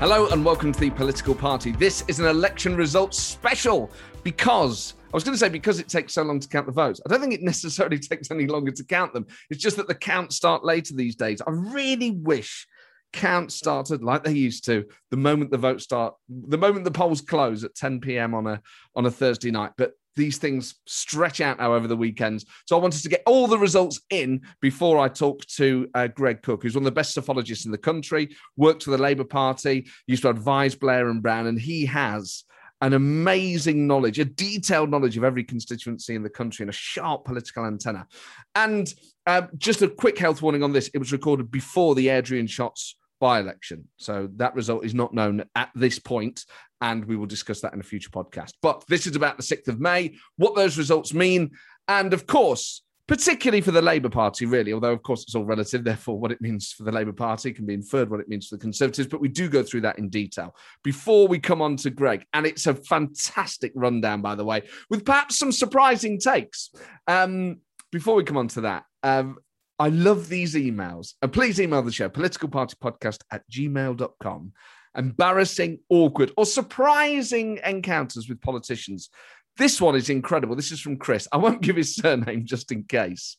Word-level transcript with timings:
Hello 0.00 0.28
and 0.28 0.42
welcome 0.42 0.72
to 0.72 0.80
the 0.80 0.88
Political 0.88 1.34
Party. 1.34 1.72
This 1.72 2.04
is 2.08 2.20
an 2.20 2.24
election 2.24 2.74
results 2.74 3.18
special 3.18 3.90
because 4.22 4.94
I 5.04 5.10
was 5.12 5.24
going 5.24 5.34
to 5.34 5.38
say 5.38 5.50
because 5.50 5.78
it 5.78 5.90
takes 5.90 6.14
so 6.14 6.22
long 6.22 6.40
to 6.40 6.48
count 6.48 6.64
the 6.64 6.72
votes. 6.72 7.02
I 7.04 7.10
don't 7.10 7.20
think 7.20 7.34
it 7.34 7.42
necessarily 7.42 7.98
takes 7.98 8.30
any 8.30 8.46
longer 8.46 8.70
to 8.70 8.82
count 8.82 9.12
them. 9.12 9.26
It's 9.50 9.62
just 9.62 9.76
that 9.76 9.88
the 9.88 9.94
counts 9.94 10.36
start 10.36 10.64
later 10.64 10.94
these 10.94 11.16
days. 11.16 11.42
I 11.46 11.50
really 11.50 12.12
wish 12.12 12.66
counts 13.12 13.54
started 13.56 14.02
like 14.02 14.24
they 14.24 14.32
used 14.32 14.64
to 14.64 14.86
the 15.10 15.18
moment 15.18 15.50
the 15.50 15.58
votes 15.58 15.84
start, 15.84 16.14
the 16.30 16.56
moment 16.56 16.86
the 16.86 16.90
polls 16.90 17.20
close 17.20 17.62
at 17.62 17.74
10 17.74 18.00
p.m. 18.00 18.32
on 18.32 18.46
a 18.46 18.62
on 18.96 19.04
a 19.04 19.10
Thursday 19.10 19.50
night. 19.50 19.72
But 19.76 19.92
these 20.16 20.38
things 20.38 20.74
stretch 20.86 21.40
out 21.40 21.58
now 21.58 21.74
over 21.74 21.86
the 21.86 21.96
weekends. 21.96 22.44
So 22.66 22.76
I 22.76 22.80
wanted 22.80 23.02
to 23.02 23.08
get 23.08 23.22
all 23.26 23.46
the 23.46 23.58
results 23.58 24.00
in 24.10 24.42
before 24.60 24.98
I 24.98 25.08
talk 25.08 25.44
to 25.56 25.88
uh, 25.94 26.08
Greg 26.08 26.42
Cook, 26.42 26.62
who's 26.62 26.74
one 26.74 26.82
of 26.82 26.86
the 26.86 26.92
best 26.92 27.14
psephologists 27.14 27.64
in 27.64 27.72
the 27.72 27.78
country, 27.78 28.34
worked 28.56 28.82
for 28.82 28.90
the 28.90 28.98
Labour 28.98 29.24
Party, 29.24 29.88
used 30.06 30.22
to 30.22 30.30
advise 30.30 30.74
Blair 30.74 31.08
and 31.08 31.22
Brown, 31.22 31.46
and 31.46 31.60
he 31.60 31.86
has 31.86 32.44
an 32.82 32.94
amazing 32.94 33.86
knowledge, 33.86 34.18
a 34.18 34.24
detailed 34.24 34.90
knowledge 34.90 35.16
of 35.16 35.24
every 35.24 35.44
constituency 35.44 36.14
in 36.14 36.22
the 36.22 36.30
country 36.30 36.62
and 36.62 36.70
a 36.70 36.72
sharp 36.72 37.24
political 37.26 37.66
antenna. 37.66 38.06
And 38.54 38.92
uh, 39.26 39.42
just 39.58 39.82
a 39.82 39.88
quick 39.88 40.18
health 40.18 40.40
warning 40.40 40.62
on 40.62 40.72
this 40.72 40.88
it 40.94 40.98
was 40.98 41.12
recorded 41.12 41.50
before 41.50 41.94
the 41.94 42.06
Airdrie 42.06 42.40
and 42.40 42.48
Shotts 42.48 42.94
by 43.20 43.38
election. 43.38 43.86
So 43.98 44.28
that 44.36 44.54
result 44.54 44.84
is 44.84 44.94
not 44.94 45.14
known 45.14 45.44
at 45.54 45.70
this 45.74 45.98
point, 45.98 46.44
and 46.80 47.04
we 47.04 47.16
will 47.16 47.26
discuss 47.26 47.60
that 47.60 47.74
in 47.74 47.80
a 47.80 47.84
future 47.84 48.10
podcast. 48.10 48.52
But 48.62 48.84
this 48.88 49.06
is 49.06 49.14
about 49.14 49.36
the 49.36 49.42
6th 49.42 49.68
of 49.68 49.80
May, 49.80 50.16
what 50.36 50.56
those 50.56 50.78
results 50.78 51.14
mean, 51.14 51.50
and 51.86 52.12
of 52.12 52.26
course, 52.26 52.82
particularly 53.06 53.60
for 53.60 53.72
the 53.72 53.82
Labour 53.82 54.08
Party, 54.08 54.46
really, 54.46 54.72
although 54.72 54.92
of 54.92 55.02
course 55.02 55.24
it's 55.24 55.34
all 55.34 55.44
relative, 55.44 55.84
therefore, 55.84 56.18
what 56.18 56.32
it 56.32 56.40
means 56.40 56.72
for 56.72 56.84
the 56.84 56.92
Labour 56.92 57.12
Party 57.12 57.52
can 57.52 57.66
be 57.66 57.74
inferred 57.74 58.08
what 58.08 58.20
it 58.20 58.28
means 58.28 58.48
for 58.48 58.56
the 58.56 58.60
Conservatives, 58.62 59.08
but 59.08 59.20
we 59.20 59.28
do 59.28 59.48
go 59.48 59.62
through 59.62 59.82
that 59.82 59.98
in 59.98 60.08
detail 60.08 60.54
before 60.82 61.28
we 61.28 61.38
come 61.38 61.60
on 61.60 61.76
to 61.76 61.90
Greg. 61.90 62.24
And 62.32 62.46
it's 62.46 62.66
a 62.66 62.74
fantastic 62.74 63.72
rundown, 63.74 64.22
by 64.22 64.34
the 64.34 64.44
way, 64.44 64.62
with 64.88 65.04
perhaps 65.04 65.38
some 65.38 65.52
surprising 65.52 66.18
takes. 66.18 66.70
Um, 67.06 67.58
before 67.92 68.14
we 68.14 68.24
come 68.24 68.36
on 68.36 68.48
to 68.48 68.60
that, 68.62 68.84
um, 69.02 69.38
I 69.80 69.88
love 69.88 70.28
these 70.28 70.54
emails. 70.54 71.14
And 71.22 71.32
please 71.32 71.58
email 71.58 71.82
the 71.82 71.90
show, 71.90 72.10
politicalpartypodcast 72.10 73.22
at 73.32 73.50
gmail.com. 73.50 74.52
Embarrassing, 74.94 75.78
awkward, 75.88 76.32
or 76.36 76.44
surprising 76.44 77.58
encounters 77.64 78.28
with 78.28 78.42
politicians. 78.42 79.08
This 79.56 79.80
one 79.80 79.96
is 79.96 80.10
incredible. 80.10 80.54
This 80.54 80.70
is 80.70 80.82
from 80.82 80.98
Chris. 80.98 81.26
I 81.32 81.38
won't 81.38 81.62
give 81.62 81.76
his 81.76 81.94
surname 81.96 82.44
just 82.44 82.70
in 82.72 82.84
case. 82.84 83.38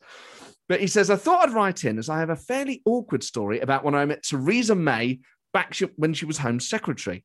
But 0.67 0.79
he 0.79 0.87
says, 0.87 1.11
I 1.11 1.15
thought 1.15 1.47
I'd 1.47 1.53
write 1.53 1.85
in 1.85 1.99
as 1.99 2.09
I 2.09 2.19
have 2.19 2.31
a 2.31 2.35
fairly 2.35 2.81
awkward 2.85 3.23
story 3.23 3.59
about 3.59 3.83
when 3.83 3.93
I 3.93 4.05
met 4.05 4.23
Theresa 4.23 4.73
May 4.73 5.19
back 5.53 5.77
when 5.95 6.15
she 6.15 6.25
was 6.25 6.39
Home 6.39 6.59
Secretary. 6.59 7.23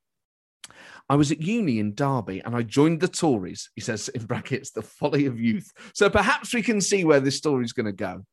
I 1.08 1.14
was 1.14 1.32
at 1.32 1.40
uni 1.40 1.78
in 1.78 1.94
Derby 1.94 2.42
and 2.44 2.54
I 2.54 2.62
joined 2.62 3.00
the 3.00 3.08
Tories. 3.08 3.70
He 3.76 3.80
says, 3.80 4.08
in 4.08 4.26
brackets, 4.26 4.72
the 4.72 4.82
folly 4.82 5.24
of 5.24 5.40
youth. 5.40 5.72
So 5.94 6.10
perhaps 6.10 6.52
we 6.52 6.60
can 6.60 6.82
see 6.82 7.04
where 7.04 7.20
this 7.20 7.38
story 7.38 7.64
is 7.64 7.72
going 7.72 7.86
to 7.86 7.92
go. 7.92 8.26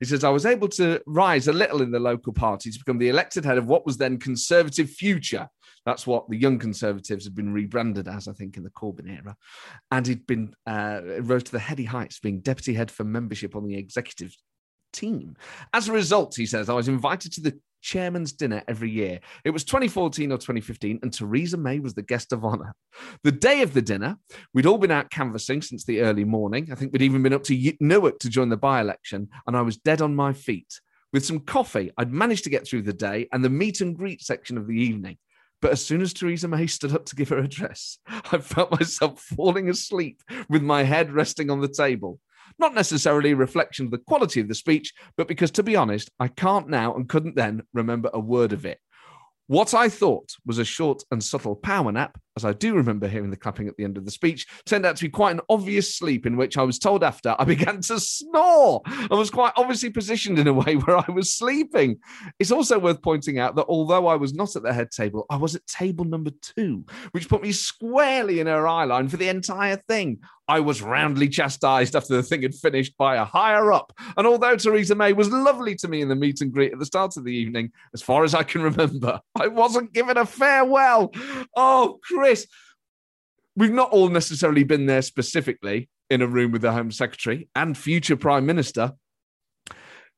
He 0.00 0.06
says, 0.06 0.24
I 0.24 0.30
was 0.30 0.46
able 0.46 0.68
to 0.68 1.00
rise 1.06 1.48
a 1.48 1.52
little 1.52 1.82
in 1.82 1.90
the 1.90 1.98
local 1.98 2.32
party 2.32 2.70
to 2.70 2.78
become 2.78 2.98
the 2.98 3.08
elected 3.08 3.44
head 3.44 3.58
of 3.58 3.66
what 3.66 3.84
was 3.84 3.96
then 3.96 4.18
Conservative 4.18 4.90
Future. 4.90 5.48
That's 5.84 6.06
what 6.06 6.28
the 6.28 6.36
Young 6.36 6.58
Conservatives 6.58 7.24
had 7.24 7.34
been 7.34 7.52
rebranded 7.52 8.08
as, 8.08 8.28
I 8.28 8.32
think, 8.32 8.56
in 8.56 8.62
the 8.62 8.70
Corbyn 8.70 9.08
era. 9.08 9.36
And 9.90 10.06
he'd 10.06 10.26
been 10.26 10.54
uh, 10.66 11.00
rose 11.20 11.44
to 11.44 11.52
the 11.52 11.58
heady 11.58 11.84
heights, 11.84 12.20
being 12.20 12.40
deputy 12.40 12.74
head 12.74 12.90
for 12.90 13.04
membership 13.04 13.56
on 13.56 13.66
the 13.66 13.76
executive 13.76 14.34
team. 14.92 15.36
As 15.72 15.88
a 15.88 15.92
result, 15.92 16.34
he 16.36 16.46
says, 16.46 16.68
I 16.68 16.74
was 16.74 16.88
invited 16.88 17.32
to 17.32 17.40
the 17.40 17.58
chairman's 17.80 18.32
dinner 18.32 18.62
every 18.68 18.90
year. 18.90 19.20
It 19.44 19.50
was 19.50 19.64
2014 19.64 20.32
or 20.32 20.36
2015, 20.36 21.00
and 21.02 21.12
Theresa 21.12 21.56
May 21.56 21.78
was 21.78 21.94
the 21.94 22.02
guest 22.02 22.32
of 22.32 22.44
honor. 22.44 22.74
The 23.24 23.32
day 23.32 23.62
of 23.62 23.74
the 23.74 23.82
dinner, 23.82 24.16
we'd 24.54 24.66
all 24.66 24.78
been 24.78 24.90
out 24.90 25.10
canvassing 25.10 25.62
since 25.62 25.84
the 25.84 26.00
early 26.00 26.24
morning. 26.24 26.68
I 26.70 26.74
think 26.74 26.92
we'd 26.92 27.02
even 27.02 27.22
been 27.22 27.32
up 27.32 27.44
to 27.44 27.72
Newark 27.80 28.18
to 28.20 28.28
join 28.28 28.48
the 28.48 28.56
by 28.56 28.80
election, 28.80 29.28
and 29.46 29.56
I 29.56 29.62
was 29.62 29.76
dead 29.76 30.02
on 30.02 30.14
my 30.14 30.32
feet. 30.32 30.80
With 31.12 31.24
some 31.24 31.40
coffee, 31.40 31.90
I'd 31.96 32.12
managed 32.12 32.44
to 32.44 32.50
get 32.50 32.66
through 32.66 32.82
the 32.82 32.92
day 32.92 33.28
and 33.32 33.42
the 33.42 33.48
meet 33.48 33.80
and 33.80 33.96
greet 33.96 34.22
section 34.22 34.58
of 34.58 34.66
the 34.66 34.76
evening. 34.76 35.16
But 35.60 35.72
as 35.72 35.84
soon 35.84 36.02
as 36.02 36.12
Theresa 36.12 36.46
May 36.46 36.66
stood 36.66 36.94
up 36.94 37.04
to 37.06 37.16
give 37.16 37.30
her 37.30 37.38
address, 37.38 37.98
I 38.06 38.38
felt 38.38 38.78
myself 38.78 39.20
falling 39.36 39.68
asleep 39.68 40.22
with 40.48 40.62
my 40.62 40.84
head 40.84 41.10
resting 41.10 41.50
on 41.50 41.60
the 41.60 41.68
table. 41.68 42.20
Not 42.58 42.74
necessarily 42.74 43.32
a 43.32 43.36
reflection 43.36 43.86
of 43.86 43.92
the 43.92 43.98
quality 43.98 44.40
of 44.40 44.48
the 44.48 44.54
speech, 44.54 44.92
but 45.16 45.28
because, 45.28 45.50
to 45.52 45.62
be 45.62 45.76
honest, 45.76 46.10
I 46.18 46.28
can't 46.28 46.68
now 46.68 46.94
and 46.94 47.08
couldn't 47.08 47.36
then 47.36 47.62
remember 47.72 48.10
a 48.12 48.20
word 48.20 48.52
of 48.52 48.66
it. 48.66 48.80
What 49.46 49.74
I 49.74 49.88
thought 49.88 50.34
was 50.44 50.58
a 50.58 50.64
short 50.64 51.02
and 51.10 51.22
subtle 51.22 51.56
power 51.56 51.90
nap, 51.92 52.18
as 52.38 52.44
I 52.44 52.52
do 52.52 52.76
remember 52.76 53.08
hearing 53.08 53.30
the 53.30 53.36
clapping 53.36 53.66
at 53.66 53.76
the 53.76 53.82
end 53.82 53.98
of 53.98 54.04
the 54.04 54.12
speech, 54.12 54.46
turned 54.64 54.86
out 54.86 54.94
to 54.94 55.04
be 55.04 55.08
quite 55.10 55.32
an 55.32 55.40
obvious 55.48 55.92
sleep 55.92 56.24
in 56.24 56.36
which 56.36 56.56
I 56.56 56.62
was 56.62 56.78
told 56.78 57.02
after 57.02 57.34
I 57.36 57.44
began 57.56 57.80
to 57.80 57.98
snore. 57.98 58.80
I 58.86 59.14
was 59.14 59.28
quite 59.28 59.52
obviously 59.56 59.90
positioned 59.90 60.38
in 60.38 60.46
a 60.46 60.52
way 60.52 60.76
where 60.76 60.96
I 60.96 61.10
was 61.10 61.34
sleeping. 61.34 61.98
It's 62.38 62.52
also 62.52 62.78
worth 62.78 63.02
pointing 63.02 63.40
out 63.40 63.56
that 63.56 63.66
although 63.66 64.06
I 64.06 64.14
was 64.14 64.34
not 64.34 64.54
at 64.54 64.62
the 64.62 64.72
head 64.72 64.92
table, 64.92 65.26
I 65.28 65.36
was 65.36 65.56
at 65.56 65.66
table 65.66 66.04
number 66.04 66.30
two, 66.40 66.84
which 67.10 67.28
put 67.28 67.42
me 67.42 67.50
squarely 67.50 68.38
in 68.38 68.46
her 68.46 68.68
eye 68.68 68.84
line 68.84 69.08
for 69.08 69.16
the 69.16 69.28
entire 69.28 69.76
thing. 69.88 70.20
I 70.48 70.60
was 70.60 70.80
roundly 70.80 71.28
chastised 71.28 71.94
after 71.94 72.16
the 72.16 72.22
thing 72.22 72.40
had 72.40 72.54
finished 72.54 72.96
by 72.96 73.16
a 73.16 73.24
higher 73.24 73.70
up. 73.70 73.92
And 74.16 74.26
although 74.26 74.56
Theresa 74.56 74.94
May 74.94 75.12
was 75.12 75.28
lovely 75.28 75.74
to 75.76 75.88
me 75.88 76.00
in 76.00 76.08
the 76.08 76.16
meet 76.16 76.40
and 76.40 76.50
greet 76.50 76.72
at 76.72 76.78
the 76.78 76.86
start 76.86 77.18
of 77.18 77.24
the 77.24 77.34
evening, 77.34 77.70
as 77.92 78.00
far 78.00 78.24
as 78.24 78.34
I 78.34 78.44
can 78.44 78.62
remember, 78.62 79.20
I 79.38 79.48
wasn't 79.48 79.92
given 79.92 80.16
a 80.16 80.24
farewell. 80.24 81.12
Oh, 81.54 81.98
Chris, 82.02 82.27
we've 83.56 83.72
not 83.72 83.90
all 83.90 84.08
necessarily 84.08 84.64
been 84.64 84.86
there 84.86 85.02
specifically 85.02 85.88
in 86.10 86.22
a 86.22 86.26
room 86.26 86.52
with 86.52 86.62
the 86.62 86.72
Home 86.72 86.90
Secretary 86.90 87.48
and 87.54 87.76
future 87.76 88.16
Prime 88.16 88.46
Minister. 88.46 88.92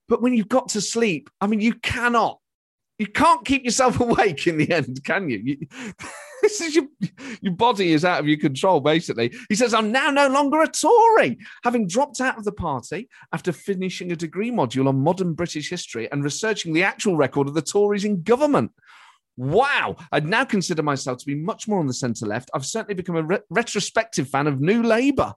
But 0.09 0.22
when 0.22 0.34
you've 0.34 0.48
got 0.48 0.69
to 0.71 0.81
sleep, 0.81 1.31
I 1.41 1.47
mean, 1.47 1.60
you 1.60 1.75
cannot, 1.75 2.38
you 2.98 3.06
can't 3.06 3.44
keep 3.44 3.65
yourself 3.65 4.00
awake 4.00 4.47
in 4.47 4.59
the 4.59 4.71
end, 4.71 5.03
can 5.04 5.31
you? 5.31 5.38
you 5.38 5.56
this 6.43 6.60
is 6.60 6.75
your, 6.75 6.87
your 7.41 7.54
body 7.54 7.93
is 7.93 8.04
out 8.04 8.21
of 8.21 8.28
your 8.28 8.38
control, 8.38 8.81
basically. 8.81 9.32
He 9.48 9.54
says, 9.54 9.75
I'm 9.75 9.92
now 9.92 10.10
no 10.10 10.28
longer 10.28 10.62
a 10.62 10.69
Tory, 10.69 11.38
having 11.65 11.87
dropped 11.87 12.21
out 12.21 12.38
of 12.38 12.44
the 12.44 12.53
party 12.53 13.09
after 13.32 13.53
finishing 13.53 14.12
a 14.12 14.16
degree 14.16 14.50
module 14.50 14.88
on 14.88 15.00
modern 15.00 15.34
British 15.34 15.71
history 15.71 16.10
and 16.10 16.25
researching 16.25 16.72
the 16.72 16.82
actual 16.82 17.16
record 17.16 17.48
of 17.48 17.54
the 17.54 17.62
Tories 17.62 18.04
in 18.04 18.22
government. 18.22 18.72
Wow, 19.41 19.97
I'd 20.12 20.28
now 20.28 20.45
consider 20.45 20.83
myself 20.83 21.17
to 21.17 21.25
be 21.25 21.34
much 21.34 21.67
more 21.67 21.81
on 21.81 21.87
the 21.87 21.95
centre 21.95 22.27
left. 22.27 22.51
I've 22.53 22.67
certainly 22.67 22.93
become 22.93 23.17
a 23.17 23.23
re- 23.23 23.39
retrospective 23.49 24.28
fan 24.28 24.47
of 24.47 24.61
New 24.61 24.83
Labour. 24.83 25.33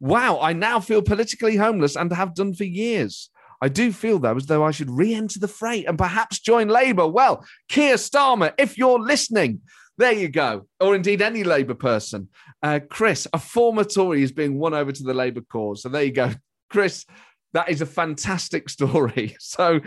Wow, 0.00 0.40
I 0.40 0.54
now 0.54 0.80
feel 0.80 1.02
politically 1.02 1.56
homeless 1.56 1.94
and 1.94 2.10
have 2.10 2.34
done 2.34 2.54
for 2.54 2.64
years. 2.64 3.28
I 3.60 3.68
do 3.68 3.92
feel, 3.92 4.18
though, 4.18 4.36
as 4.36 4.46
though 4.46 4.64
I 4.64 4.70
should 4.70 4.90
re 4.90 5.12
enter 5.12 5.38
the 5.38 5.46
fray 5.46 5.84
and 5.84 5.98
perhaps 5.98 6.40
join 6.40 6.68
Labour. 6.68 7.06
Well, 7.06 7.44
Keir 7.68 7.96
Starmer, 7.96 8.54
if 8.56 8.78
you're 8.78 8.98
listening, 8.98 9.60
there 9.98 10.14
you 10.14 10.28
go. 10.28 10.66
Or 10.80 10.94
indeed 10.94 11.20
any 11.20 11.44
Labour 11.44 11.74
person. 11.74 12.30
Uh, 12.62 12.80
Chris, 12.88 13.28
a 13.34 13.38
former 13.38 13.84
Tory, 13.84 14.22
is 14.22 14.32
being 14.32 14.58
won 14.58 14.72
over 14.72 14.90
to 14.90 15.02
the 15.02 15.12
Labour 15.12 15.42
cause. 15.42 15.82
So 15.82 15.90
there 15.90 16.04
you 16.04 16.12
go. 16.12 16.30
Chris, 16.70 17.04
that 17.52 17.68
is 17.68 17.82
a 17.82 17.86
fantastic 17.86 18.70
story. 18.70 19.36
So 19.40 19.80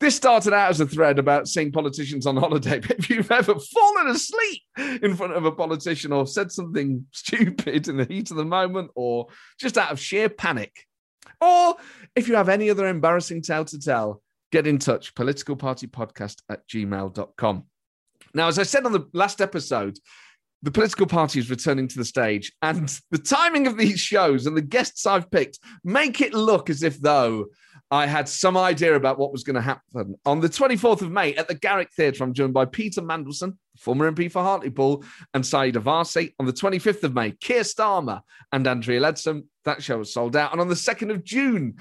this 0.00 0.16
started 0.16 0.54
out 0.54 0.70
as 0.70 0.80
a 0.80 0.86
thread 0.86 1.18
about 1.18 1.46
seeing 1.46 1.70
politicians 1.70 2.26
on 2.26 2.36
holiday. 2.36 2.80
But 2.90 2.98
if 2.98 3.10
you've 3.10 3.30
ever 3.30 3.54
fallen 3.54 4.08
asleep 4.08 4.62
in 5.02 5.14
front 5.14 5.34
of 5.34 5.44
a 5.44 5.52
politician 5.52 6.12
or 6.12 6.26
said 6.26 6.50
something 6.50 7.06
stupid 7.12 7.86
in 7.86 7.98
the 7.98 8.06
heat 8.06 8.30
of 8.30 8.38
the 8.38 8.44
moment 8.44 8.90
or 8.94 9.28
just 9.58 9.76
out 9.76 9.92
of 9.92 10.00
sheer 10.00 10.28
panic, 10.28 10.86
or 11.40 11.76
if 12.16 12.28
you 12.28 12.34
have 12.34 12.48
any 12.48 12.70
other 12.70 12.86
embarrassing 12.86 13.42
tale 13.42 13.64
to 13.66 13.78
tell, 13.78 14.22
get 14.50 14.66
in 14.66 14.78
touch, 14.78 15.14
politicalpartypodcast 15.14 16.42
at 16.48 16.66
gmail.com. 16.66 17.64
Now, 18.34 18.48
as 18.48 18.58
I 18.58 18.62
said 18.62 18.86
on 18.86 18.92
the 18.92 19.08
last 19.12 19.40
episode, 19.40 19.98
the 20.62 20.70
political 20.70 21.06
party 21.06 21.38
is 21.38 21.50
returning 21.50 21.88
to 21.88 21.98
the 21.98 22.04
stage, 22.04 22.52
and 22.62 22.88
the 23.10 23.18
timing 23.18 23.66
of 23.66 23.76
these 23.76 24.00
shows 24.00 24.46
and 24.46 24.56
the 24.56 24.62
guests 24.62 25.06
I've 25.06 25.30
picked 25.30 25.58
make 25.84 26.20
it 26.20 26.34
look 26.34 26.70
as 26.70 26.82
if 26.82 27.00
though 27.00 27.46
I 27.92 28.06
had 28.06 28.28
some 28.28 28.56
idea 28.56 28.94
about 28.94 29.18
what 29.18 29.32
was 29.32 29.42
going 29.42 29.56
to 29.56 29.60
happen. 29.60 30.14
On 30.24 30.38
the 30.40 30.48
24th 30.48 31.02
of 31.02 31.10
May 31.10 31.34
at 31.34 31.48
the 31.48 31.54
Garrick 31.54 31.90
Theatre, 31.92 32.22
I'm 32.22 32.32
joined 32.32 32.54
by 32.54 32.64
Peter 32.64 33.02
Mandelson, 33.02 33.56
former 33.78 34.10
MP 34.10 34.30
for 34.30 34.42
Hartlepool, 34.42 35.04
and 35.34 35.42
Sayeeda 35.42 35.82
Warsi. 35.82 36.32
On 36.38 36.46
the 36.46 36.52
25th 36.52 37.02
of 37.02 37.14
May, 37.14 37.32
Keir 37.32 37.62
Starmer 37.62 38.20
and 38.52 38.66
Andrea 38.66 39.00
Leadsom. 39.00 39.46
That 39.64 39.82
show 39.82 39.98
was 39.98 40.14
sold 40.14 40.36
out. 40.36 40.52
And 40.52 40.60
on 40.60 40.68
the 40.68 40.74
2nd 40.74 41.10
of 41.10 41.24
June, 41.24 41.78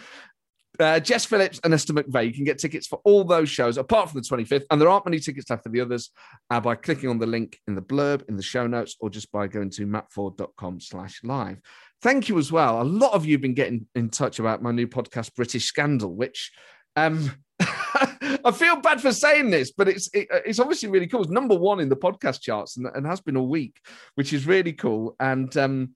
uh, 0.79 0.99
Jess 0.99 1.25
Phillips 1.25 1.59
and 1.63 1.73
Esther 1.73 1.93
McVey. 1.93 2.27
You 2.27 2.33
can 2.33 2.43
get 2.43 2.57
tickets 2.57 2.87
for 2.87 2.99
all 3.03 3.23
those 3.23 3.49
shows 3.49 3.77
apart 3.77 4.09
from 4.09 4.21
the 4.21 4.27
25th. 4.27 4.65
And 4.71 4.79
there 4.79 4.89
aren't 4.89 5.05
many 5.05 5.19
tickets 5.19 5.49
left 5.49 5.63
for 5.63 5.69
the 5.69 5.81
others 5.81 6.11
uh, 6.49 6.59
by 6.59 6.75
clicking 6.75 7.09
on 7.09 7.19
the 7.19 7.27
link 7.27 7.59
in 7.67 7.75
the 7.75 7.81
blurb 7.81 8.27
in 8.29 8.35
the 8.35 8.43
show 8.43 8.67
notes 8.67 8.95
or 8.99 9.09
just 9.09 9.31
by 9.31 9.47
going 9.47 9.69
to 9.71 9.85
mattforde.com 9.85 10.79
slash 10.79 11.21
live. 11.23 11.59
Thank 12.01 12.29
you 12.29 12.37
as 12.37 12.51
well. 12.51 12.81
A 12.81 12.83
lot 12.83 13.13
of 13.13 13.25
you 13.25 13.33
have 13.33 13.41
been 13.41 13.53
getting 13.53 13.85
in 13.93 14.09
touch 14.09 14.39
about 14.39 14.61
my 14.61 14.71
new 14.71 14.87
podcast, 14.87 15.35
British 15.35 15.65
Scandal, 15.65 16.13
which 16.13 16.51
um, 16.95 17.31
I 17.59 18.51
feel 18.53 18.77
bad 18.77 19.01
for 19.01 19.11
saying 19.11 19.49
this, 19.49 19.71
but 19.71 19.89
it's 19.89 20.09
it, 20.13 20.27
it's 20.45 20.59
obviously 20.59 20.87
really 20.87 21.07
cool. 21.07 21.23
It's 21.23 21.31
number 21.31 21.55
one 21.55 21.81
in 21.81 21.89
the 21.89 21.97
podcast 21.97 22.41
charts 22.41 22.77
and, 22.77 22.87
and 22.87 23.05
has 23.05 23.19
been 23.19 23.35
a 23.35 23.43
week, 23.43 23.81
which 24.15 24.31
is 24.31 24.47
really 24.47 24.71
cool. 24.71 25.15
And 25.19 25.55
um, 25.57 25.95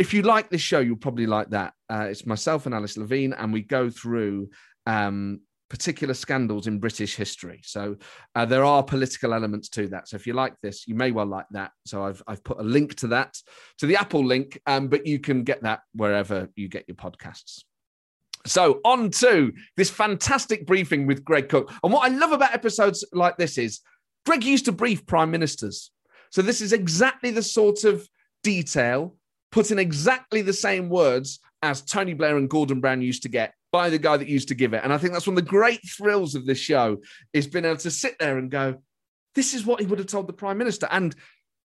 if 0.00 0.14
you 0.14 0.22
like 0.22 0.48
this 0.48 0.62
show, 0.62 0.80
you'll 0.80 0.96
probably 0.96 1.26
like 1.26 1.50
that. 1.50 1.74
Uh, 1.90 2.06
it's 2.10 2.24
myself 2.24 2.64
and 2.64 2.74
Alice 2.74 2.96
Levine, 2.96 3.34
and 3.34 3.52
we 3.52 3.60
go 3.60 3.90
through 3.90 4.48
um, 4.86 5.40
particular 5.68 6.14
scandals 6.14 6.66
in 6.66 6.80
British 6.80 7.14
history. 7.14 7.60
So 7.62 7.96
uh, 8.34 8.46
there 8.46 8.64
are 8.64 8.82
political 8.82 9.34
elements 9.34 9.68
to 9.70 9.88
that. 9.88 10.08
So 10.08 10.16
if 10.16 10.26
you 10.26 10.32
like 10.32 10.54
this, 10.62 10.88
you 10.88 10.94
may 10.94 11.10
well 11.10 11.26
like 11.26 11.44
that. 11.50 11.72
So 11.84 12.02
I've 12.02 12.22
I've 12.26 12.42
put 12.42 12.58
a 12.58 12.62
link 12.62 12.94
to 12.96 13.08
that 13.08 13.36
to 13.78 13.86
the 13.86 13.96
Apple 13.96 14.24
link, 14.24 14.58
um, 14.66 14.88
but 14.88 15.06
you 15.06 15.20
can 15.20 15.44
get 15.44 15.62
that 15.64 15.80
wherever 15.92 16.48
you 16.56 16.68
get 16.68 16.86
your 16.88 16.96
podcasts. 16.96 17.60
So, 18.46 18.80
on 18.86 19.10
to 19.10 19.52
this 19.76 19.90
fantastic 19.90 20.66
briefing 20.66 21.06
with 21.06 21.24
Greg 21.24 21.50
Cook. 21.50 21.70
And 21.84 21.92
what 21.92 22.10
I 22.10 22.14
love 22.14 22.32
about 22.32 22.54
episodes 22.54 23.04
like 23.12 23.36
this 23.36 23.58
is 23.58 23.80
Greg 24.24 24.44
used 24.44 24.64
to 24.64 24.72
brief 24.72 25.06
prime 25.06 25.30
ministers. 25.30 25.90
So, 26.30 26.40
this 26.40 26.62
is 26.62 26.72
exactly 26.72 27.30
the 27.32 27.42
sort 27.42 27.84
of 27.84 28.08
detail, 28.42 29.16
put 29.52 29.70
in 29.70 29.78
exactly 29.78 30.42
the 30.42 30.52
same 30.52 30.88
words 30.88 31.40
as 31.62 31.82
Tony 31.82 32.14
Blair 32.14 32.36
and 32.36 32.48
Gordon 32.48 32.80
Brown 32.80 33.02
used 33.02 33.22
to 33.22 33.28
get 33.28 33.54
by 33.72 33.90
the 33.90 33.98
guy 33.98 34.16
that 34.16 34.28
used 34.28 34.48
to 34.48 34.54
give 34.54 34.74
it. 34.74 34.82
And 34.82 34.92
I 34.92 34.98
think 34.98 35.12
that's 35.12 35.26
one 35.26 35.36
of 35.36 35.44
the 35.44 35.50
great 35.50 35.80
thrills 35.88 36.34
of 36.34 36.46
this 36.46 36.58
show 36.58 36.98
is 37.32 37.46
being 37.46 37.64
able 37.64 37.76
to 37.78 37.90
sit 37.90 38.18
there 38.18 38.38
and 38.38 38.50
go, 38.50 38.76
this 39.34 39.54
is 39.54 39.64
what 39.64 39.80
he 39.80 39.86
would 39.86 39.98
have 39.98 40.08
told 40.08 40.26
the 40.26 40.32
prime 40.32 40.58
minister. 40.58 40.88
And 40.90 41.14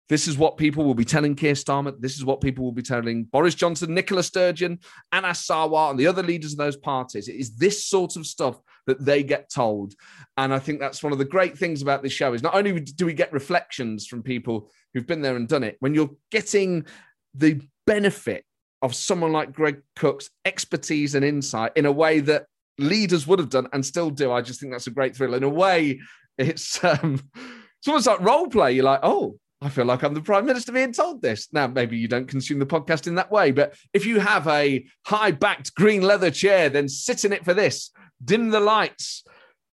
this 0.10 0.28
is 0.28 0.38
what 0.38 0.58
people 0.58 0.84
will 0.84 0.96
be 0.96 1.06
telling 1.06 1.34
Keir 1.34 1.54
Starmer. 1.54 1.98
This 1.98 2.18
is 2.18 2.26
what 2.26 2.42
people 2.42 2.66
will 2.66 2.74
be 2.74 2.82
telling 2.82 3.24
Boris 3.24 3.56
Johnson, 3.56 3.94
Nicola 3.94 4.22
Sturgeon, 4.22 4.80
Anas 5.14 5.48
Sarwar, 5.48 5.92
and 5.92 6.00
the 6.00 6.08
other 6.08 6.24
leaders 6.24 6.52
of 6.52 6.58
those 6.58 6.76
parties. 6.76 7.30
It 7.30 7.36
is 7.36 7.56
this 7.56 7.86
sort 7.86 8.18
of 8.18 8.28
stuff 8.28 8.60
that 8.86 9.04
they 9.04 9.24
get 9.24 9.50
told. 9.50 9.94
And 10.36 10.54
I 10.54 10.60
think 10.60 10.82
that's 10.82 11.04
one 11.04 11.14
of 11.14 11.20
the 11.20 11.26
great 11.26 11.58
things 11.58 11.82
about 11.82 12.04
this 12.04 12.12
show 12.12 12.34
is 12.34 12.44
not 12.44 12.54
only 12.54 12.78
do 12.82 13.06
we 13.06 13.14
get 13.14 13.32
reflections 13.32 14.06
from 14.06 14.24
people 14.24 14.70
who've 14.94 15.08
been 15.08 15.22
there 15.22 15.38
and 15.38 15.48
done 15.48 15.64
it, 15.64 15.78
when 15.80 15.96
you're 15.96 16.12
getting 16.32 16.86
the 17.34 17.62
benefit 17.86 18.46
of 18.82 18.94
someone 18.94 19.32
like 19.32 19.54
Greg 19.54 19.82
Cook's 19.96 20.30
expertise 20.46 21.16
and 21.16 21.24
insight 21.24 21.72
in 21.76 21.86
a 21.86 21.92
way 21.92 22.20
that 22.22 22.46
leaders 22.78 23.26
would 23.28 23.40
have 23.40 23.50
done 23.50 23.68
and 23.74 23.86
still 23.86 24.10
do. 24.10 24.32
I 24.32 24.42
just 24.42 24.60
think 24.60 24.72
that's 24.72 24.88
a 24.88 24.92
great 24.92 25.16
thrill. 25.16 25.34
In 25.34 25.44
a 25.44 25.50
way, 25.50 26.00
it's 26.38 26.84
um, 26.84 27.22
it's 27.36 27.88
almost 27.88 28.08
like 28.08 28.20
role 28.22 28.48
play. 28.48 28.74
You're 28.74 28.86
like, 28.86 29.00
oh, 29.04 29.38
I 29.62 29.70
feel 29.70 29.86
like 29.86 30.04
I'm 30.04 30.14
the 30.14 30.22
prime 30.22 30.46
minister 30.46 30.72
being 30.72 30.92
told 30.92 31.22
this. 31.22 31.48
Now, 31.54 31.68
maybe 31.68 31.98
you 31.98 32.08
don't 32.08 32.28
consume 32.28 32.60
the 32.60 32.66
podcast 32.66 33.08
in 33.08 33.16
that 33.16 33.32
way, 33.32 33.52
but 33.52 33.76
if 33.94 34.06
you 34.06 34.20
have 34.20 34.48
a 34.48 34.86
high 35.06 35.32
backed 35.32 35.74
green 35.76 36.02
leather 36.02 36.32
chair, 36.32 36.70
then 36.70 36.90
sit 36.90 37.24
in 37.24 37.32
it 37.32 37.46
for 37.46 37.54
this. 37.54 37.92
Dim 38.24 38.50
the 38.50 38.60
lights. 38.60 39.24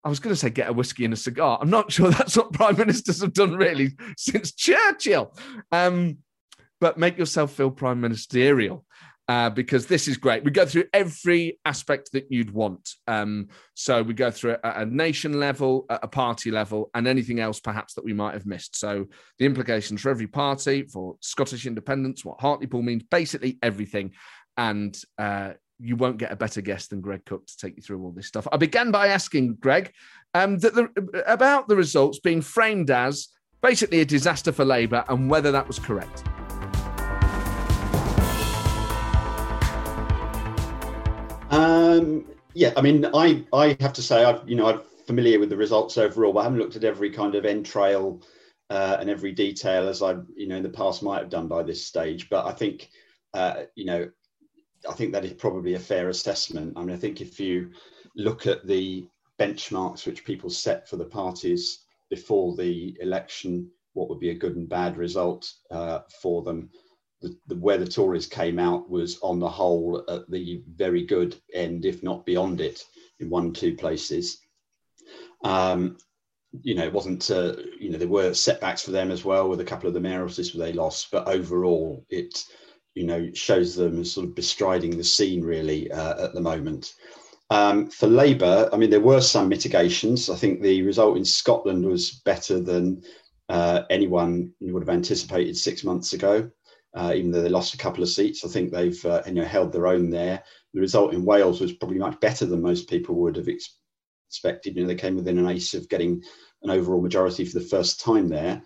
I 0.04 0.10
was 0.10 0.20
going 0.20 0.32
to 0.32 0.38
say 0.38 0.50
get 0.50 0.68
a 0.68 0.72
whiskey 0.72 1.04
and 1.04 1.14
a 1.14 1.16
cigar. 1.16 1.58
I'm 1.60 1.70
not 1.70 1.90
sure 1.92 2.10
that's 2.10 2.36
what 2.36 2.52
prime 2.52 2.76
ministers 2.76 3.22
have 3.22 3.32
done 3.32 3.56
really 3.56 3.92
since 4.18 4.52
Churchill. 4.52 5.34
Um, 5.72 6.18
but 6.80 6.98
make 6.98 7.18
yourself 7.18 7.52
feel 7.52 7.70
prime 7.70 8.00
ministerial 8.00 8.84
uh, 9.28 9.50
because 9.50 9.86
this 9.86 10.08
is 10.08 10.16
great. 10.16 10.42
We 10.42 10.50
go 10.50 10.64
through 10.64 10.84
every 10.92 11.60
aspect 11.66 12.12
that 12.12 12.26
you'd 12.30 12.50
want. 12.50 12.94
Um, 13.06 13.48
so 13.74 14.02
we 14.02 14.14
go 14.14 14.30
through 14.30 14.56
at 14.64 14.76
a 14.78 14.86
nation 14.86 15.38
level, 15.38 15.84
at 15.90 16.00
a 16.02 16.08
party 16.08 16.50
level, 16.50 16.90
and 16.94 17.06
anything 17.06 17.38
else 17.38 17.60
perhaps 17.60 17.94
that 17.94 18.04
we 18.04 18.14
might 18.14 18.32
have 18.32 18.46
missed. 18.46 18.76
So 18.76 19.06
the 19.38 19.44
implications 19.44 20.00
for 20.00 20.08
every 20.08 20.26
party, 20.26 20.84
for 20.84 21.16
Scottish 21.20 21.66
independence, 21.66 22.24
what 22.24 22.40
Hartlepool 22.40 22.82
means, 22.82 23.02
basically 23.10 23.58
everything. 23.62 24.12
And 24.56 24.98
uh, 25.18 25.52
you 25.78 25.96
won't 25.96 26.16
get 26.16 26.32
a 26.32 26.36
better 26.36 26.62
guest 26.62 26.90
than 26.90 27.02
Greg 27.02 27.24
Cook 27.26 27.46
to 27.46 27.56
take 27.58 27.76
you 27.76 27.82
through 27.82 28.02
all 28.02 28.12
this 28.12 28.26
stuff. 28.26 28.48
I 28.50 28.56
began 28.56 28.90
by 28.90 29.08
asking 29.08 29.56
Greg 29.56 29.92
um, 30.32 30.58
the, 30.58 30.88
about 31.26 31.68
the 31.68 31.76
results 31.76 32.18
being 32.18 32.40
framed 32.40 32.90
as 32.90 33.28
basically 33.60 34.00
a 34.00 34.06
disaster 34.06 34.52
for 34.52 34.64
Labour 34.64 35.04
and 35.08 35.28
whether 35.30 35.52
that 35.52 35.66
was 35.66 35.78
correct. 35.78 36.24
Um, 41.98 42.24
yeah, 42.54 42.72
I 42.76 42.80
mean, 42.80 43.06
I 43.14 43.44
I 43.52 43.76
have 43.80 43.92
to 43.94 44.02
say, 44.02 44.24
I've 44.24 44.48
you 44.48 44.56
know, 44.56 44.66
I'm 44.66 44.80
familiar 45.06 45.38
with 45.38 45.50
the 45.50 45.56
results 45.56 45.98
overall, 45.98 46.32
but 46.32 46.40
I 46.40 46.44
haven't 46.44 46.58
looked 46.58 46.76
at 46.76 46.84
every 46.84 47.10
kind 47.10 47.34
of 47.34 47.44
entrail 47.44 48.22
uh, 48.70 48.96
and 49.00 49.10
every 49.10 49.32
detail 49.32 49.88
as 49.88 50.02
I 50.02 50.16
you 50.36 50.48
know 50.48 50.56
in 50.56 50.62
the 50.62 50.68
past 50.68 51.02
might 51.02 51.20
have 51.20 51.30
done 51.30 51.48
by 51.48 51.62
this 51.62 51.84
stage. 51.84 52.28
But 52.28 52.46
I 52.46 52.52
think 52.52 52.90
uh, 53.34 53.64
you 53.74 53.84
know, 53.84 54.10
I 54.88 54.92
think 54.94 55.12
that 55.12 55.24
is 55.24 55.32
probably 55.34 55.74
a 55.74 55.78
fair 55.80 56.08
assessment. 56.08 56.74
I 56.76 56.80
mean, 56.80 56.94
I 56.94 56.98
think 56.98 57.20
if 57.20 57.38
you 57.38 57.70
look 58.16 58.46
at 58.46 58.66
the 58.66 59.06
benchmarks 59.38 60.06
which 60.06 60.24
people 60.24 60.50
set 60.50 60.88
for 60.88 60.96
the 60.96 61.04
parties 61.04 61.84
before 62.10 62.56
the 62.56 62.96
election, 63.00 63.70
what 63.92 64.08
would 64.08 64.20
be 64.20 64.30
a 64.30 64.34
good 64.34 64.56
and 64.56 64.68
bad 64.68 64.96
result 64.96 65.52
uh, 65.70 66.00
for 66.20 66.42
them 66.42 66.70
the, 67.20 67.36
the, 67.46 67.56
where 67.56 67.78
the 67.78 67.86
Tories 67.86 68.26
came 68.26 68.58
out 68.58 68.88
was 68.88 69.18
on 69.22 69.38
the 69.38 69.48
whole 69.48 70.04
at 70.08 70.30
the 70.30 70.62
very 70.74 71.04
good 71.04 71.36
end, 71.52 71.84
if 71.84 72.02
not 72.02 72.26
beyond 72.26 72.60
it, 72.60 72.84
in 73.20 73.30
one 73.30 73.52
two 73.52 73.74
places. 73.74 74.38
Um, 75.44 75.96
you 76.62 76.74
know, 76.74 76.84
it 76.84 76.92
wasn't, 76.92 77.30
uh, 77.30 77.54
you 77.78 77.90
know, 77.90 77.98
there 77.98 78.08
were 78.08 78.32
setbacks 78.34 78.82
for 78.82 78.90
them 78.90 79.10
as 79.10 79.24
well 79.24 79.48
with 79.48 79.60
a 79.60 79.64
couple 79.64 79.88
of 79.88 79.94
the 79.94 80.00
mayoralties 80.00 80.54
where 80.54 80.66
they 80.66 80.72
lost, 80.72 81.10
but 81.10 81.28
overall, 81.28 82.04
it, 82.08 82.42
you 82.94 83.04
know, 83.04 83.30
shows 83.34 83.74
them 83.74 84.00
as 84.00 84.12
sort 84.12 84.26
of 84.26 84.34
bestriding 84.34 84.96
the 84.96 85.04
scene 85.04 85.42
really 85.42 85.90
uh, 85.90 86.24
at 86.24 86.34
the 86.34 86.40
moment. 86.40 86.94
Um, 87.50 87.88
for 87.90 88.06
Labour, 88.06 88.68
I 88.72 88.76
mean, 88.76 88.90
there 88.90 89.00
were 89.00 89.20
some 89.20 89.48
mitigations. 89.48 90.30
I 90.30 90.36
think 90.36 90.60
the 90.60 90.82
result 90.82 91.16
in 91.16 91.24
Scotland 91.24 91.84
was 91.84 92.20
better 92.24 92.60
than 92.60 93.02
uh, 93.48 93.82
anyone 93.90 94.52
would 94.60 94.82
have 94.82 94.94
anticipated 94.94 95.56
six 95.56 95.82
months 95.84 96.12
ago 96.12 96.50
uh, 96.94 97.12
even 97.14 97.30
though 97.30 97.42
they 97.42 97.48
lost 97.48 97.74
a 97.74 97.78
couple 97.78 98.02
of 98.02 98.08
seats. 98.08 98.44
I 98.44 98.48
think 98.48 98.70
they've 98.70 99.04
uh, 99.04 99.22
you 99.26 99.34
know 99.34 99.44
held 99.44 99.72
their 99.72 99.86
own 99.86 100.10
there. 100.10 100.42
The 100.74 100.80
result 100.80 101.14
in 101.14 101.24
Wales 101.24 101.60
was 101.60 101.72
probably 101.72 101.98
much 101.98 102.18
better 102.20 102.46
than 102.46 102.62
most 102.62 102.88
people 102.88 103.14
would 103.16 103.36
have 103.36 103.48
ex- 103.48 103.78
expected. 104.28 104.76
You 104.76 104.82
know, 104.82 104.88
they 104.88 104.94
came 104.94 105.16
within 105.16 105.38
an 105.38 105.48
ace 105.48 105.74
of 105.74 105.88
getting 105.88 106.22
an 106.62 106.70
overall 106.70 107.00
majority 107.00 107.44
for 107.44 107.58
the 107.58 107.64
first 107.64 108.00
time 108.00 108.28
there. 108.28 108.62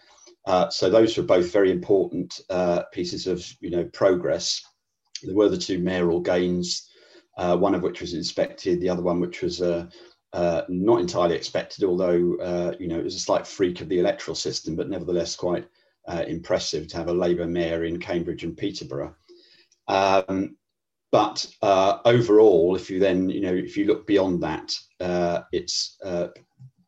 Uh, 0.47 0.69
so 0.71 0.91
those 0.91 1.17
were 1.17 1.23
both 1.23 1.53
very 1.53 1.71
important 1.71 2.41
uh, 2.51 2.83
pieces 2.93 3.27
of 3.27 3.45
you 3.61 3.71
know 3.71 3.85
progress. 3.93 4.63
There 5.23 5.37
were 5.37 5.49
the 5.49 5.59
two 5.59 5.79
mayoral 5.79 6.21
gains, 6.21 6.89
uh, 7.39 7.57
one 7.57 7.75
of 7.75 7.83
which 7.83 8.01
was 8.01 8.15
inspected, 8.15 8.81
the 8.81 8.89
other 8.89 9.03
one 9.03 9.21
which 9.21 9.43
was 9.43 9.63
uh, 9.63 9.87
not 10.69 11.01
entirely 11.01 11.37
expected, 11.37 11.85
although 11.85 12.13
you 12.79 12.89
know 12.89 12.99
it 12.99 13.05
was 13.05 13.15
a 13.15 13.21
slight 13.21 13.47
freak 13.47 13.81
of 13.81 13.89
the 13.89 13.99
electoral 13.99 14.35
system, 14.35 14.75
but 14.75 14.89
nevertheless 14.89 15.37
quite 15.37 15.69
uh, 16.09 16.25
impressive 16.27 16.89
to 16.89 16.97
have 16.97 17.09
a 17.09 17.13
Labour 17.13 17.47
mayor 17.47 17.85
in 17.85 17.99
Cambridge 17.99 18.45
and 18.45 18.57
Peterborough. 18.57 19.15
Um, 19.89 20.57
but 21.11 21.47
uh, 21.61 21.99
overall, 22.05 22.75
if 22.75 22.91
you 22.91 22.99
then, 22.99 23.29
you 23.29 23.41
know, 23.43 23.55
if 23.55 23.77
you 23.77 23.85
look 23.85 24.07
beyond 24.07 24.43
that, 24.43 24.75
uh, 25.01 25.41
it's 25.53 25.99
uh, 26.05 26.29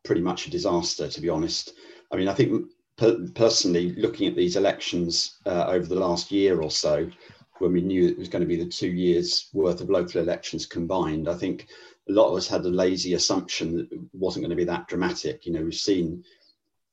pretty 0.02 0.22
much 0.22 0.46
a 0.46 0.50
disaster, 0.50 1.08
to 1.08 1.20
be 1.20 1.28
honest. 1.28 1.74
I 2.10 2.16
mean, 2.16 2.28
I 2.28 2.34
think 2.34 2.70
per- 2.96 3.26
personally, 3.34 3.94
looking 3.96 4.26
at 4.26 4.36
these 4.36 4.56
elections 4.56 5.38
uh, 5.46 5.66
over 5.68 5.86
the 5.86 5.94
last 5.94 6.30
year 6.30 6.62
or 6.62 6.70
so, 6.70 7.10
when 7.58 7.72
we 7.72 7.82
knew 7.82 8.08
it 8.08 8.18
was 8.18 8.28
going 8.28 8.40
to 8.40 8.48
be 8.48 8.56
the 8.56 8.68
two 8.68 8.90
years 8.90 9.48
worth 9.52 9.80
of 9.80 9.90
local 9.90 10.20
elections 10.20 10.66
combined, 10.66 11.28
I 11.28 11.34
think 11.34 11.68
a 12.08 12.12
lot 12.12 12.30
of 12.30 12.36
us 12.36 12.48
had 12.48 12.64
a 12.64 12.68
lazy 12.68 13.14
assumption 13.14 13.76
that 13.76 13.92
it 13.92 14.00
wasn't 14.12 14.42
going 14.42 14.50
to 14.50 14.56
be 14.56 14.64
that 14.64 14.88
dramatic. 14.88 15.46
You 15.46 15.52
know, 15.52 15.62
we've 15.62 15.74
seen 15.74 16.24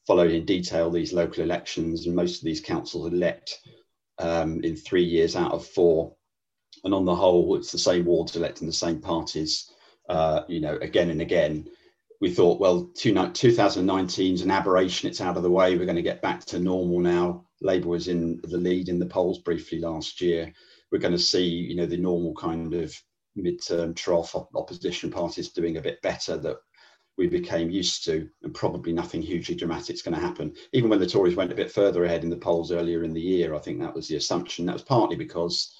followed 0.07 0.31
in 0.31 0.45
detail 0.45 0.89
these 0.89 1.13
local 1.13 1.43
elections, 1.43 2.05
and 2.05 2.15
most 2.15 2.39
of 2.39 2.45
these 2.45 2.61
councils 2.61 3.11
elect 3.11 3.59
um, 4.17 4.63
in 4.63 4.75
three 4.75 5.03
years 5.03 5.35
out 5.35 5.51
of 5.51 5.65
four. 5.65 6.15
And 6.83 6.93
on 6.93 7.05
the 7.05 7.15
whole, 7.15 7.55
it's 7.55 7.71
the 7.71 7.77
same 7.77 8.05
wards 8.05 8.35
electing 8.35 8.67
the 8.67 8.73
same 8.73 9.01
parties, 9.01 9.71
uh, 10.09 10.41
you 10.47 10.59
know, 10.59 10.77
again 10.81 11.09
and 11.09 11.21
again. 11.21 11.67
We 12.19 12.31
thought, 12.31 12.59
well, 12.59 12.91
2019 12.93 14.33
is 14.35 14.41
an 14.41 14.51
aberration. 14.51 15.09
It's 15.09 15.21
out 15.21 15.37
of 15.37 15.43
the 15.43 15.49
way. 15.49 15.75
We're 15.75 15.85
going 15.85 15.95
to 15.95 16.03
get 16.03 16.21
back 16.21 16.45
to 16.45 16.59
normal 16.59 16.99
now. 16.99 17.45
Labour 17.61 17.89
was 17.89 18.07
in 18.07 18.39
the 18.43 18.57
lead 18.57 18.89
in 18.89 18.99
the 18.99 19.05
polls 19.05 19.39
briefly 19.39 19.79
last 19.79 20.21
year. 20.21 20.51
We're 20.91 20.99
going 20.99 21.13
to 21.13 21.19
see, 21.19 21.45
you 21.45 21.75
know, 21.75 21.85
the 21.85 21.97
normal 21.97 22.33
kind 22.35 22.73
of 22.73 22.95
midterm 23.37 23.95
trough 23.95 24.35
opposition 24.35 25.09
parties 25.09 25.49
doing 25.49 25.77
a 25.77 25.81
bit 25.81 26.01
better 26.01 26.37
that 26.37 26.57
we 27.17 27.27
became 27.27 27.69
used 27.69 28.03
to, 28.05 28.27
and 28.43 28.53
probably 28.53 28.93
nothing 28.93 29.21
hugely 29.21 29.55
dramatic 29.55 29.95
is 29.95 30.01
going 30.01 30.15
to 30.15 30.21
happen. 30.21 30.53
Even 30.73 30.89
when 30.89 30.99
the 30.99 31.07
Tories 31.07 31.35
went 31.35 31.51
a 31.51 31.55
bit 31.55 31.71
further 31.71 32.05
ahead 32.05 32.23
in 32.23 32.29
the 32.29 32.37
polls 32.37 32.71
earlier 32.71 33.03
in 33.03 33.13
the 33.13 33.21
year, 33.21 33.53
I 33.53 33.59
think 33.59 33.79
that 33.79 33.93
was 33.93 34.07
the 34.07 34.15
assumption. 34.15 34.65
That 34.65 34.73
was 34.73 34.81
partly 34.81 35.15
because 35.15 35.75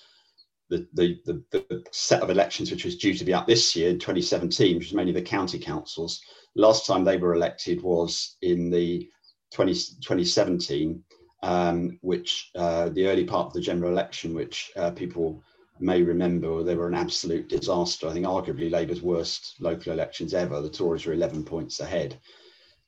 the, 0.69 0.87
the, 0.93 1.19
the, 1.25 1.43
the 1.51 1.83
set 1.91 2.21
of 2.21 2.29
elections 2.29 2.71
which 2.71 2.85
was 2.85 2.97
due 2.97 3.13
to 3.13 3.25
be 3.25 3.33
up 3.33 3.47
this 3.47 3.75
year 3.75 3.89
in 3.89 3.99
2017, 3.99 4.77
which 4.77 4.87
was 4.87 4.93
mainly 4.93 5.13
the 5.13 5.21
county 5.21 5.59
councils, 5.59 6.21
last 6.55 6.85
time 6.85 7.03
they 7.03 7.17
were 7.17 7.33
elected 7.33 7.81
was 7.81 8.37
in 8.41 8.69
the 8.69 9.09
20, 9.53 9.73
2017, 9.73 11.03
um, 11.43 11.97
which 12.01 12.51
uh, 12.55 12.89
the 12.89 13.07
early 13.07 13.25
part 13.25 13.47
of 13.47 13.53
the 13.53 13.61
general 13.61 13.91
election, 13.91 14.33
which 14.33 14.71
uh, 14.77 14.91
people 14.91 15.43
may 15.81 16.01
remember, 16.01 16.63
they 16.63 16.75
were 16.75 16.87
an 16.87 16.93
absolute 16.93 17.49
disaster. 17.49 18.07
I 18.07 18.13
think 18.13 18.25
arguably 18.25 18.71
Labour's 18.71 19.01
worst 19.01 19.55
local 19.59 19.93
elections 19.93 20.33
ever. 20.33 20.61
The 20.61 20.69
Tories 20.69 21.05
were 21.05 21.13
11 21.13 21.43
points 21.43 21.79
ahead. 21.79 22.19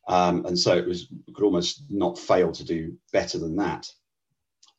Um, 0.08 0.46
and 0.46 0.58
so 0.58 0.76
it 0.76 0.86
was 0.86 1.08
could 1.34 1.46
almost 1.46 1.84
not 1.90 2.20
fail 2.20 2.52
to 2.52 2.64
do 2.64 2.98
better 3.12 3.40
than 3.40 3.56
that, 3.56 3.88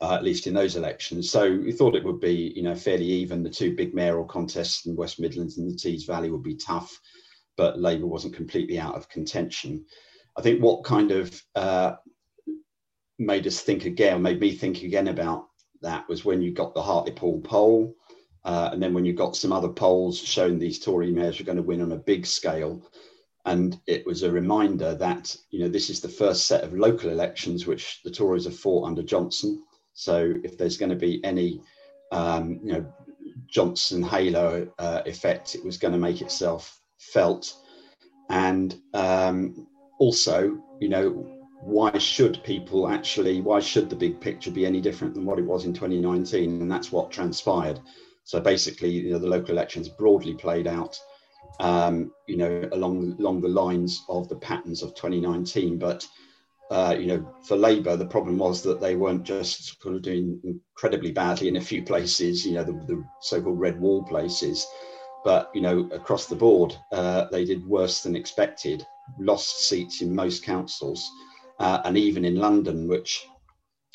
uh, 0.00 0.14
at 0.14 0.24
least 0.24 0.46
in 0.46 0.54
those 0.54 0.76
elections. 0.76 1.30
So 1.30 1.50
we 1.50 1.72
thought 1.72 1.96
it 1.96 2.04
would 2.04 2.20
be, 2.20 2.52
you 2.54 2.62
know, 2.62 2.74
fairly 2.74 3.06
even. 3.06 3.42
The 3.42 3.50
two 3.50 3.74
big 3.74 3.94
mayoral 3.94 4.26
contests 4.26 4.86
in 4.86 4.96
West 4.96 5.18
Midlands 5.18 5.58
and 5.58 5.70
the 5.70 5.76
Tees 5.76 6.04
Valley 6.04 6.30
would 6.30 6.42
be 6.42 6.56
tough, 6.56 7.00
but 7.56 7.80
Labour 7.80 8.06
wasn't 8.06 8.36
completely 8.36 8.78
out 8.78 8.96
of 8.96 9.08
contention. 9.08 9.84
I 10.36 10.42
think 10.42 10.62
what 10.62 10.84
kind 10.84 11.10
of 11.10 11.42
uh, 11.54 11.94
made 13.18 13.46
us 13.46 13.60
think 13.60 13.84
again, 13.84 14.20
made 14.22 14.40
me 14.40 14.52
think 14.52 14.82
again 14.82 15.08
about 15.08 15.46
that 15.82 16.08
was 16.08 16.24
when 16.24 16.42
you 16.42 16.52
got 16.52 16.74
the 16.74 16.82
Hartlepool 16.82 17.40
poll. 17.40 17.94
Uh, 18.44 18.70
and 18.72 18.82
then 18.82 18.92
when 18.92 19.04
you've 19.04 19.16
got 19.16 19.36
some 19.36 19.52
other 19.52 19.68
polls 19.68 20.18
showing 20.18 20.58
these 20.58 20.78
Tory 20.78 21.10
mayors 21.10 21.38
were 21.38 21.44
going 21.46 21.56
to 21.56 21.62
win 21.62 21.80
on 21.80 21.92
a 21.92 21.96
big 21.96 22.26
scale, 22.26 22.82
and 23.46 23.78
it 23.86 24.06
was 24.06 24.22
a 24.22 24.30
reminder 24.30 24.94
that 24.94 25.34
you 25.50 25.60
know 25.60 25.68
this 25.68 25.90
is 25.90 26.00
the 26.00 26.08
first 26.08 26.46
set 26.46 26.64
of 26.64 26.74
local 26.74 27.10
elections 27.10 27.66
which 27.66 28.00
the 28.04 28.10
Tories 28.10 28.44
have 28.44 28.56
fought 28.56 28.86
under 28.86 29.02
Johnson. 29.02 29.62
So 29.94 30.34
if 30.42 30.58
there's 30.58 30.76
going 30.76 30.90
to 30.90 30.96
be 30.96 31.24
any 31.24 31.60
um, 32.12 32.60
you 32.62 32.72
know 32.72 32.92
Johnson 33.46 34.02
halo 34.02 34.68
uh, 34.78 35.02
effect, 35.06 35.54
it 35.54 35.64
was 35.64 35.78
going 35.78 35.92
to 35.92 35.98
make 35.98 36.20
itself 36.20 36.80
felt. 36.98 37.54
And 38.30 38.74
um, 38.94 39.66
also, 39.98 40.58
you 40.80 40.88
know, 40.88 41.10
why 41.60 41.96
should 41.98 42.42
people 42.44 42.88
actually? 42.88 43.40
Why 43.40 43.60
should 43.60 43.88
the 43.88 43.96
big 43.96 44.20
picture 44.20 44.50
be 44.50 44.66
any 44.66 44.80
different 44.80 45.14
than 45.14 45.24
what 45.24 45.38
it 45.38 45.44
was 45.44 45.64
in 45.64 45.72
2019? 45.72 46.60
And 46.60 46.70
that's 46.70 46.92
what 46.92 47.10
transpired. 47.10 47.80
So 48.24 48.40
basically, 48.40 48.90
you 48.90 49.12
know, 49.12 49.18
the 49.18 49.28
local 49.28 49.50
elections 49.50 49.88
broadly 49.88 50.34
played 50.34 50.66
out, 50.66 50.98
um, 51.60 52.12
you 52.26 52.36
know, 52.36 52.68
along 52.72 53.16
along 53.18 53.40
the 53.40 53.48
lines 53.48 54.02
of 54.08 54.28
the 54.28 54.36
patterns 54.36 54.82
of 54.82 54.94
2019. 54.94 55.78
But 55.78 56.06
uh, 56.70 56.96
you 56.98 57.06
know, 57.06 57.34
for 57.46 57.56
Labour, 57.56 57.96
the 57.96 58.06
problem 58.06 58.38
was 58.38 58.62
that 58.62 58.80
they 58.80 58.96
weren't 58.96 59.22
just 59.22 59.80
kind 59.80 59.94
of 59.96 60.02
doing 60.02 60.40
incredibly 60.44 61.12
badly 61.12 61.48
in 61.48 61.56
a 61.56 61.60
few 61.60 61.82
places, 61.82 62.46
you 62.46 62.54
know, 62.54 62.64
the, 62.64 62.72
the 62.72 63.04
so-called 63.20 63.60
red 63.60 63.78
wall 63.78 64.02
places, 64.04 64.66
but 65.24 65.50
you 65.54 65.60
know, 65.60 65.88
across 65.92 66.26
the 66.26 66.36
board, 66.36 66.76
uh, 66.92 67.26
they 67.30 67.44
did 67.44 67.66
worse 67.66 68.02
than 68.02 68.16
expected. 68.16 68.86
Lost 69.18 69.68
seats 69.68 70.00
in 70.00 70.14
most 70.14 70.42
councils, 70.42 71.06
uh, 71.58 71.82
and 71.84 71.96
even 71.98 72.24
in 72.24 72.36
London, 72.36 72.88
which 72.88 73.26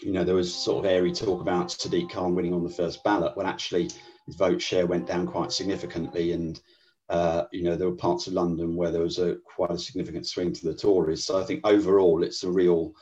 you 0.02 0.12
know 0.12 0.24
there 0.24 0.36
was 0.36 0.54
sort 0.54 0.86
of 0.86 0.92
airy 0.92 1.12
talk 1.12 1.42
about 1.42 1.70
Sadiq 1.70 2.12
Khan 2.12 2.36
winning 2.36 2.54
on 2.54 2.64
the 2.64 2.70
first 2.70 3.04
ballot, 3.04 3.36
when 3.36 3.48
actually 3.48 3.90
his 4.30 4.36
vote 4.36 4.62
share 4.62 4.86
went 4.86 5.08
down 5.08 5.26
quite 5.26 5.52
significantly. 5.52 6.34
And, 6.34 6.62
uh, 7.10 7.46
you 7.52 7.64
know, 7.64 7.76
there 7.76 7.90
were 7.90 7.96
parts 7.96 8.28
of 8.28 8.34
London 8.34 8.76
where 8.76 8.92
there 8.92 9.02
was 9.02 9.18
a 9.18 9.38
quite 9.56 9.72
a 9.72 9.78
significant 9.78 10.28
swing 10.28 10.54
to 10.54 10.66
the 10.66 10.74
Tories. 10.74 11.24
So 11.24 11.40
I 11.40 11.44
think 11.44 11.66
overall 11.66 12.24
it's 12.24 12.44
a 12.44 12.52
real 12.52 12.94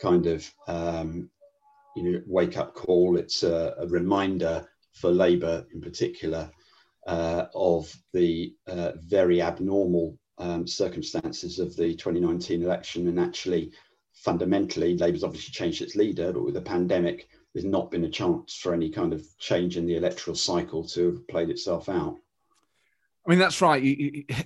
kind 0.00 0.26
of, 0.26 0.50
um, 0.68 1.28
you 1.94 2.02
know, 2.02 2.22
wake 2.26 2.56
up 2.56 2.74
call. 2.74 3.18
It's 3.18 3.42
a, 3.42 3.74
a 3.78 3.86
reminder 3.86 4.66
for 4.92 5.10
Labour 5.10 5.66
in 5.74 5.82
particular 5.82 6.50
uh, 7.06 7.46
of 7.54 7.94
the 8.14 8.54
uh, 8.66 8.92
very 8.96 9.42
abnormal 9.42 10.18
um, 10.38 10.66
circumstances 10.66 11.58
of 11.58 11.76
the 11.76 11.94
2019 11.94 12.62
election 12.62 13.08
and 13.08 13.20
actually 13.20 13.72
fundamentally 14.14 14.96
labour's 14.96 15.24
obviously 15.24 15.52
changed 15.52 15.82
its 15.82 15.96
leader 15.96 16.32
but 16.32 16.44
with 16.44 16.54
the 16.54 16.60
pandemic 16.60 17.28
there's 17.54 17.64
not 17.64 17.90
been 17.90 18.04
a 18.04 18.10
chance 18.10 18.54
for 18.54 18.72
any 18.72 18.90
kind 18.90 19.12
of 19.12 19.24
change 19.38 19.76
in 19.76 19.86
the 19.86 19.96
electoral 19.96 20.36
cycle 20.36 20.84
to 20.84 21.06
have 21.06 21.28
played 21.28 21.50
itself 21.50 21.88
out. 21.88 22.16
I 23.26 23.30
mean, 23.30 23.38
that's 23.38 23.60
right. 23.60 23.82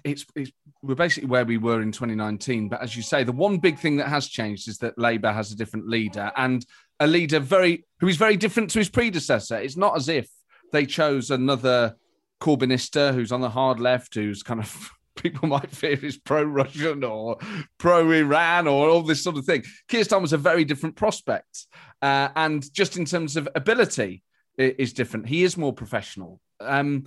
It's, 0.05 0.27
it's, 0.35 0.51
we're 0.83 0.95
basically 0.95 1.29
where 1.29 1.45
we 1.45 1.59
were 1.59 1.81
in 1.81 1.93
2019. 1.93 2.69
But 2.69 2.83
as 2.83 2.97
you 2.97 3.03
say, 3.03 3.23
the 3.23 3.33
one 3.33 3.59
big 3.59 3.79
thing 3.79 3.97
that 3.97 4.09
has 4.09 4.27
changed 4.27 4.69
is 4.69 4.79
that 4.79 4.99
Labour 4.99 5.33
has 5.33 5.53
a 5.53 5.57
different 5.57 5.89
leader 5.89 6.33
and 6.37 6.65
a 6.99 7.07
leader 7.07 7.39
very 7.39 7.85
who 8.01 8.09
is 8.09 8.17
very 8.17 8.37
different 8.37 8.71
to 8.71 8.79
his 8.79 8.89
predecessor. 8.89 9.57
It's 9.57 9.77
not 9.77 9.97
as 9.97 10.09
if 10.09 10.29
they 10.73 10.87
chose 10.87 11.31
another 11.31 11.97
Corbynista 12.41 13.15
who's 13.15 13.33
on 13.33 13.41
the 13.41 13.49
hard 13.49 13.81
left, 13.81 14.15
who's 14.15 14.43
kind 14.43 14.61
of 14.61 14.91
people 15.17 15.49
might 15.49 15.71
fear 15.75 15.99
is 16.05 16.17
pro-Russian 16.17 17.05
or 17.05 17.39
pro-Iran 17.79 18.67
or 18.67 18.89
all 18.89 19.03
this 19.03 19.23
sort 19.23 19.37
of 19.37 19.45
thing. 19.45 19.65
Keir 19.89 20.05
was 20.21 20.33
a 20.33 20.39
very 20.39 20.65
different 20.65 20.97
prospect, 20.97 21.67
uh, 22.03 22.29
and 22.37 22.73
just 22.73 22.97
in 22.97 23.05
terms 23.05 23.37
of 23.37 23.49
ability, 23.55 24.23
is 24.57 24.93
different. 24.93 25.27
He 25.27 25.43
is 25.43 25.57
more 25.57 25.73
professional. 25.73 26.41
Um, 26.61 27.07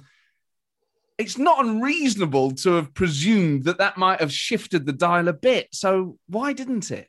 it's 1.17 1.37
not 1.37 1.65
unreasonable 1.65 2.51
to 2.51 2.73
have 2.73 2.93
presumed 2.93 3.63
that 3.63 3.79
that 3.79 3.97
might 3.97 4.19
have 4.19 4.31
shifted 4.31 4.85
the 4.85 4.93
dial 4.93 5.27
a 5.27 5.33
bit. 5.33 5.67
So 5.71 6.17
why 6.27 6.53
didn't 6.53 6.91
it? 6.91 7.07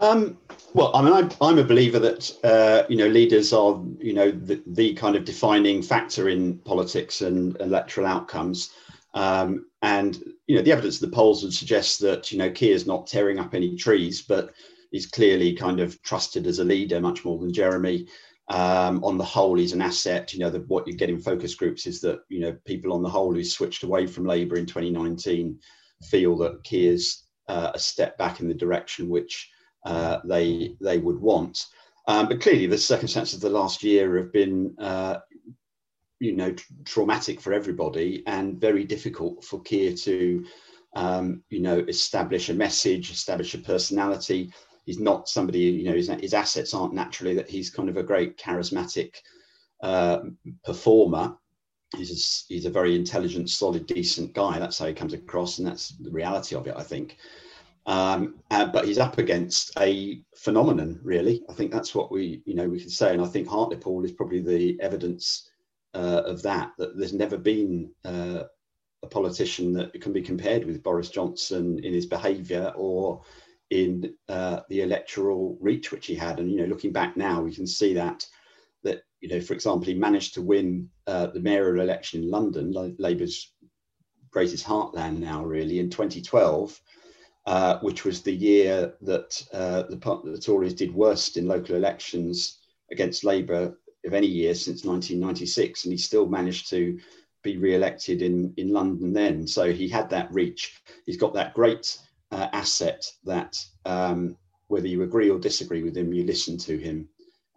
Um, 0.00 0.38
well, 0.74 0.90
I 0.96 1.02
mean, 1.02 1.12
I'm, 1.12 1.30
I'm 1.40 1.58
a 1.58 1.64
believer 1.64 2.00
that 2.00 2.32
uh, 2.42 2.86
you 2.88 2.96
know 2.96 3.06
leaders 3.06 3.52
are 3.52 3.80
you 4.00 4.12
know 4.12 4.32
the, 4.32 4.60
the, 4.66 4.94
kind 4.94 5.14
of 5.14 5.24
defining 5.24 5.80
factor 5.80 6.28
in 6.28 6.58
politics 6.58 7.22
and 7.22 7.56
electoral 7.60 8.06
outcomes. 8.06 8.70
Um, 9.14 9.66
and 9.82 10.22
you 10.46 10.56
know, 10.56 10.62
the 10.62 10.72
evidence 10.72 11.02
of 11.02 11.10
the 11.10 11.16
polls 11.16 11.42
would 11.42 11.54
suggest 11.54 12.00
that 12.00 12.32
you 12.32 12.38
know 12.38 12.50
Keir's 12.50 12.86
not 12.86 13.06
tearing 13.06 13.38
up 13.38 13.54
any 13.54 13.76
trees, 13.76 14.22
but 14.22 14.54
he's 14.90 15.06
clearly 15.06 15.54
kind 15.54 15.80
of 15.80 16.00
trusted 16.02 16.46
as 16.46 16.58
a 16.58 16.64
leader 16.64 17.00
much 17.00 17.24
more 17.24 17.38
than 17.38 17.52
Jeremy. 17.52 18.06
Um, 18.48 19.02
on 19.04 19.18
the 19.18 19.24
whole, 19.24 19.56
he's 19.56 19.72
an 19.72 19.82
asset. 19.82 20.32
You 20.32 20.40
know, 20.40 20.50
the, 20.50 20.60
what 20.60 20.86
you 20.86 20.94
get 20.94 21.10
in 21.10 21.20
focus 21.20 21.54
groups 21.54 21.86
is 21.86 22.00
that 22.00 22.20
you 22.28 22.40
know 22.40 22.56
people 22.64 22.92
on 22.92 23.02
the 23.02 23.08
whole 23.08 23.34
who 23.34 23.44
switched 23.44 23.82
away 23.82 24.06
from 24.06 24.26
Labour 24.26 24.56
in 24.56 24.66
2019 24.66 25.58
feel 26.10 26.36
that 26.38 26.64
Keir's 26.64 27.24
uh, 27.48 27.70
a 27.74 27.78
step 27.78 28.18
back 28.18 28.40
in 28.40 28.48
the 28.48 28.54
direction 28.54 29.08
which 29.08 29.50
uh, 29.84 30.18
they 30.24 30.76
they 30.80 30.98
would 30.98 31.20
want. 31.20 31.66
Um, 32.08 32.28
but 32.28 32.40
clearly, 32.40 32.66
the 32.66 32.78
circumstances 32.78 33.34
of 33.34 33.40
the 33.42 33.50
last 33.50 33.82
year 33.82 34.16
have 34.16 34.32
been, 34.32 34.74
uh, 34.78 35.18
you 36.22 36.36
know 36.36 36.54
traumatic 36.84 37.40
for 37.40 37.52
everybody 37.52 38.22
and 38.28 38.60
very 38.60 38.84
difficult 38.84 39.44
for 39.44 39.60
Keir 39.62 39.92
to 39.92 40.46
um, 40.94 41.42
you 41.50 41.60
know 41.60 41.78
establish 41.88 42.48
a 42.48 42.54
message, 42.54 43.10
establish 43.10 43.54
a 43.54 43.58
personality. 43.58 44.52
He's 44.86 45.00
not 45.00 45.28
somebody 45.28 45.58
you 45.58 45.84
know 45.84 45.96
his, 45.96 46.08
his 46.08 46.32
assets 46.32 46.74
aren't 46.74 46.94
naturally 46.94 47.34
that 47.34 47.50
he's 47.50 47.70
kind 47.70 47.88
of 47.88 47.96
a 47.96 48.04
great 48.04 48.38
charismatic 48.38 49.16
uh, 49.82 50.20
performer. 50.64 51.36
He's 51.96 52.10
a, 52.10 52.54
he's 52.54 52.64
a 52.66 52.70
very 52.70 52.94
intelligent, 52.94 53.50
solid, 53.50 53.86
decent 53.86 54.32
guy. 54.32 54.58
That's 54.58 54.78
how 54.78 54.86
he 54.86 54.94
comes 54.94 55.12
across, 55.12 55.58
and 55.58 55.66
that's 55.66 55.88
the 55.88 56.10
reality 56.10 56.54
of 56.54 56.66
it, 56.66 56.74
I 56.76 56.82
think. 56.82 57.18
Um, 57.84 58.36
uh, 58.50 58.66
but 58.66 58.86
he's 58.86 58.98
up 58.98 59.18
against 59.18 59.72
a 59.78 60.22
phenomenon, 60.36 61.00
really. 61.02 61.42
I 61.50 61.52
think 61.52 61.72
that's 61.72 61.94
what 61.94 62.12
we, 62.12 62.40
you 62.46 62.54
know, 62.54 62.68
we 62.68 62.80
can 62.80 62.88
say. 62.88 63.12
And 63.12 63.20
I 63.20 63.26
think 63.26 63.48
Hartlepool 63.48 64.04
is 64.04 64.12
probably 64.12 64.40
the 64.40 64.80
evidence 64.80 65.50
uh, 65.94 66.22
of 66.26 66.42
that, 66.42 66.72
that 66.78 66.96
there's 66.96 67.12
never 67.12 67.36
been 67.36 67.90
uh, 68.04 68.44
a 69.02 69.06
politician 69.06 69.72
that 69.74 70.00
can 70.00 70.12
be 70.12 70.22
compared 70.22 70.64
with 70.64 70.82
Boris 70.82 71.10
Johnson 71.10 71.78
in 71.82 71.92
his 71.92 72.06
behaviour 72.06 72.72
or 72.76 73.22
in 73.70 74.14
uh, 74.28 74.60
the 74.68 74.82
electoral 74.82 75.56
reach 75.60 75.90
which 75.90 76.06
he 76.06 76.14
had. 76.14 76.38
And 76.38 76.50
you 76.50 76.58
know, 76.58 76.66
looking 76.66 76.92
back 76.92 77.16
now, 77.16 77.42
we 77.42 77.54
can 77.54 77.66
see 77.66 77.94
that 77.94 78.26
that 78.84 79.02
you 79.20 79.28
know, 79.28 79.40
for 79.40 79.54
example, 79.54 79.86
he 79.86 79.94
managed 79.94 80.34
to 80.34 80.42
win 80.42 80.88
uh, 81.06 81.28
the 81.28 81.40
mayoral 81.40 81.80
election 81.80 82.22
in 82.22 82.30
London, 82.30 82.72
Labour's 82.98 83.52
greatest 84.30 84.66
heartland 84.66 85.18
now, 85.18 85.44
really, 85.44 85.78
in 85.78 85.90
2012. 85.90 86.80
Uh, 87.44 87.80
which 87.80 88.04
was 88.04 88.22
the 88.22 88.32
year 88.32 88.94
that 89.00 89.44
uh, 89.52 89.82
the, 89.88 89.96
the 90.24 90.38
Tories 90.38 90.74
did 90.74 90.94
worst 90.94 91.36
in 91.36 91.48
local 91.48 91.74
elections 91.74 92.60
against 92.92 93.24
Labour 93.24 93.76
of 94.04 94.14
any 94.14 94.26
year 94.26 94.54
since 94.54 94.84
1996, 94.84 95.84
and 95.84 95.92
he 95.92 95.98
still 95.98 96.26
managed 96.26 96.68
to 96.70 96.98
be 97.42 97.56
re-elected 97.56 98.22
in 98.22 98.54
in 98.56 98.72
London 98.72 99.12
then. 99.12 99.46
So 99.46 99.72
he 99.72 99.88
had 99.88 100.08
that 100.10 100.32
reach. 100.32 100.80
He's 101.06 101.16
got 101.16 101.34
that 101.34 101.54
great 101.54 101.98
uh, 102.30 102.48
asset 102.52 103.04
that 103.24 103.58
um, 103.84 104.36
whether 104.68 104.88
you 104.88 105.02
agree 105.02 105.30
or 105.30 105.38
disagree 105.38 105.82
with 105.82 105.96
him, 105.96 106.12
you 106.12 106.24
listen 106.24 106.56
to 106.58 106.78
him. 106.78 107.08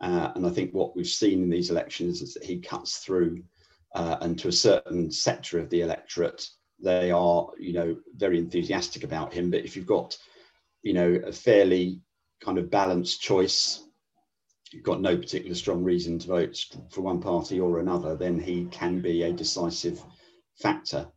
Uh, 0.02 0.32
and 0.36 0.46
I 0.46 0.50
think 0.50 0.74
what 0.74 0.96
we've 0.96 1.08
seen 1.08 1.44
in 1.44 1.50
these 1.50 1.70
elections 1.70 2.22
is 2.22 2.34
that 2.34 2.44
he 2.44 2.60
cuts 2.60 2.98
through, 2.98 3.44
uh, 3.96 4.18
and 4.22 4.38
to 4.40 4.50
a 4.50 4.52
certain 4.52 5.10
sector 5.10 5.60
of 5.60 5.70
the 5.70 5.82
electorate, 5.82 6.46
they 6.82 7.12
are, 7.12 7.50
you 7.58 7.72
know, 7.72 7.96
very 8.16 8.38
enthusiastic 8.38 9.04
about 9.04 9.34
him. 9.34 9.50
But 9.50 9.64
if 9.64 9.76
you've 9.78 9.86
got, 9.86 10.18
you 10.84 10.94
know, 10.94 11.22
a 11.26 11.32
fairly 11.32 12.02
kind 12.42 12.58
of 12.58 12.70
balanced 12.70 13.22
choice 13.22 13.85
got 14.84 15.02
no 15.02 15.18
particular 15.18 15.56
strong 15.56 15.84
reason 15.84 16.20
to 16.20 16.28
vote 16.28 16.66
for 16.90 17.02
one 17.02 17.22
party 17.22 17.60
or 17.60 17.80
another, 17.80 18.16
then 18.16 18.40
he 18.40 18.66
can 18.66 19.02
be 19.02 19.24
a 19.24 19.32
decisive 19.32 20.04
factor. 20.56 21.08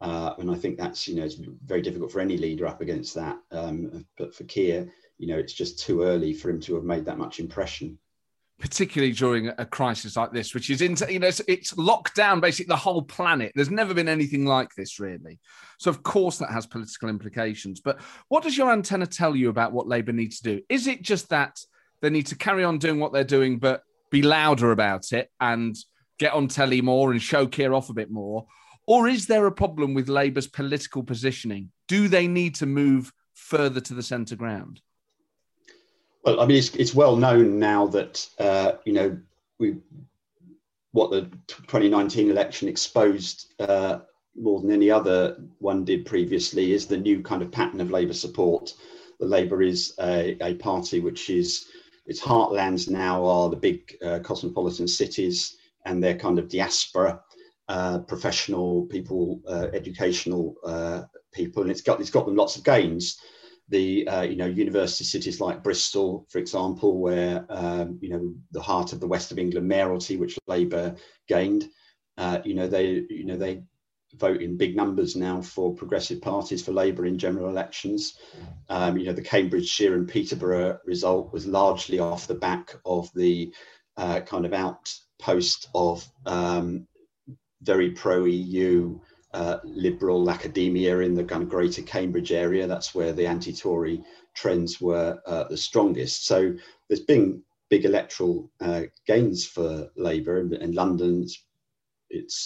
Uh, 0.00 0.34
and 0.38 0.50
I 0.50 0.54
think 0.54 0.76
that's, 0.76 1.08
you 1.08 1.16
know, 1.16 1.24
it's 1.24 1.40
very 1.64 1.80
difficult 1.80 2.12
for 2.12 2.20
any 2.20 2.36
leader 2.36 2.66
up 2.66 2.80
against 2.80 3.14
that. 3.14 3.38
Um, 3.50 4.04
but 4.18 4.34
for 4.34 4.44
Keir, 4.44 4.92
you 5.18 5.28
know, 5.28 5.38
it's 5.38 5.52
just 5.52 5.78
too 5.78 6.02
early 6.02 6.32
for 6.32 6.50
him 6.50 6.60
to 6.62 6.74
have 6.74 6.84
made 6.84 7.04
that 7.06 7.18
much 7.18 7.40
impression. 7.40 7.98
particularly 8.58 9.12
during 9.12 9.50
a 9.58 9.66
crisis 9.66 10.16
like 10.16 10.32
this, 10.32 10.54
which 10.54 10.70
is 10.70 10.80
into, 10.80 11.10
you 11.12 11.18
know, 11.18 11.26
it's, 11.26 11.40
it's, 11.48 11.76
locked 11.76 12.14
down 12.14 12.40
basically 12.40 12.68
the 12.68 12.76
whole 12.76 13.02
planet. 13.02 13.52
There's 13.54 13.70
never 13.70 13.94
been 13.94 14.08
anything 14.08 14.46
like 14.46 14.68
this, 14.76 15.00
really. 15.00 15.38
So, 15.78 15.90
of 15.90 16.02
course, 16.02 16.38
that 16.38 16.50
has 16.50 16.66
political 16.66 17.08
implications. 17.08 17.80
But 17.80 18.00
what 18.28 18.42
does 18.42 18.56
your 18.56 18.72
antenna 18.72 19.06
tell 19.06 19.34
you 19.34 19.48
about 19.48 19.72
what 19.72 19.88
Labour 19.88 20.12
needs 20.12 20.40
to 20.40 20.56
do? 20.56 20.62
Is 20.68 20.86
it 20.86 21.02
just 21.02 21.30
that 21.30 21.56
they 22.04 22.10
need 22.10 22.26
to 22.26 22.36
carry 22.36 22.64
on 22.64 22.78
doing 22.78 23.00
what 23.00 23.12
they're 23.12 23.24
doing, 23.24 23.58
but 23.58 23.82
be 24.10 24.20
louder 24.20 24.72
about 24.72 25.12
it 25.12 25.30
and 25.40 25.74
get 26.18 26.34
on 26.34 26.48
telly 26.48 26.82
more 26.82 27.10
and 27.10 27.20
show 27.20 27.46
Keir 27.46 27.72
off 27.72 27.88
a 27.88 27.94
bit 27.94 28.10
more? 28.10 28.46
Or 28.86 29.08
is 29.08 29.26
there 29.26 29.46
a 29.46 29.52
problem 29.52 29.94
with 29.94 30.08
Labour's 30.08 30.46
political 30.46 31.02
positioning? 31.02 31.70
Do 31.88 32.08
they 32.08 32.28
need 32.28 32.56
to 32.56 32.66
move 32.66 33.10
further 33.32 33.80
to 33.80 33.94
the 33.94 34.02
centre 34.02 34.36
ground? 34.36 34.82
Well, 36.24 36.40
I 36.40 36.46
mean, 36.46 36.58
it's, 36.58 36.74
it's 36.74 36.94
well 36.94 37.16
known 37.16 37.58
now 37.58 37.86
that, 37.88 38.28
uh, 38.38 38.72
you 38.84 38.92
know, 38.92 39.18
we 39.58 39.76
what 40.92 41.10
the 41.10 41.22
2019 41.48 42.30
election 42.30 42.68
exposed 42.68 43.54
uh, 43.58 43.98
more 44.36 44.60
than 44.60 44.70
any 44.70 44.90
other 44.90 45.36
one 45.58 45.84
did 45.84 46.06
previously 46.06 46.72
is 46.72 46.86
the 46.86 46.96
new 46.96 47.20
kind 47.20 47.42
of 47.42 47.50
pattern 47.50 47.80
of 47.80 47.90
Labour 47.90 48.12
support. 48.12 48.74
The 49.18 49.26
Labour 49.26 49.62
is 49.62 49.94
a, 50.00 50.36
a 50.40 50.54
party 50.54 51.00
which 51.00 51.30
is, 51.30 51.66
its 52.06 52.20
heartlands 52.20 52.88
now 52.88 53.24
are 53.24 53.48
the 53.48 53.56
big 53.56 53.96
uh, 54.04 54.18
cosmopolitan 54.20 54.88
cities 54.88 55.56
and 55.86 56.02
their 56.02 56.16
kind 56.16 56.38
of 56.38 56.48
diaspora, 56.48 57.20
uh, 57.68 58.00
professional 58.00 58.86
people, 58.86 59.40
uh, 59.48 59.68
educational 59.72 60.54
uh, 60.64 61.02
people, 61.32 61.62
and 61.62 61.70
it's 61.70 61.82
got, 61.82 62.00
it's 62.00 62.10
got 62.10 62.26
them 62.26 62.36
lots 62.36 62.56
of 62.56 62.64
gains 62.64 63.18
the 63.70 64.06
uh, 64.08 64.20
you 64.20 64.36
know 64.36 64.44
university 64.44 65.04
cities 65.04 65.40
like 65.40 65.62
Bristol, 65.62 66.26
for 66.28 66.38
example, 66.38 67.00
where 67.00 67.46
um, 67.48 67.98
you 68.02 68.10
know 68.10 68.34
the 68.52 68.60
heart 68.60 68.92
of 68.92 69.00
the 69.00 69.08
West 69.08 69.32
of 69.32 69.38
England 69.38 69.66
mayoralty, 69.66 70.18
which 70.18 70.38
Labour 70.46 70.94
gained. 71.28 71.70
You 72.44 72.54
know 72.54 72.68
they 72.68 73.06
you 73.08 73.24
know 73.24 73.38
they 73.38 73.62
vote 74.18 74.42
in 74.42 74.56
big 74.56 74.76
numbers 74.76 75.16
now 75.16 75.40
for 75.40 75.74
progressive 75.74 76.20
parties 76.20 76.62
for 76.62 76.72
Labour 76.72 77.06
in 77.06 77.18
general 77.18 77.48
elections. 77.48 78.18
Um, 78.68 78.96
you 78.96 79.06
know 79.06 79.12
the 79.12 79.22
Cambridgeshire 79.22 79.94
and 79.94 80.08
Peterborough 80.08 80.78
result 80.84 81.32
was 81.32 81.46
largely 81.46 81.98
off 81.98 82.26
the 82.26 82.34
back 82.34 82.74
of 82.84 83.10
the 83.14 83.52
uh, 83.96 84.20
kind 84.20 84.46
of 84.46 84.52
outpost 84.52 85.68
of 85.74 86.06
um, 86.26 86.86
very 87.62 87.90
pro 87.90 88.24
EU 88.24 88.98
uh, 89.32 89.58
liberal 89.64 90.30
academia 90.30 91.00
in 91.00 91.14
the 91.14 91.24
kind 91.24 91.42
of 91.42 91.48
greater 91.48 91.82
Cambridge 91.82 92.30
area. 92.32 92.66
That's 92.66 92.94
where 92.94 93.12
the 93.12 93.26
anti-Tory 93.26 94.02
trends 94.34 94.80
were 94.80 95.18
uh, 95.26 95.44
the 95.48 95.56
strongest. 95.56 96.26
So 96.26 96.54
there's 96.88 97.00
been 97.00 97.42
big 97.70 97.84
electoral 97.84 98.50
uh, 98.60 98.82
gains 99.06 99.44
for 99.44 99.88
Labour 99.96 100.38
in, 100.38 100.72
London. 100.72 101.22
Its, 101.22 101.43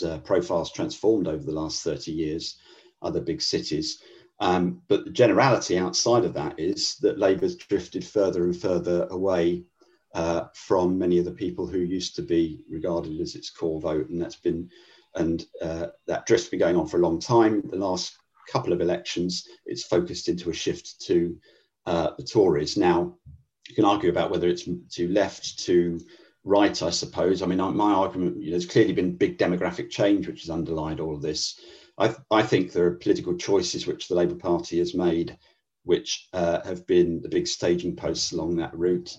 uh, 0.04 0.18
profile's 0.18 0.72
transformed 0.72 1.28
over 1.28 1.44
the 1.44 1.52
last 1.52 1.82
30 1.82 2.12
years, 2.12 2.56
other 3.02 3.20
big 3.20 3.40
cities. 3.42 4.02
Um, 4.40 4.82
but 4.88 5.04
the 5.04 5.10
generality 5.10 5.78
outside 5.78 6.24
of 6.24 6.34
that 6.34 6.58
is 6.58 6.96
that 6.98 7.18
Labour's 7.18 7.56
drifted 7.56 8.04
further 8.04 8.44
and 8.44 8.56
further 8.56 9.06
away 9.10 9.64
uh, 10.14 10.44
from 10.54 10.98
many 10.98 11.18
of 11.18 11.24
the 11.24 11.32
people 11.32 11.66
who 11.66 11.78
used 11.78 12.14
to 12.16 12.22
be 12.22 12.64
regarded 12.70 13.20
as 13.20 13.34
its 13.34 13.50
core 13.50 13.80
vote, 13.80 14.08
and 14.08 14.20
that's 14.20 14.36
been 14.36 14.70
and 15.14 15.46
uh, 15.62 15.88
that 16.06 16.26
drift's 16.26 16.48
been 16.48 16.60
going 16.60 16.76
on 16.76 16.86
for 16.86 16.98
a 16.98 17.02
long 17.02 17.18
time. 17.18 17.62
The 17.70 17.76
last 17.76 18.16
couple 18.50 18.72
of 18.72 18.80
elections, 18.80 19.46
it's 19.66 19.84
focused 19.84 20.28
into 20.28 20.50
a 20.50 20.54
shift 20.54 21.00
to 21.06 21.36
uh, 21.86 22.10
the 22.16 22.24
Tories. 22.24 22.76
Now, 22.76 23.16
you 23.68 23.74
can 23.74 23.84
argue 23.84 24.10
about 24.10 24.30
whether 24.30 24.48
it's 24.48 24.64
to 24.64 25.08
left, 25.08 25.58
to 25.60 26.00
right, 26.44 26.82
I 26.82 26.90
suppose. 26.90 27.42
I 27.42 27.46
mean, 27.46 27.58
my 27.58 27.92
argument, 27.92 28.38
you 28.38 28.46
know, 28.46 28.50
there's 28.52 28.66
clearly 28.66 28.92
been 28.92 29.16
big 29.16 29.38
demographic 29.38 29.90
change 29.90 30.26
which 30.26 30.42
has 30.42 30.50
underlined 30.50 31.00
all 31.00 31.14
of 31.14 31.22
this. 31.22 31.60
I, 31.98 32.14
I 32.30 32.42
think 32.42 32.72
there 32.72 32.86
are 32.86 32.94
political 32.94 33.36
choices 33.36 33.86
which 33.86 34.08
the 34.08 34.14
Labour 34.14 34.36
Party 34.36 34.78
has 34.78 34.94
made, 34.94 35.36
which 35.84 36.28
uh, 36.32 36.60
have 36.64 36.86
been 36.86 37.20
the 37.20 37.28
big 37.28 37.46
staging 37.46 37.96
posts 37.96 38.32
along 38.32 38.56
that 38.56 38.76
route. 38.76 39.16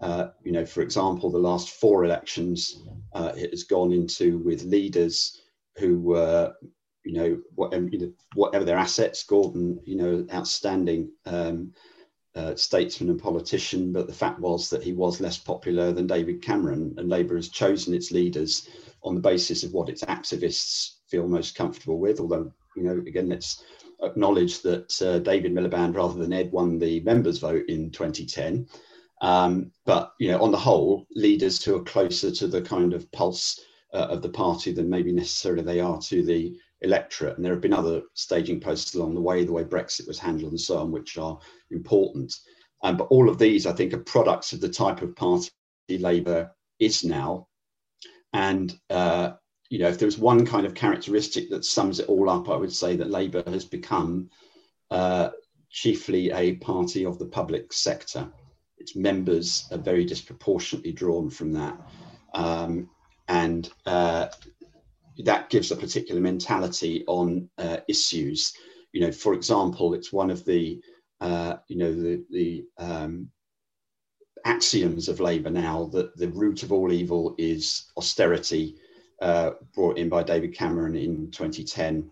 Uh, 0.00 0.28
you 0.42 0.52
know, 0.52 0.66
for 0.66 0.82
example, 0.82 1.30
the 1.30 1.38
last 1.38 1.70
four 1.70 2.04
elections, 2.04 2.82
uh, 3.12 3.32
it 3.36 3.50
has 3.50 3.64
gone 3.64 3.92
into 3.92 4.38
with 4.38 4.64
leaders 4.64 5.40
who 5.76 6.00
were, 6.00 6.52
you 7.04 7.12
know, 7.12 7.40
whatever, 7.54 7.88
whatever 8.34 8.64
their 8.64 8.76
assets, 8.76 9.22
Gordon, 9.24 9.80
you 9.84 9.96
know, 9.96 10.26
outstanding 10.32 11.10
um, 11.26 11.72
uh, 12.34 12.54
statesman 12.56 13.10
and 13.10 13.22
politician, 13.22 13.92
but 13.92 14.06
the 14.06 14.12
fact 14.12 14.40
was 14.40 14.68
that 14.70 14.82
he 14.82 14.92
was 14.92 15.20
less 15.20 15.38
popular 15.38 15.92
than 15.92 16.06
David 16.06 16.42
Cameron, 16.42 16.94
and 16.98 17.08
Labour 17.08 17.36
has 17.36 17.48
chosen 17.48 17.94
its 17.94 18.10
leaders 18.10 18.68
on 19.02 19.14
the 19.14 19.20
basis 19.20 19.62
of 19.62 19.72
what 19.72 19.88
its 19.88 20.02
activists 20.04 20.96
feel 21.08 21.28
most 21.28 21.54
comfortable 21.54 21.98
with. 21.98 22.20
Although, 22.20 22.50
you 22.76 22.82
know, 22.82 22.98
again, 23.06 23.28
let's 23.28 23.62
acknowledge 24.02 24.62
that 24.62 25.00
uh, 25.02 25.18
David 25.20 25.52
Miliband 25.52 25.94
rather 25.94 26.18
than 26.18 26.32
Ed 26.32 26.50
won 26.52 26.78
the 26.78 27.00
members' 27.00 27.38
vote 27.38 27.64
in 27.68 27.90
2010. 27.90 28.66
Um, 29.20 29.70
but 29.86 30.12
you 30.18 30.30
know, 30.30 30.42
on 30.42 30.50
the 30.50 30.58
whole, 30.58 31.06
leaders 31.14 31.64
who 31.64 31.76
are 31.76 31.84
closer 31.84 32.30
to 32.30 32.46
the 32.48 32.60
kind 32.60 32.92
of 32.92 33.10
pulse 33.12 33.60
uh, 33.92 34.08
of 34.10 34.22
the 34.22 34.28
party 34.28 34.72
than 34.72 34.90
maybe 34.90 35.12
necessarily 35.12 35.62
they 35.62 35.80
are 35.80 36.00
to 36.00 36.22
the 36.24 36.56
electorate. 36.84 37.36
And 37.36 37.44
there 37.44 37.52
have 37.52 37.62
been 37.62 37.72
other 37.72 38.02
staging 38.14 38.60
posts 38.60 38.94
along 38.94 39.14
the 39.14 39.20
way, 39.20 39.44
the 39.44 39.52
way 39.52 39.64
Brexit 39.64 40.06
was 40.06 40.18
handled 40.18 40.52
and 40.52 40.60
so 40.60 40.78
on, 40.78 40.92
which 40.92 41.18
are 41.18 41.38
important. 41.70 42.34
Um, 42.82 42.96
but 42.96 43.08
all 43.08 43.28
of 43.28 43.38
these, 43.38 43.66
I 43.66 43.72
think, 43.72 43.92
are 43.92 43.98
products 43.98 44.52
of 44.52 44.60
the 44.60 44.68
type 44.68 45.02
of 45.02 45.16
party 45.16 45.50
Labour 45.88 46.50
is 46.78 47.02
now. 47.04 47.48
And 48.32 48.76
uh, 48.90 49.32
you 49.70 49.78
know, 49.78 49.88
if 49.88 49.98
there 49.98 50.06
was 50.06 50.18
one 50.18 50.46
kind 50.46 50.66
of 50.66 50.74
characteristic 50.74 51.50
that 51.50 51.64
sums 51.64 51.98
it 51.98 52.08
all 52.08 52.30
up, 52.30 52.48
I 52.48 52.56
would 52.56 52.72
say 52.72 52.96
that 52.96 53.10
Labour 53.10 53.42
has 53.46 53.64
become 53.64 54.30
uh, 54.90 55.30
chiefly 55.70 56.30
a 56.30 56.56
party 56.56 57.04
of 57.04 57.18
the 57.18 57.26
public 57.26 57.72
sector 57.72 58.30
its 58.84 58.94
members 58.94 59.66
are 59.70 59.78
very 59.78 60.04
disproportionately 60.04 60.92
drawn 60.92 61.30
from 61.30 61.52
that. 61.52 61.74
Um, 62.34 62.90
and 63.28 63.70
uh, 63.86 64.28
that 65.24 65.50
gives 65.50 65.70
a 65.70 65.76
particular 65.76 66.20
mentality 66.20 67.04
on 67.06 67.48
uh, 67.58 67.78
issues. 67.88 68.52
You 68.92 69.02
know, 69.02 69.12
for 69.12 69.34
example, 69.34 69.94
it's 69.94 70.12
one 70.12 70.30
of 70.30 70.44
the, 70.44 70.80
uh, 71.20 71.56
you 71.68 71.76
know, 71.76 71.92
the, 71.92 72.24
the 72.30 72.64
um, 72.78 73.30
axioms 74.44 75.08
of 75.08 75.20
Labour 75.20 75.50
now 75.50 75.84
that 75.92 76.16
the 76.16 76.28
root 76.28 76.62
of 76.62 76.72
all 76.72 76.92
evil 76.92 77.34
is 77.38 77.90
austerity, 77.96 78.76
uh, 79.22 79.52
brought 79.74 79.98
in 79.98 80.08
by 80.08 80.22
David 80.22 80.54
Cameron 80.54 80.96
in 80.96 81.30
2010. 81.30 82.10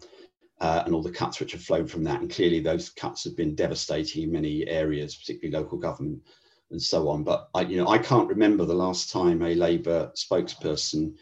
Uh, 0.61 0.85
and 0.87 0.95
all 0.95 1.03
the 1.03 1.11
cuts 1.11 1.41
which 1.41 1.51
have 1.51 1.61
flowed 1.61 1.91
from 1.91 2.05
that. 2.05 2.21
And 2.21 2.31
clearly, 2.31 2.61
those 2.61 2.89
cuts 2.91 3.25
have 3.25 3.37
been 3.37 3.57
devastating 3.57 4.23
in 4.23 4.31
many 4.31 4.65
areas, 4.69 5.17
particularly 5.17 5.61
local 5.61 5.77
government 5.77 6.23
and 6.71 6.81
so 6.81 7.09
on. 7.09 7.25
But 7.25 7.49
I, 7.55 7.63
you 7.63 7.79
know, 7.79 7.89
I 7.89 7.99
can't 7.99 8.29
remember 8.29 8.65
the 8.65 8.75
last 8.75 9.11
time 9.11 9.43
a 9.43 9.57
Labour 9.57 10.13
spokesperson 10.17 11.15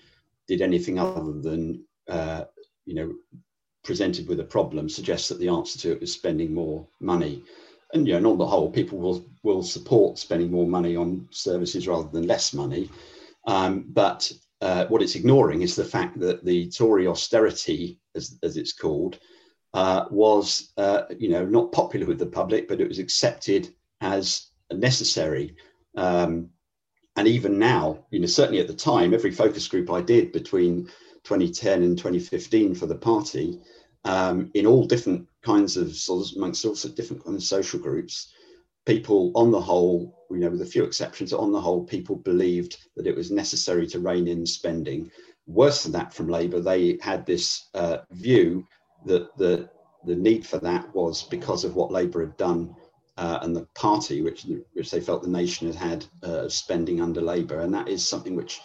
did 0.50 0.62
anything 0.62 0.98
other 0.98 1.32
than, 1.40 1.84
uh, 2.08 2.44
you 2.84 2.94
know, 2.94 3.14
presented 3.84 4.26
with 4.26 4.40
a 4.40 4.44
problem, 4.56 4.88
suggest 4.88 5.28
that 5.28 5.38
the 5.38 5.48
answer 5.48 5.78
to 5.78 5.92
it 5.92 6.00
was 6.00 6.12
spending 6.12 6.52
more 6.52 6.86
money. 6.98 7.44
And 7.94 8.06
you 8.06 8.18
know, 8.18 8.32
on 8.32 8.38
the 8.38 8.46
whole, 8.46 8.70
people 8.70 8.98
will 8.98 9.24
will 9.42 9.62
support 9.62 10.18
spending 10.18 10.50
more 10.50 10.66
money 10.66 10.96
on 10.96 11.28
services 11.30 11.88
rather 11.88 12.08
than 12.08 12.26
less 12.26 12.52
money. 12.52 12.90
Um, 13.46 13.86
but 13.88 14.30
uh, 14.60 14.86
what 14.86 15.02
it's 15.02 15.14
ignoring 15.14 15.62
is 15.62 15.74
the 15.74 15.92
fact 15.96 16.18
that 16.20 16.44
the 16.44 16.68
Tory 16.70 17.06
austerity, 17.06 17.98
as, 18.14 18.38
as 18.42 18.56
it's 18.56 18.74
called, 18.74 19.18
uh, 19.72 20.04
was 20.10 20.72
uh, 20.76 21.02
you 21.18 21.30
know 21.30 21.44
not 21.44 21.72
popular 21.72 22.06
with 22.06 22.18
the 22.18 22.26
public, 22.40 22.68
but 22.68 22.80
it 22.80 22.88
was 22.88 22.98
accepted 22.98 23.72
as 24.00 24.50
necessary. 24.72 25.56
Um, 25.96 26.50
and 27.16 27.26
even 27.26 27.58
now, 27.58 28.04
you 28.10 28.20
know, 28.20 28.26
certainly 28.26 28.60
at 28.60 28.68
the 28.68 28.74
time, 28.74 29.12
every 29.12 29.30
focus 29.30 29.66
group 29.68 29.90
I 29.90 30.00
did 30.00 30.32
between 30.32 30.86
2010 31.24 31.82
and 31.82 31.98
2015 31.98 32.74
for 32.74 32.86
the 32.86 32.94
party, 32.94 33.60
um, 34.04 34.50
in 34.54 34.66
all 34.66 34.86
different 34.86 35.26
kinds 35.42 35.76
of 35.76 35.94
sort 35.94 36.26
of 36.26 36.36
amongst 36.36 36.62
sorts 36.62 36.84
of 36.84 36.94
different 36.94 37.24
kinds 37.24 37.36
of 37.36 37.42
social 37.42 37.80
groups, 37.80 38.32
people 38.86 39.32
on 39.34 39.50
the 39.50 39.60
whole, 39.60 40.24
you 40.30 40.38
know, 40.38 40.50
with 40.50 40.62
a 40.62 40.66
few 40.66 40.84
exceptions, 40.84 41.32
on 41.32 41.52
the 41.52 41.60
whole, 41.60 41.84
people 41.84 42.16
believed 42.16 42.76
that 42.96 43.06
it 43.06 43.16
was 43.16 43.30
necessary 43.30 43.86
to 43.88 44.00
rein 44.00 44.28
in 44.28 44.46
spending. 44.46 45.10
Worse 45.46 45.82
than 45.82 45.92
that, 45.92 46.14
from 46.14 46.28
Labour, 46.28 46.60
they 46.60 46.98
had 47.02 47.26
this 47.26 47.68
uh, 47.74 47.98
view 48.12 48.66
that 49.06 49.36
the 49.36 49.68
the 50.06 50.16
need 50.16 50.46
for 50.46 50.58
that 50.58 50.94
was 50.94 51.24
because 51.24 51.62
of 51.62 51.76
what 51.76 51.92
Labour 51.92 52.20
had 52.20 52.36
done 52.38 52.74
uh, 53.16 53.38
and 53.42 53.54
the 53.54 53.66
party, 53.74 54.22
which 54.22 54.46
which 54.72 54.90
they 54.90 55.00
felt 55.00 55.22
the 55.22 55.28
nation 55.28 55.66
had 55.66 55.76
had 55.76 56.04
uh, 56.22 56.48
spending 56.48 57.00
under 57.00 57.20
Labour, 57.20 57.60
and 57.60 57.74
that 57.74 57.88
is 57.88 58.06
something 58.06 58.36
which 58.36 58.60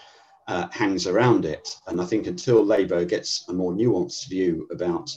uh, 0.47 0.67
hangs 0.71 1.07
around 1.07 1.45
it. 1.45 1.75
And 1.87 1.99
I 2.01 2.05
think 2.05 2.27
until 2.27 2.63
Labour 2.63 3.03
gets 3.05 3.45
a 3.49 3.53
more 3.53 3.73
nuanced 3.73 4.29
view 4.29 4.67
about, 4.71 5.09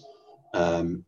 um, 0.55 1.05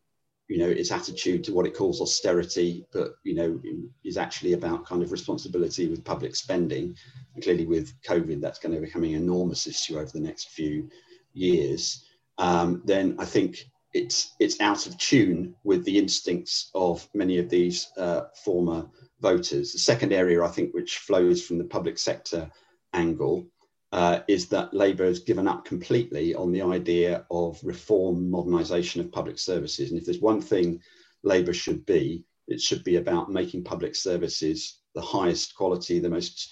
you 0.48 0.59
know, 0.59 0.68
its 0.68 0.92
attitude 0.92 1.44
to 1.44 1.54
what 1.54 1.66
it 1.66 1.74
calls 1.74 2.00
austerity, 2.00 2.87
but 2.92 3.12
you 3.24 3.35
know, 3.35 3.61
is 4.04 4.16
actually 4.16 4.52
about 4.52 4.87
kind 4.87 5.02
of 5.02 5.12
responsibility 5.12 5.88
with 5.88 6.04
public 6.04 6.37
spending. 6.37 6.96
And 7.35 7.42
clearly, 7.42 7.66
with 7.66 7.92
COVID, 8.02 8.40
that's 8.40 8.59
going 8.59 8.74
to 8.74 8.80
be 8.80 8.87
becoming 8.87 9.14
an 9.14 9.22
enormous 9.22 9.66
issue 9.66 9.98
over 9.98 10.11
the 10.12 10.20
next 10.20 10.50
few 10.50 10.88
years. 11.33 12.04
Um, 12.38 12.83
then 12.85 13.16
I 13.18 13.24
think 13.24 13.66
it's 13.92 14.35
it's 14.38 14.61
out 14.61 14.87
of 14.87 14.96
tune 14.98 15.55
with 15.64 15.85
the 15.85 15.98
instincts 15.98 16.70
of 16.74 17.09
many 17.14 17.38
of 17.38 17.48
these 17.48 17.88
uh, 17.96 18.22
former 18.44 18.88
voters. 19.20 19.72
The 19.72 19.79
second 19.79 20.12
area 20.12 20.42
I 20.42 20.48
think 20.48 20.72
which 20.72 20.98
flows 20.98 21.44
from 21.44 21.59
the 21.59 21.64
public 21.64 21.98
sector 21.98 22.50
angle 22.92 23.46
uh, 23.92 24.20
is 24.29 24.46
that 24.48 24.72
Labour 24.72 25.07
has 25.07 25.18
given 25.18 25.48
up 25.48 25.64
completely 25.64 26.35
on 26.35 26.53
the 26.53 26.62
idea 26.62 27.26
of 27.31 27.59
reform, 27.64 28.31
modernisation 28.31 29.00
of 29.00 29.11
public 29.11 29.38
services. 29.38 29.90
And 29.90 29.98
if 29.98 30.05
there's 30.05 30.20
one 30.20 30.40
thing 30.40 30.81
Labour 31.24 31.53
should 31.53 31.85
be, 31.87 32.24
it 32.46 32.61
should 32.61 32.85
be 32.85 32.96
about 32.96 33.31
making 33.31 33.64
public 33.64 33.96
services 33.96 34.79
the 34.94 35.00
highest 35.00 35.55
quality, 35.55 35.98
the 35.98 36.09
most 36.09 36.50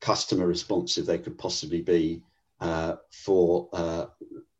customer 0.00 0.46
responsive 0.46 1.06
they 1.06 1.18
could 1.18 1.38
possibly 1.38 1.80
be 1.80 2.22
uh, 2.60 2.96
for 3.10 3.68
uh, 3.72 4.06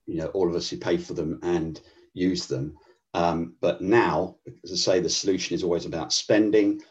you 0.06 0.16
know 0.16 0.26
all 0.28 0.48
of 0.48 0.54
us 0.54 0.68
who 0.68 0.76
pay 0.76 0.96
for 0.96 1.14
them 1.14 1.38
and 1.42 1.80
use 2.14 2.46
them. 2.46 2.76
Um, 3.12 3.54
but 3.60 3.80
now, 3.80 4.36
as 4.64 4.72
I 4.72 4.76
say, 4.76 5.00
the 5.00 5.08
solution 5.08 5.54
is 5.54 5.62
always 5.62 5.86
about 5.86 6.12
spending, 6.12 6.82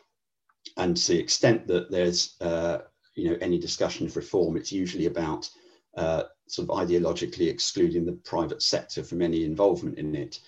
and 0.78 0.96
to 0.96 1.14
the 1.14 1.20
extent 1.20 1.68
that 1.68 1.92
there's 1.92 2.36
uh, 2.40 2.80
you 3.16 3.30
know 3.30 3.38
any 3.42 3.60
discussion 3.60 4.06
of 4.06 4.16
reform, 4.16 4.56
it's 4.56 4.72
usually 4.72 5.08
about 5.08 5.50
uh, 5.98 6.24
sort 6.48 6.70
of 6.70 6.76
ideologically 6.76 7.50
excluding 7.50 8.06
the 8.06 8.14
private 8.24 8.62
sector 8.62 9.04
from 9.04 9.22
any 9.22 9.44
involvement 9.44 9.98
in 9.98 10.16
it. 10.16 10.40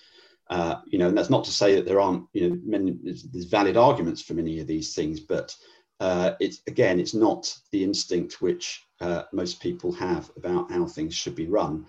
Uh, 0.48 0.76
you 0.86 0.98
know, 0.98 1.08
and 1.08 1.18
that's 1.18 1.30
not 1.30 1.44
to 1.44 1.50
say 1.50 1.74
that 1.74 1.84
there 1.84 2.00
aren't 2.00 2.24
you 2.32 2.48
know 2.48 2.58
many 2.64 2.96
there's, 3.02 3.44
valid 3.44 3.76
arguments 3.76 4.22
for 4.22 4.34
many 4.34 4.60
of 4.60 4.66
these 4.66 4.94
things, 4.94 5.20
but 5.20 5.54
uh, 6.00 6.32
it's 6.40 6.62
again, 6.66 7.00
it's 7.00 7.14
not 7.14 7.54
the 7.72 7.82
instinct 7.82 8.40
which 8.40 8.82
uh, 9.00 9.22
most 9.32 9.60
people 9.60 9.92
have 9.92 10.30
about 10.36 10.70
how 10.70 10.86
things 10.86 11.14
should 11.14 11.34
be 11.34 11.46
run. 11.46 11.86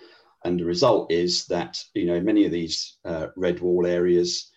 And 0.47 0.61
the 0.61 0.63
result 0.63 1.11
is 1.11 1.45
that, 1.47 1.83
you 1.93 2.05
know, 2.05 2.21
many 2.21 2.45
of 2.45 2.53
these 2.53 2.99
uh, 3.03 3.27
red 3.35 3.59
wall 3.59 3.85
areas 3.85 4.49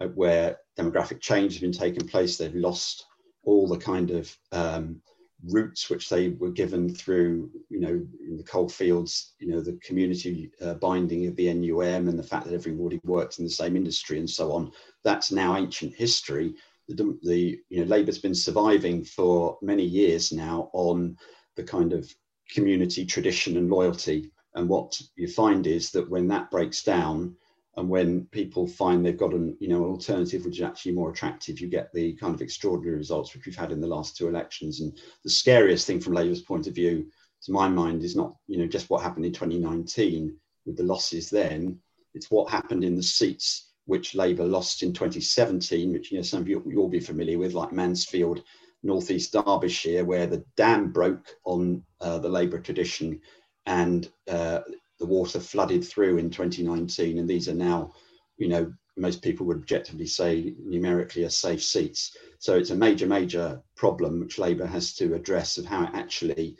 uh, 0.00 0.08
where 0.08 0.56
demographic 0.76 1.20
change 1.20 1.52
has 1.52 1.60
been 1.60 1.70
taking 1.70 2.08
place, 2.08 2.36
they've 2.36 2.52
lost 2.52 3.06
all 3.44 3.68
the 3.68 3.78
kind 3.78 4.10
of 4.10 4.36
um, 4.50 5.00
roots 5.44 5.88
which 5.88 6.08
they 6.08 6.30
were 6.30 6.50
given 6.50 6.92
through, 6.92 7.48
you 7.68 7.78
know, 7.78 8.04
in 8.28 8.36
the 8.36 8.42
coal 8.42 8.68
fields, 8.68 9.34
you 9.38 9.46
know, 9.46 9.60
the 9.60 9.78
community 9.84 10.50
uh, 10.60 10.74
binding 10.74 11.28
of 11.28 11.36
the 11.36 11.54
NUM 11.54 12.08
and 12.08 12.18
the 12.18 12.24
fact 12.24 12.46
that 12.46 12.54
everybody 12.54 13.00
worked 13.04 13.38
in 13.38 13.44
the 13.44 13.50
same 13.50 13.76
industry 13.76 14.18
and 14.18 14.28
so 14.28 14.50
on. 14.50 14.72
That's 15.04 15.30
now 15.30 15.56
ancient 15.56 15.94
history. 15.94 16.56
The, 16.88 17.16
the 17.22 17.60
you 17.68 17.84
know, 17.84 17.86
Labour's 17.86 18.18
been 18.18 18.34
surviving 18.34 19.04
for 19.04 19.58
many 19.62 19.84
years 19.84 20.32
now 20.32 20.70
on 20.72 21.16
the 21.54 21.62
kind 21.62 21.92
of 21.92 22.12
community 22.50 23.06
tradition 23.06 23.56
and 23.56 23.70
loyalty 23.70 24.32
and 24.56 24.68
what 24.68 25.00
you 25.16 25.28
find 25.28 25.66
is 25.66 25.90
that 25.92 26.10
when 26.10 26.26
that 26.28 26.50
breaks 26.50 26.82
down, 26.82 27.36
and 27.76 27.90
when 27.90 28.24
people 28.30 28.66
find 28.66 29.04
they've 29.04 29.18
got 29.18 29.34
an 29.34 29.54
you 29.60 29.68
know 29.68 29.84
an 29.84 29.90
alternative 29.90 30.44
which 30.44 30.56
is 30.56 30.64
actually 30.64 30.92
more 30.92 31.10
attractive, 31.10 31.60
you 31.60 31.68
get 31.68 31.92
the 31.92 32.14
kind 32.14 32.34
of 32.34 32.40
extraordinary 32.40 32.96
results 32.96 33.34
which 33.34 33.44
we've 33.44 33.54
had 33.54 33.70
in 33.70 33.82
the 33.82 33.86
last 33.86 34.16
two 34.16 34.28
elections. 34.28 34.80
And 34.80 34.98
the 35.24 35.30
scariest 35.30 35.86
thing 35.86 36.00
from 36.00 36.14
Labour's 36.14 36.40
point 36.40 36.66
of 36.66 36.74
view, 36.74 37.06
to 37.42 37.52
my 37.52 37.68
mind, 37.68 38.02
is 38.02 38.16
not 38.16 38.34
you 38.46 38.58
know 38.58 38.66
just 38.66 38.88
what 38.88 39.02
happened 39.02 39.26
in 39.26 39.32
2019 39.32 40.34
with 40.64 40.76
the 40.76 40.82
losses 40.82 41.28
then. 41.28 41.78
It's 42.14 42.30
what 42.30 42.50
happened 42.50 42.82
in 42.82 42.96
the 42.96 43.02
seats 43.02 43.72
which 43.84 44.14
Labour 44.14 44.44
lost 44.44 44.82
in 44.82 44.94
2017, 44.94 45.92
which 45.92 46.10
you 46.10 46.16
know 46.16 46.22
some 46.22 46.40
of 46.40 46.48
you 46.48 46.62
will 46.64 46.88
be 46.88 46.98
familiar 46.98 47.38
with, 47.38 47.52
like 47.52 47.72
Mansfield, 47.72 48.42
Northeast 48.82 49.34
Derbyshire, 49.34 50.06
where 50.06 50.26
the 50.26 50.42
dam 50.56 50.92
broke 50.92 51.28
on 51.44 51.82
uh, 52.00 52.18
the 52.18 52.28
Labour 52.30 52.58
tradition 52.58 53.20
and 53.66 54.08
uh, 54.28 54.60
the 54.98 55.06
water 55.06 55.40
flooded 55.40 55.84
through 55.84 56.18
in 56.18 56.30
2019, 56.30 57.18
and 57.18 57.28
these 57.28 57.48
are 57.48 57.54
now, 57.54 57.92
you 58.38 58.48
know, 58.48 58.72
most 58.96 59.22
people 59.22 59.44
would 59.46 59.58
objectively 59.58 60.06
say 60.06 60.54
numerically 60.58 61.24
are 61.24 61.30
safe 61.30 61.62
seats. 61.62 62.16
So 62.38 62.56
it's 62.56 62.70
a 62.70 62.76
major, 62.76 63.06
major 63.06 63.60
problem 63.76 64.20
which 64.20 64.38
Labour 64.38 64.66
has 64.66 64.94
to 64.94 65.14
address 65.14 65.58
of 65.58 65.66
how 65.66 65.84
it 65.84 65.90
actually, 65.92 66.56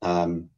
um, 0.00 0.48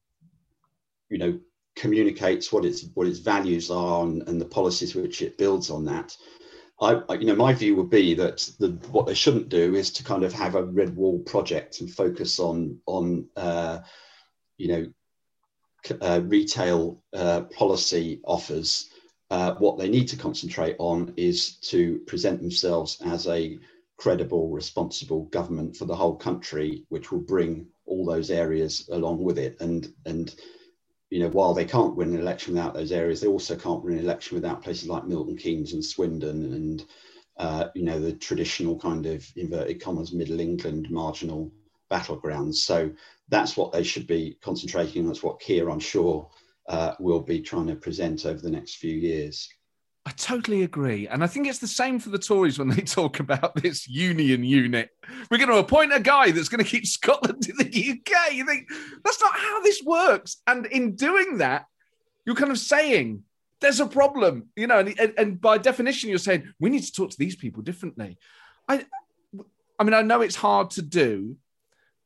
you 1.10 1.18
know, 1.18 1.40
communicates 1.74 2.52
what 2.52 2.64
its 2.64 2.86
what 2.94 3.06
its 3.06 3.18
values 3.18 3.70
are 3.70 4.04
and, 4.04 4.28
and 4.28 4.40
the 4.40 4.44
policies 4.44 4.94
which 4.94 5.22
it 5.22 5.38
builds 5.38 5.70
on 5.70 5.84
that. 5.86 6.16
I, 6.80 7.02
you 7.14 7.26
know, 7.26 7.34
my 7.34 7.52
view 7.52 7.74
would 7.76 7.90
be 7.90 8.14
that 8.14 8.48
the, 8.60 8.68
what 8.92 9.06
they 9.06 9.14
shouldn't 9.14 9.48
do 9.48 9.74
is 9.74 9.90
to 9.92 10.04
kind 10.04 10.22
of 10.22 10.32
have 10.32 10.54
a 10.54 10.62
red 10.62 10.94
wall 10.94 11.18
project 11.20 11.80
and 11.80 11.90
focus 11.90 12.38
on 12.38 12.78
on 12.86 13.28
uh, 13.36 13.80
you 14.58 14.68
know 14.68 14.86
uh, 16.00 16.20
retail 16.24 17.02
uh, 17.12 17.42
policy 17.42 18.20
offers, 18.24 18.90
uh, 19.30 19.54
what 19.54 19.78
they 19.78 19.88
need 19.88 20.08
to 20.08 20.16
concentrate 20.16 20.76
on 20.78 21.12
is 21.16 21.56
to 21.56 21.98
present 22.06 22.40
themselves 22.40 23.00
as 23.04 23.26
a 23.26 23.58
credible, 23.96 24.48
responsible 24.48 25.24
government 25.26 25.76
for 25.76 25.84
the 25.84 25.94
whole 25.94 26.16
country, 26.16 26.84
which 26.88 27.10
will 27.10 27.20
bring 27.20 27.66
all 27.86 28.04
those 28.04 28.30
areas 28.30 28.88
along 28.92 29.22
with 29.22 29.38
it. 29.38 29.56
And 29.60 29.92
and 30.06 30.34
you 31.10 31.20
know, 31.20 31.30
while 31.30 31.54
they 31.54 31.64
can't 31.64 31.96
win 31.96 32.14
an 32.14 32.20
election 32.20 32.54
without 32.54 32.74
those 32.74 32.92
areas, 32.92 33.20
they 33.20 33.28
also 33.28 33.56
can't 33.56 33.82
win 33.82 33.94
an 33.94 34.04
election 34.04 34.34
without 34.34 34.62
places 34.62 34.88
like 34.88 35.06
Milton 35.06 35.36
Keynes 35.36 35.72
and 35.72 35.84
Swindon 35.84 36.52
and 36.52 36.84
uh, 37.38 37.68
you 37.74 37.82
know 37.84 37.98
the 38.00 38.12
traditional 38.12 38.78
kind 38.78 39.06
of 39.06 39.24
inverted 39.36 39.80
commas 39.80 40.12
Middle 40.12 40.40
England 40.40 40.88
marginal 40.90 41.50
battlegrounds. 41.90 42.56
So 42.56 42.90
that's 43.28 43.56
what 43.56 43.72
they 43.72 43.82
should 43.82 44.06
be 44.06 44.38
concentrating 44.42 45.02
on. 45.02 45.08
That's 45.08 45.22
what 45.22 45.40
Keir, 45.40 45.68
I'm 45.70 45.80
sure, 45.80 46.30
uh, 46.68 46.94
will 46.98 47.20
be 47.20 47.40
trying 47.40 47.66
to 47.68 47.76
present 47.76 48.26
over 48.26 48.40
the 48.40 48.50
next 48.50 48.76
few 48.76 48.94
years. 48.94 49.48
I 50.06 50.10
totally 50.12 50.62
agree. 50.62 51.06
And 51.06 51.22
I 51.22 51.26
think 51.26 51.46
it's 51.46 51.58
the 51.58 51.66
same 51.66 51.98
for 51.98 52.08
the 52.08 52.18
Tories 52.18 52.58
when 52.58 52.68
they 52.68 52.82
talk 52.82 53.20
about 53.20 53.54
this 53.56 53.86
union 53.86 54.42
unit. 54.42 54.88
We're 55.30 55.36
going 55.36 55.50
to 55.50 55.58
appoint 55.58 55.92
a 55.92 56.00
guy 56.00 56.30
that's 56.30 56.48
going 56.48 56.64
to 56.64 56.70
keep 56.70 56.86
Scotland 56.98 57.46
in 57.46 57.56
the 57.58 57.66
UK. 57.66 58.32
You 58.32 58.46
think 58.46 58.68
that's 59.04 59.20
not 59.20 59.34
how 59.34 59.62
this 59.62 59.82
works. 59.82 60.38
And 60.46 60.64
in 60.66 60.94
doing 60.96 61.38
that, 61.38 61.66
you're 62.24 62.36
kind 62.36 62.50
of 62.50 62.58
saying 62.58 63.22
there's 63.60 63.80
a 63.80 63.86
problem, 63.86 64.48
you 64.56 64.66
know, 64.66 64.78
and, 64.78 65.12
and 65.18 65.40
by 65.40 65.58
definition, 65.58 66.08
you're 66.08 66.18
saying 66.18 66.54
we 66.58 66.70
need 66.70 66.84
to 66.84 66.92
talk 66.92 67.10
to 67.10 67.18
these 67.18 67.36
people 67.36 67.62
differently. 67.62 68.18
I, 68.66 68.86
I 69.78 69.84
mean, 69.84 69.94
I 69.94 70.02
know 70.02 70.22
it's 70.22 70.36
hard 70.36 70.70
to 70.70 70.82
do, 70.82 71.36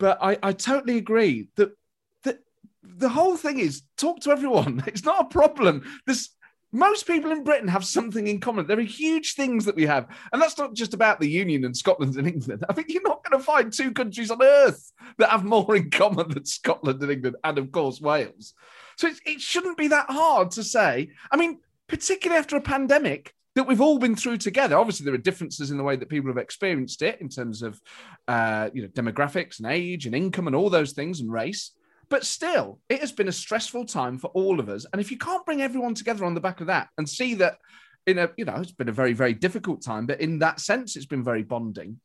but 0.03 0.19
I, 0.21 0.37
I 0.43 0.53
totally 0.53 0.97
agree 0.97 1.47
that 1.55 1.77
the, 2.25 2.37
the 2.83 3.09
whole 3.09 3.37
thing 3.37 3.61
is 3.61 3.83
talk 3.97 4.19
to 4.23 4.33
everyone. 4.33 4.83
It's 4.89 5.05
not 5.05 5.21
a 5.21 5.29
problem. 5.29 5.85
There's 6.07 6.31
most 6.73 7.07
people 7.07 7.31
in 7.31 7.45
Britain 7.45 7.69
have 7.69 7.85
something 7.85 8.27
in 8.27 8.41
common. 8.41 8.67
There 8.67 8.81
are 8.81 8.97
huge 9.05 9.35
things 9.35 9.65
that 9.65 9.77
we 9.77 9.87
have. 9.87 10.09
And 10.33 10.43
that's 10.43 10.59
not 10.59 10.75
just 10.75 10.93
about 10.93 11.21
the 11.21 11.31
Union 11.31 11.65
and 11.65 11.77
Scotland 11.77 12.17
and 12.17 12.27
England. 12.35 12.65
I 12.69 12.73
think 12.73 12.89
you're 12.89 13.01
not 13.05 13.23
going 13.23 13.39
to 13.39 13.47
find 13.47 13.73
two 13.73 13.93
countries 13.93 14.33
on 14.33 14.43
earth 14.43 14.93
that 15.19 15.31
have 15.31 15.45
more 15.45 15.77
in 15.77 15.89
common 15.89 16.31
than 16.31 16.47
Scotland 16.47 17.01
and 17.01 17.13
England, 17.13 17.37
and 17.45 17.59
of 17.59 17.71
course, 17.71 18.01
Wales. 18.01 18.55
So 18.97 19.07
it, 19.07 19.21
it 19.25 19.41
shouldn't 19.41 19.79
be 19.79 19.87
that 19.87 20.11
hard 20.11 20.51
to 20.53 20.65
say. 20.65 21.11
I 21.31 21.37
mean, 21.37 21.61
particularly 21.87 22.41
after 22.41 22.57
a 22.57 22.61
pandemic, 22.61 23.37
that 23.55 23.67
we've 23.67 23.81
all 23.81 23.99
been 23.99 24.17
through 24.17 24.39
together. 24.39 24.77
Obviously, 24.77 25.05
there 25.05 25.15
are 25.15 25.19
differences 25.19 25.71
in 25.71 25.77
the 25.77 25.83
way 25.83 25.97
that 25.97 26.09
people 26.09 26.31
have 26.31 26.39
experienced 26.39 27.03
it 27.03 27.21
in 27.21 27.29
terms 27.29 27.63
of, 27.63 27.81
uh, 28.29 28.71
you 28.73 28.83
know, 28.83 28.89
demographics 28.89 29.59
and 29.59 29.71
age 29.71 30.07
and 30.07 30.15
income 30.15 30.47
and 30.47 30.57
all 30.57 30.71
those 30.71 30.93
things 30.93 31.21
and 31.21 31.31
race. 31.31 31.73
But 32.09 32.25
still, 32.25 32.79
it 32.89 33.01
has 33.01 33.13
been 33.13 33.29
a 33.29 33.33
stressful 33.33 33.87
time 33.87 34.19
for 34.19 34.29
all 34.29 34.61
of 34.61 34.69
us. 34.69 34.87
And 34.93 35.01
if 35.01 35.11
you 35.11 35.19
can't 35.19 35.45
bring 35.47 35.63
everyone 35.63 35.95
together 35.95 36.25
on 36.25 36.35
the 36.35 36.41
back 36.41 36.61
of 36.61 36.67
that 36.69 36.89
and 36.99 37.09
see 37.09 37.35
that, 37.37 37.59
in 38.07 38.19
a, 38.19 38.31
you 38.37 38.45
know, 38.45 38.57
it's 38.57 38.73
been 38.73 38.89
a 38.89 38.93
very, 38.93 39.13
very 39.13 39.33
difficult 39.33 39.83
time, 39.83 40.07
but 40.07 40.21
in 40.21 40.41
that 40.41 40.61
sense, 40.61 40.97
it's 40.97 41.07
been 41.07 41.23
very 41.23 41.43
bonding. 41.43 42.01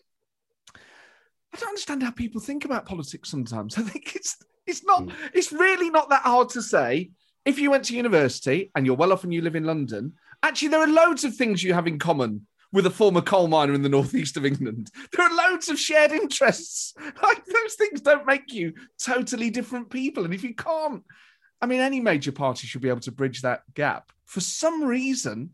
I 1.53 1.57
don't 1.57 1.69
understand 1.69 2.03
how 2.03 2.12
people 2.12 2.39
think 2.39 2.65
about 2.65 2.86
politics 2.86 3.29
sometimes. 3.29 3.77
I 3.77 3.81
think 3.81 4.15
it's 4.15 4.38
it's 4.65 4.83
not 4.83 5.03
mm. 5.03 5.13
it's 5.33 5.51
really 5.51 5.89
not 5.89 6.10
that 6.10 6.23
hard 6.23 6.49
to 6.49 6.62
say. 6.62 7.12
If 7.45 7.60
you 7.60 7.71
went 7.71 7.86
to 7.86 7.95
university 7.95 8.71
and 8.75 8.86
you're 8.86 8.95
well 8.95 9.13
off 9.13 9.23
and 9.23 9.33
you 9.33 9.41
live 9.41 9.55
in 9.55 9.63
London, 9.63 10.13
Actually, 10.43 10.69
there 10.69 10.82
are 10.82 10.88
loads 10.88 11.23
of 11.23 11.36
things 11.36 11.63
you 11.63 11.73
have 11.73 11.88
in 11.88 12.00
common 12.00 12.45
with 12.71 12.86
a 12.86 12.91
former 12.91 13.21
coal 13.21 13.47
miner 13.47 13.73
in 13.73 13.82
the 13.82 13.89
northeast 13.89 14.38
of 14.38 14.45
England. 14.45 14.91
There 15.12 15.26
are 15.26 15.50
loads 15.50 15.69
of 15.69 15.80
shared 15.80 16.12
interests. 16.12 16.93
Like 17.23 17.43
those 17.45 17.73
things 17.76 18.02
don't 18.02 18.26
make 18.26 18.54
you 18.54 18.73
totally 19.04 19.50
different 19.50 19.89
people. 19.89 20.26
And 20.26 20.34
if 20.34 20.43
you 20.43 20.54
can't, 20.54 21.04
I 21.62 21.65
mean, 21.65 21.82
any 21.82 22.00
major 22.00 22.32
party 22.32 22.67
should 22.67 22.82
be 22.82 22.89
able 22.89 23.02
to 23.02 23.12
bridge 23.12 23.41
that 23.41 23.62
gap. 23.73 24.12
For 24.26 24.39
some 24.39 24.84
reason, 24.84 25.52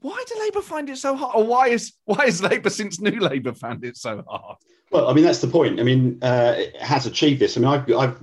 why 0.00 0.22
do 0.26 0.40
Labour 0.40 0.62
find 0.62 0.88
it 0.90 0.98
so 0.98 1.16
hard? 1.16 1.34
Or 1.34 1.44
why 1.44 1.68
is 1.68 1.92
why 2.04 2.24
is 2.24 2.42
Labour 2.42 2.70
since 2.70 3.00
New 3.00 3.18
Labour 3.18 3.52
found 3.52 3.84
it 3.84 3.96
so 3.96 4.22
hard? 4.28 4.58
Well, 4.90 5.08
I 5.08 5.12
mean, 5.12 5.24
that's 5.24 5.40
the 5.40 5.48
point. 5.48 5.80
I 5.80 5.82
mean, 5.82 6.18
uh, 6.22 6.54
it 6.56 6.80
has 6.80 7.06
achieved 7.06 7.40
this. 7.40 7.56
I 7.56 7.60
mean, 7.60 7.68
I've, 7.68 7.92
I've 7.92 8.20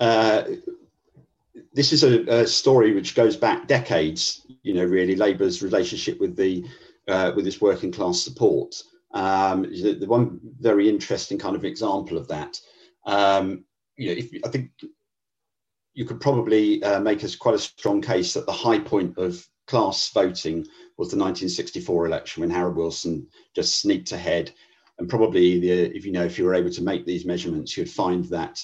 uh, 0.00 0.44
this 1.74 1.92
is 1.92 2.04
a, 2.04 2.22
a, 2.42 2.46
story 2.46 2.94
which 2.94 3.14
goes 3.14 3.36
back 3.36 3.66
decades. 3.66 4.46
You 4.62 4.74
know, 4.74 4.84
really, 4.84 5.16
Labour's 5.16 5.62
relationship 5.62 6.20
with 6.20 6.36
the 6.36 6.64
uh, 7.08 7.32
with 7.34 7.46
its 7.46 7.60
working 7.60 7.92
class 7.92 8.22
support. 8.22 8.74
Um, 9.14 9.62
the, 9.62 9.96
the, 10.00 10.06
one 10.06 10.40
very 10.58 10.88
interesting 10.88 11.38
kind 11.38 11.54
of 11.54 11.64
example 11.64 12.16
of 12.16 12.28
that, 12.28 12.58
um, 13.04 13.64
you 13.96 14.08
know, 14.08 14.14
if, 14.16 14.30
I 14.44 14.48
think 14.48 14.70
you 15.94 16.06
could 16.06 16.20
probably 16.20 16.82
uh, 16.82 17.00
make 17.00 17.22
us 17.22 17.36
quite 17.36 17.54
a 17.54 17.58
strong 17.58 18.00
case 18.00 18.32
that 18.32 18.46
the 18.46 18.52
high 18.52 18.78
point 18.78 19.18
of 19.18 19.46
class 19.66 20.10
voting 20.12 20.66
was 20.96 21.10
the 21.10 21.18
1964 21.18 22.06
election 22.06 22.40
when 22.40 22.50
Harold 22.50 22.76
Wilson 22.76 23.26
just 23.54 23.80
sneaked 23.80 24.12
ahead. 24.12 24.52
And 24.98 25.08
probably, 25.08 25.60
the, 25.60 25.70
if 25.96 26.04
you 26.04 26.12
know, 26.12 26.24
if 26.24 26.38
you 26.38 26.44
were 26.44 26.54
able 26.54 26.70
to 26.70 26.82
make 26.82 27.04
these 27.04 27.24
measurements, 27.24 27.76
you'd 27.76 27.90
find 27.90 28.24
that, 28.26 28.62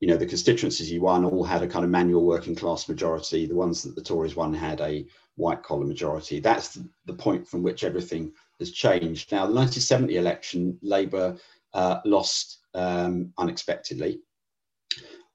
you 0.00 0.08
know, 0.08 0.16
the 0.16 0.26
constituencies 0.26 0.88
he 0.88 0.98
won 0.98 1.24
all 1.24 1.44
had 1.44 1.62
a 1.62 1.68
kind 1.68 1.84
of 1.84 1.90
manual 1.90 2.24
working 2.24 2.54
class 2.54 2.88
majority. 2.88 3.46
The 3.46 3.54
ones 3.54 3.82
that 3.82 3.94
the 3.94 4.02
Tories 4.02 4.36
won 4.36 4.52
had 4.52 4.80
a 4.80 5.06
white 5.36 5.62
collar 5.62 5.84
majority. 5.84 6.40
That's 6.40 6.78
the 7.06 7.14
point 7.14 7.46
from 7.48 7.62
which 7.62 7.84
everything 7.84 8.32
has 8.58 8.70
changed. 8.70 9.32
Now, 9.32 9.46
the 9.46 9.54
1970 9.54 10.16
election, 10.16 10.78
Labour 10.82 11.36
uh, 11.72 12.00
lost 12.04 12.58
um, 12.74 13.32
unexpectedly. 13.38 14.20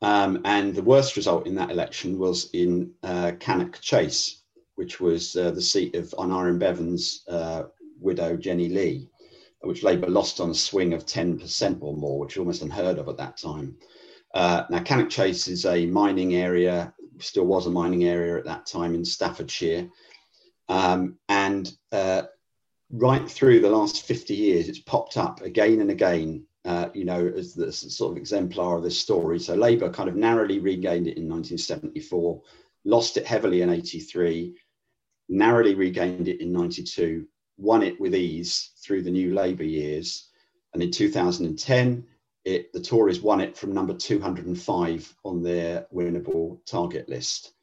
Um, 0.02 0.42
and 0.46 0.74
the 0.74 0.84
worst 0.84 1.18
result 1.18 1.46
in 1.46 1.56
that 1.56 1.72
election 1.72 2.18
was 2.18 2.50
in 2.54 2.92
uh, 3.04 3.34
Cannock 3.40 3.82
Chase, 3.82 4.44
which 4.76 5.02
was 5.02 5.36
uh, 5.36 5.52
the 5.52 5.62
seat 5.62 5.96
of 5.96 6.14
Aneurin 6.18 6.58
Bevan's 6.58 7.24
uh, 7.28 7.64
widow, 8.00 8.38
Jenny 8.38 8.70
Lee, 8.70 9.10
which 9.62 9.84
Labour 9.84 10.08
lost 10.08 10.40
on 10.40 10.52
a 10.52 10.56
swing 10.56 10.94
of 10.94 11.06
10% 11.06 11.80
or 11.82 11.98
more, 11.98 12.20
which 12.20 12.36
was 12.36 12.40
almost 12.40 12.62
unheard 12.62 12.98
of 12.98 13.10
at 13.10 13.18
that 13.18 13.38
time. 13.38 13.76
Uh, 14.34 14.64
now, 14.70 14.80
Cannock 14.80 15.10
Chase 15.10 15.48
is 15.48 15.66
a 15.66 15.86
mining 15.86 16.36
area, 16.36 16.94
still 17.20 17.46
was 17.46 17.66
a 17.66 17.72
mining 17.72 18.06
area 18.06 18.38
at 18.38 18.46
that 18.46 18.66
time 18.66 18.96
in 18.96 19.04
Staffordshire. 19.04 19.90
Um, 20.68 21.18
and 21.28 21.72
uh, 21.92 22.24
right 22.92 23.30
through 23.30 23.62
the 23.62 23.70
last 23.70 24.06
50 24.06 24.36
years, 24.36 24.70
it's 24.70 24.80
popped 24.80 25.18
up 25.18 25.42
again 25.42 25.82
and 25.82 25.90
again 25.90 26.46
uh, 26.66 26.90
you 26.94 27.06
know, 27.06 27.26
as 27.36 27.54
the 27.54 27.72
sort 27.72 28.12
of 28.12 28.18
exemplar 28.18 28.78
of 28.78 28.84
this 28.84 29.00
story. 29.00 29.40
So 29.40 29.56
Labour 29.56 29.90
kind 29.90 30.10
of 30.10 30.16
narrowly 30.16 30.60
regained 30.60 31.08
it 31.08 31.18
in 31.18 31.28
1974, 31.28 32.42
lost 32.86 33.18
it 33.18 33.26
heavily 33.26 33.62
in 33.62 33.70
83, 33.70 34.56
narrowly 35.30 35.76
regained 35.76 36.28
it 36.28 36.42
in 36.42 36.52
92, 36.52 37.26
won 37.58 37.82
it 37.82 38.00
with 38.00 38.14
ease 38.14 38.72
through 38.84 39.04
the 39.04 39.12
new 39.12 39.34
Labour 39.34 39.64
years. 39.64 40.30
And 40.74 40.84
in 40.84 40.92
2010, 40.92 42.06
it, 42.46 42.72
the 42.74 42.82
Tories 42.82 43.22
won 43.22 43.42
it 43.42 43.58
from 43.58 43.74
number 43.74 43.94
205 43.94 45.16
on 45.24 45.44
their 45.44 45.88
winnable 45.94 46.60
target 46.66 47.10
list. 47.10 47.54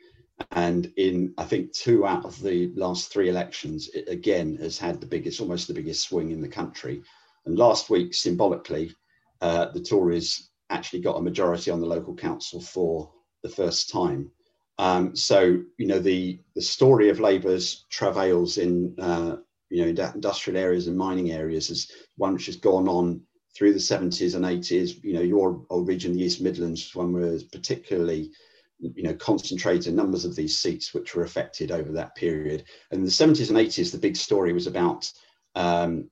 And 0.51 0.93
in, 0.97 1.33
I 1.39 1.45
think, 1.45 1.73
two 1.73 2.07
out 2.07 2.25
of 2.25 2.41
the 2.43 2.73
last 2.75 3.11
three 3.11 3.29
elections, 3.29 3.89
it 3.95 4.09
again 4.09 4.57
has 4.57 4.79
had 4.79 5.01
the 5.01 5.07
biggest, 5.07 5.41
almost 5.41 5.67
the 5.67 5.75
biggest 5.75 6.03
swing 6.07 6.31
in 6.31 6.43
the 6.43 6.49
country. 6.49 7.03
And 7.47 7.59
last 7.59 7.89
week, 7.89 8.13
symbolically, 8.13 8.95
uh, 9.41 9.67
the 9.67 9.81
Tories 9.81 10.51
actually 10.69 11.01
got 11.01 11.17
a 11.17 11.23
majority 11.23 11.71
on 11.71 11.81
the 11.81 11.87
local 11.87 12.15
council 12.15 12.61
for 12.61 13.11
the 13.43 13.49
first 13.49 13.91
time. 13.91 14.31
Um, 14.79 15.17
so, 15.17 15.63
you 15.79 15.87
know, 15.87 16.01
the, 16.01 16.41
the 16.55 16.63
story 16.63 17.09
of 17.09 17.21
Labour's 17.21 17.87
travails 17.89 18.59
in, 18.59 18.95
uh, 18.99 19.37
you 19.71 19.83
know, 19.83 20.11
industrial 20.15 20.59
areas 20.59 20.87
and 20.87 20.99
mining 20.99 21.33
areas 21.33 21.71
is 21.71 21.91
one 22.17 22.35
which 22.35 22.47
has 22.47 22.57
gone 22.57 22.89
on 22.89 23.23
through 23.57 23.73
the 23.73 23.79
70s 23.79 24.35
and 24.35 24.45
80s. 24.45 25.03
You 25.03 25.15
know, 25.15 25.23
your 25.23 25.65
old 25.71 25.89
region, 25.89 26.13
the 26.13 26.23
East 26.23 26.41
Midlands, 26.41 26.95
one 26.95 27.13
was 27.13 27.43
particularly, 27.45 28.31
you 28.79 29.03
know, 29.03 29.15
concentrated 29.15 29.95
numbers 29.95 30.25
of 30.25 30.37
these 30.37 30.59
seats 30.59 30.93
which 30.93 31.15
were 31.15 31.25
affected 31.25 31.71
over 31.71 31.91
that 31.93 32.15
period. 32.15 32.65
And 32.91 33.05
the 33.05 33.11
70s 33.11 33.49
and 33.49 33.59
80s, 33.59 33.91
the 33.91 33.99
big 33.99 34.17
story 34.17 34.53
was 34.53 34.67
about 34.67 35.11
um, 35.55 36.11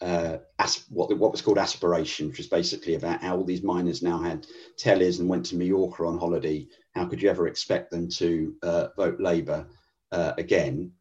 uh, 0.00 0.38
what, 0.88 1.14
what 1.18 1.32
was 1.32 1.42
called 1.42 1.58
aspiration, 1.58 2.28
which 2.28 2.38
was 2.38 2.46
basically 2.46 2.94
about 2.94 3.20
how 3.20 3.36
all 3.36 3.44
these 3.44 3.62
miners 3.62 4.02
now 4.02 4.18
had 4.18 4.46
tellies 4.78 5.20
and 5.20 5.28
went 5.28 5.44
to 5.46 5.56
Mallorca 5.56 6.06
on 6.06 6.18
holiday. 6.18 6.66
How 6.94 7.04
could 7.04 7.20
you 7.20 7.28
ever 7.28 7.46
expect 7.46 7.90
them 7.90 8.08
to 8.12 8.54
uh, 8.62 8.88
vote 8.96 9.20
Labour 9.20 9.66
uh, 10.12 10.32
again? 10.38 10.92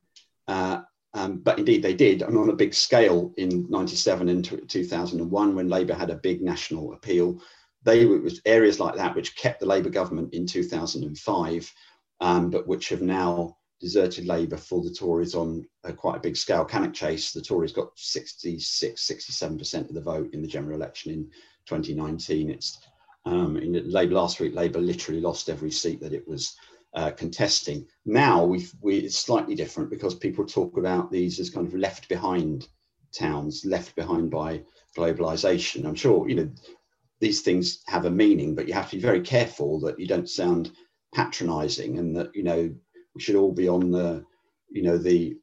Um, 1.14 1.38
but 1.40 1.58
indeed, 1.58 1.82
they 1.82 1.96
did, 1.96 2.22
and 2.22 2.38
on 2.38 2.50
a 2.50 2.56
big 2.56 2.74
scale 2.74 3.34
in 3.38 3.66
'97 3.70 4.30
and 4.30 4.70
2001, 4.70 5.56
when 5.56 5.70
Labour 5.70 5.96
had 5.96 6.10
a 6.10 6.16
big 6.16 6.42
national 6.42 6.94
appeal. 6.94 7.42
They 7.84 8.06
were, 8.06 8.20
was 8.20 8.42
areas 8.46 8.80
like 8.80 8.96
that 8.96 9.16
which 9.16 9.38
kept 9.38 9.62
the 9.62 9.66
Labour 9.66 9.90
government 9.90 10.34
in 10.34 10.46
2005, 10.46 11.74
um, 12.20 12.50
but 12.50 12.68
which 12.68 12.90
have 12.90 13.02
now 13.02 13.58
deserted 13.80 14.26
Labour 14.26 14.58
for 14.58 14.84
the 14.84 14.94
Tories 14.94 15.36
on 15.36 15.66
a 15.84 15.94
quite 15.94 16.18
a 16.18 16.22
big 16.22 16.36
scale. 16.36 16.66
Cannock 16.66 16.94
Chase, 16.94 17.32
the 17.32 17.42
Tories 17.42 17.72
got 17.72 17.92
66, 17.96 19.08
67% 19.08 19.88
of 19.88 19.94
the 19.94 20.02
vote 20.02 20.34
in 20.34 20.42
the 20.42 20.48
general 20.48 20.76
election 20.76 21.14
in 21.14 21.24
2019. 21.66 22.50
It's 22.50 22.80
um, 23.26 23.58
in 23.58 23.90
Labour 23.90 24.16
last 24.16 24.40
week, 24.40 24.54
Labour 24.56 24.80
literally 24.80 25.22
lost 25.22 25.50
every 25.50 25.72
seat 25.72 26.02
that 26.02 26.14
it 26.14 26.28
was 26.28 26.56
uh, 26.94 27.12
contesting. 27.12 27.86
Now 28.06 28.44
we, 28.46 28.68
it's 28.84 29.18
slightly 29.18 29.56
different 29.56 29.90
because 29.90 30.16
people 30.16 30.46
talk 30.46 30.78
about 30.78 31.12
these 31.12 31.40
as 31.40 31.50
kind 31.50 31.68
of 31.68 31.74
left 31.74 32.10
behind 32.10 32.68
towns, 33.14 33.66
left 33.66 33.96
behind 33.96 34.32
by 34.32 34.62
globalization. 34.98 35.86
I'm 35.86 35.96
sure, 35.96 36.28
you 36.28 36.36
know, 36.36 36.50
these 37.20 37.42
things 37.42 37.84
have 37.88 38.06
a 38.06 38.12
meaning, 38.12 38.56
but 38.56 38.68
you 38.68 38.74
have 38.74 38.90
to 38.90 38.96
be 38.96 39.02
very 39.02 39.22
careful 39.22 39.80
that 39.82 40.00
you 40.00 40.08
don't 40.08 40.30
sound 40.30 40.72
patronizing 41.14 42.00
and 42.00 42.16
that, 42.16 42.34
you 42.34 42.44
know, 42.44 42.74
we 43.16 43.22
should 43.22 43.36
all 43.36 43.52
be 43.52 43.68
on 43.68 43.92
the, 43.92 44.24
you 44.70 44.84
know, 44.84 44.98
the 44.98 45.38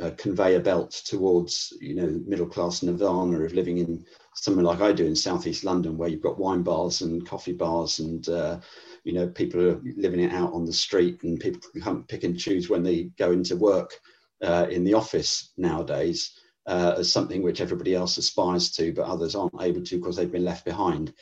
uh, 0.00 0.10
conveyor 0.16 0.60
belt 0.60 0.90
towards, 1.06 1.72
you 1.80 1.94
know, 1.94 2.20
middle 2.26 2.46
class 2.46 2.82
nirvana 2.82 3.40
of 3.40 3.52
living 3.52 3.78
in 3.78 4.04
somewhere 4.34 4.64
like 4.64 4.80
I 4.80 4.92
do 4.92 5.06
in 5.06 5.14
southeast 5.16 5.64
London, 5.64 5.96
where 5.96 6.08
you've 6.08 6.22
got 6.22 6.38
wine 6.38 6.62
bars 6.62 7.02
and 7.02 7.26
coffee 7.26 7.52
bars, 7.52 7.98
and 7.98 8.28
uh, 8.28 8.60
you 9.04 9.12
know, 9.12 9.28
people 9.28 9.60
are 9.60 9.80
living 9.96 10.20
it 10.20 10.32
out 10.32 10.52
on 10.52 10.64
the 10.64 10.72
street, 10.72 11.22
and 11.22 11.40
people 11.40 11.60
can 11.80 12.04
pick 12.04 12.24
and 12.24 12.38
choose 12.38 12.68
when 12.68 12.82
they 12.82 13.04
go 13.18 13.32
into 13.32 13.56
work 13.56 13.98
uh, 14.42 14.66
in 14.70 14.84
the 14.84 14.94
office 14.94 15.52
nowadays. 15.56 16.38
Uh, 16.64 16.94
as 16.98 17.12
something 17.12 17.42
which 17.42 17.60
everybody 17.60 17.92
else 17.92 18.18
aspires 18.18 18.70
to, 18.70 18.92
but 18.92 19.04
others 19.04 19.34
aren't 19.34 19.60
able 19.60 19.82
to 19.82 19.96
because 19.96 20.14
they've 20.14 20.30
been 20.30 20.44
left 20.44 20.64
behind. 20.64 21.12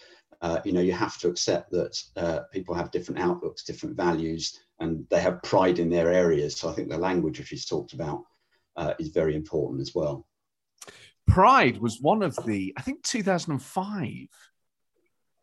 Uh, 0.42 0.60
you 0.66 0.72
know, 0.72 0.82
you 0.82 0.92
have 0.92 1.16
to 1.16 1.28
accept 1.28 1.70
that 1.70 2.02
uh, 2.16 2.40
people 2.52 2.74
have 2.74 2.90
different 2.90 3.20
outlooks, 3.20 3.64
different 3.64 3.96
values, 3.96 4.58
and 4.80 5.06
they 5.08 5.20
have 5.20 5.42
pride 5.42 5.78
in 5.78 5.88
their 5.88 6.12
areas. 6.12 6.56
So 6.56 6.68
I 6.68 6.72
think 6.72 6.90
the 6.90 6.98
language 6.98 7.38
which 7.38 7.48
he's 7.48 7.64
talked 7.64 7.94
about 7.94 8.24
uh, 8.76 8.94
is 8.98 9.08
very 9.08 9.34
important 9.34 9.80
as 9.80 9.94
well. 9.94 10.26
Pride 11.26 11.78
was 11.78 12.00
one 12.00 12.22
of 12.22 12.36
the, 12.44 12.72
I 12.76 12.82
think, 12.82 13.02
2005. 13.04 14.28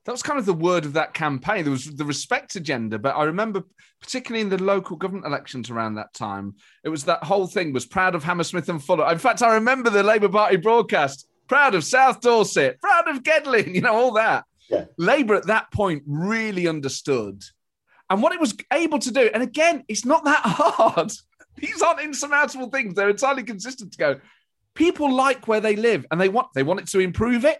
That 0.07 0.13
was 0.13 0.23
kind 0.23 0.39
of 0.39 0.45
the 0.47 0.53
word 0.53 0.85
of 0.85 0.93
that 0.93 1.13
campaign. 1.13 1.63
There 1.63 1.71
was 1.71 1.85
the 1.85 2.05
respect 2.05 2.55
agenda, 2.55 2.97
but 2.97 3.15
I 3.15 3.25
remember, 3.25 3.63
particularly 4.01 4.41
in 4.41 4.49
the 4.49 4.63
local 4.63 4.97
government 4.97 5.27
elections 5.27 5.69
around 5.69 5.95
that 5.95 6.13
time, 6.13 6.55
it 6.83 6.89
was 6.89 7.03
that 7.05 7.23
whole 7.23 7.45
thing 7.45 7.73
was 7.73 7.85
proud 7.85 8.15
of 8.15 8.23
Hammersmith 8.23 8.69
and 8.69 8.83
Fulham. 8.83 9.11
In 9.11 9.19
fact, 9.19 9.43
I 9.43 9.53
remember 9.55 9.89
the 9.89 10.03
Labour 10.03 10.29
Party 10.29 10.55
broadcast, 10.55 11.27
proud 11.47 11.75
of 11.75 11.83
South 11.83 12.21
Dorset, 12.21 12.79
proud 12.81 13.07
of 13.09 13.21
Gedling, 13.21 13.75
you 13.75 13.81
know, 13.81 13.93
all 13.93 14.13
that. 14.13 14.45
Yeah. 14.69 14.85
Labour 14.97 15.35
at 15.35 15.47
that 15.47 15.71
point 15.71 16.03
really 16.07 16.67
understood 16.67 17.43
and 18.09 18.21
what 18.21 18.33
it 18.33 18.39
was 18.39 18.55
able 18.71 18.99
to 18.99 19.11
do, 19.11 19.29
and 19.33 19.43
again, 19.43 19.83
it's 19.87 20.05
not 20.05 20.23
that 20.25 20.41
hard. 20.43 21.11
These 21.57 21.81
aren't 21.81 22.01
insurmountable 22.01 22.69
things. 22.69 22.93
They're 22.93 23.09
entirely 23.09 23.43
consistent 23.43 23.91
to 23.93 23.97
go. 23.97 24.19
People 24.73 25.13
like 25.13 25.47
where 25.47 25.59
they 25.59 25.75
live 25.75 26.05
and 26.11 26.21
they 26.21 26.29
want 26.29 26.49
they 26.53 26.63
want 26.63 26.79
it 26.79 26.87
to 26.89 26.99
improve 26.99 27.45
it. 27.45 27.59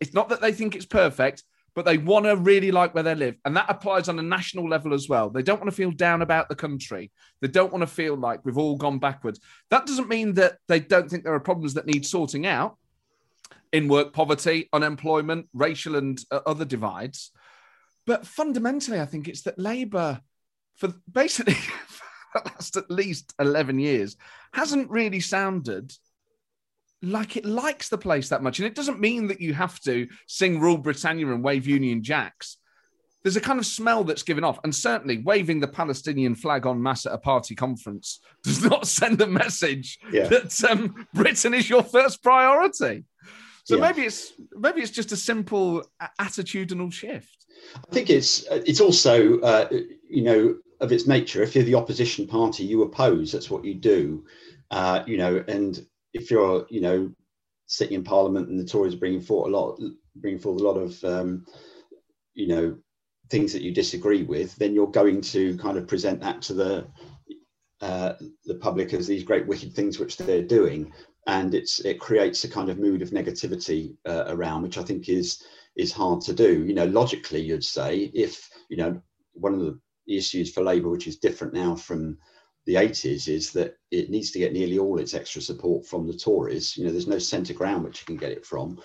It's 0.00 0.12
not 0.12 0.28
that 0.28 0.40
they 0.40 0.52
think 0.52 0.74
it's 0.74 0.84
perfect, 0.84 1.44
but 1.76 1.84
they 1.84 1.98
want 1.98 2.24
to 2.24 2.34
really 2.34 2.72
like 2.72 2.94
where 2.94 3.02
they 3.02 3.14
live. 3.14 3.36
And 3.44 3.54
that 3.54 3.66
applies 3.68 4.08
on 4.08 4.18
a 4.18 4.22
national 4.22 4.66
level 4.66 4.94
as 4.94 5.10
well. 5.10 5.28
They 5.28 5.42
don't 5.42 5.60
want 5.60 5.70
to 5.70 5.76
feel 5.76 5.90
down 5.90 6.22
about 6.22 6.48
the 6.48 6.56
country. 6.56 7.12
They 7.42 7.48
don't 7.48 7.70
want 7.70 7.82
to 7.82 7.86
feel 7.86 8.16
like 8.16 8.40
we've 8.44 8.56
all 8.56 8.76
gone 8.76 8.98
backwards. 8.98 9.40
That 9.68 9.84
doesn't 9.84 10.08
mean 10.08 10.32
that 10.34 10.56
they 10.68 10.80
don't 10.80 11.10
think 11.10 11.22
there 11.22 11.34
are 11.34 11.40
problems 11.40 11.74
that 11.74 11.86
need 11.86 12.06
sorting 12.06 12.46
out 12.46 12.78
in 13.72 13.88
work 13.88 14.14
poverty, 14.14 14.70
unemployment, 14.72 15.48
racial 15.52 15.96
and 15.96 16.18
uh, 16.30 16.40
other 16.46 16.64
divides. 16.64 17.30
But 18.06 18.26
fundamentally, 18.26 18.98
I 18.98 19.04
think 19.04 19.28
it's 19.28 19.42
that 19.42 19.58
Labour, 19.58 20.22
for 20.76 20.94
basically 21.12 21.56
the 22.34 22.40
last 22.46 22.78
at 22.78 22.90
least 22.90 23.34
11 23.38 23.78
years, 23.78 24.16
hasn't 24.54 24.90
really 24.90 25.20
sounded 25.20 25.92
like 27.06 27.36
it 27.36 27.44
likes 27.44 27.88
the 27.88 27.98
place 27.98 28.28
that 28.28 28.42
much. 28.42 28.58
And 28.58 28.66
it 28.66 28.74
doesn't 28.74 29.00
mean 29.00 29.28
that 29.28 29.40
you 29.40 29.54
have 29.54 29.80
to 29.80 30.08
sing 30.26 30.60
Rule 30.60 30.78
Britannia 30.78 31.28
and 31.28 31.42
wave 31.42 31.66
Union 31.66 32.02
Jacks. 32.02 32.58
There's 33.22 33.36
a 33.36 33.40
kind 33.40 33.58
of 33.58 33.66
smell 33.66 34.04
that's 34.04 34.22
given 34.22 34.44
off. 34.44 34.58
And 34.62 34.74
certainly 34.74 35.18
waving 35.18 35.60
the 35.60 35.68
Palestinian 35.68 36.34
flag 36.34 36.66
en 36.66 36.82
masse 36.82 37.06
at 37.06 37.12
a 37.12 37.18
party 37.18 37.54
conference 37.54 38.20
does 38.44 38.62
not 38.62 38.86
send 38.86 39.20
a 39.20 39.26
message 39.26 39.98
yeah. 40.12 40.28
that 40.28 40.64
um, 40.64 41.06
Britain 41.14 41.54
is 41.54 41.68
your 41.68 41.82
first 41.82 42.22
priority. 42.22 43.04
So 43.64 43.76
yeah. 43.76 43.80
maybe 43.80 44.02
it's 44.02 44.32
maybe 44.52 44.80
it's 44.80 44.92
just 44.92 45.10
a 45.10 45.16
simple 45.16 45.84
attitudinal 46.20 46.92
shift. 46.92 47.46
I 47.74 47.92
think 47.92 48.10
it's 48.10 48.46
it's 48.50 48.80
also 48.80 49.40
uh, 49.40 49.68
you 50.08 50.22
know 50.22 50.56
of 50.80 50.92
its 50.92 51.08
nature. 51.08 51.42
If 51.42 51.56
you're 51.56 51.64
the 51.64 51.74
opposition 51.74 52.28
party, 52.28 52.64
you 52.64 52.82
oppose. 52.82 53.32
That's 53.32 53.50
what 53.50 53.64
you 53.64 53.74
do. 53.74 54.24
Uh, 54.70 55.02
you 55.06 55.16
know, 55.16 55.44
and 55.48 55.84
if 56.16 56.30
you're, 56.30 56.66
you 56.70 56.80
know, 56.80 57.10
sitting 57.66 57.94
in 57.94 58.04
Parliament 58.04 58.48
and 58.48 58.58
the 58.58 58.64
Tories 58.64 58.94
are 58.94 58.98
bringing 58.98 59.20
forward 59.20 59.50
a 59.50 59.56
lot, 59.56 59.78
bringing 60.16 60.40
forward 60.40 60.60
a 60.60 60.64
lot 60.64 60.76
of, 60.76 61.04
um, 61.04 61.44
you 62.34 62.48
know, 62.48 62.76
things 63.30 63.52
that 63.52 63.62
you 63.62 63.72
disagree 63.72 64.22
with, 64.22 64.54
then 64.56 64.74
you're 64.74 64.86
going 64.86 65.20
to 65.20 65.56
kind 65.58 65.76
of 65.76 65.88
present 65.88 66.20
that 66.20 66.42
to 66.42 66.54
the 66.54 66.86
uh, 67.82 68.14
the 68.46 68.54
public 68.54 68.94
as 68.94 69.06
these 69.06 69.22
great 69.22 69.46
wicked 69.46 69.74
things 69.74 69.98
which 69.98 70.16
they're 70.16 70.42
doing, 70.42 70.92
and 71.26 71.54
it's 71.54 71.80
it 71.80 72.00
creates 72.00 72.44
a 72.44 72.48
kind 72.48 72.70
of 72.70 72.78
mood 72.78 73.02
of 73.02 73.10
negativity 73.10 73.96
uh, 74.06 74.24
around, 74.28 74.62
which 74.62 74.78
I 74.78 74.82
think 74.82 75.08
is 75.08 75.42
is 75.76 75.92
hard 75.92 76.22
to 76.22 76.32
do. 76.32 76.64
You 76.64 76.72
know, 76.72 76.86
logically, 76.86 77.42
you'd 77.42 77.64
say 77.64 78.10
if 78.14 78.48
you 78.70 78.78
know 78.78 79.02
one 79.32 79.52
of 79.52 79.60
the 79.60 79.78
issues 80.08 80.52
for 80.52 80.62
Labour, 80.62 80.88
which 80.88 81.06
is 81.06 81.18
different 81.18 81.52
now 81.52 81.74
from 81.74 82.16
the 82.66 82.74
80s, 82.74 83.28
is 83.28 83.52
that 83.52 83.76
it 83.90 84.10
needs 84.10 84.30
to 84.32 84.38
get 84.38 84.52
nearly 84.52 84.78
all 84.78 84.98
its 84.98 85.14
extra 85.14 85.40
support 85.40 85.86
from 85.86 86.06
the 86.06 86.16
Tories. 86.16 86.76
You 86.76 86.84
know, 86.84 86.92
there's 86.92 87.06
no 87.06 87.18
centre 87.18 87.54
ground 87.54 87.84
which 87.84 88.00
you 88.00 88.06
can 88.06 88.16
get 88.16 88.32
it 88.32 88.44
from. 88.44 88.78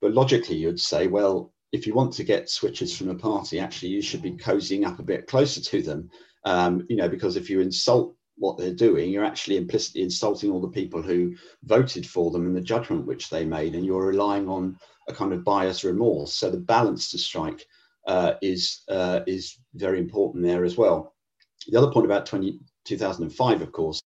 But 0.00 0.12
logically, 0.12 0.56
you'd 0.56 0.80
say, 0.80 1.06
well, 1.06 1.52
if 1.72 1.86
you 1.86 1.94
want 1.94 2.12
to 2.14 2.24
get 2.24 2.50
switches 2.50 2.96
from 2.96 3.08
a 3.08 3.14
party, 3.14 3.58
actually, 3.58 3.88
you 3.88 4.02
should 4.02 4.22
be 4.22 4.32
cozying 4.32 4.86
up 4.86 4.98
a 4.98 5.04
bit 5.04 5.26
closer 5.26 5.60
to 5.60 5.82
them. 5.82 6.10
Um, 6.44 6.86
you 6.88 6.96
know, 6.96 7.08
because 7.08 7.36
if 7.36 7.48
you 7.48 7.60
insult 7.60 8.14
what 8.36 8.58
they're 8.58 8.74
doing, 8.74 9.10
you're 9.10 9.24
actually 9.24 9.56
implicitly 9.56 10.02
insulting 10.02 10.50
all 10.50 10.60
the 10.60 10.68
people 10.68 11.02
who 11.02 11.34
voted 11.64 12.06
for 12.06 12.30
them 12.30 12.46
and 12.46 12.56
the 12.56 12.60
judgment 12.60 13.06
which 13.06 13.30
they 13.30 13.44
made, 13.44 13.74
and 13.74 13.84
you're 13.84 14.06
relying 14.06 14.48
on 14.48 14.76
a 15.08 15.14
kind 15.14 15.32
of 15.32 15.44
bias 15.44 15.84
remorse. 15.84 16.34
So 16.34 16.50
the 16.50 16.58
balance 16.58 17.10
to 17.10 17.18
strike 17.18 17.64
uh, 18.06 18.34
is 18.42 18.82
uh, 18.88 19.20
is 19.26 19.58
very 19.74 19.98
important 19.98 20.44
there 20.44 20.64
as 20.64 20.76
well. 20.76 21.14
The 21.68 21.78
other 21.78 21.90
point 21.90 22.06
about 22.06 22.26
20, 22.26 22.60
2005, 22.84 23.62
of 23.62 23.72
course, 23.72 24.02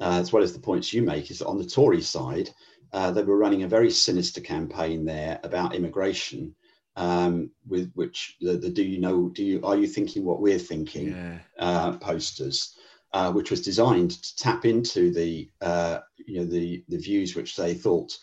uh, 0.00 0.18
as 0.20 0.32
well 0.32 0.42
as 0.42 0.52
the 0.52 0.58
points 0.58 0.92
you 0.92 1.02
make, 1.02 1.30
is 1.30 1.38
that 1.38 1.46
on 1.46 1.58
the 1.58 1.66
Tory 1.66 2.00
side, 2.00 2.50
uh, 2.92 3.10
they 3.10 3.22
were 3.22 3.38
running 3.38 3.62
a 3.62 3.68
very 3.68 3.90
sinister 3.90 4.40
campaign 4.40 5.04
there 5.04 5.40
about 5.42 5.74
immigration. 5.74 6.54
Um, 6.98 7.50
with 7.68 7.92
which 7.92 8.36
the, 8.40 8.56
the 8.56 8.70
do 8.70 8.82
you 8.82 8.98
know 8.98 9.28
do 9.28 9.44
you 9.44 9.60
are 9.64 9.76
you 9.76 9.86
thinking 9.86 10.24
what 10.24 10.40
we're 10.40 10.58
thinking 10.58 11.08
yeah. 11.08 11.38
Uh, 11.58 11.98
posters 11.98 12.74
uh, 13.12 13.32
which 13.32 13.50
was 13.50 13.62
designed 13.62 14.10
to 14.10 14.36
tap 14.36 14.64
into 14.64 15.12
the 15.12 15.48
uh, 15.60 16.00
you 16.26 16.38
know 16.38 16.46
the 16.46 16.84
the 16.88 16.98
views 16.98 17.34
which 17.34 17.56
they 17.56 17.72
thought 17.72 18.16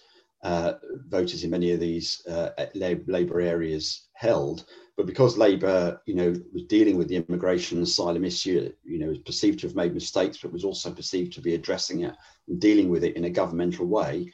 uh, 0.43 0.73
voters 1.07 1.43
in 1.43 1.49
many 1.49 1.71
of 1.71 1.79
these 1.79 2.25
uh, 2.27 2.49
Labour 2.75 3.41
areas 3.41 4.07
held. 4.13 4.65
But 4.95 5.07
because 5.07 5.37
Labour, 5.37 6.01
you 6.05 6.13
know, 6.13 6.35
was 6.53 6.63
dealing 6.65 6.97
with 6.97 7.07
the 7.07 7.15
immigration 7.15 7.77
and 7.77 7.87
asylum 7.87 8.23
issue, 8.23 8.71
you 8.83 8.99
know, 8.99 9.07
was 9.07 9.17
perceived 9.19 9.59
to 9.59 9.67
have 9.67 9.75
made 9.75 9.93
mistakes, 9.93 10.37
but 10.37 10.53
was 10.53 10.63
also 10.63 10.91
perceived 10.91 11.33
to 11.33 11.41
be 11.41 11.55
addressing 11.55 12.01
it 12.01 12.13
and 12.47 12.59
dealing 12.59 12.89
with 12.89 13.03
it 13.03 13.15
in 13.15 13.25
a 13.25 13.29
governmental 13.29 13.87
way. 13.87 14.31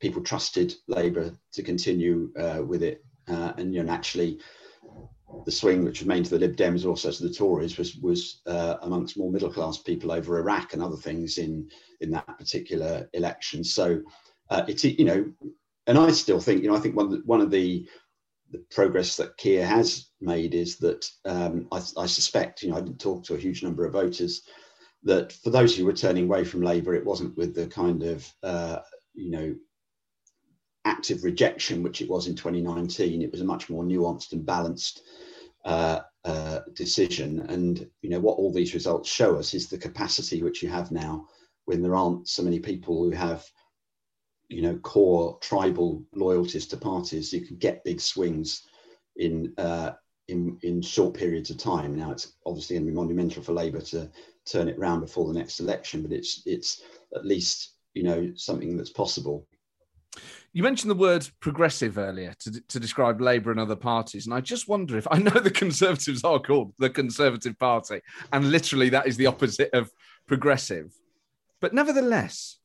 People 0.00 0.22
trusted 0.22 0.74
Labour 0.88 1.32
to 1.52 1.62
continue 1.62 2.32
uh, 2.36 2.62
with 2.66 2.82
it, 2.82 3.04
uh, 3.28 3.52
and 3.56 3.72
you 3.72 3.80
know, 3.80 3.92
naturally, 3.92 4.40
the 5.44 5.52
swing 5.52 5.84
which 5.84 6.00
remained 6.00 6.24
to 6.26 6.32
the 6.32 6.38
Lib 6.38 6.56
Dems, 6.56 6.84
also 6.84 7.10
to 7.10 7.22
the 7.22 7.32
Tories, 7.32 7.78
was 7.78 7.96
was 7.96 8.42
uh, 8.46 8.78
amongst 8.82 9.16
more 9.16 9.30
middle 9.30 9.52
class 9.52 9.78
people 9.78 10.10
over 10.10 10.38
Iraq 10.38 10.72
and 10.72 10.82
other 10.82 10.96
things 10.96 11.38
in 11.38 11.70
in 12.00 12.10
that 12.10 12.26
particular 12.38 13.08
election. 13.12 13.62
So 13.62 14.02
uh, 14.50 14.64
it's 14.66 14.82
you 14.82 15.04
know, 15.04 15.32
and 15.86 15.96
I 15.96 16.10
still 16.10 16.40
think 16.40 16.62
you 16.62 16.68
know 16.68 16.76
I 16.76 16.80
think 16.80 16.96
one 16.96 17.22
one 17.24 17.40
of 17.40 17.52
the 17.52 17.88
the 18.52 18.64
progress 18.70 19.16
that 19.16 19.36
Keir 19.38 19.66
has 19.66 20.10
made 20.20 20.54
is 20.54 20.76
that 20.78 21.04
um, 21.24 21.66
I, 21.72 21.78
I, 21.96 22.06
suspect 22.06 22.62
you 22.62 22.70
know 22.70 22.76
I 22.76 22.80
didn't 22.80 23.00
talk 23.00 23.24
to 23.24 23.34
a 23.34 23.38
huge 23.38 23.62
number 23.62 23.84
of 23.84 23.94
voters 23.94 24.42
that 25.04 25.32
for 25.32 25.50
those 25.50 25.76
who 25.76 25.84
were 25.84 25.92
turning 25.92 26.24
away 26.24 26.44
from 26.44 26.62
Labour, 26.62 26.94
it 26.94 27.04
wasn't 27.04 27.36
with 27.36 27.54
the 27.54 27.66
kind 27.66 28.02
of 28.02 28.30
uh, 28.42 28.78
you 29.14 29.30
know 29.30 29.54
active 30.84 31.24
rejection 31.24 31.82
which 31.82 32.02
it 32.02 32.08
was 32.08 32.26
in 32.26 32.34
2019. 32.34 33.22
It 33.22 33.32
was 33.32 33.40
a 33.40 33.44
much 33.44 33.70
more 33.70 33.84
nuanced 33.84 34.32
and 34.32 34.44
balanced 34.44 35.02
uh, 35.64 36.00
uh, 36.24 36.60
decision. 36.74 37.40
And 37.48 37.88
you 38.02 38.10
know 38.10 38.20
what 38.20 38.38
all 38.38 38.52
these 38.52 38.74
results 38.74 39.10
show 39.10 39.36
us 39.36 39.54
is 39.54 39.68
the 39.68 39.78
capacity 39.78 40.42
which 40.42 40.62
you 40.62 40.68
have 40.68 40.90
now 40.90 41.26
when 41.64 41.82
there 41.82 41.94
aren't 41.94 42.28
so 42.28 42.42
many 42.42 42.58
people 42.58 43.02
who 43.02 43.10
have 43.10 43.44
you 44.52 44.62
know 44.62 44.76
core 44.78 45.38
tribal 45.40 46.04
loyalties 46.14 46.66
to 46.68 46.76
parties. 46.76 47.32
You 47.32 47.40
can 47.40 47.56
get 47.56 47.84
big 47.84 48.00
swings 48.00 48.66
in 49.16 49.52
uh, 49.58 49.92
in 50.28 50.58
in 50.62 50.82
short 50.82 51.14
periods 51.14 51.50
of 51.50 51.58
time. 51.58 51.96
Now 51.96 52.10
it's 52.10 52.34
obviously 52.46 52.76
going 52.76 52.86
to 52.86 52.92
be 52.92 52.96
monumental 52.96 53.42
for 53.42 53.52
Labour 53.52 53.80
to 53.80 54.10
turn 54.44 54.68
it 54.68 54.78
round 54.78 55.00
before 55.00 55.26
the 55.26 55.38
next 55.38 55.60
election, 55.60 56.02
but 56.02 56.12
it's 56.12 56.42
it's 56.46 56.82
at 57.14 57.24
least 57.24 57.74
you 57.94 58.02
know 58.02 58.32
something 58.36 58.76
that's 58.76 58.90
possible. 58.90 59.46
You 60.52 60.62
mentioned 60.62 60.90
the 60.90 60.96
word 60.96 61.26
progressive 61.40 61.96
earlier 61.96 62.34
to, 62.40 62.60
to 62.68 62.78
describe 62.78 63.22
Labour 63.22 63.50
and 63.50 63.58
other 63.58 63.76
parties. 63.76 64.26
And 64.26 64.34
I 64.34 64.42
just 64.42 64.68
wonder 64.68 64.98
if 64.98 65.06
I 65.10 65.16
know 65.16 65.30
the 65.30 65.50
Conservatives 65.50 66.22
are 66.24 66.38
called 66.38 66.74
the 66.78 66.90
Conservative 66.90 67.58
Party, 67.58 68.00
and 68.32 68.50
literally 68.50 68.90
that 68.90 69.06
is 69.06 69.16
the 69.16 69.26
opposite 69.26 69.70
of 69.72 69.90
progressive. 70.26 70.92
But 71.60 71.72
nevertheless, 71.72 72.58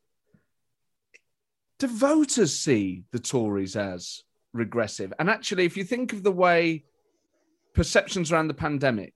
do 1.80 1.88
voters 1.88 2.58
see 2.58 3.04
the 3.12 3.20
Tories 3.20 3.76
as 3.76 4.24
regressive? 4.54 5.14
And 5.20 5.30
actually, 5.30 5.66
if 5.66 5.78
you 5.78 5.84
think 5.84 6.14
of 6.14 6.24
the 6.24 6.32
way 6.32 6.86
perceptions 7.74 8.32
around 8.32 8.48
the 8.48 8.54
pandemic, 8.54 9.14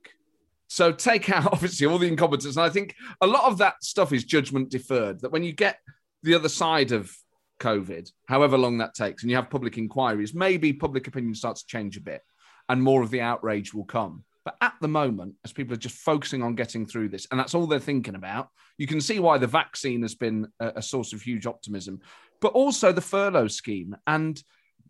so 0.67 0.91
take 0.91 1.29
out 1.29 1.45
obviously 1.51 1.87
all 1.87 1.97
the 1.97 2.07
incompetence, 2.07 2.55
and 2.55 2.65
I 2.65 2.69
think 2.69 2.95
a 3.21 3.27
lot 3.27 3.45
of 3.45 3.57
that 3.59 3.83
stuff 3.83 4.13
is 4.13 4.23
judgment 4.23 4.69
deferred. 4.69 5.21
That 5.21 5.31
when 5.31 5.43
you 5.43 5.53
get 5.53 5.79
the 6.23 6.35
other 6.35 6.49
side 6.49 6.91
of 6.91 7.11
COVID, 7.59 8.11
however 8.27 8.57
long 8.57 8.77
that 8.77 8.95
takes, 8.95 9.23
and 9.23 9.29
you 9.29 9.35
have 9.35 9.49
public 9.49 9.77
inquiries, 9.77 10.33
maybe 10.33 10.73
public 10.73 11.07
opinion 11.07 11.35
starts 11.35 11.61
to 11.61 11.67
change 11.67 11.97
a 11.97 12.01
bit 12.01 12.21
and 12.69 12.81
more 12.81 13.01
of 13.01 13.11
the 13.11 13.21
outrage 13.21 13.73
will 13.73 13.83
come. 13.83 14.23
But 14.43 14.55
at 14.61 14.73
the 14.81 14.87
moment, 14.87 15.35
as 15.45 15.53
people 15.53 15.73
are 15.73 15.77
just 15.77 15.95
focusing 15.95 16.41
on 16.41 16.55
getting 16.55 16.85
through 16.85 17.09
this, 17.09 17.27
and 17.29 17.39
that's 17.39 17.53
all 17.53 17.67
they're 17.67 17.79
thinking 17.79 18.15
about, 18.15 18.49
you 18.77 18.87
can 18.87 18.99
see 18.99 19.19
why 19.19 19.37
the 19.37 19.47
vaccine 19.47 20.01
has 20.01 20.15
been 20.15 20.47
a, 20.59 20.73
a 20.77 20.81
source 20.81 21.13
of 21.13 21.21
huge 21.21 21.45
optimism, 21.45 21.99
but 22.39 22.53
also 22.53 22.91
the 22.91 23.01
furlough 23.01 23.47
scheme. 23.47 23.95
And 24.07 24.41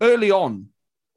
early 0.01 0.31
on, 0.31 0.67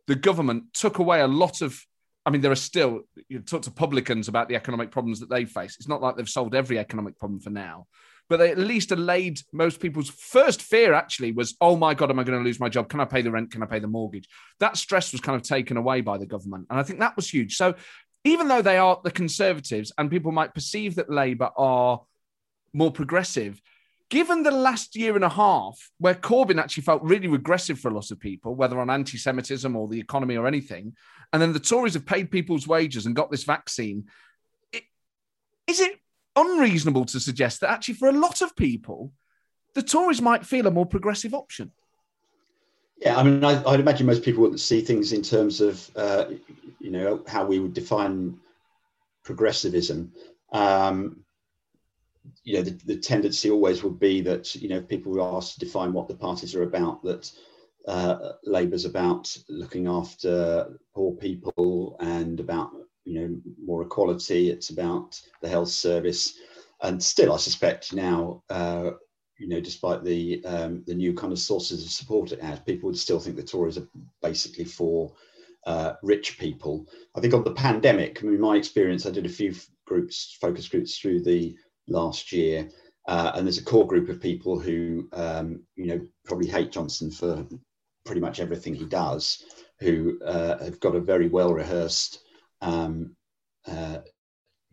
the 0.07 0.17
government 0.17 0.75
took 0.75 0.99
away 0.99 1.21
a 1.21 1.29
lot 1.29 1.63
of 1.63 1.81
I 2.27 2.31
mean, 2.31 2.41
there 2.41 2.53
are 2.53 2.57
still, 2.57 3.03
you 3.29 3.41
talk 3.41 3.63
to 3.63 3.71
publicans 3.71 4.29
about 4.29 4.49
the 4.49 4.57
economic 4.57 4.91
problems 4.91 5.21
that 5.21 5.29
they 5.29 5.45
face. 5.45 5.77
It's 5.77 5.89
not 5.89 6.01
like 6.01 6.17
they've 6.17 6.29
solved 6.29 6.55
every 6.55 6.79
economic 6.79 7.19
problem 7.19 7.39
for 7.39 7.51
now, 7.51 7.87
but 8.31 8.39
they 8.39 8.51
at 8.51 8.57
least 8.57 8.93
allayed 8.93 9.41
most 9.53 9.79
people's 9.79 10.09
first 10.09 10.63
fear 10.63 10.95
actually 10.95 11.33
was, 11.33 11.55
oh 11.61 11.77
my 11.77 11.93
God, 11.93 12.11
am 12.11 12.19
I 12.19 12.25
going 12.25 12.39
to 12.39 12.45
lose 12.45 12.59
my 12.59 12.71
job? 12.71 12.89
Can 12.89 13.01
I 13.01 13.05
pay 13.05 13.21
the 13.21 13.31
rent? 13.31 13.51
Can 13.51 13.63
I 13.63 13.67
pay 13.67 13.79
the 13.79 13.89
mortgage? 13.89 14.27
That 14.61 14.79
stress 14.79 15.13
was 15.13 15.21
kind 15.21 15.37
of 15.37 15.43
taken 15.43 15.77
away 15.77 16.01
by 16.01 16.17
the 16.17 16.25
government. 16.25 16.67
And 16.71 16.81
I 16.81 16.83
think 16.83 17.01
that 17.01 17.15
was 17.15 17.29
huge. 17.29 17.57
So 17.57 17.75
even 18.25 18.49
though 18.49 18.63
they 18.63 18.79
are 18.79 19.01
the 19.05 19.11
Conservatives 19.11 19.93
and 19.99 20.11
people 20.11 20.33
might 20.33 20.55
perceive 20.55 20.97
that 20.97 21.11
Labour 21.11 21.51
are 21.57 22.01
more 22.73 22.91
progressive, 22.91 23.61
given 24.11 24.43
the 24.43 24.51
last 24.51 24.97
year 24.97 25.15
and 25.15 25.25
a 25.25 25.29
half 25.29 25.91
where 25.99 26.15
Corbyn 26.15 26.59
actually 26.59 26.83
felt 26.83 27.03
really 27.03 27.29
regressive 27.29 27.79
for 27.79 27.89
a 27.89 27.95
lot 27.95 28.11
of 28.11 28.19
people, 28.19 28.55
whether 28.55 28.81
on 28.81 28.91
anti 28.91 29.19
Semitism 29.19 29.77
or 29.77 29.89
the 29.89 30.01
economy 30.01 30.37
or 30.37 30.47
anything, 30.47 30.97
and 31.33 31.41
then 31.41 31.53
the 31.53 31.61
Tories 31.61 31.95
have 31.95 32.07
paid 32.07 32.31
people's 32.31 32.67
wages 32.67 33.07
and 33.07 33.17
got 33.17 33.31
this 33.31 33.45
vaccine, 33.45 34.07
it, 34.73 34.85
is 35.67 35.81
it 35.81 35.99
unreasonable 36.37 37.05
to 37.07 37.21
suggest 37.21 37.61
that 37.61 37.71
actually, 37.71 37.95
for 37.95 38.09
a 38.09 38.13
lot 38.13 38.41
of 38.41 38.57
people, 38.57 39.13
the 39.75 39.83
Tories 39.83 40.23
might 40.23 40.47
feel 40.47 40.67
a 40.67 40.71
more 40.71 40.87
progressive 40.87 41.35
option. 41.35 41.73
Yeah, 43.05 43.19
I 43.19 43.23
mean, 43.23 43.45
I, 43.45 43.61
would 43.71 43.81
imagine 43.81 44.07
most 44.07 44.23
people 44.25 44.43
wouldn't 44.43 44.61
see 44.61 44.81
things 44.81 45.13
in 45.13 45.23
terms 45.23 45.61
of, 45.61 45.91
uh, 45.95 46.25
you 46.81 46.91
know, 46.91 47.23
how 47.27 47.45
we 47.45 47.59
would 47.59 47.75
define 47.75 48.39
progressivism. 49.25 50.13
Um, 50.53 51.25
you 52.43 52.55
know, 52.55 52.63
the, 52.63 52.71
the, 52.87 52.97
tendency 52.97 53.51
always 53.51 53.85
would 53.85 54.01
be 54.01 54.23
that, 54.23 54.55
you 54.55 54.69
know, 54.71 54.79
if 54.79 54.89
people 54.89 55.13
were 55.13 55.37
asked 55.37 55.55
to 55.55 55.61
define 55.61 55.93
what 55.93 56.09
the 56.09 56.15
parties 56.15 56.55
are 56.55 56.63
about, 56.63 57.03
that 57.03 57.31
uh, 57.87 58.33
Labour's 58.45 58.85
about 58.85 59.37
looking 59.49 59.87
after 59.87 60.79
poor 60.95 61.13
people 61.13 61.97
and 62.01 62.41
about 62.41 62.71
you 63.05 63.21
know 63.21 63.37
more 63.63 63.83
equality. 63.83 64.51
It's 64.51 64.71
about 64.71 65.21
the 65.43 65.49
health 65.49 65.69
service, 65.69 66.35
and 66.81 67.03
still, 67.03 67.33
I 67.33 67.37
suspect 67.37 67.93
now, 67.93 68.43
uh, 68.49 68.93
you 69.39 69.49
know, 69.49 69.61
despite 69.61 70.05
the 70.05 70.45
um, 70.45 70.85
the 70.87 70.95
new 70.95 71.13
kind 71.15 71.33
of 71.33 71.39
sources 71.39 71.85
of 71.85 71.91
support 71.91 72.33
it 72.33 72.43
has, 72.43 72.61
people 72.61 72.89
would 72.89 72.99
still 72.99 73.19
think 73.19 73.37
the 73.37 73.43
Tories 73.43 73.79
are 73.79 73.89
basically 74.23 74.65
for 74.65 75.13
uh, 75.67 75.95
rich 76.03 76.39
people. 76.39 76.87
I 77.17 77.21
think 77.21 77.35
on 77.35 77.45
the 77.45 77.53
pandemic, 77.53 78.23
I 78.23 78.27
mean, 78.27 78.41
my 78.41 78.57
experience, 78.57 79.07
I 79.07 79.11
did 79.11 79.27
a 79.27 79.31
few 79.31 79.55
groups, 79.87 80.37
focus 80.41 80.69
groups 80.69 80.99
through 80.99 81.23
the 81.23 81.57
last 81.89 82.33
year. 82.33 82.69
Uh, 83.07 83.33
and 83.35 83.47
there's 83.47 83.59
a 83.59 83.65
core 83.65 83.87
group 83.87 84.09
of 84.09 84.21
people 84.21 84.59
who, 84.59 85.09
um, 85.13 85.63
you 85.77 85.87
know, 85.87 86.01
probably 86.25 86.47
hate 86.47 86.73
Johnson 86.73 87.11
for 87.11 87.47
pretty 88.07 88.21
much 88.21 88.41
everything 88.41 88.75
he 88.75 88.87
does, 88.87 89.45
who 89.81 90.19
uh, 90.25 90.63
have 90.65 90.81
got 90.81 90.95
a 90.95 91.01
very 91.01 91.29
well 91.29 91.53
rehearsed 91.53 92.21
um, 92.63 93.15
uh, 93.67 93.99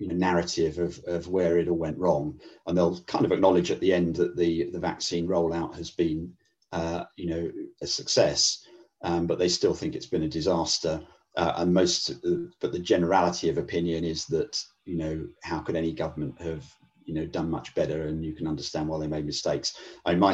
you 0.02 0.08
know, 0.08 0.16
narrative 0.16 0.80
of, 0.80 1.00
of 1.06 1.28
where 1.28 1.60
it 1.60 1.68
all 1.68 1.78
went 1.78 1.98
wrong, 2.00 2.40
and 2.66 2.76
they'll 2.76 3.00
kind 3.02 3.24
of 3.24 3.32
acknowledge 3.32 3.70
at 3.70 3.80
the 3.82 3.94
end 3.94 4.16
that 4.16 4.36
the 4.36 4.68
the 4.72 4.80
vaccine 4.80 5.28
rollout 5.28 5.76
has 5.76 5.92
been, 5.92 6.34
uh, 6.72 7.04
you 7.18 7.30
know, 7.30 7.52
a 7.84 7.88
success, 7.88 8.66
um, 9.04 9.28
but 9.28 9.38
they 9.38 9.48
still 9.48 9.76
think 9.76 9.94
it's 9.94 10.08
been 10.08 10.24
a 10.24 10.28
disaster. 10.28 11.00
Uh, 11.38 11.54
and 11.58 11.74
most, 11.74 12.14
but 12.60 12.72
the 12.72 12.80
generality 12.80 13.48
of 13.48 13.60
opinion 13.60 14.04
is 14.04 14.26
that 14.26 14.62
you 14.86 14.98
know, 14.98 15.24
how 15.44 15.60
could 15.60 15.76
any 15.76 15.94
government 15.94 16.34
have 16.42 16.66
you 17.06 17.14
know 17.14 17.28
done 17.28 17.50
much 17.50 17.74
better? 17.76 18.08
And 18.08 18.26
you 18.26 18.34
can 18.34 18.48
understand 18.48 18.88
why 18.88 18.98
they 18.98 19.08
made 19.08 19.28
mistakes. 19.28 19.78
I 20.04 20.12
mean, 20.12 20.20
my 20.20 20.34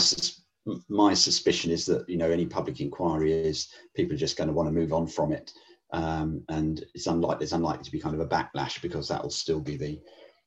my 0.88 1.14
suspicion 1.14 1.72
is 1.72 1.86
that 1.88 2.08
you 2.08 2.18
know 2.18 2.32
any 2.32 2.46
public 2.46 2.80
inquiry 2.80 3.34
is 3.34 3.68
people 3.98 4.14
are 4.16 4.24
just 4.26 4.38
going 4.38 4.48
to 4.48 4.54
want 4.54 4.68
to 4.70 4.74
move 4.74 4.94
on 4.94 5.08
from 5.08 5.34
it 5.34 5.52
um, 5.92 6.44
and 6.50 6.84
it's 6.94 7.08
unlikely 7.08 7.44
it's 7.44 7.54
unlikely 7.54 7.84
to 7.84 7.92
be 7.92 8.00
kind 8.00 8.16
of 8.16 8.22
a 8.22 8.28
backlash 8.28 8.82
because 8.82 9.08
that 9.08 9.22
will 9.22 9.30
still 9.30 9.62
be 9.62 9.78
the 9.78 10.00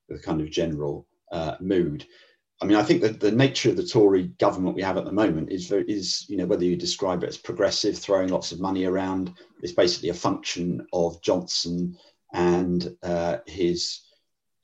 the 0.09 0.19
kind 0.19 0.41
of 0.41 0.51
general 0.51 1.07
uh, 1.33 1.57
mood. 1.61 2.07
I 2.63 2.67
mean, 2.67 2.77
I 2.77 2.83
think 2.83 3.01
that 3.01 3.21
the 3.21 3.31
nature 3.31 3.71
of 3.71 3.77
the 3.77 3.87
Tory 3.87 4.25
government 4.39 4.77
we 4.77 4.83
have 4.83 4.99
at 4.99 5.07
the 5.07 5.13
moment 5.13 5.51
is 5.51 5.73
is 5.73 6.27
you 6.29 6.37
know 6.37 6.47
whether 6.47 6.65
you 6.65 6.77
describe 6.77 7.23
it 7.23 7.29
as 7.29 7.39
progressive, 7.39 7.99
throwing 7.99 8.29
lots 8.29 8.53
of 8.53 8.61
money 8.61 8.85
around, 8.85 9.33
it's 9.63 9.73
basically 9.73 10.11
a 10.11 10.15
function 10.15 10.87
of 10.93 11.23
Johnson 11.23 11.97
and 12.33 12.95
uh, 13.03 13.39
his 13.47 14.01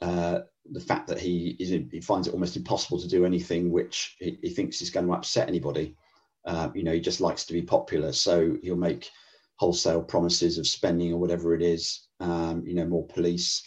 uh, 0.03 0.41
the 0.73 0.81
fact 0.81 1.09
that 1.09 1.19
he 1.19 1.57
is 1.59 1.71
he 1.71 2.01
finds 2.01 2.29
it 2.29 2.35
almost 2.35 2.57
impossible 2.57 3.01
to 3.01 3.09
do 3.09 3.25
anything 3.25 3.71
which 3.71 4.17
he, 4.19 4.39
he 4.43 4.51
thinks 4.51 4.83
is 4.83 4.91
going 4.91 5.07
to 5.07 5.13
upset 5.13 5.49
anybody. 5.49 5.97
Uh, 6.45 6.69
you 6.75 6.85
know, 6.85 6.93
he 6.93 7.01
just 7.01 7.21
likes 7.21 7.45
to 7.45 7.53
be 7.53 7.63
popular, 7.63 8.13
so 8.13 8.57
he'll 8.63 8.77
make 8.77 9.11
wholesale 9.57 10.03
promises 10.03 10.59
of 10.59 10.67
spending 10.67 11.13
or 11.13 11.19
whatever 11.19 11.55
it 11.55 11.63
is, 11.63 12.09
um, 12.21 12.63
you 12.67 12.75
know, 12.75 12.87
more 12.87 13.07
police, 13.07 13.63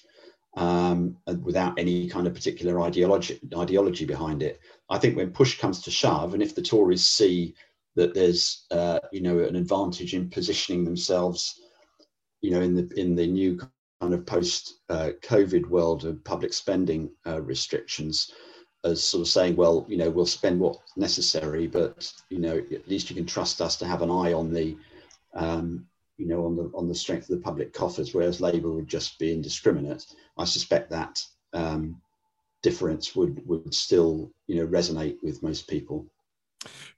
um, 0.57 1.17
without 1.43 1.77
any 1.77 2.07
kind 2.07 2.27
of 2.27 2.33
particular 2.33 2.81
ideology 2.81 3.39
ideology 3.55 4.05
behind 4.05 4.41
it. 4.43 4.59
I 4.89 4.97
think 4.97 5.15
when 5.15 5.31
push 5.31 5.59
comes 5.59 5.81
to 5.83 5.91
shove, 5.91 6.33
and 6.33 6.43
if 6.43 6.55
the 6.55 6.61
Tories 6.61 7.05
see 7.05 7.55
that 7.95 8.13
there's, 8.13 8.65
uh, 8.71 8.99
you 9.11 9.21
know, 9.21 9.39
an 9.39 9.55
advantage 9.55 10.13
in 10.13 10.29
positioning 10.29 10.83
themselves, 10.83 11.59
you 12.41 12.51
know, 12.51 12.61
in 12.61 12.75
the 12.75 12.89
in 12.99 13.15
the 13.15 13.27
new 13.27 13.59
kind 14.01 14.13
of 14.13 14.25
post 14.25 14.79
uh, 14.89 15.11
COVID 15.21 15.67
world 15.67 16.05
of 16.05 16.23
public 16.23 16.53
spending 16.53 17.11
uh, 17.27 17.41
restrictions, 17.41 18.31
as 18.83 19.03
sort 19.03 19.21
of 19.21 19.27
saying, 19.27 19.55
well, 19.55 19.85
you 19.89 19.97
know, 19.97 20.09
we'll 20.09 20.25
spend 20.25 20.59
what's 20.59 20.95
necessary, 20.97 21.67
but 21.67 22.11
you 22.29 22.39
know, 22.39 22.57
at 22.57 22.87
least 22.87 23.09
you 23.09 23.15
can 23.15 23.25
trust 23.25 23.61
us 23.61 23.75
to 23.77 23.85
have 23.85 24.01
an 24.01 24.09
eye 24.09 24.33
on 24.33 24.53
the 24.53 24.77
um, 25.39 25.87
you 26.17 26.27
know, 26.27 26.45
on 26.45 26.55
the 26.55 26.69
on 26.75 26.87
the 26.87 26.95
strength 26.95 27.29
of 27.29 27.37
the 27.37 27.43
public 27.43 27.73
coffers, 27.73 28.13
whereas 28.13 28.41
Labour 28.41 28.71
would 28.71 28.87
just 28.87 29.17
be 29.19 29.33
indiscriminate. 29.33 30.05
I 30.37 30.43
suspect 30.43 30.91
that 30.91 31.23
um, 31.53 32.01
difference 32.61 33.15
would 33.15 33.41
would 33.47 33.73
still, 33.73 34.31
you 34.47 34.57
know, 34.57 34.67
resonate 34.67 35.17
with 35.23 35.41
most 35.41 35.67
people. 35.67 36.05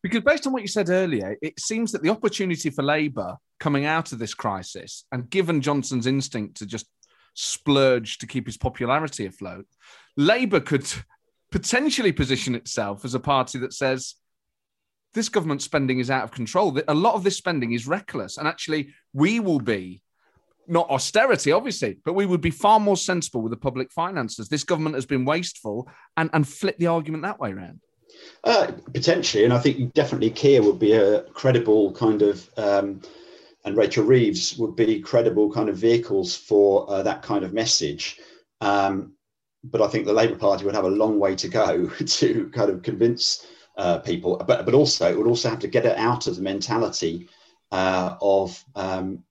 Because 0.02 0.22
based 0.22 0.48
on 0.48 0.54
what 0.54 0.64
you 0.64 0.68
said 0.68 0.90
earlier, 0.90 1.38
it 1.42 1.60
seems 1.60 1.92
that 1.92 2.02
the 2.02 2.10
opportunity 2.10 2.72
for 2.72 2.82
Labour 2.82 3.38
coming 3.60 3.86
out 3.86 4.12
of 4.12 4.18
this 4.18 4.34
crisis, 4.34 5.06
and 5.12 5.30
given 5.30 5.62
Johnson's 5.62 6.08
instinct 6.08 6.58
to 6.58 6.66
just 6.66 6.88
splurge 7.36 8.18
to 8.18 8.28
keep 8.28 8.48
his 8.48 8.58
popularity 8.58 9.28
afloat, 9.28 9.68
Labour 10.18 10.60
could 10.60 10.92
potentially 11.52 12.12
position 12.12 12.56
itself 12.56 13.06
as 13.06 13.14
a 13.14 13.20
party 13.20 13.60
that 13.60 13.74
says, 13.74 14.16
this 15.14 15.30
government 15.30 15.62
spending 15.62 16.00
is 16.00 16.10
out 16.10 16.24
of 16.24 16.32
control. 16.32 16.80
A 16.88 16.94
lot 16.94 17.16
of 17.16 17.24
this 17.24 17.38
spending 17.38 17.74
is 17.74 17.88
reckless. 17.88 18.38
And 18.38 18.48
actually, 18.48 18.94
we 19.14 19.40
will 19.40 19.60
be 19.60 20.02
not 20.68 20.90
austerity, 20.90 21.52
obviously, 21.52 21.98
but 22.06 22.14
we 22.14 22.26
would 22.26 22.42
be 22.42 22.52
far 22.52 22.80
more 22.80 22.96
sensible 22.96 23.42
with 23.42 23.52
the 23.52 23.58
public 23.58 23.92
finances. 23.92 24.48
This 24.48 24.64
government 24.64 24.96
has 24.96 25.06
been 25.06 25.26
wasteful 25.26 25.90
and, 26.16 26.30
and 26.34 26.48
flip 26.48 26.78
the 26.78 26.88
argument 26.88 27.24
that 27.24 27.40
way 27.40 27.52
around. 27.52 27.82
Uh, 28.44 28.72
potentially. 28.94 29.44
And 29.44 29.54
I 29.54 29.60
think 29.60 29.94
definitely 29.94 30.30
Keir 30.30 30.62
would 30.64 30.80
be 30.80 30.94
a 30.94 31.24
credible 31.24 31.92
kind 31.94 32.22
of, 32.22 32.50
um, 32.58 33.02
and 33.66 33.76
Rachel 33.76 34.06
Reeves 34.06 34.58
would 34.58 34.76
be 34.76 35.02
credible 35.02 35.52
kind 35.52 35.70
of 35.70 35.78
vehicles 35.78 36.36
for 36.36 36.90
uh, 36.90 37.04
that 37.04 37.22
kind 37.22 37.44
of 37.44 37.54
message. 37.54 38.20
Um, 38.62 39.14
but 39.64 39.82
I 39.82 39.88
think 39.88 40.06
the 40.06 40.14
Labour 40.14 40.36
Party 40.36 40.66
would 40.66 40.76
have 40.76 40.86
a 40.86 40.90
long 40.90 41.20
way 41.20 41.36
to 41.36 41.48
go 41.48 41.88
to 42.06 42.50
kind 42.54 42.72
of 42.72 42.82
convince 42.82 43.46
uh, 43.78 44.00
people, 44.00 44.44
but 44.48 44.66
but 44.66 44.74
also 44.74 45.10
it 45.10 45.18
would 45.18 45.28
also 45.28 45.50
have 45.50 45.60
to 45.60 45.68
get 45.68 45.86
it 45.86 45.98
out 45.98 46.28
of 46.28 46.36
the 46.36 46.42
mentality 46.42 47.28
uh, 47.72 48.16
of 48.22 48.64
um, 48.76 49.24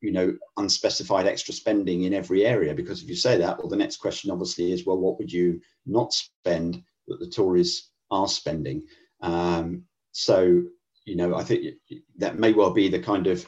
you 0.00 0.12
know 0.12 0.36
unspecified 0.56 1.26
extra 1.26 1.54
spending 1.54 2.04
in 2.04 2.14
every 2.14 2.46
area. 2.46 2.74
Because 2.74 3.02
if 3.02 3.08
you 3.08 3.16
say 3.16 3.38
that, 3.38 3.58
well, 3.58 3.68
the 3.68 3.76
next 3.76 3.96
question 3.96 4.30
obviously 4.30 4.72
is, 4.72 4.86
well, 4.86 4.98
what 4.98 5.18
would 5.18 5.32
you 5.32 5.60
not 5.86 6.12
spend 6.12 6.82
that 7.08 7.20
the 7.20 7.28
Tories 7.28 7.90
are 8.10 8.28
spending? 8.28 8.84
Um, 9.20 9.84
so 10.12 10.62
you 11.04 11.16
know, 11.16 11.34
I 11.34 11.42
think 11.44 11.74
that 12.18 12.38
may 12.38 12.52
well 12.52 12.70
be 12.70 12.88
the 12.88 12.98
kind 12.98 13.26
of 13.26 13.46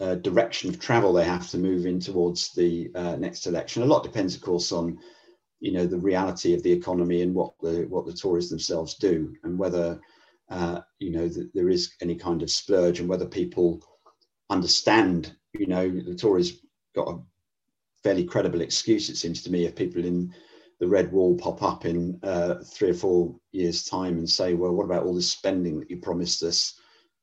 uh, 0.00 0.16
direction 0.16 0.70
of 0.70 0.78
travel 0.78 1.12
they 1.12 1.24
have 1.24 1.48
to 1.50 1.58
move 1.58 1.86
in 1.86 2.00
towards 2.00 2.52
the 2.52 2.90
uh, 2.94 3.16
next 3.16 3.46
election. 3.46 3.82
A 3.82 3.86
lot 3.86 4.02
depends, 4.02 4.34
of 4.34 4.40
course, 4.40 4.72
on 4.72 4.98
you 5.62 5.72
know 5.72 5.86
the 5.86 5.98
reality 5.98 6.54
of 6.54 6.62
the 6.64 6.72
economy 6.72 7.22
and 7.22 7.32
what 7.34 7.54
the 7.62 7.86
what 7.88 8.04
the 8.04 8.12
Tories 8.12 8.50
themselves 8.50 8.96
do, 8.96 9.32
and 9.44 9.56
whether 9.58 10.00
uh, 10.50 10.80
you 10.98 11.12
know 11.12 11.28
that 11.28 11.54
there 11.54 11.70
is 11.70 11.94
any 12.02 12.16
kind 12.16 12.42
of 12.42 12.50
splurge, 12.50 12.98
and 13.00 13.08
whether 13.08 13.26
people 13.26 13.80
understand. 14.50 15.36
You 15.54 15.68
know, 15.68 15.88
the 15.88 16.16
Tories 16.16 16.60
got 16.96 17.08
a 17.08 17.20
fairly 18.02 18.24
credible 18.24 18.60
excuse, 18.60 19.08
it 19.08 19.16
seems 19.16 19.42
to 19.42 19.52
me, 19.52 19.64
if 19.64 19.76
people 19.76 20.04
in 20.04 20.34
the 20.80 20.88
red 20.88 21.12
wall 21.12 21.36
pop 21.36 21.62
up 21.62 21.84
in 21.84 22.18
uh, 22.24 22.56
three 22.64 22.90
or 22.90 22.94
four 22.94 23.36
years' 23.52 23.84
time 23.84 24.18
and 24.18 24.28
say, 24.28 24.54
"Well, 24.54 24.72
what 24.72 24.86
about 24.86 25.04
all 25.04 25.14
this 25.14 25.30
spending 25.30 25.78
that 25.78 25.90
you 25.90 25.98
promised 25.98 26.42
us?" 26.42 26.74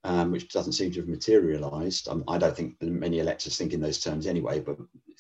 Um, 0.06 0.32
which 0.32 0.48
doesn't 0.48 0.74
seem 0.74 0.92
to 0.94 1.02
have 1.02 1.10
materialised. 1.10 2.08
Um, 2.08 2.24
I 2.26 2.38
don't 2.38 2.56
think 2.56 2.82
many 2.82 3.20
electors 3.20 3.58
think 3.58 3.74
in 3.74 3.82
those 3.82 4.00
terms 4.00 4.28
anyway. 4.28 4.62
But 4.62 4.78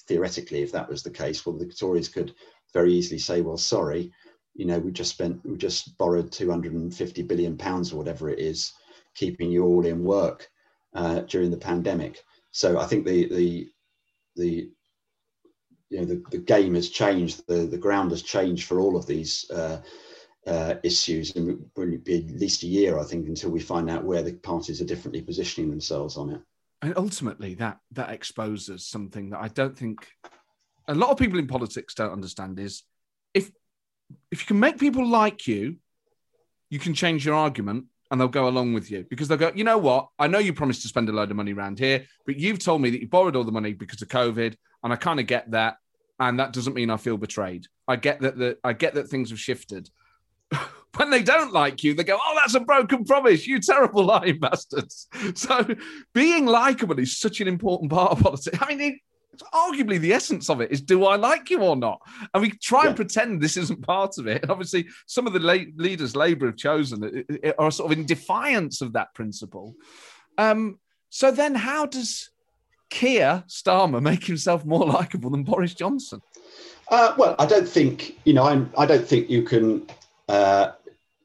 theoretically, 0.07 0.61
if 0.61 0.71
that 0.71 0.87
was 0.87 1.03
the 1.03 1.09
case, 1.09 1.45
well, 1.45 1.57
the 1.57 1.65
Tories 1.65 2.07
could 2.07 2.33
very 2.73 2.93
easily 2.93 3.19
say, 3.19 3.41
well, 3.41 3.57
sorry, 3.57 4.13
you 4.55 4.65
know, 4.65 4.79
we 4.79 4.91
just 4.91 5.11
spent, 5.11 5.39
we 5.45 5.57
just 5.57 5.97
borrowed 5.97 6.31
250 6.31 7.21
billion 7.23 7.57
pounds 7.57 7.91
or 7.91 7.97
whatever 7.97 8.29
it 8.29 8.39
is, 8.39 8.73
keeping 9.15 9.51
you 9.51 9.63
all 9.63 9.85
in 9.85 10.03
work 10.03 10.49
uh, 10.93 11.21
during 11.21 11.51
the 11.51 11.57
pandemic. 11.57 12.23
So 12.51 12.77
I 12.77 12.85
think 12.85 13.05
the, 13.05 13.27
the, 13.29 13.69
the, 14.35 14.69
you 15.89 15.99
know, 15.99 16.05
the, 16.05 16.23
the 16.31 16.39
game 16.39 16.75
has 16.75 16.89
changed, 16.89 17.43
the, 17.47 17.65
the 17.65 17.77
ground 17.77 18.11
has 18.11 18.21
changed 18.21 18.67
for 18.67 18.79
all 18.79 18.95
of 18.95 19.05
these 19.05 19.49
uh, 19.49 19.81
uh, 20.49 20.75
issues. 20.83 21.35
And 21.35 21.49
it 21.49 21.57
will 21.75 21.97
be 21.97 22.17
at 22.17 22.39
least 22.39 22.63
a 22.63 22.67
year, 22.67 22.99
I 22.99 23.03
think, 23.03 23.27
until 23.27 23.51
we 23.51 23.59
find 23.59 23.89
out 23.89 24.03
where 24.03 24.23
the 24.23 24.33
parties 24.33 24.81
are 24.81 24.85
differently 24.85 25.21
positioning 25.21 25.69
themselves 25.69 26.17
on 26.17 26.31
it. 26.31 26.41
And 26.81 26.93
ultimately, 26.97 27.55
that 27.55 27.79
that 27.91 28.09
exposes 28.09 28.87
something 28.87 29.31
that 29.31 29.39
I 29.39 29.49
don't 29.49 29.77
think 29.77 30.07
a 30.87 30.95
lot 30.95 31.11
of 31.11 31.17
people 31.17 31.37
in 31.39 31.47
politics 31.47 31.93
don't 31.93 32.13
understand 32.13 32.59
is 32.59 32.83
if 33.33 33.51
if 34.31 34.41
you 34.41 34.47
can 34.47 34.59
make 34.59 34.79
people 34.79 35.05
like 35.05 35.45
you, 35.45 35.75
you 36.69 36.79
can 36.79 36.93
change 36.93 37.25
your 37.25 37.35
argument 37.35 37.85
and 38.09 38.19
they'll 38.19 38.27
go 38.27 38.47
along 38.47 38.73
with 38.73 38.89
you 38.89 39.05
because 39.09 39.27
they'll 39.27 39.37
go, 39.37 39.51
you 39.53 39.63
know 39.63 39.77
what? 39.77 40.07
I 40.17 40.27
know 40.27 40.39
you 40.39 40.53
promised 40.53 40.81
to 40.81 40.87
spend 40.87 41.09
a 41.09 41.11
load 41.11 41.29
of 41.29 41.37
money 41.37 41.53
around 41.53 41.77
here, 41.77 42.05
but 42.25 42.37
you've 42.37 42.59
told 42.59 42.81
me 42.81 42.89
that 42.89 43.01
you 43.01 43.07
borrowed 43.07 43.35
all 43.35 43.43
the 43.43 43.51
money 43.51 43.73
because 43.73 44.01
of 44.01 44.07
COVID, 44.07 44.55
and 44.83 44.93
I 44.93 44.95
kind 44.95 45.19
of 45.19 45.27
get 45.27 45.51
that. 45.51 45.77
And 46.19 46.39
that 46.39 46.53
doesn't 46.53 46.73
mean 46.73 46.89
I 46.89 46.97
feel 46.97 47.17
betrayed. 47.17 47.67
I 47.87 47.95
get 47.95 48.21
that 48.21 48.37
the 48.37 48.57
I 48.63 48.73
get 48.73 48.95
that 48.95 49.09
things 49.09 49.29
have 49.29 49.39
shifted. 49.39 49.89
When 50.95 51.09
they 51.09 51.23
don't 51.23 51.53
like 51.53 51.83
you, 51.83 51.93
they 51.93 52.03
go, 52.03 52.17
Oh, 52.21 52.33
that's 52.35 52.55
a 52.55 52.59
broken 52.59 53.05
promise, 53.05 53.47
you 53.47 53.59
terrible 53.59 54.03
lying 54.05 54.39
bastards. 54.39 55.07
So 55.35 55.65
being 56.13 56.45
likable 56.45 56.99
is 56.99 57.17
such 57.17 57.41
an 57.41 57.47
important 57.47 57.91
part 57.91 58.11
of 58.11 58.19
politics. 58.19 58.57
I 58.61 58.75
mean, 58.75 58.99
it's 59.33 59.43
arguably 59.53 59.99
the 59.99 60.13
essence 60.13 60.49
of 60.49 60.61
it 60.61 60.71
is 60.71 60.81
do 60.81 61.05
I 61.05 61.15
like 61.15 61.49
you 61.49 61.61
or 61.61 61.75
not? 61.75 62.01
And 62.33 62.41
we 62.41 62.51
try 62.51 62.83
yeah. 62.83 62.87
and 62.89 62.95
pretend 62.95 63.41
this 63.41 63.57
isn't 63.57 63.85
part 63.85 64.17
of 64.17 64.27
it. 64.27 64.41
And 64.41 64.51
obviously, 64.51 64.87
some 65.05 65.27
of 65.27 65.33
the 65.33 65.39
la- 65.39 65.71
leaders 65.75 66.15
Labour 66.15 66.47
have 66.47 66.57
chosen 66.57 67.25
are 67.57 67.71
sort 67.71 67.91
of 67.91 67.97
in 67.97 68.05
defiance 68.05 68.81
of 68.81 68.93
that 68.93 69.13
principle. 69.13 69.75
Um, 70.37 70.79
so 71.09 71.31
then, 71.31 71.55
how 71.55 71.85
does 71.85 72.31
Keir 72.89 73.43
Starmer 73.47 74.01
make 74.01 74.25
himself 74.25 74.65
more 74.65 74.85
likable 74.97 75.29
than 75.29 75.43
Boris 75.43 75.73
Johnson? 75.73 76.21
Uh, 76.89 77.13
well, 77.17 77.35
I 77.37 77.45
don't 77.45 77.67
think 77.67 78.17
you 78.25 78.33
know. 78.33 78.43
I'm, 78.43 78.71
I 78.77 78.85
don't 78.85 79.07
think 79.07 79.29
you 79.29 79.43
can 79.43 79.87
uh, 80.27 80.71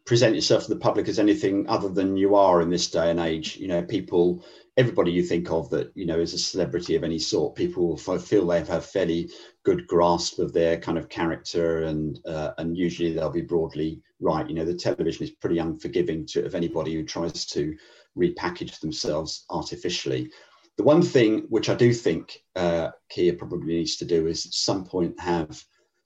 present 0.06 0.34
yourself 0.34 0.64
to 0.64 0.74
the 0.74 0.80
public 0.80 1.08
as 1.08 1.18
anything 1.18 1.66
other 1.68 1.88
than 1.88 2.16
you 2.16 2.34
are 2.34 2.60
in 2.60 2.70
this 2.70 2.90
day 2.90 3.10
and 3.10 3.20
age. 3.20 3.56
You 3.56 3.68
know, 3.68 3.82
people 3.82 4.44
everybody 4.76 5.12
you 5.12 5.22
think 5.22 5.50
of 5.50 5.70
that 5.70 5.92
you 5.94 6.04
know 6.06 6.18
is 6.18 6.34
a 6.34 6.38
celebrity 6.38 6.96
of 6.96 7.04
any 7.04 7.18
sort, 7.18 7.54
people 7.54 7.96
feel 7.96 8.46
they 8.46 8.58
have 8.58 8.70
a 8.70 8.80
fairly 8.80 9.30
good 9.64 9.86
grasp 9.86 10.38
of 10.38 10.52
their 10.52 10.78
kind 10.78 10.98
of 10.98 11.08
character, 11.08 11.84
and 11.84 12.18
uh, 12.26 12.52
and 12.58 12.76
usually 12.76 13.12
they'll 13.12 13.30
be 13.30 13.42
broadly 13.42 14.00
right. 14.20 14.48
You 14.48 14.54
know, 14.54 14.64
the 14.64 14.74
television 14.74 15.24
is 15.24 15.30
pretty 15.30 15.58
unforgiving 15.58 16.26
to 16.28 16.44
of 16.44 16.54
anybody 16.54 16.94
who 16.94 17.04
tries 17.04 17.46
to 17.46 17.76
repackage 18.16 18.80
themselves 18.80 19.44
artificially. 19.50 20.30
The 20.76 20.84
one 20.84 21.02
thing 21.02 21.46
which 21.50 21.68
I 21.68 21.74
do 21.74 21.92
think 21.92 22.36
uh, 22.56 22.90
Keir 23.08 23.34
probably 23.34 23.74
needs 23.74 23.96
to 23.96 24.04
do 24.04 24.26
is 24.26 24.44
at 24.46 24.52
some 24.52 24.84
point 24.84 25.18
have 25.20 25.62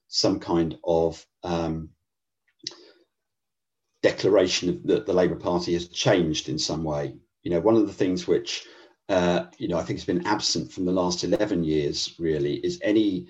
some 0.09 0.41
kind 0.41 0.77
of 0.85 1.25
um, 1.43 1.91
declaration 4.03 4.81
that 4.85 5.07
the 5.07 5.13
Labour 5.13 5.37
Party 5.37 5.73
has 5.75 5.89
changed 5.89 6.49
in 6.49 6.59
some 6.59 6.85
way. 6.85 7.15
You 7.43 7.51
know, 7.51 7.61
one 7.61 7.77
of 7.77 7.87
the 7.87 7.93
things 7.93 8.27
which 8.27 8.65
uh, 9.09 9.47
you 9.59 9.69
know 9.69 9.79
I 9.79 9.83
think 9.83 9.99
has 9.99 10.07
been 10.07 10.27
absent 10.27 10.73
from 10.73 10.85
the 10.85 10.93
last 10.93 11.25
eleven 11.25 11.65
years 11.65 12.15
really 12.19 12.55
is 12.55 12.81
any 12.83 13.29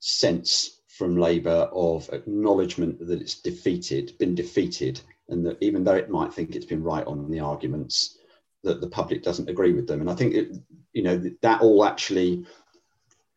sense 0.00 0.80
from 0.88 1.18
Labour 1.18 1.68
of 1.72 2.08
acknowledgement 2.12 3.06
that 3.06 3.20
it's 3.20 3.40
defeated, 3.40 4.16
been 4.18 4.34
defeated, 4.34 5.00
and 5.28 5.44
that 5.44 5.58
even 5.60 5.84
though 5.84 5.94
it 5.94 6.10
might 6.10 6.32
think 6.32 6.54
it's 6.54 6.66
been 6.66 6.82
right 6.82 7.06
on 7.06 7.30
the 7.30 7.40
arguments, 7.40 8.18
that 8.62 8.80
the 8.80 8.88
public 8.88 9.22
doesn't 9.22 9.50
agree 9.50 9.72
with 9.72 9.86
them. 9.86 10.00
And 10.00 10.08
I 10.08 10.14
think 10.14 10.34
it, 10.34 10.52
you 10.92 11.02
know 11.02 11.22
that 11.42 11.60
all 11.60 11.84
actually 11.84 12.46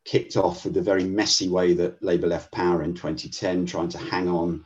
kicked 0.06 0.38
off 0.38 0.64
with 0.64 0.74
the 0.74 0.82
very 0.82 1.04
messy 1.04 1.50
way 1.50 1.74
that 1.74 2.02
Labour 2.02 2.28
left 2.28 2.52
power 2.52 2.84
in 2.84 2.94
2010, 2.94 3.66
trying 3.66 3.90
to 3.90 3.98
hang 3.98 4.28
on 4.28 4.66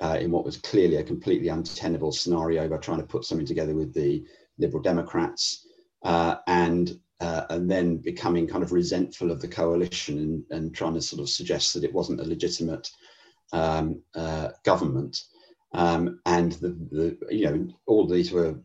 uh, 0.00 0.18
in 0.20 0.30
what 0.30 0.44
was 0.44 0.56
clearly 0.56 0.96
a 0.96 1.04
completely 1.04 1.48
untenable 1.48 2.12
scenario 2.12 2.68
by 2.68 2.76
trying 2.76 2.98
to 2.98 3.06
put 3.06 3.24
something 3.24 3.46
together 3.46 3.74
with 3.74 3.92
the 3.94 4.24
Liberal 4.58 4.82
Democrats, 4.82 5.66
uh, 6.02 6.36
and 6.46 6.98
uh, 7.20 7.46
and 7.50 7.70
then 7.70 7.98
becoming 7.98 8.48
kind 8.48 8.64
of 8.64 8.72
resentful 8.72 9.30
of 9.30 9.40
the 9.40 9.48
coalition 9.48 10.18
and, 10.18 10.44
and 10.50 10.74
trying 10.74 10.94
to 10.94 11.00
sort 11.00 11.22
of 11.22 11.28
suggest 11.28 11.72
that 11.72 11.84
it 11.84 11.92
wasn't 11.92 12.20
a 12.20 12.24
legitimate 12.24 12.90
um, 13.52 14.02
uh, 14.16 14.48
government. 14.64 15.22
Um, 15.72 16.20
and 16.26 16.52
the, 16.52 16.68
the 16.90 17.34
you 17.34 17.44
know 17.44 17.68
all 17.86 18.06
these 18.06 18.32
were 18.32 18.56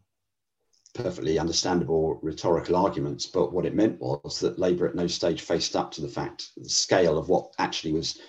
perfectly 0.97 1.37
understandable 1.37 2.19
rhetorical 2.23 2.75
arguments, 2.75 3.27
but 3.27 3.53
what 3.53 3.65
it 3.65 3.75
meant 3.75 3.99
was 4.01 4.39
that 4.39 4.59
Labour 4.59 4.87
at 4.87 4.95
no 4.95 5.07
stage 5.07 5.41
faced 5.41 5.75
up 5.75 5.91
to 5.91 6.01
the 6.01 6.07
fact, 6.07 6.49
the 6.57 6.67
scale 6.67 7.17
of 7.17 7.29
what 7.29 7.53
actually 7.59 7.93
was, 7.93 8.19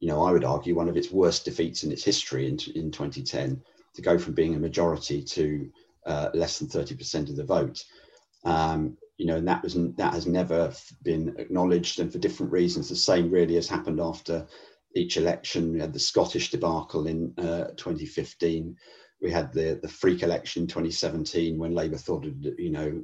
you 0.00 0.08
know, 0.08 0.22
I 0.22 0.32
would 0.32 0.44
argue 0.44 0.74
one 0.74 0.88
of 0.88 0.96
its 0.96 1.10
worst 1.10 1.44
defeats 1.44 1.84
in 1.84 1.92
its 1.92 2.02
history 2.02 2.48
in, 2.48 2.58
in 2.74 2.90
2010, 2.90 3.62
to 3.94 4.02
go 4.02 4.18
from 4.18 4.34
being 4.34 4.54
a 4.54 4.58
majority 4.58 5.22
to 5.22 5.70
uh, 6.06 6.30
less 6.34 6.58
than 6.58 6.68
30% 6.68 7.28
of 7.28 7.36
the 7.36 7.44
vote. 7.44 7.84
Um, 8.44 8.96
you 9.18 9.26
know, 9.26 9.36
and 9.36 9.46
that 9.46 9.62
was 9.62 9.74
that 9.74 10.14
has 10.14 10.26
never 10.26 10.72
been 11.02 11.34
acknowledged, 11.36 12.00
and 12.00 12.10
for 12.10 12.18
different 12.18 12.50
reasons. 12.50 12.88
The 12.88 12.96
same 12.96 13.30
really 13.30 13.56
has 13.56 13.68
happened 13.68 14.00
after 14.00 14.46
each 14.96 15.18
election. 15.18 15.72
We 15.72 15.80
had 15.80 15.92
the 15.92 15.98
Scottish 15.98 16.50
debacle 16.50 17.06
in 17.06 17.34
uh, 17.36 17.66
2015. 17.76 18.74
We 19.20 19.30
had 19.30 19.52
the 19.52 19.78
the 19.82 19.88
freak 19.88 20.22
election 20.22 20.62
in 20.62 20.68
2017 20.68 21.58
when 21.58 21.74
Labour 21.74 21.98
thought 21.98 22.24
it, 22.24 22.58
you 22.58 22.70
know, 22.70 23.02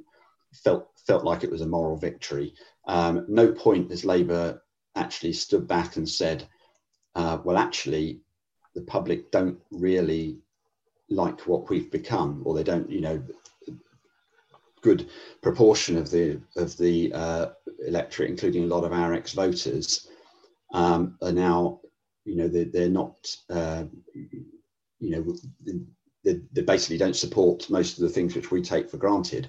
felt 0.55 0.89
felt 1.07 1.25
like 1.25 1.45
it 1.45 1.51
was 1.51 1.61
a 1.61 1.67
moral 1.67 1.99
victory. 1.99 2.55
Um, 2.89 3.27
no 3.29 3.53
point 3.53 3.91
has 3.91 4.07
Labour 4.07 4.63
actually 4.95 5.35
stood 5.35 5.69
back 5.69 5.97
and 5.97 6.09
said, 6.09 6.49
uh, 7.17 7.39
well, 7.45 7.57
actually, 7.57 8.21
the 8.75 8.83
public 8.83 9.31
don't 9.31 9.59
really 9.71 10.39
like 11.09 11.47
what 11.47 11.71
we've 11.71 11.91
become, 11.91 12.43
or 12.45 12.55
they 12.55 12.63
don't, 12.63 12.91
you 12.91 13.01
know, 13.01 13.23
good 14.83 15.09
proportion 15.43 15.97
of 15.97 16.11
the 16.11 16.39
of 16.57 16.77
the 16.77 17.11
uh, 17.15 17.47
electorate, 17.87 18.29
including 18.29 18.65
a 18.65 18.75
lot 18.75 18.85
of 18.85 18.93
our 18.93 19.15
ex-voters, 19.15 20.09
um, 20.75 21.17
are 21.23 21.33
now, 21.33 21.81
you 22.27 22.37
know, 22.37 22.49
they're, 22.49 22.67
they're 22.67 22.89
not, 22.91 23.17
uh, 23.49 23.85
you 24.13 25.11
know, 25.11 25.35
they, 26.23 26.41
they, 26.53 26.63
basically 26.63 26.99
don't 26.99 27.17
support 27.17 27.71
most 27.71 27.97
of 27.97 28.03
the 28.03 28.11
things 28.11 28.35
which 28.35 28.51
we 28.51 28.61
take 28.61 28.91
for 28.91 28.99
granted. 28.99 29.49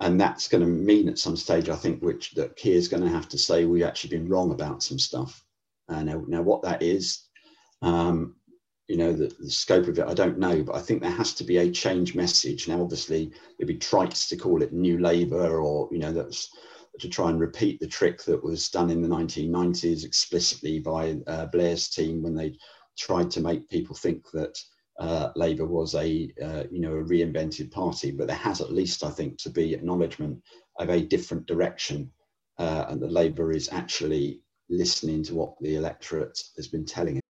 And 0.00 0.20
that's 0.20 0.46
going 0.48 0.62
to 0.62 0.68
mean 0.68 1.08
at 1.08 1.18
some 1.18 1.36
stage, 1.36 1.68
I 1.68 1.76
think, 1.76 2.02
which 2.02 2.32
that 2.32 2.56
Keir's 2.56 2.88
going 2.88 3.02
to 3.02 3.08
have 3.08 3.28
to 3.30 3.38
say 3.38 3.64
we've 3.64 3.82
actually 3.84 4.16
been 4.16 4.28
wrong 4.28 4.52
about 4.52 4.82
some 4.82 4.98
stuff. 4.98 5.43
Uh, 5.88 6.02
now, 6.02 6.24
now, 6.26 6.42
what 6.42 6.62
that 6.62 6.82
is, 6.82 7.28
um, 7.82 8.36
you 8.88 8.96
know 8.96 9.12
the, 9.12 9.34
the, 9.40 9.50
scope 9.50 9.86
of 9.88 9.98
it 9.98 10.06
i 10.06 10.14
don't 10.14 10.38
know 10.38 10.62
but 10.62 10.74
i 10.74 10.80
think 10.80 11.00
there 11.00 11.10
has 11.10 11.32
to 11.34 11.44
be 11.44 11.58
a 11.58 11.70
change 11.70 12.14
message. 12.14 12.68
Now 12.68 12.82
obviously 12.82 13.32
it'd 13.58 13.68
be 13.68 13.78
trite 13.78 14.14
to 14.14 14.36
call 14.36 14.62
it 14.62 14.72
new 14.72 14.98
labour 14.98 15.60
or 15.60 15.88
you 15.90 15.98
know 15.98 16.12
that's 16.12 16.50
to 17.00 17.08
try 17.08 17.28
and 17.30 17.40
repeat 17.40 17.80
the 17.80 17.86
trick 17.86 18.22
that 18.24 18.42
was 18.42 18.68
done 18.68 18.90
in 18.90 19.02
the 19.02 19.08
1990s 19.08 20.04
explicitly 20.04 20.78
by 20.78 21.16
uh, 21.26 21.46
blair's 21.46 21.88
team 21.88 22.22
when 22.22 22.34
they 22.34 22.56
tried 22.96 23.30
to 23.32 23.40
make 23.40 23.68
people 23.68 23.96
think 23.96 24.30
that 24.32 24.56
uh, 25.00 25.30
labour 25.34 25.66
was 25.66 25.94
a 25.94 26.30
uh, 26.42 26.64
you 26.70 26.80
know 26.80 26.92
a 26.92 27.02
reinvented 27.02 27.70
party. 27.70 28.10
But 28.10 28.26
there 28.28 28.36
has 28.36 28.60
at 28.60 28.72
least 28.72 29.02
i 29.02 29.10
think 29.10 29.38
to 29.38 29.50
be 29.50 29.74
acknowledgement 29.74 30.42
of 30.78 30.90
a 30.90 31.00
different 31.00 31.46
direction 31.46 32.10
uh, 32.58 32.84
and 32.88 33.00
that 33.00 33.12
labour 33.12 33.50
is 33.50 33.68
actually 33.72 34.40
listening 34.68 35.22
to 35.24 35.34
what 35.34 35.54
the 35.60 35.76
electorate 35.76 36.38
has 36.56 36.68
been 36.68 36.84
telling 36.84 37.16
it 37.16 37.24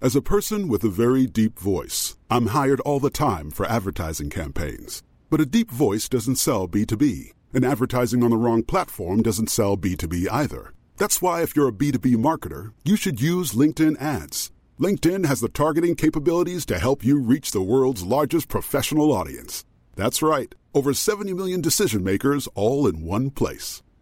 as 0.00 0.14
a 0.14 0.22
person 0.22 0.68
with 0.68 0.84
a 0.84 0.88
very 0.88 1.26
deep 1.26 1.58
voice, 1.58 2.16
I'm 2.30 2.46
hired 2.46 2.78
all 2.82 3.00
the 3.00 3.10
time 3.10 3.50
for 3.50 3.66
advertising 3.66 4.30
campaigns. 4.30 5.02
But 5.28 5.40
a 5.40 5.44
deep 5.44 5.72
voice 5.72 6.08
doesn't 6.08 6.36
sell 6.36 6.68
B2B, 6.68 7.32
and 7.52 7.64
advertising 7.64 8.22
on 8.22 8.30
the 8.30 8.36
wrong 8.36 8.62
platform 8.62 9.22
doesn't 9.22 9.50
sell 9.50 9.76
B2B 9.76 10.28
either. 10.30 10.72
That's 10.98 11.20
why, 11.20 11.42
if 11.42 11.56
you're 11.56 11.66
a 11.66 11.72
B2B 11.72 12.14
marketer, 12.14 12.70
you 12.84 12.94
should 12.94 13.20
use 13.20 13.54
LinkedIn 13.54 14.00
ads. 14.00 14.52
LinkedIn 14.78 15.26
has 15.26 15.40
the 15.40 15.48
targeting 15.48 15.96
capabilities 15.96 16.64
to 16.66 16.78
help 16.78 17.04
you 17.04 17.20
reach 17.20 17.50
the 17.50 17.60
world's 17.60 18.04
largest 18.04 18.46
professional 18.46 19.10
audience. 19.10 19.64
That's 19.96 20.22
right, 20.22 20.54
over 20.74 20.94
70 20.94 21.32
million 21.34 21.60
decision 21.60 22.04
makers 22.04 22.46
all 22.54 22.86
in 22.86 23.02
one 23.04 23.30
place. 23.30 23.82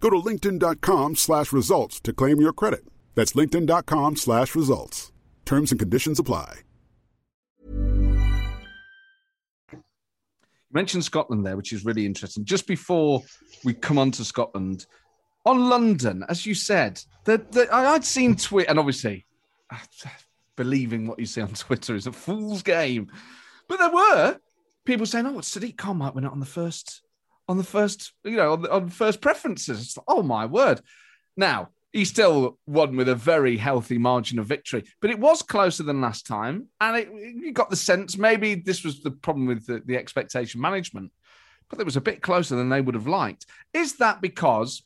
Go 0.00 0.10
to 0.10 0.16
linkedin.com 0.16 1.16
slash 1.16 1.52
results 1.52 2.00
to 2.00 2.12
claim 2.12 2.40
your 2.40 2.52
credit. 2.52 2.84
That's 3.14 3.32
linkedin.com 3.32 4.16
slash 4.16 4.54
results. 4.54 5.12
Terms 5.44 5.72
and 5.72 5.78
conditions 5.78 6.18
apply. 6.18 6.60
You 9.72 10.74
mentioned 10.74 11.04
Scotland 11.04 11.46
there, 11.46 11.56
which 11.56 11.72
is 11.72 11.84
really 11.84 12.04
interesting. 12.04 12.44
Just 12.44 12.66
before 12.66 13.22
we 13.64 13.72
come 13.72 13.98
on 13.98 14.10
to 14.12 14.24
Scotland, 14.24 14.86
on 15.46 15.70
London, 15.70 16.24
as 16.28 16.44
you 16.44 16.54
said, 16.54 17.00
the, 17.24 17.38
the, 17.50 17.66
I'd 17.72 18.04
seen 18.04 18.36
Twitter, 18.36 18.68
and 18.68 18.78
obviously, 18.78 19.24
believing 20.56 21.06
what 21.06 21.18
you 21.18 21.26
see 21.26 21.40
on 21.40 21.48
Twitter 21.48 21.94
is 21.94 22.06
a 22.06 22.12
fool's 22.12 22.62
game. 22.62 23.10
But 23.66 23.78
there 23.78 23.90
were 23.90 24.38
people 24.84 25.06
saying, 25.06 25.26
"Oh, 25.26 25.38
it's 25.38 25.56
Sadiq 25.56 25.78
Khan 25.78 25.96
might 25.96 26.14
win 26.14 26.24
it 26.24 26.32
on 26.32 26.40
the 26.40 26.46
first, 26.46 27.02
on 27.48 27.56
the 27.56 27.64
first, 27.64 28.12
you 28.24 28.36
know, 28.36 28.52
on, 28.52 28.66
on 28.66 28.88
first 28.88 29.20
preferences." 29.20 29.96
Like, 29.96 30.04
oh 30.08 30.22
my 30.22 30.46
word! 30.46 30.80
Now 31.36 31.70
he 31.92 32.04
still 32.04 32.58
won 32.66 32.96
with 32.96 33.08
a 33.08 33.14
very 33.14 33.56
healthy 33.56 33.98
margin 33.98 34.38
of 34.38 34.46
victory, 34.46 34.84
but 35.00 35.10
it 35.10 35.18
was 35.18 35.42
closer 35.42 35.82
than 35.82 36.00
last 36.00 36.26
time. 36.26 36.66
And 36.80 36.96
it, 36.96 37.08
you 37.10 37.52
got 37.52 37.70
the 37.70 37.76
sense 37.76 38.18
maybe 38.18 38.54
this 38.54 38.84
was 38.84 39.02
the 39.02 39.10
problem 39.10 39.46
with 39.46 39.66
the, 39.66 39.82
the 39.84 39.96
expectation 39.96 40.60
management, 40.60 41.12
but 41.68 41.80
it 41.80 41.86
was 41.86 41.96
a 41.96 42.02
bit 42.02 42.22
closer 42.22 42.56
than 42.56 42.68
they 42.68 42.80
would 42.80 42.94
have 42.94 43.06
liked. 43.06 43.46
Is 43.72 43.96
that 43.96 44.20
because 44.20 44.82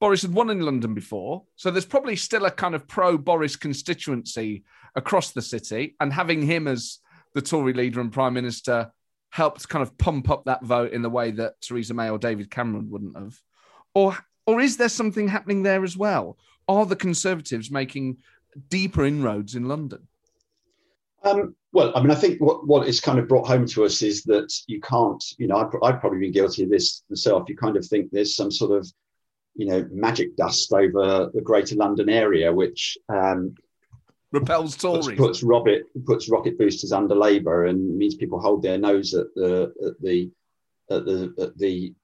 Boris 0.00 0.22
had 0.22 0.32
won 0.32 0.48
in 0.48 0.62
London 0.62 0.94
before? 0.94 1.44
So 1.56 1.70
there's 1.70 1.84
probably 1.84 2.16
still 2.16 2.46
a 2.46 2.50
kind 2.50 2.74
of 2.74 2.88
pro 2.88 3.18
Boris 3.18 3.56
constituency 3.56 4.64
across 4.96 5.30
the 5.32 5.42
city, 5.42 5.96
and 6.00 6.12
having 6.12 6.42
him 6.42 6.66
as 6.66 6.98
the 7.34 7.42
Tory 7.42 7.74
leader 7.74 8.00
and 8.00 8.12
prime 8.12 8.34
minister 8.34 8.90
helped 9.30 9.68
kind 9.68 9.82
of 9.82 9.96
pump 9.96 10.28
up 10.28 10.44
that 10.44 10.62
vote 10.62 10.92
in 10.92 11.02
the 11.02 11.10
way 11.10 11.30
that 11.30 11.60
Theresa 11.60 11.94
May 11.94 12.10
or 12.10 12.18
David 12.18 12.50
Cameron 12.50 12.90
wouldn't 12.90 13.16
have. 13.16 13.40
Or 13.94 14.16
or 14.46 14.60
is 14.60 14.76
there 14.76 14.88
something 14.88 15.28
happening 15.28 15.62
there 15.62 15.84
as 15.84 15.96
well? 15.96 16.36
Are 16.66 16.84
the 16.84 16.96
Conservatives 16.96 17.70
making 17.70 18.18
deeper 18.68 19.04
inroads 19.04 19.54
in 19.54 19.68
London? 19.68 20.08
Um, 21.22 21.54
well, 21.72 21.92
I 21.94 22.00
mean, 22.00 22.10
I 22.10 22.14
think 22.14 22.40
what, 22.40 22.66
what 22.66 22.88
is 22.88 23.00
kind 23.00 23.18
of 23.18 23.28
brought 23.28 23.46
home 23.46 23.66
to 23.66 23.84
us 23.84 24.02
is 24.02 24.24
that 24.24 24.52
you 24.66 24.80
can't, 24.80 25.22
you 25.38 25.46
know, 25.46 25.56
I've, 25.56 25.74
I've 25.82 26.00
probably 26.00 26.20
been 26.20 26.32
guilty 26.32 26.64
of 26.64 26.70
this 26.70 27.02
myself. 27.10 27.48
You 27.48 27.56
kind 27.56 27.76
of 27.76 27.86
think 27.86 28.10
there's 28.10 28.34
some 28.34 28.50
sort 28.50 28.72
of, 28.72 28.90
you 29.54 29.66
know, 29.66 29.86
magic 29.92 30.36
dust 30.36 30.72
over 30.72 31.30
the 31.32 31.42
greater 31.42 31.76
London 31.76 32.08
area, 32.08 32.52
which 32.52 32.96
um, 33.08 33.54
repels 34.32 34.76
Tories. 34.76 35.06
Puts, 35.06 35.18
puts, 35.18 35.42
Robert, 35.42 35.82
puts 36.04 36.28
rocket 36.28 36.58
boosters 36.58 36.92
under 36.92 37.14
Labour 37.14 37.66
and 37.66 37.96
means 37.96 38.14
people 38.14 38.40
hold 38.40 38.62
their 38.62 38.78
nose 38.78 39.14
at 39.14 39.26
the, 39.34 39.72
at 39.86 40.00
the 40.00 40.30
at 40.90 41.04
the 41.04 41.32
at 41.38 41.56
the 41.56 41.94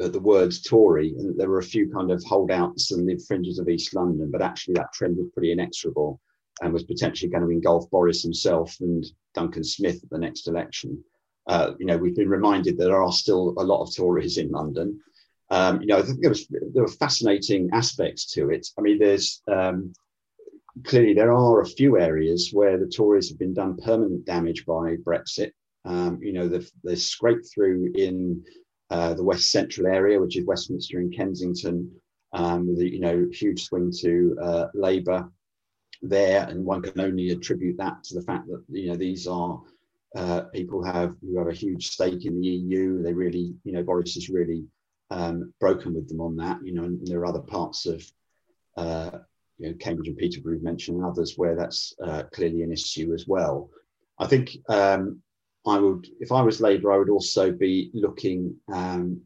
at 0.00 0.12
the 0.12 0.20
words 0.20 0.62
Tory, 0.62 1.14
and 1.18 1.38
there 1.38 1.50
were 1.50 1.58
a 1.58 1.62
few 1.62 1.90
kind 1.90 2.10
of 2.10 2.22
holdouts 2.24 2.92
and 2.92 3.08
the 3.08 3.18
fringes 3.26 3.58
of 3.58 3.68
East 3.68 3.94
London, 3.94 4.30
but 4.30 4.42
actually 4.42 4.74
that 4.74 4.92
trend 4.92 5.16
was 5.16 5.28
pretty 5.32 5.52
inexorable 5.52 6.20
and 6.62 6.72
was 6.72 6.84
potentially 6.84 7.30
going 7.30 7.42
to 7.42 7.50
engulf 7.50 7.88
Boris 7.90 8.22
himself 8.22 8.76
and 8.80 9.04
Duncan 9.34 9.64
Smith 9.64 10.02
at 10.02 10.10
the 10.10 10.18
next 10.18 10.48
election. 10.48 11.02
Uh, 11.46 11.72
you 11.78 11.86
know, 11.86 11.96
we've 11.96 12.16
been 12.16 12.28
reminded 12.28 12.76
that 12.76 12.84
there 12.84 13.02
are 13.02 13.12
still 13.12 13.54
a 13.58 13.64
lot 13.64 13.82
of 13.82 13.94
Tories 13.94 14.38
in 14.38 14.50
London. 14.50 15.00
Um, 15.50 15.80
you 15.80 15.86
know, 15.86 15.98
I 15.98 16.02
think 16.02 16.20
there 16.20 16.30
was 16.30 16.46
there 16.48 16.82
were 16.82 16.88
fascinating 16.88 17.70
aspects 17.72 18.32
to 18.32 18.50
it. 18.50 18.68
I 18.78 18.82
mean, 18.82 18.98
there's 18.98 19.42
um, 19.48 19.92
clearly 20.84 21.14
there 21.14 21.32
are 21.32 21.60
a 21.60 21.66
few 21.66 21.98
areas 21.98 22.50
where 22.52 22.78
the 22.78 22.86
Tories 22.88 23.28
have 23.28 23.38
been 23.38 23.54
done 23.54 23.76
permanent 23.76 24.24
damage 24.24 24.64
by 24.66 24.96
Brexit. 24.96 25.52
Um, 25.84 26.18
you 26.22 26.32
know, 26.32 26.48
they've, 26.48 26.70
they've 26.84 27.02
through 27.52 27.92
in 27.94 28.44
uh, 28.90 29.14
the 29.14 29.24
West 29.24 29.50
Central 29.50 29.86
area, 29.86 30.20
which 30.20 30.36
is 30.36 30.46
Westminster 30.46 30.98
and 30.98 31.14
Kensington, 31.14 31.90
um, 32.32 32.68
with 32.68 32.78
a 32.80 32.88
you 32.88 33.00
know 33.00 33.26
huge 33.32 33.64
swing 33.64 33.92
to 34.00 34.36
uh, 34.42 34.66
Labour 34.74 35.30
there, 36.02 36.46
and 36.48 36.64
one 36.64 36.82
can 36.82 37.00
only 37.00 37.30
attribute 37.30 37.76
that 37.78 38.02
to 38.04 38.14
the 38.14 38.22
fact 38.22 38.46
that 38.48 38.62
you 38.68 38.88
know 38.88 38.96
these 38.96 39.26
are 39.26 39.60
uh, 40.16 40.42
people 40.52 40.82
have 40.82 41.14
who 41.20 41.38
have 41.38 41.48
a 41.48 41.52
huge 41.52 41.88
stake 41.88 42.24
in 42.24 42.40
the 42.40 42.46
EU. 42.46 43.02
They 43.02 43.12
really, 43.12 43.54
you 43.64 43.72
know, 43.72 43.82
Boris 43.82 44.14
has 44.14 44.28
really 44.28 44.64
um, 45.10 45.52
broken 45.60 45.94
with 45.94 46.08
them 46.08 46.20
on 46.20 46.36
that. 46.36 46.58
You 46.64 46.74
know, 46.74 46.84
and 46.84 47.06
there 47.06 47.20
are 47.20 47.26
other 47.26 47.40
parts 47.40 47.86
of 47.86 48.04
uh, 48.76 49.18
you 49.58 49.68
know, 49.68 49.76
Cambridge 49.78 50.08
and 50.08 50.16
Peterborough 50.16 50.60
mentioned, 50.60 50.98
and 50.98 51.06
others 51.06 51.34
where 51.36 51.56
that's 51.56 51.92
uh, 52.04 52.22
clearly 52.32 52.62
an 52.62 52.72
issue 52.72 53.12
as 53.12 53.26
well. 53.26 53.70
I 54.18 54.26
think 54.26 54.56
um, 54.68 55.20
I 55.66 55.78
would, 55.78 56.08
if 56.20 56.32
I 56.32 56.42
was 56.42 56.60
Labour, 56.60 56.92
I 56.92 56.98
would 56.98 57.10
also 57.10 57.52
be 57.52 57.90
looking 57.92 58.54
um, 58.72 59.20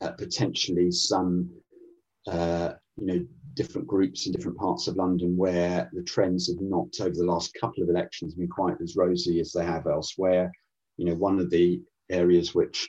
at 0.00 0.18
potentially 0.18 0.90
some, 0.90 1.50
uh, 2.26 2.72
you 2.96 3.06
know, 3.06 3.26
different 3.54 3.86
groups 3.86 4.26
in 4.26 4.32
different 4.32 4.58
parts 4.58 4.86
of 4.86 4.96
London 4.96 5.36
where 5.36 5.88
the 5.92 6.02
trends 6.02 6.48
have 6.48 6.60
not, 6.60 6.88
over 7.00 7.14
the 7.14 7.24
last 7.24 7.56
couple 7.58 7.82
of 7.82 7.88
elections, 7.88 8.34
been 8.34 8.48
quite 8.48 8.76
as 8.82 8.96
rosy 8.96 9.40
as 9.40 9.52
they 9.52 9.64
have 9.64 9.86
elsewhere. 9.86 10.52
You 10.98 11.06
know, 11.06 11.14
one 11.14 11.38
of 11.38 11.50
the 11.50 11.80
areas 12.10 12.54
which 12.54 12.88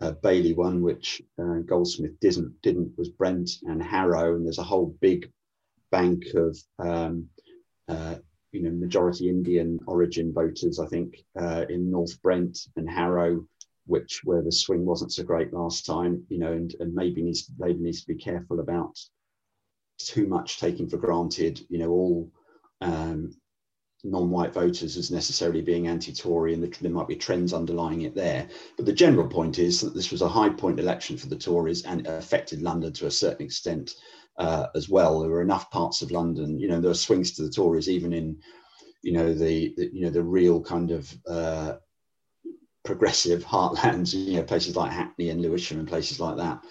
uh, 0.00 0.12
Bailey 0.22 0.52
won, 0.52 0.82
which 0.82 1.22
uh, 1.40 1.60
Goldsmith 1.64 2.18
didn't, 2.20 2.54
didn't, 2.62 2.92
was 2.98 3.08
Brent 3.08 3.50
and 3.62 3.82
Harrow, 3.82 4.34
and 4.34 4.44
there's 4.44 4.58
a 4.58 4.62
whole 4.62 4.96
big 5.00 5.30
bank 5.90 6.24
of 6.34 6.58
um, 6.78 7.28
uh, 7.88 8.16
you 8.52 8.62
know 8.62 8.70
majority 8.70 9.28
Indian 9.28 9.80
origin 9.86 10.32
voters. 10.32 10.78
I 10.78 10.86
think 10.86 11.24
uh, 11.38 11.64
in 11.68 11.90
North 11.90 12.20
Brent 12.22 12.58
and 12.76 12.88
Harrow, 12.88 13.46
which 13.86 14.22
where 14.24 14.42
the 14.42 14.52
swing 14.52 14.84
wasn't 14.84 15.12
so 15.12 15.22
great 15.22 15.52
last 15.52 15.86
time. 15.86 16.24
You 16.28 16.38
know, 16.38 16.52
and, 16.52 16.74
and 16.80 16.94
maybe 16.94 17.22
needs 17.22 17.50
Labour 17.58 17.80
needs 17.80 18.02
to 18.02 18.08
be 18.08 18.16
careful 18.16 18.60
about 18.60 18.98
too 19.98 20.26
much 20.26 20.58
taking 20.58 20.88
for 20.88 20.96
granted. 20.96 21.60
You 21.68 21.78
know, 21.78 21.90
all 21.90 22.30
um, 22.80 23.34
non-white 24.04 24.52
voters 24.52 24.96
as 24.96 25.10
necessarily 25.10 25.62
being 25.62 25.88
anti-Tory, 25.88 26.54
and 26.54 26.62
the, 26.62 26.68
there 26.80 26.90
might 26.90 27.08
be 27.08 27.16
trends 27.16 27.52
underlying 27.52 28.02
it 28.02 28.14
there. 28.14 28.46
But 28.76 28.86
the 28.86 28.92
general 28.92 29.26
point 29.26 29.58
is 29.58 29.80
that 29.80 29.94
this 29.94 30.10
was 30.10 30.22
a 30.22 30.28
high 30.28 30.50
point 30.50 30.78
election 30.78 31.16
for 31.16 31.26
the 31.26 31.36
Tories, 31.36 31.82
and 31.84 32.06
affected 32.06 32.62
London 32.62 32.92
to 32.94 33.06
a 33.06 33.10
certain 33.10 33.46
extent 33.46 33.94
uh, 34.38 34.66
as 34.74 34.88
well. 34.88 35.20
There 35.20 35.30
were 35.30 35.42
enough 35.42 35.70
parts 35.70 36.02
of 36.02 36.10
London, 36.10 36.58
you 36.58 36.68
know, 36.68 36.80
there 36.80 36.90
were 36.90 36.94
swings 36.94 37.32
to 37.32 37.42
the 37.42 37.50
Tories 37.50 37.88
even 37.88 38.12
in, 38.12 38.38
you 39.02 39.12
know, 39.12 39.34
the, 39.34 39.74
the 39.76 39.90
you 39.92 40.02
know 40.02 40.10
the 40.10 40.22
real 40.22 40.60
kind 40.60 40.90
of 40.90 41.14
uh, 41.28 41.74
progressive 42.84 43.44
heartlands, 43.44 44.14
you 44.14 44.36
know, 44.36 44.42
places 44.42 44.76
like 44.76 44.92
Hackney 44.92 45.30
and 45.30 45.40
Lewisham 45.40 45.78
and 45.78 45.88
places 45.88 46.20
like 46.20 46.36
that. 46.36 46.64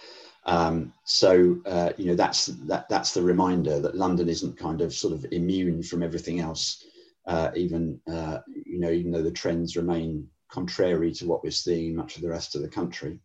Um, 0.45 0.93
so 1.05 1.57
uh, 1.65 1.91
you 1.97 2.07
know 2.07 2.15
that's 2.15 2.47
that 2.47 2.89
that's 2.89 3.13
the 3.13 3.21
reminder 3.21 3.79
that 3.79 3.95
London 3.95 4.27
isn't 4.27 4.57
kind 4.57 4.81
of 4.81 4.93
sort 4.93 5.13
of 5.13 5.25
immune 5.31 5.81
from 5.83 6.03
everything 6.03 6.39
else, 6.41 6.85
uh, 7.27 7.51
even 7.55 7.99
uh, 8.11 8.39
you 8.47 8.79
know 8.79 8.91
even 8.91 9.11
though 9.11 9.21
the 9.21 9.31
trends 9.31 9.77
remain 9.77 10.27
contrary 10.49 11.11
to 11.13 11.25
what 11.25 11.43
we're 11.43 11.51
seeing 11.51 11.91
in 11.91 11.95
much 11.95 12.15
of 12.15 12.21
the 12.21 12.29
rest 12.29 12.55
of 12.55 12.61
the 12.61 12.67
country. 12.67 13.19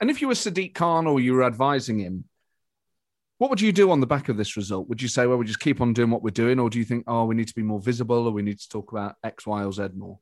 And 0.00 0.10
if 0.10 0.20
you 0.20 0.28
were 0.28 0.34
Sadiq 0.34 0.74
Khan 0.74 1.06
or 1.06 1.20
you 1.20 1.34
were 1.34 1.44
advising 1.44 2.00
him, 2.00 2.24
what 3.38 3.50
would 3.50 3.60
you 3.60 3.72
do 3.72 3.90
on 3.90 4.00
the 4.00 4.06
back 4.06 4.28
of 4.28 4.36
this 4.36 4.56
result? 4.56 4.88
Would 4.88 5.02
you 5.02 5.08
say, 5.08 5.26
well, 5.26 5.36
we 5.36 5.44
just 5.44 5.60
keep 5.60 5.80
on 5.80 5.92
doing 5.92 6.10
what 6.10 6.22
we're 6.22 6.30
doing, 6.30 6.58
or 6.58 6.70
do 6.70 6.78
you 6.78 6.84
think, 6.84 7.04
oh, 7.06 7.24
we 7.24 7.34
need 7.34 7.48
to 7.48 7.54
be 7.54 7.62
more 7.62 7.80
visible, 7.80 8.26
or 8.26 8.30
we 8.30 8.42
need 8.42 8.58
to 8.58 8.68
talk 8.68 8.92
about 8.92 9.16
X, 9.24 9.46
Y, 9.46 9.64
or 9.64 9.72
Z 9.72 9.88
more? 9.94 10.18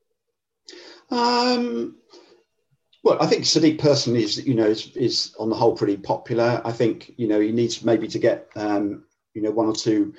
Um, 1.09 1.95
well, 3.03 3.17
I 3.21 3.27
think 3.27 3.43
Sadiq 3.43 3.79
personally 3.79 4.23
is, 4.23 4.45
you 4.45 4.55
know, 4.55 4.65
is, 4.65 4.95
is 4.97 5.35
on 5.39 5.49
the 5.49 5.55
whole 5.55 5.75
pretty 5.75 5.97
popular. 5.97 6.61
I 6.65 6.71
think, 6.71 7.13
you 7.17 7.27
know, 7.27 7.39
he 7.39 7.51
needs 7.51 7.85
maybe 7.85 8.07
to 8.07 8.19
get, 8.19 8.49
um, 8.55 9.05
you 9.33 9.41
know, 9.41 9.51
one 9.51 9.67
or 9.67 9.75
two 9.75 10.13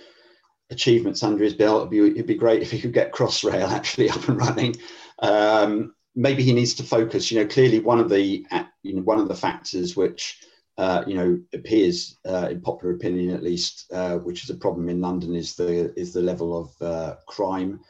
achievements 0.70 1.22
under 1.22 1.44
his 1.44 1.54
belt. 1.54 1.80
It'd 1.80 1.90
be, 1.90 1.98
it'd 1.98 2.26
be 2.26 2.34
great 2.34 2.62
if 2.62 2.70
he 2.70 2.80
could 2.80 2.92
get 2.92 3.12
Crossrail 3.12 3.68
actually 3.72 4.08
up 4.08 4.28
and 4.28 4.38
running. 4.38 4.76
Um, 5.18 5.94
maybe 6.14 6.42
he 6.42 6.52
needs 6.52 6.74
to 6.74 6.82
focus. 6.82 7.30
You 7.30 7.40
know, 7.40 7.48
clearly 7.48 7.80
one 7.80 8.00
of 8.00 8.08
the, 8.08 8.46
you 8.82 8.94
know, 8.94 9.02
one 9.02 9.18
of 9.18 9.28
the 9.28 9.34
factors 9.34 9.96
which 9.96 10.38
uh, 10.78 11.04
you 11.06 11.14
know, 11.14 11.40
appears 11.54 12.18
uh, 12.28 12.48
in 12.50 12.60
popular 12.60 12.94
opinion 12.94 13.34
at 13.34 13.42
least, 13.42 13.90
uh, 13.92 14.16
which 14.18 14.44
is 14.44 14.50
a 14.50 14.54
problem 14.54 14.88
in 14.88 15.00
London, 15.00 15.34
is 15.34 15.54
the 15.54 15.92
is 15.98 16.12
the 16.12 16.20
level 16.20 16.56
of 16.56 16.82
uh, 16.86 17.16
crime. 17.26 17.80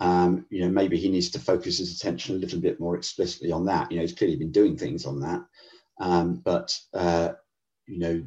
Um, 0.00 0.44
you 0.50 0.60
know, 0.62 0.68
maybe 0.70 0.96
he 0.96 1.08
needs 1.08 1.30
to 1.30 1.38
focus 1.38 1.78
his 1.78 1.94
attention 1.94 2.34
a 2.34 2.38
little 2.38 2.60
bit 2.60 2.80
more 2.80 2.96
explicitly 2.96 3.52
on 3.52 3.64
that. 3.66 3.90
You 3.90 3.98
know, 3.98 4.02
he's 4.02 4.14
clearly 4.14 4.36
been 4.36 4.50
doing 4.50 4.76
things 4.76 5.06
on 5.06 5.20
that, 5.20 5.44
um, 6.00 6.42
but 6.44 6.76
uh, 6.92 7.32
you 7.86 7.98
know, 8.00 8.24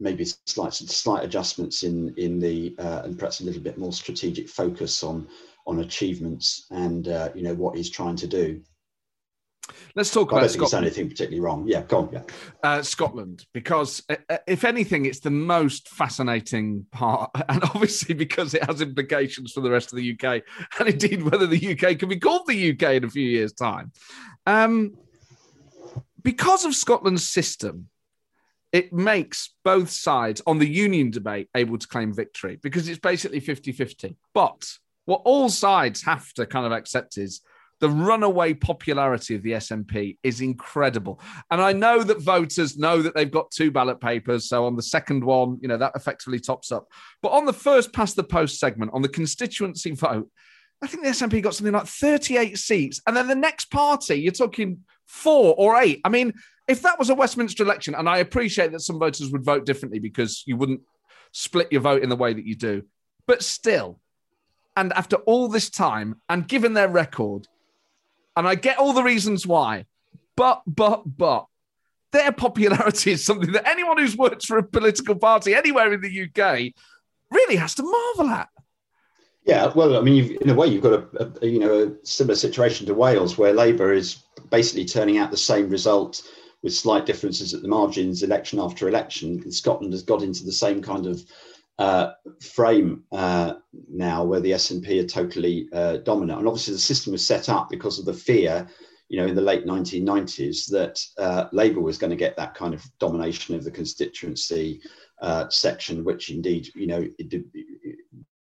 maybe 0.00 0.24
slight 0.46 0.72
slight 0.72 1.24
adjustments 1.24 1.82
in 1.82 2.14
in 2.16 2.38
the 2.38 2.74
uh, 2.78 3.02
and 3.04 3.18
perhaps 3.18 3.40
a 3.40 3.44
little 3.44 3.62
bit 3.62 3.76
more 3.76 3.92
strategic 3.92 4.48
focus 4.48 5.02
on 5.02 5.28
on 5.66 5.80
achievements 5.80 6.66
and 6.70 7.06
you 7.34 7.42
know 7.42 7.54
what 7.54 7.76
he's 7.76 7.90
trying 7.90 8.16
to 8.16 8.26
do. 8.26 8.62
Let's 9.94 10.10
talk 10.10 10.30
about 10.30 10.38
I 10.38 10.40
don't 10.40 10.48
think 10.50 10.68
Scotland. 10.68 10.86
anything 10.86 11.08
particularly 11.08 11.40
wrong. 11.40 11.66
Yeah, 11.66 11.82
go 11.82 11.98
on. 11.98 12.10
Yeah. 12.12 12.22
Uh, 12.62 12.82
Scotland, 12.82 13.46
because 13.52 14.02
uh, 14.08 14.16
uh, 14.28 14.38
if 14.46 14.64
anything, 14.64 15.06
it's 15.06 15.20
the 15.20 15.30
most 15.30 15.88
fascinating 15.88 16.86
part, 16.90 17.30
and 17.48 17.62
obviously 17.64 18.14
because 18.14 18.54
it 18.54 18.64
has 18.64 18.80
implications 18.80 19.52
for 19.52 19.60
the 19.60 19.70
rest 19.70 19.92
of 19.92 19.96
the 19.98 20.12
UK, 20.12 20.42
and 20.78 20.88
indeed 20.88 21.22
whether 21.22 21.46
the 21.46 21.72
UK 21.72 21.98
can 21.98 22.08
be 22.08 22.18
called 22.18 22.46
the 22.46 22.70
UK 22.72 22.94
in 22.94 23.04
a 23.04 23.10
few 23.10 23.28
years' 23.28 23.52
time. 23.52 23.92
Um, 24.46 24.96
because 26.22 26.64
of 26.64 26.74
Scotland's 26.74 27.26
system, 27.26 27.88
it 28.72 28.92
makes 28.92 29.54
both 29.64 29.90
sides 29.90 30.40
on 30.46 30.58
the 30.58 30.68
union 30.68 31.10
debate 31.10 31.48
able 31.54 31.76
to 31.76 31.86
claim 31.86 32.12
victory 32.12 32.58
because 32.62 32.88
it's 32.88 32.98
basically 32.98 33.40
50 33.40 33.72
50. 33.72 34.16
But 34.32 34.64
what 35.04 35.22
all 35.24 35.48
sides 35.48 36.02
have 36.04 36.32
to 36.34 36.46
kind 36.46 36.64
of 36.64 36.72
accept 36.72 37.18
is 37.18 37.42
the 37.82 37.90
runaway 37.90 38.54
popularity 38.54 39.34
of 39.34 39.42
the 39.42 39.50
SNP 39.50 40.16
is 40.22 40.40
incredible. 40.40 41.20
And 41.50 41.60
I 41.60 41.72
know 41.72 42.04
that 42.04 42.22
voters 42.22 42.78
know 42.78 43.02
that 43.02 43.12
they've 43.12 43.28
got 43.28 43.50
two 43.50 43.72
ballot 43.72 44.00
papers. 44.00 44.48
So 44.48 44.66
on 44.66 44.76
the 44.76 44.82
second 44.84 45.24
one, 45.24 45.58
you 45.60 45.66
know, 45.66 45.76
that 45.76 45.90
effectively 45.96 46.38
tops 46.38 46.70
up. 46.70 46.86
But 47.22 47.32
on 47.32 47.44
the 47.44 47.52
first 47.52 47.92
past 47.92 48.14
the 48.14 48.22
post 48.22 48.60
segment, 48.60 48.92
on 48.94 49.02
the 49.02 49.08
constituency 49.08 49.90
vote, 49.90 50.30
I 50.80 50.86
think 50.86 51.02
the 51.02 51.10
SNP 51.10 51.42
got 51.42 51.56
something 51.56 51.74
like 51.74 51.86
38 51.86 52.56
seats. 52.56 53.02
And 53.08 53.16
then 53.16 53.26
the 53.26 53.34
next 53.34 53.64
party, 53.64 54.14
you're 54.14 54.30
talking 54.30 54.78
four 55.06 55.56
or 55.58 55.76
eight. 55.82 56.02
I 56.04 56.08
mean, 56.08 56.34
if 56.68 56.82
that 56.82 57.00
was 57.00 57.10
a 57.10 57.16
Westminster 57.16 57.64
election, 57.64 57.96
and 57.96 58.08
I 58.08 58.18
appreciate 58.18 58.70
that 58.70 58.80
some 58.82 59.00
voters 59.00 59.32
would 59.32 59.44
vote 59.44 59.66
differently 59.66 59.98
because 59.98 60.44
you 60.46 60.56
wouldn't 60.56 60.82
split 61.32 61.72
your 61.72 61.80
vote 61.80 62.04
in 62.04 62.10
the 62.10 62.16
way 62.16 62.32
that 62.32 62.46
you 62.46 62.54
do, 62.54 62.84
but 63.26 63.42
still, 63.42 63.98
and 64.76 64.92
after 64.92 65.16
all 65.16 65.48
this 65.48 65.68
time, 65.68 66.20
and 66.28 66.46
given 66.46 66.74
their 66.74 66.88
record, 66.88 67.48
and 68.36 68.46
I 68.46 68.54
get 68.54 68.78
all 68.78 68.92
the 68.92 69.02
reasons 69.02 69.46
why. 69.46 69.86
But, 70.36 70.62
but, 70.66 71.02
but, 71.06 71.46
their 72.12 72.32
popularity 72.32 73.12
is 73.12 73.24
something 73.24 73.52
that 73.52 73.66
anyone 73.66 73.98
who's 73.98 74.16
worked 74.16 74.44
for 74.44 74.58
a 74.58 74.62
political 74.62 75.14
party 75.14 75.54
anywhere 75.54 75.92
in 75.92 76.00
the 76.02 76.24
UK 76.24 76.72
really 77.30 77.56
has 77.56 77.74
to 77.76 77.82
marvel 77.82 78.32
at. 78.32 78.48
Yeah, 79.44 79.72
well, 79.74 79.96
I 79.96 80.02
mean, 80.02 80.36
in 80.40 80.50
a 80.50 80.54
way, 80.54 80.68
you've 80.68 80.82
got 80.82 80.92
a, 80.92 81.32
a, 81.42 81.46
you 81.46 81.58
know 81.58 81.82
a 81.82 82.06
similar 82.06 82.36
situation 82.36 82.86
to 82.86 82.94
Wales, 82.94 83.36
where 83.36 83.52
Labour 83.52 83.92
is 83.92 84.22
basically 84.50 84.84
turning 84.84 85.18
out 85.18 85.32
the 85.32 85.36
same 85.36 85.68
result 85.68 86.22
with 86.62 86.72
slight 86.72 87.06
differences 87.06 87.52
at 87.52 87.62
the 87.62 87.68
margins, 87.68 88.22
election 88.22 88.60
after 88.60 88.88
election. 88.88 89.40
And 89.42 89.52
Scotland 89.52 89.92
has 89.94 90.04
got 90.04 90.22
into 90.22 90.44
the 90.44 90.52
same 90.52 90.80
kind 90.80 91.06
of 91.06 91.24
uh, 91.78 92.12
frame 92.40 93.04
uh, 93.12 93.54
now 93.88 94.24
where 94.24 94.40
the 94.40 94.52
SNP 94.52 95.02
are 95.02 95.06
totally 95.06 95.68
uh, 95.72 95.98
dominant. 95.98 96.38
And 96.38 96.48
obviously, 96.48 96.74
the 96.74 96.80
system 96.80 97.12
was 97.12 97.26
set 97.26 97.48
up 97.48 97.68
because 97.70 97.98
of 97.98 98.04
the 98.04 98.12
fear, 98.12 98.68
you 99.08 99.18
know, 99.18 99.26
in 99.26 99.34
the 99.34 99.40
late 99.40 99.66
1990s 99.66 100.70
that 100.70 101.00
uh, 101.18 101.48
Labour 101.52 101.80
was 101.80 101.98
going 101.98 102.10
to 102.10 102.16
get 102.16 102.36
that 102.36 102.54
kind 102.54 102.74
of 102.74 102.84
domination 102.98 103.54
of 103.54 103.64
the 103.64 103.70
constituency 103.70 104.80
uh, 105.20 105.48
section, 105.48 106.04
which 106.04 106.30
indeed, 106.30 106.68
you 106.74 106.86
know, 106.86 107.06
it, 107.18 107.28
did, 107.28 107.44
it 107.54 107.96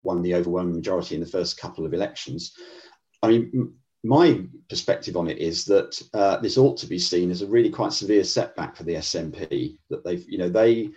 won 0.02 0.22
the 0.22 0.34
overwhelming 0.34 0.74
majority 0.74 1.14
in 1.14 1.20
the 1.20 1.26
first 1.26 1.58
couple 1.58 1.86
of 1.86 1.94
elections. 1.94 2.52
I 3.22 3.28
mean, 3.28 3.74
my 4.04 4.42
perspective 4.68 5.16
on 5.16 5.28
it 5.28 5.38
is 5.38 5.64
that 5.64 6.00
uh, 6.14 6.36
this 6.38 6.58
ought 6.58 6.76
to 6.78 6.86
be 6.86 6.98
seen 6.98 7.30
as 7.30 7.42
a 7.42 7.46
really 7.46 7.70
quite 7.70 7.92
severe 7.92 8.24
setback 8.24 8.76
for 8.76 8.84
the 8.84 8.94
SNP. 8.94 9.78
That 9.90 10.04
they've, 10.04 10.24
you 10.28 10.38
know, 10.38 10.48
they 10.48 10.90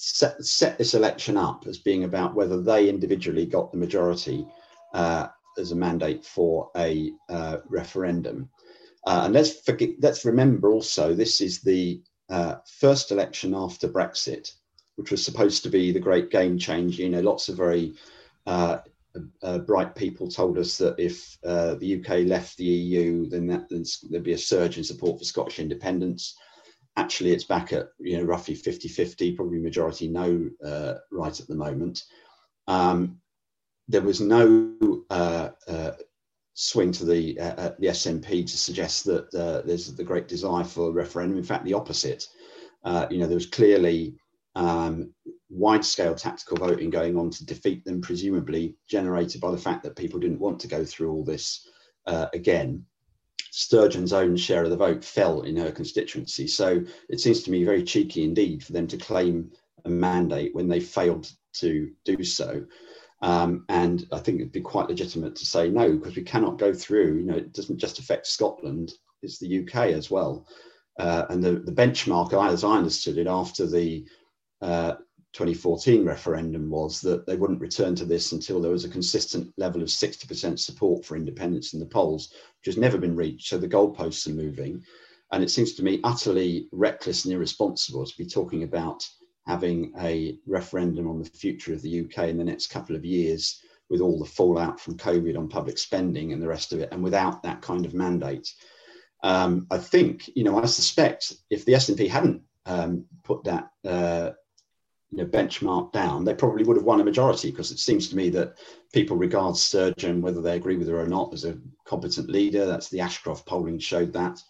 set, 0.00 0.42
set 0.42 0.78
this 0.78 0.94
election 0.94 1.36
up 1.36 1.66
as 1.66 1.78
being 1.78 2.04
about 2.04 2.34
whether 2.34 2.60
they 2.60 2.88
individually 2.88 3.44
got 3.44 3.70
the 3.70 3.76
majority 3.76 4.46
uh, 4.94 5.28
as 5.58 5.72
a 5.72 5.76
mandate 5.76 6.24
for 6.24 6.70
a 6.76 7.12
uh, 7.28 7.58
referendum. 7.68 8.48
Uh, 9.06 9.22
and 9.24 9.34
let's 9.34 9.60
forget, 9.60 9.90
let's 10.00 10.24
remember 10.24 10.70
also 10.70 11.14
this 11.14 11.42
is 11.42 11.60
the 11.60 12.02
uh, 12.30 12.56
first 12.78 13.12
election 13.12 13.54
after 13.54 13.88
Brexit, 13.88 14.54
which 14.96 15.10
was 15.10 15.22
supposed 15.22 15.62
to 15.64 15.68
be 15.68 15.92
the 15.92 16.00
great 16.00 16.30
game 16.30 16.58
changer. 16.58 17.02
You 17.02 17.10
know, 17.10 17.20
lots 17.20 17.50
of 17.50 17.58
very 17.58 17.92
uh, 18.46 18.78
uh, 19.42 19.58
bright 19.58 19.94
people 19.94 20.28
told 20.28 20.56
us 20.56 20.78
that 20.78 20.98
if 20.98 21.38
the 21.42 22.00
UK 22.00 22.26
left 22.26 22.56
the 22.56 22.64
EU, 22.64 23.28
then 23.28 23.46
that, 23.48 23.68
then 23.68 23.84
there'd 24.08 24.22
be 24.22 24.32
a 24.32 24.38
surge 24.38 24.78
in 24.78 24.84
support 24.84 25.18
for 25.18 25.24
Scottish 25.26 25.58
independence. 25.58 26.36
Actually, 26.96 27.32
it's 27.32 27.44
back 27.44 27.72
at 27.72 27.88
you 27.98 28.18
know 28.18 28.24
roughly 28.24 28.54
50-50, 28.54 29.36
probably 29.36 29.58
majority 29.58 30.08
no 30.08 30.48
uh, 30.64 30.94
right 31.12 31.38
at 31.38 31.46
the 31.46 31.54
moment. 31.54 32.02
Um, 32.66 33.20
there 33.88 34.02
was 34.02 34.20
no 34.20 35.02
uh, 35.10 35.50
uh, 35.66 35.92
swing 36.54 36.92
to 36.92 37.04
the 37.04 37.38
uh, 37.38 37.70
the 37.78 37.88
SNP 37.88 38.46
to 38.46 38.58
suggest 38.58 39.04
that 39.06 39.30
there's 39.66 39.94
the 39.94 40.04
great 40.04 40.28
desire 40.28 40.64
for 40.64 40.88
a 40.88 40.92
referendum. 40.92 41.38
In 41.38 41.44
fact, 41.44 41.64
the 41.64 41.74
opposite. 41.74 42.26
you 43.10 43.18
know, 43.18 43.26
there 43.26 43.34
was 43.34 43.46
clearly 43.46 44.16
um, 44.54 45.12
wide 45.48 45.84
scale 45.84 46.14
tactical 46.14 46.56
voting 46.56 46.90
going 46.90 47.16
on 47.16 47.30
to 47.30 47.46
defeat 47.46 47.84
them, 47.84 48.00
presumably 48.00 48.76
generated 48.88 49.40
by 49.40 49.50
the 49.50 49.58
fact 49.58 49.82
that 49.82 49.96
people 49.96 50.20
didn't 50.20 50.38
want 50.38 50.60
to 50.60 50.68
go 50.68 50.84
through 50.84 51.12
all 51.12 51.24
this 51.24 51.66
uh, 52.06 52.26
again. 52.32 52.84
Sturgeon's 53.50 54.12
own 54.12 54.36
share 54.36 54.64
of 54.64 54.70
the 54.70 54.76
vote 54.76 55.04
fell 55.04 55.42
in 55.42 55.56
her 55.56 55.72
constituency. 55.72 56.46
So 56.46 56.82
it 57.08 57.20
seems 57.20 57.42
to 57.42 57.50
me 57.50 57.64
very 57.64 57.82
cheeky 57.82 58.24
indeed 58.24 58.64
for 58.64 58.72
them 58.72 58.86
to 58.88 58.96
claim 58.96 59.50
a 59.84 59.90
mandate 59.90 60.54
when 60.54 60.68
they 60.68 60.80
failed 60.80 61.30
to 61.54 61.90
do 62.04 62.22
so. 62.22 62.64
Um, 63.22 63.64
and 63.68 64.06
I 64.12 64.18
think 64.18 64.40
it'd 64.40 64.52
be 64.52 64.60
quite 64.60 64.88
legitimate 64.88 65.36
to 65.36 65.46
say 65.46 65.68
no, 65.68 65.92
because 65.92 66.16
we 66.16 66.22
cannot 66.22 66.58
go 66.58 66.72
through, 66.72 67.18
you 67.18 67.24
know, 67.24 67.36
it 67.36 67.52
doesn't 67.52 67.78
just 67.78 67.98
affect 67.98 68.26
Scotland, 68.26 68.92
it's 69.22 69.38
the 69.38 69.62
UK 69.62 69.88
as 69.88 70.10
well. 70.10 70.46
Uh, 70.98 71.26
and 71.28 71.42
the, 71.42 71.52
the 71.52 71.72
benchmark, 71.72 72.32
as 72.50 72.64
I 72.64 72.76
understood 72.76 73.18
it, 73.18 73.26
after 73.26 73.66
the 73.66 74.06
uh, 74.62 74.94
2014 75.32 76.04
referendum 76.04 76.70
was 76.70 77.00
that 77.00 77.26
they 77.26 77.36
wouldn't 77.36 77.60
return 77.60 77.94
to 77.94 78.04
this 78.04 78.32
until 78.32 78.60
there 78.60 78.72
was 78.72 78.84
a 78.84 78.88
consistent 78.90 79.52
level 79.56 79.80
of 79.80 79.88
60% 79.88 80.58
support 80.58 81.04
for 81.04 81.16
independence 81.16 81.72
in 81.72 81.80
the 81.80 81.86
polls, 81.86 82.32
which 82.58 82.66
has 82.66 82.76
never 82.76 82.98
been 82.98 83.14
reached. 83.14 83.48
So 83.48 83.58
the 83.58 83.68
goalposts 83.68 84.26
are 84.26 84.34
moving. 84.34 84.82
And 85.32 85.44
it 85.44 85.50
seems 85.50 85.74
to 85.74 85.84
me 85.84 86.00
utterly 86.02 86.68
reckless 86.72 87.24
and 87.24 87.34
irresponsible 87.34 88.04
to 88.04 88.18
be 88.18 88.26
talking 88.26 88.64
about 88.64 89.08
having 89.46 89.92
a 90.00 90.38
referendum 90.46 91.08
on 91.08 91.22
the 91.22 91.30
future 91.30 91.72
of 91.72 91.82
the 91.82 92.00
UK 92.00 92.28
in 92.28 92.36
the 92.36 92.44
next 92.44 92.68
couple 92.68 92.96
of 92.96 93.04
years 93.04 93.62
with 93.88 94.00
all 94.00 94.18
the 94.18 94.24
fallout 94.24 94.80
from 94.80 94.96
COVID 94.96 95.36
on 95.36 95.48
public 95.48 95.78
spending 95.78 96.32
and 96.32 96.42
the 96.42 96.48
rest 96.48 96.72
of 96.72 96.80
it, 96.80 96.88
and 96.92 97.02
without 97.02 97.42
that 97.42 97.60
kind 97.60 97.84
of 97.84 97.94
mandate. 97.94 98.52
Um, 99.22 99.66
I 99.70 99.78
think, 99.78 100.30
you 100.34 100.44
know, 100.44 100.60
I 100.60 100.66
suspect 100.66 101.32
if 101.50 101.64
the 101.64 101.74
SNP 101.74 102.08
hadn't 102.08 102.42
um, 102.66 103.04
put 103.24 103.44
that 103.44 103.70
uh, 103.84 104.30
you 105.10 105.18
know, 105.18 105.26
benchmark 105.26 105.92
down, 105.92 106.24
they 106.24 106.34
probably 106.34 106.64
would 106.64 106.76
have 106.76 106.86
won 106.86 107.00
a 107.00 107.04
majority 107.04 107.50
because 107.50 107.70
it 107.70 107.78
seems 107.78 108.08
to 108.08 108.16
me 108.16 108.30
that 108.30 108.58
people 108.92 109.16
regard 109.16 109.56
Sturgeon, 109.56 110.20
whether 110.22 110.40
they 110.40 110.56
agree 110.56 110.76
with 110.76 110.88
her 110.88 111.00
or 111.00 111.06
not, 111.06 111.32
as 111.32 111.44
a 111.44 111.58
competent 111.84 112.30
leader. 112.30 112.64
That's 112.64 112.88
the 112.88 113.00
Ashcroft 113.00 113.46
polling 113.46 113.78
showed 113.78 114.12
that. 114.12 114.40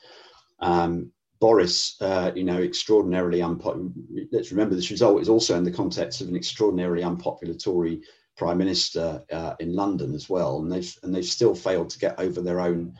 Um, 0.60 1.12
Boris, 1.40 1.96
uh, 2.02 2.32
you 2.34 2.44
know, 2.44 2.58
extraordinarily 2.58 3.40
unpopular. 3.40 3.88
Let's 4.30 4.50
remember 4.50 4.74
this 4.74 4.90
result 4.90 5.22
is 5.22 5.30
also 5.30 5.56
in 5.56 5.64
the 5.64 5.72
context 5.72 6.20
of 6.20 6.28
an 6.28 6.36
extraordinarily 6.36 7.02
unpopular 7.02 7.54
Tory 7.54 8.02
prime 8.36 8.58
minister 8.58 9.22
uh, 9.32 9.54
in 9.58 9.74
London 9.74 10.14
as 10.14 10.28
well, 10.28 10.58
and 10.58 10.70
they've 10.70 10.94
and 11.02 11.14
they've 11.14 11.24
still 11.24 11.54
failed 11.54 11.88
to 11.90 11.98
get 11.98 12.20
over 12.20 12.42
their 12.42 12.60
own 12.60 12.94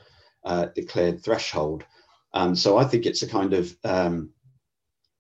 uh, 0.44 0.66
declared 0.74 1.22
threshold. 1.22 1.84
Um, 2.32 2.54
so 2.54 2.78
I 2.78 2.84
think 2.84 3.04
it's 3.04 3.22
a 3.22 3.28
kind 3.28 3.52
of 3.52 3.76
um, 3.84 4.30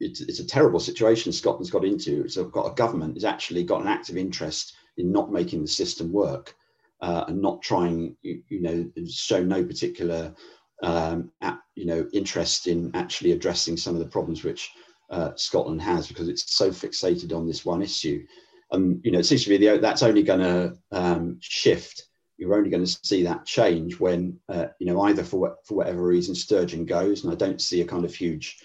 it's, 0.00 0.20
it's 0.20 0.40
a 0.40 0.46
terrible 0.46 0.80
situation 0.80 1.32
Scotland's 1.32 1.70
got 1.70 1.84
into. 1.84 2.24
It's 2.24 2.36
got 2.36 2.72
a 2.72 2.74
government 2.74 3.14
has 3.14 3.24
actually 3.24 3.62
got 3.64 3.82
an 3.82 3.88
active 3.88 4.16
interest 4.16 4.74
in 4.96 5.12
not 5.12 5.30
making 5.30 5.62
the 5.62 5.68
system 5.68 6.10
work 6.10 6.54
uh, 7.00 7.24
and 7.28 7.40
not 7.40 7.62
trying, 7.62 8.16
you, 8.22 8.42
you, 8.48 8.60
know, 8.60 8.90
show 9.08 9.42
no 9.42 9.64
particular, 9.64 10.34
um, 10.82 11.30
at, 11.42 11.58
you 11.74 11.86
know, 11.86 12.08
interest 12.12 12.66
in 12.66 12.90
actually 12.94 13.32
addressing 13.32 13.76
some 13.76 13.94
of 13.94 14.00
the 14.00 14.08
problems 14.08 14.42
which 14.42 14.70
uh, 15.10 15.32
Scotland 15.36 15.82
has 15.82 16.08
because 16.08 16.28
it's 16.28 16.54
so 16.54 16.70
fixated 16.70 17.34
on 17.34 17.46
this 17.46 17.64
one 17.64 17.82
issue. 17.82 18.24
And 18.72 19.00
you 19.04 19.10
know, 19.10 19.18
it 19.18 19.24
seems 19.24 19.44
to 19.44 19.50
me 19.50 19.56
the, 19.56 19.78
that's 19.78 20.02
only 20.02 20.22
going 20.22 20.40
to 20.40 20.76
um, 20.92 21.38
shift. 21.40 22.06
You're 22.36 22.54
only 22.54 22.70
going 22.70 22.84
to 22.84 22.98
see 23.02 23.24
that 23.24 23.44
change 23.44 23.98
when, 23.98 24.38
uh, 24.48 24.66
you 24.78 24.86
know, 24.86 25.02
either 25.02 25.24
for 25.24 25.56
for 25.64 25.74
whatever 25.74 26.02
reason 26.02 26.34
Sturgeon 26.34 26.86
goes, 26.86 27.24
and 27.24 27.32
I 27.32 27.36
don't 27.36 27.60
see 27.60 27.80
a 27.80 27.86
kind 27.86 28.04
of 28.04 28.14
huge 28.14 28.58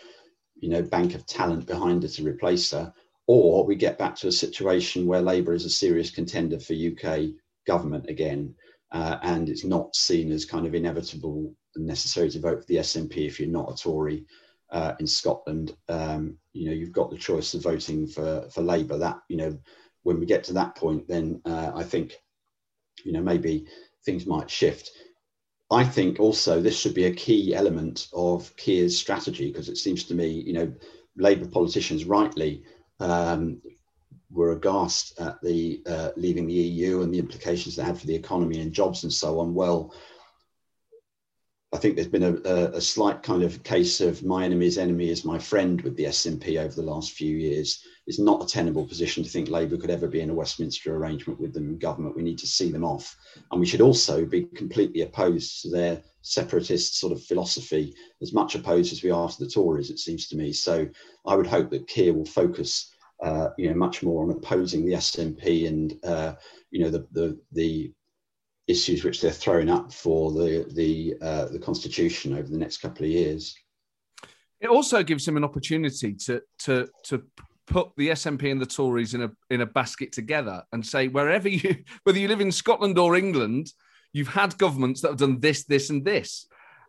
you 0.55 0.69
know 0.69 0.81
bank 0.81 1.15
of 1.15 1.25
talent 1.25 1.65
behind 1.65 2.03
her 2.03 2.09
to 2.09 2.23
replace 2.23 2.71
her, 2.71 2.93
or 3.27 3.65
we 3.65 3.75
get 3.75 3.97
back 3.97 4.15
to 4.17 4.27
a 4.27 4.31
situation 4.31 5.07
where 5.07 5.21
Labour 5.21 5.53
is 5.53 5.65
a 5.65 5.69
serious 5.69 6.09
contender 6.09 6.59
for 6.59 6.73
UK 6.73 7.29
government 7.67 8.09
again, 8.09 8.53
uh, 8.91 9.17
and 9.23 9.49
it's 9.49 9.65
not 9.65 9.95
seen 9.95 10.31
as 10.31 10.45
kind 10.45 10.65
of 10.65 10.75
inevitable 10.75 11.53
and 11.75 11.85
necessary 11.85 12.29
to 12.29 12.39
vote 12.39 12.61
for 12.61 12.67
the 12.67 12.77
SNP 12.77 13.17
if 13.27 13.39
you're 13.39 13.49
not 13.49 13.71
a 13.71 13.75
Tory. 13.75 14.25
Uh, 14.71 14.95
in 14.99 15.05
Scotland, 15.05 15.75
um, 15.89 16.35
you 16.53 16.65
know, 16.65 16.73
you've 16.73 16.91
got 16.91 17.11
the 17.11 17.17
choice 17.17 17.53
of 17.53 17.61
voting 17.61 18.07
for 18.07 18.49
for 18.49 18.61
Labour. 18.61 18.97
That 18.97 19.21
you 19.29 19.37
know, 19.37 19.57
when 20.05 20.19
we 20.19 20.25
get 20.25 20.43
to 20.45 20.53
that 20.53 20.75
point, 20.75 21.07
then 21.07 21.41
uh, 21.45 21.71
I 21.75 21.83
think, 21.83 22.13
you 23.03 23.11
know, 23.11 23.21
maybe 23.21 23.65
things 24.05 24.27
might 24.27 24.49
shift. 24.49 24.91
I 25.72 25.84
think 25.84 26.20
also 26.20 26.61
this 26.61 26.78
should 26.78 26.93
be 26.93 27.05
a 27.05 27.13
key 27.13 27.55
element 27.55 28.07
of 28.13 28.55
Keir's 28.55 28.97
strategy 28.97 29.51
because 29.51 29.68
it 29.70 29.78
seems 29.78 30.03
to 30.05 30.13
me, 30.13 30.28
you 30.28 30.53
know, 30.53 30.74
Labour 31.18 31.47
politicians 31.47 32.05
rightly 32.05 32.63
um, 32.99 33.61
were 34.30 34.51
aghast 34.51 35.20
at 35.20 35.41
the 35.41 35.82
uh, 35.88 36.09
leaving 36.18 36.45
the 36.45 36.53
EU 36.53 37.01
and 37.01 37.13
the 37.13 37.20
implications 37.20 37.76
that 37.76 37.86
had 37.86 37.97
for 37.97 38.05
the 38.05 38.16
economy 38.16 38.59
and 38.59 38.74
jobs 38.74 39.03
and 39.03 39.13
so 39.13 39.39
on. 39.39 39.53
Well, 39.53 39.93
I 41.74 41.78
think 41.78 41.95
there's 41.95 42.07
been 42.07 42.24
a, 42.24 42.36
a, 42.49 42.78
a, 42.78 42.82
slight 42.82 43.24
kind 43.24 43.43
of 43.43 43.63
case 43.63 43.99
of 44.01 44.24
my 44.24 44.45
enemy's 44.45 44.78
enemy 44.78 45.09
is 45.09 45.26
my 45.26 45.39
friend 45.39 45.82
with 45.82 45.97
the 45.97 46.05
SNP 46.05 46.57
over 46.57 46.74
the 46.74 46.82
last 46.82 47.11
few 47.11 47.36
years. 47.36 47.84
It's 48.07 48.19
not 48.19 48.43
a 48.43 48.47
tenable 48.47 48.85
position 48.85 49.23
to 49.23 49.29
think 49.29 49.49
Labour 49.49 49.77
could 49.77 49.89
ever 49.89 50.07
be 50.07 50.21
in 50.21 50.29
a 50.29 50.33
Westminster 50.33 50.95
arrangement 50.95 51.39
with 51.39 51.53
them 51.53 51.69
in 51.69 51.79
government. 51.79 52.15
We 52.15 52.21
need 52.21 52.37
to 52.39 52.47
see 52.47 52.71
them 52.71 52.83
off. 52.83 53.15
And 53.51 53.59
we 53.59 53.65
should 53.65 53.81
also 53.81 54.25
be 54.25 54.43
completely 54.43 55.01
opposed 55.01 55.63
to 55.63 55.69
their 55.69 56.03
separatist 56.21 56.99
sort 56.99 57.13
of 57.13 57.23
philosophy, 57.23 57.95
as 58.21 58.33
much 58.33 58.55
opposed 58.55 58.93
as 58.93 59.03
we 59.03 59.09
are 59.11 59.27
to 59.27 59.43
the 59.43 59.49
Tories, 59.49 59.89
it 59.89 59.99
seems 59.99 60.27
to 60.27 60.37
me. 60.37 60.53
So 60.53 60.87
I 61.25 61.35
would 61.35 61.47
hope 61.47 61.71
that 61.71 61.87
Keir 61.87 62.13
will 62.13 62.25
focus 62.25 62.91
uh, 63.23 63.49
you 63.57 63.69
know, 63.69 63.75
much 63.75 64.03
more 64.03 64.23
on 64.23 64.31
opposing 64.31 64.85
the 64.85 64.93
SNP 64.93 65.67
and 65.67 65.97
uh, 66.03 66.35
you 66.71 66.83
know 66.83 66.89
the 66.89 67.07
the 67.13 67.39
the 67.53 67.93
issues 68.67 69.03
which 69.03 69.21
they're 69.21 69.31
throwing 69.31 69.69
up 69.69 69.93
for 69.93 70.31
the 70.31 70.65
the 70.73 71.15
uh, 71.21 71.45
the 71.45 71.59
constitution 71.59 72.33
over 72.33 72.49
the 72.49 72.57
next 72.57 72.77
couple 72.77 73.05
of 73.05 73.11
years. 73.11 73.55
It 74.59 74.67
also 74.67 75.03
gives 75.03 75.27
him 75.27 75.37
an 75.37 75.43
opportunity 75.43 76.13
to 76.25 76.41
to 76.59 76.87
to 77.05 77.23
put 77.68 77.89
the 77.97 78.09
SNP 78.09 78.51
and 78.51 78.61
the 78.61 78.66
Tories 78.66 79.13
in 79.13 79.24
a 79.24 79.32
in 79.49 79.61
a 79.61 79.66
basket 79.66 80.11
together 80.11 80.63
and 80.72 80.86
say 80.86 81.07
wherever 81.07 81.49
you 81.49 81.84
whether 82.03 82.20
you 82.20 82.28
live 82.28 82.41
in 82.41 82.51
Scotland 82.51 82.97
or 82.97 83.16
England, 83.16 83.72
you've 84.13 84.28
had 84.30 84.57
governments 84.57 85.01
that 85.01 85.09
have 85.09 85.20
done 85.20 85.39
this, 85.39 85.66
this, 85.66 85.89
and 85.89 86.05
this. 86.05 86.47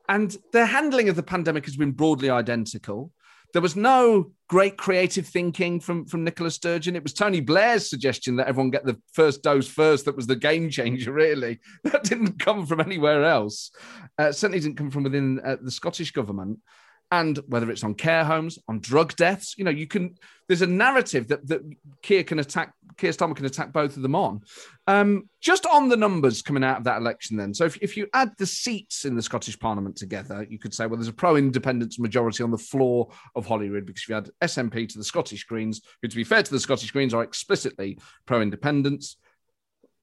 And 0.09 0.37
their 0.53 0.66
handling 0.66 1.09
of 1.09 1.16
the 1.16 1.22
pandemic 1.22 1.64
has 1.64 1.77
been 1.77 1.93
broadly 1.93 2.31
identical. 2.31 3.11
There 3.53 3.62
was 3.62 3.74
no 3.74 4.33
great 4.49 4.77
creative 4.77 5.27
thinking 5.27 5.81
from, 5.81 6.05
from 6.05 6.24
Nicola 6.24 6.51
Sturgeon. 6.51 6.95
It 6.95 7.03
was 7.03 7.12
Tony 7.12 7.41
Blair's 7.41 7.89
suggestion 7.89 8.37
that 8.37 8.49
everyone 8.49 8.70
get 8.70 8.85
the 8.85 9.01
first 9.12 9.43
dose 9.43 9.66
first 9.66 10.05
that 10.05 10.14
was 10.14 10.27
the 10.27 10.37
game 10.37 10.68
changer, 10.68 11.12
really. 11.12 11.59
That 11.85 12.05
didn't 12.05 12.39
come 12.39 12.66
from 12.66 12.81
anywhere 12.81 13.24
else. 13.24 13.70
Uh, 14.18 14.31
certainly 14.31 14.61
didn't 14.61 14.77
come 14.77 14.91
from 14.91 15.05
within 15.05 15.41
uh, 15.45 15.57
the 15.61 15.70
Scottish 15.70 16.12
government 16.12 16.59
and 17.11 17.38
whether 17.46 17.70
it's 17.70 17.84
on 17.84 17.94
care 17.94 18.24
homes, 18.24 18.59
on 18.68 18.80
drug 18.80 19.14
deaths, 19.16 19.54
you 19.57 19.64
know, 19.64 19.70
you 19.70 19.86
can. 19.86 20.16
There's 20.48 20.62
a 20.62 20.66
narrative 20.66 21.28
that 21.28 21.46
that 21.48 21.62
Keir 22.02 22.22
can 22.22 22.38
attack, 22.38 22.72
Keir 22.96 23.11
Starmer 23.11 23.34
can 23.34 23.46
attack 23.46 23.72
both 23.72 23.96
of 23.96 24.02
them 24.02 24.14
on. 24.14 24.42
Um, 24.86 25.28
just 25.40 25.66
on 25.66 25.88
the 25.88 25.96
numbers 25.96 26.42
coming 26.42 26.62
out 26.62 26.78
of 26.78 26.84
that 26.84 26.98
election, 26.98 27.36
then. 27.36 27.52
So 27.52 27.64
if, 27.64 27.76
if 27.82 27.96
you 27.96 28.07
add 28.14 28.30
the 28.38 28.46
seats 28.46 29.04
in 29.04 29.16
the 29.16 29.22
Scottish 29.22 29.59
Parliament 29.59 29.96
together, 29.96 30.46
you 30.48 30.59
could 30.59 30.72
say, 30.72 30.86
well, 30.86 30.96
there's 30.96 31.09
a 31.09 31.12
pro-independence 31.12 31.98
majority 31.98 32.42
on 32.42 32.50
the 32.50 32.59
floor 32.59 33.09
of 33.34 33.46
Holyrood 33.46 33.86
because 33.86 34.02
if 34.02 34.09
you 34.09 34.14
had 34.14 34.30
SNP 34.42 34.88
to 34.90 34.98
the 34.98 35.04
Scottish 35.04 35.44
Greens, 35.44 35.80
who, 36.02 36.09
to 36.09 36.16
be 36.16 36.24
fair 36.24 36.42
to 36.42 36.50
the 36.50 36.61
Scottish 36.61 36.90
Greens, 36.92 37.14
are 37.14 37.22
explicitly 37.22 37.98
pro-independence. 38.26 39.16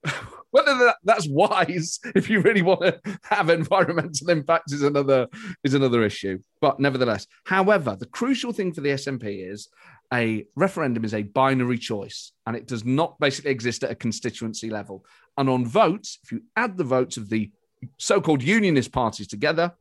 Whether 0.50 0.78
that, 0.78 0.96
that's 1.02 1.28
wise, 1.28 1.98
if 2.14 2.30
you 2.30 2.40
really 2.40 2.62
want 2.62 2.82
to 2.82 3.00
have 3.24 3.50
environmental 3.50 4.30
impact, 4.30 4.72
is 4.72 4.82
another 4.82 5.26
is 5.64 5.74
another 5.74 6.04
issue. 6.04 6.38
But 6.60 6.78
nevertheless, 6.78 7.26
however, 7.44 7.96
the 7.98 8.06
crucial 8.06 8.52
thing 8.52 8.72
for 8.72 8.80
the 8.80 8.90
SNP 8.90 9.50
is 9.50 9.68
a 10.12 10.46
referendum 10.54 11.04
is 11.04 11.14
a 11.14 11.22
binary 11.22 11.78
choice, 11.78 12.32
and 12.46 12.54
it 12.54 12.68
does 12.68 12.84
not 12.84 13.18
basically 13.18 13.50
exist 13.50 13.82
at 13.82 13.90
a 13.90 13.96
constituency 13.96 14.70
level. 14.70 15.04
And 15.36 15.50
on 15.50 15.66
votes, 15.66 16.20
if 16.22 16.30
you 16.30 16.42
add 16.56 16.76
the 16.76 16.84
votes 16.84 17.16
of 17.16 17.28
the 17.28 17.50
so-called 17.98 18.42
unionist 18.42 18.92
parties 18.92 19.26
together, 19.26 19.72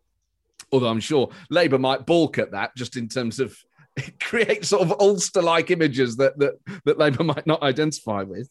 although 0.71 0.89
I'm 0.89 0.99
sure 0.99 1.29
Labour 1.49 1.77
might 1.77 2.05
balk 2.05 2.39
at 2.39 2.51
that, 2.51 2.75
just 2.75 2.97
in 2.97 3.07
terms 3.07 3.39
of 3.39 3.55
it 3.95 4.19
creates 4.19 4.69
sort 4.69 4.81
of 4.81 4.99
Ulster-like 4.99 5.69
images 5.69 6.15
that 6.17 6.37
that, 6.39 6.55
that 6.85 6.97
Labour 6.97 7.23
might 7.23 7.45
not 7.45 7.61
identify 7.61 8.23
with. 8.23 8.49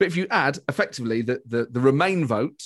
But 0.00 0.06
if 0.06 0.16
you 0.16 0.26
add 0.30 0.58
effectively 0.66 1.20
the, 1.20 1.42
the, 1.44 1.68
the 1.70 1.78
Remain 1.78 2.24
vote 2.24 2.62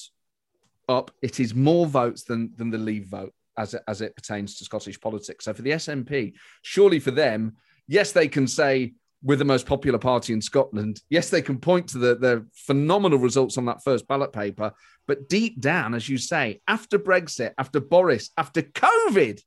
up, 0.88 1.10
it 1.20 1.40
is 1.40 1.52
more 1.52 1.84
votes 1.84 2.22
than, 2.22 2.52
than 2.56 2.70
the 2.70 2.78
Leave 2.78 3.06
vote 3.06 3.34
as 3.58 3.74
it, 3.74 3.82
as 3.88 4.00
it 4.00 4.14
pertains 4.14 4.56
to 4.56 4.64
Scottish 4.64 5.00
politics. 5.00 5.44
So 5.44 5.52
for 5.52 5.62
the 5.62 5.72
SNP, 5.72 6.34
surely 6.62 7.00
for 7.00 7.10
them, 7.10 7.56
yes, 7.88 8.12
they 8.12 8.28
can 8.28 8.46
say 8.46 8.94
we're 9.20 9.34
the 9.34 9.44
most 9.44 9.66
popular 9.66 9.98
party 9.98 10.32
in 10.32 10.40
Scotland. 10.40 11.00
Yes, 11.10 11.28
they 11.28 11.42
can 11.42 11.58
point 11.58 11.88
to 11.88 11.98
the, 11.98 12.14
the 12.14 12.46
phenomenal 12.54 13.18
results 13.18 13.58
on 13.58 13.64
that 13.64 13.82
first 13.82 14.06
ballot 14.06 14.32
paper. 14.32 14.70
But 15.08 15.28
deep 15.28 15.60
down, 15.60 15.94
as 15.94 16.08
you 16.08 16.18
say, 16.18 16.60
after 16.68 17.00
Brexit, 17.00 17.52
after 17.58 17.80
Boris, 17.80 18.30
after 18.38 18.62
COVID, 18.62 19.40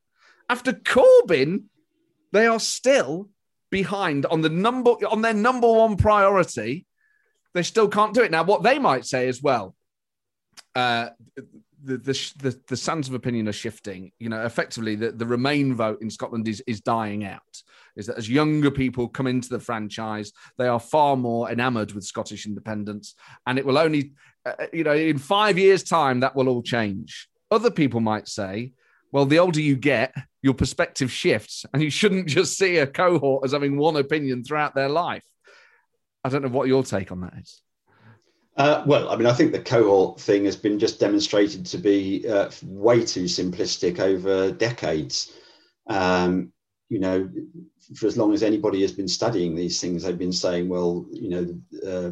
after 0.49 0.73
Corbyn, 0.73 1.63
they 2.33 2.47
are 2.47 2.59
still 2.59 3.29
behind 3.69 4.25
on 4.25 4.41
the 4.41 4.49
number 4.49 4.91
on 5.09 5.21
their 5.21 5.33
number 5.33 5.71
one 5.71 5.95
priority 5.95 6.86
they 7.57 7.63
still 7.63 7.87
can't 7.87 8.13
do 8.13 8.21
it. 8.21 8.31
Now, 8.31 8.43
what 8.43 8.63
they 8.63 8.79
might 8.79 9.05
say 9.05 9.27
as 9.27 9.41
well, 9.41 9.75
uh, 10.75 11.09
the, 11.83 11.97
the, 11.97 12.33
the, 12.37 12.61
the 12.67 12.77
sands 12.77 13.07
of 13.07 13.13
opinion 13.13 13.47
are 13.47 13.53
shifting. 13.53 14.11
You 14.19 14.29
know, 14.29 14.45
effectively, 14.45 14.95
the, 14.95 15.11
the 15.11 15.25
Remain 15.25 15.73
vote 15.73 16.01
in 16.01 16.09
Scotland 16.09 16.47
is, 16.47 16.61
is 16.67 16.81
dying 16.81 17.23
out. 17.23 17.63
Is 17.95 18.05
that 18.07 18.17
as 18.17 18.29
younger 18.29 18.69
people 18.69 19.07
come 19.07 19.27
into 19.27 19.49
the 19.49 19.59
franchise, 19.59 20.31
they 20.57 20.67
are 20.67 20.79
far 20.79 21.15
more 21.15 21.49
enamoured 21.49 21.93
with 21.93 22.03
Scottish 22.03 22.45
independence, 22.45 23.15
and 23.45 23.57
it 23.57 23.65
will 23.65 23.77
only, 23.77 24.11
uh, 24.45 24.53
uh, 24.59 24.65
you 24.71 24.83
know, 24.83 24.93
in 24.93 25.17
five 25.17 25.57
years' 25.57 25.83
time, 25.83 26.19
that 26.19 26.35
will 26.35 26.49
all 26.49 26.61
change. 26.61 27.27
Other 27.49 27.71
people 27.71 28.01
might 28.01 28.27
say, 28.27 28.73
well, 29.11 29.25
the 29.25 29.39
older 29.39 29.61
you 29.61 29.77
get, 29.77 30.13
your 30.43 30.53
perspective 30.53 31.11
shifts, 31.11 31.65
and 31.73 31.81
you 31.81 31.89
shouldn't 31.89 32.27
just 32.27 32.57
see 32.57 32.77
a 32.77 32.87
cohort 32.87 33.45
as 33.45 33.53
having 33.53 33.77
one 33.77 33.95
opinion 33.95 34.43
throughout 34.43 34.75
their 34.75 34.89
life. 34.89 35.23
I 36.27 36.29
don't 36.29 36.43
know 36.43 36.49
what 36.49 36.67
your 36.67 36.83
take 36.83 37.11
on 37.11 37.21
that 37.21 37.33
is. 37.39 37.61
Uh, 38.57 38.83
well, 38.85 39.09
I 39.09 39.15
mean, 39.15 39.27
I 39.27 39.33
think 39.33 39.51
the 39.51 39.61
cohort 39.61 40.19
thing 40.19 40.45
has 40.45 40.55
been 40.55 40.79
just 40.79 40.99
demonstrated 40.99 41.65
to 41.67 41.77
be 41.77 42.27
uh, 42.27 42.49
way 42.63 43.05
too 43.05 43.25
simplistic 43.25 43.99
over 43.99 44.51
decades. 44.51 45.31
Um, 45.87 46.51
you 46.89 46.99
know, 46.99 47.29
for 47.95 48.07
as 48.07 48.17
long 48.17 48.33
as 48.33 48.43
anybody 48.43 48.81
has 48.81 48.91
been 48.91 49.07
studying 49.07 49.55
these 49.55 49.79
things, 49.79 50.03
they've 50.03 50.17
been 50.17 50.33
saying, 50.33 50.67
well, 50.67 51.05
you 51.11 51.29
know, 51.29 51.87
uh, 51.87 52.11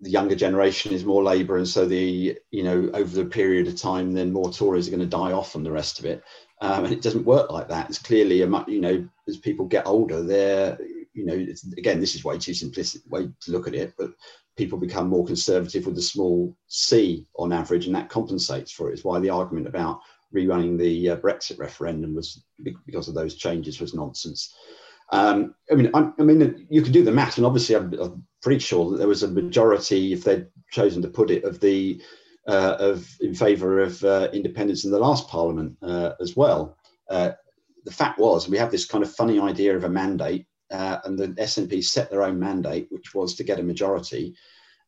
the 0.00 0.10
younger 0.10 0.34
generation 0.34 0.92
is 0.92 1.04
more 1.04 1.22
Labour, 1.22 1.56
and 1.56 1.66
so 1.66 1.86
the 1.86 2.38
you 2.50 2.62
know 2.62 2.90
over 2.94 3.14
the 3.16 3.24
period 3.24 3.66
of 3.66 3.76
time, 3.76 4.12
then 4.12 4.32
more 4.32 4.52
Tories 4.52 4.88
are 4.88 4.90
going 4.92 5.00
to 5.00 5.06
die 5.06 5.32
off, 5.32 5.54
and 5.54 5.64
the 5.64 5.72
rest 5.72 5.98
of 5.98 6.04
it. 6.04 6.22
Um, 6.60 6.84
and 6.84 6.92
it 6.92 7.02
doesn't 7.02 7.24
work 7.24 7.50
like 7.50 7.68
that. 7.68 7.88
It's 7.88 7.98
clearly 7.98 8.42
a 8.42 8.46
much, 8.46 8.68
you 8.68 8.80
know, 8.80 9.08
as 9.28 9.36
people 9.36 9.66
get 9.66 9.86
older, 9.86 10.22
they're 10.22 10.78
you 11.18 11.24
know, 11.24 11.46
again, 11.76 11.98
this 11.98 12.14
is 12.14 12.24
way 12.24 12.38
too 12.38 12.52
simplistic 12.52 13.06
way 13.08 13.28
to 13.40 13.50
look 13.50 13.66
at 13.66 13.74
it, 13.74 13.92
but 13.98 14.12
people 14.56 14.78
become 14.78 15.08
more 15.08 15.26
conservative 15.26 15.84
with 15.84 15.98
a 15.98 16.02
small 16.02 16.56
c 16.68 17.26
on 17.36 17.52
average, 17.52 17.86
and 17.86 17.94
that 17.94 18.08
compensates 18.08 18.70
for 18.70 18.88
it. 18.88 18.92
It's 18.92 19.04
why 19.04 19.18
the 19.18 19.30
argument 19.30 19.66
about 19.66 20.00
rerunning 20.32 20.78
the 20.78 21.10
uh, 21.10 21.16
Brexit 21.16 21.58
referendum 21.58 22.14
was 22.14 22.44
because 22.84 23.08
of 23.08 23.14
those 23.14 23.34
changes 23.34 23.80
was 23.80 23.94
nonsense. 23.94 24.54
Um, 25.10 25.54
I 25.72 25.74
mean, 25.74 25.90
I, 25.92 26.12
I, 26.18 26.22
mean, 26.22 26.66
you 26.70 26.82
can 26.82 26.92
do 26.92 27.02
the 27.02 27.10
math, 27.10 27.36
and 27.36 27.46
obviously, 27.46 27.74
I'm, 27.74 27.92
I'm, 27.94 28.24
pretty 28.40 28.60
sure 28.60 28.88
that 28.88 28.98
there 28.98 29.08
was 29.08 29.24
a 29.24 29.28
majority, 29.28 30.12
if 30.12 30.22
they'd 30.22 30.46
chosen 30.70 31.02
to 31.02 31.08
put 31.08 31.30
it, 31.30 31.42
of 31.42 31.58
the 31.58 32.00
uh, 32.46 32.76
of 32.78 33.08
in 33.20 33.34
favour 33.34 33.80
of 33.80 34.04
uh, 34.04 34.28
independence 34.32 34.84
in 34.84 34.92
the 34.92 34.98
last 34.98 35.26
Parliament 35.26 35.76
uh, 35.82 36.12
as 36.20 36.36
well. 36.36 36.76
Uh, 37.10 37.32
the 37.84 37.94
fact 37.94 38.18
was, 38.18 38.48
we 38.48 38.58
have 38.58 38.70
this 38.70 38.84
kind 38.84 39.02
of 39.02 39.10
funny 39.10 39.40
idea 39.40 39.74
of 39.74 39.84
a 39.84 39.88
mandate 39.88 40.46
uh, 40.70 40.98
and 41.04 41.18
the 41.18 41.28
SNP 41.28 41.84
set 41.84 42.10
their 42.10 42.22
own 42.22 42.38
mandate, 42.38 42.88
which 42.90 43.14
was 43.14 43.34
to 43.34 43.44
get 43.44 43.60
a 43.60 43.62
majority. 43.62 44.34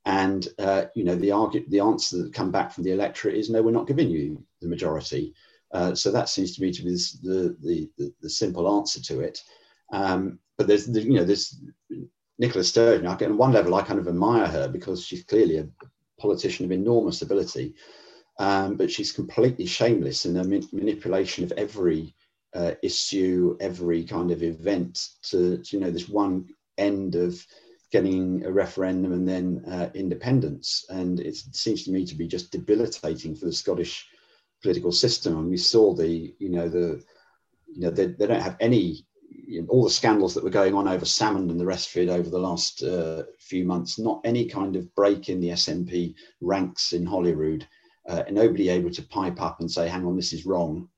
And 0.05 0.49
uh, 0.59 0.87
you 0.95 1.05
know 1.05 1.14
the 1.14 1.33
argue, 1.33 1.64
the 1.68 1.81
answer 1.81 2.22
that 2.22 2.33
come 2.33 2.51
back 2.51 2.72
from 2.72 2.85
the 2.85 2.93
electorate 2.93 3.37
is 3.37 3.51
no, 3.51 3.62
we're 3.62 3.70
not 3.70 3.87
giving 3.87 4.09
you 4.09 4.43
the 4.61 4.68
majority. 4.68 5.35
Uh, 5.72 5.95
so 5.95 6.11
that 6.11 6.28
seems 6.28 6.57
to 6.57 6.62
me 6.62 6.72
to 6.72 6.83
be 6.83 6.91
the 6.91 7.57
the, 7.62 7.91
the, 7.99 8.14
the 8.22 8.31
simple 8.31 8.76
answer 8.78 9.01
to 9.03 9.20
it. 9.20 9.43
Um, 9.93 10.39
but 10.57 10.66
there's 10.66 10.87
the, 10.87 11.03
you 11.03 11.14
know 11.14 11.24
there's 11.24 11.61
Nicola 12.39 12.64
Sturgeon. 12.64 13.07
I 13.07 13.14
on 13.24 13.37
one 13.37 13.53
level 13.53 13.74
I 13.74 13.83
kind 13.83 14.01
of 14.01 14.09
admire 14.09 14.47
her 14.47 14.68
because 14.68 15.05
she's 15.05 15.24
clearly 15.24 15.59
a 15.59 15.68
politician 16.18 16.64
of 16.64 16.72
enormous 16.72 17.22
ability, 17.22 17.74
um, 18.39 18.76
but 18.76 18.91
she's 18.91 19.12
completely 19.12 19.66
shameless 19.66 20.24
in 20.24 20.35
the 20.35 20.68
manipulation 20.72 21.45
of 21.45 21.53
every 21.53 22.14
uh, 22.55 22.72
issue 22.82 23.57
every 23.61 24.05
kind 24.05 24.30
of 24.30 24.42
event 24.42 25.09
to, 25.22 25.59
to, 25.59 25.76
you 25.76 25.80
know 25.80 25.90
this 25.90 26.09
one 26.09 26.48
end 26.78 27.14
of 27.14 27.44
getting 27.90 28.44
a 28.44 28.53
referendum 28.53 29.12
and 29.12 29.28
then 29.28 29.64
uh, 29.68 29.90
independence. 29.94 30.84
And 30.88 31.20
it 31.20 31.36
seems 31.36 31.84
to 31.84 31.90
me 31.90 32.07
to 32.07 32.14
be 32.14 32.26
just 32.26 32.53
debilitating 32.53 33.34
for 33.34 33.46
the 33.46 33.53
scottish 33.53 34.09
political 34.62 34.92
system. 34.92 35.36
And 35.38 35.51
we 35.51 35.57
saw 35.57 35.94
the 35.94 36.34
you 36.38 36.51
know 36.51 36.68
the 36.68 37.03
you 37.66 37.82
know 37.82 37.90
they, 37.90 38.07
they 38.07 38.26
don't 38.26 38.42
have 38.42 38.57
any 38.61 39.07
you 39.28 39.62
know, 39.62 39.68
all 39.68 39.84
the 39.84 39.90
scandals 39.90 40.34
that 40.34 40.44
were 40.44 40.51
going 40.51 40.74
on 40.74 40.88
over 40.88 41.05
Salmond 41.05 41.51
and 41.51 41.61
the 41.61 41.66
rest 41.66 41.90
of 41.90 42.03
it 42.03 42.09
over 42.09 42.30
the 42.30 42.38
last 42.38 42.82
uh, 42.82 43.24
few 43.38 43.64
months 43.64 43.98
not 43.98 44.20
any 44.24 44.44
kind 44.44 44.76
of 44.76 44.92
break 44.94 45.28
in 45.28 45.40
the 45.40 45.51
snp 45.51 46.14
ranks 46.40 46.92
in 46.92 47.07
holyrood. 47.07 47.66
Uh, 48.09 48.24
and 48.26 48.34
nobody 48.34 48.70
able 48.70 48.90
to 48.90 49.03
pipe 49.03 49.40
up 49.40 49.61
and 49.61 49.70
say 49.70 49.88
hang 49.88 50.07
on 50.07 50.16
this 50.16 50.32
is 50.32 50.46
wrong 50.46 50.88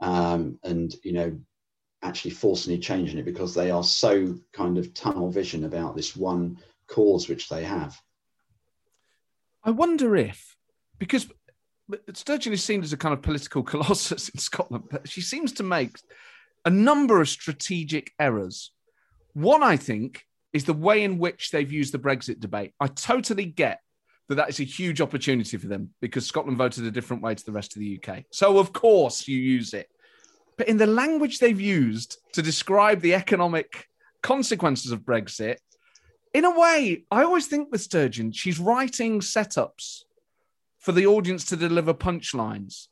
um, 0.00 0.58
and 0.64 0.94
you 1.04 1.12
know 1.12 1.38
actually 2.02 2.30
forcibly 2.30 2.78
changing 2.78 3.18
it 3.18 3.24
because 3.24 3.54
they 3.54 3.70
are 3.70 3.84
so 3.84 4.34
kind 4.52 4.78
of 4.78 4.94
tunnel 4.94 5.30
vision 5.30 5.64
about 5.64 5.94
this 5.94 6.16
one 6.16 6.58
cause 6.86 7.28
which 7.28 7.48
they 7.48 7.62
have. 7.62 8.00
I 9.62 9.70
wonder 9.70 10.16
if 10.16 10.56
because 10.98 11.28
Sturgeon 12.14 12.52
is 12.52 12.64
seen 12.64 12.82
as 12.82 12.92
a 12.92 12.96
kind 12.96 13.12
of 13.12 13.22
political 13.22 13.62
colossus 13.70 14.28
in 14.28 14.38
Scotland, 14.38 14.84
but 14.90 15.08
she 15.08 15.20
seems 15.20 15.52
to 15.52 15.62
make 15.62 15.96
a 16.64 16.70
number 16.70 17.20
of 17.20 17.28
strategic 17.28 18.12
errors. 18.18 18.72
One, 19.32 19.62
I 19.62 19.76
think, 19.76 20.26
is 20.52 20.64
the 20.64 20.72
way 20.72 21.04
in 21.04 21.18
which 21.18 21.50
they've 21.50 21.70
used 21.70 21.94
the 21.94 21.98
Brexit 21.98 22.40
debate. 22.40 22.72
I 22.80 22.88
totally 22.88 23.46
get 23.46 23.80
that 24.30 24.36
that 24.36 24.48
is 24.48 24.60
a 24.60 24.64
huge 24.64 25.00
opportunity 25.00 25.56
for 25.56 25.66
them 25.66 25.90
because 26.00 26.24
Scotland 26.24 26.56
voted 26.56 26.84
a 26.84 26.90
different 26.90 27.20
way 27.20 27.34
to 27.34 27.44
the 27.44 27.50
rest 27.50 27.74
of 27.74 27.80
the 27.80 28.00
UK. 28.00 28.22
So, 28.30 28.58
of 28.58 28.72
course, 28.72 29.26
you 29.26 29.36
use 29.36 29.74
it. 29.74 29.90
But 30.56 30.68
in 30.68 30.76
the 30.76 30.86
language 30.86 31.40
they've 31.40 31.60
used 31.60 32.18
to 32.34 32.40
describe 32.40 33.00
the 33.00 33.14
economic 33.14 33.88
consequences 34.22 34.92
of 34.92 35.00
Brexit, 35.00 35.56
in 36.32 36.44
a 36.44 36.56
way, 36.56 37.02
I 37.10 37.24
always 37.24 37.48
think 37.48 37.72
with 37.72 37.80
Sturgeon, 37.80 38.30
she's 38.30 38.60
writing 38.60 39.18
setups 39.18 40.04
for 40.78 40.92
the 40.92 41.06
audience 41.06 41.44
to 41.46 41.56
deliver 41.56 41.92
punchlines 41.92 42.86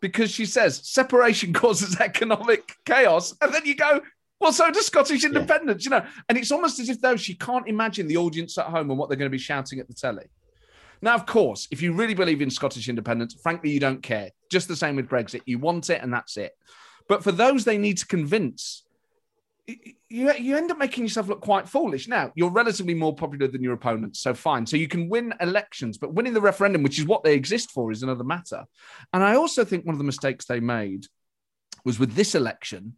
because 0.00 0.30
she 0.30 0.46
says 0.46 0.80
separation 0.84 1.52
causes 1.64 1.98
economic 1.98 2.76
chaos. 2.84 3.34
And 3.40 3.52
then 3.52 3.66
you 3.66 3.74
go, 3.74 4.00
well, 4.38 4.52
so 4.52 4.70
does 4.70 4.86
Scottish 4.86 5.24
independence, 5.24 5.84
yeah. 5.84 5.96
you 5.96 6.02
know. 6.02 6.08
And 6.28 6.38
it's 6.38 6.52
almost 6.52 6.78
as 6.78 6.88
if 6.88 7.00
though 7.00 7.16
she 7.16 7.34
can't 7.34 7.66
imagine 7.66 8.06
the 8.06 8.18
audience 8.18 8.56
at 8.58 8.66
home 8.66 8.90
and 8.90 8.98
what 8.98 9.08
they're 9.08 9.18
going 9.18 9.30
to 9.30 9.36
be 9.36 9.38
shouting 9.38 9.80
at 9.80 9.88
the 9.88 9.94
telly. 9.94 10.26
Now, 11.04 11.14
of 11.16 11.26
course, 11.26 11.68
if 11.70 11.82
you 11.82 11.92
really 11.92 12.14
believe 12.14 12.40
in 12.40 12.48
Scottish 12.48 12.88
independence, 12.88 13.34
frankly, 13.34 13.70
you 13.70 13.78
don't 13.78 14.02
care. 14.02 14.30
Just 14.50 14.68
the 14.68 14.74
same 14.74 14.96
with 14.96 15.06
Brexit. 15.06 15.42
You 15.44 15.58
want 15.58 15.90
it 15.90 16.02
and 16.02 16.10
that's 16.10 16.38
it. 16.38 16.52
But 17.10 17.22
for 17.22 17.30
those 17.30 17.66
they 17.66 17.76
need 17.76 17.98
to 17.98 18.06
convince, 18.06 18.84
you, 19.66 20.32
you 20.32 20.56
end 20.56 20.70
up 20.70 20.78
making 20.78 21.04
yourself 21.04 21.28
look 21.28 21.42
quite 21.42 21.68
foolish. 21.68 22.08
Now, 22.08 22.32
you're 22.34 22.50
relatively 22.50 22.94
more 22.94 23.14
popular 23.14 23.46
than 23.48 23.62
your 23.62 23.74
opponents, 23.74 24.20
so 24.20 24.32
fine. 24.32 24.64
So 24.64 24.78
you 24.78 24.88
can 24.88 25.10
win 25.10 25.34
elections, 25.42 25.98
but 25.98 26.14
winning 26.14 26.32
the 26.32 26.40
referendum, 26.40 26.82
which 26.82 26.98
is 26.98 27.04
what 27.04 27.22
they 27.22 27.34
exist 27.34 27.70
for, 27.70 27.92
is 27.92 28.02
another 28.02 28.24
matter. 28.24 28.64
And 29.12 29.22
I 29.22 29.36
also 29.36 29.62
think 29.62 29.84
one 29.84 29.94
of 29.94 29.98
the 29.98 30.04
mistakes 30.04 30.46
they 30.46 30.60
made 30.60 31.04
was 31.84 31.98
with 31.98 32.14
this 32.14 32.34
election, 32.34 32.94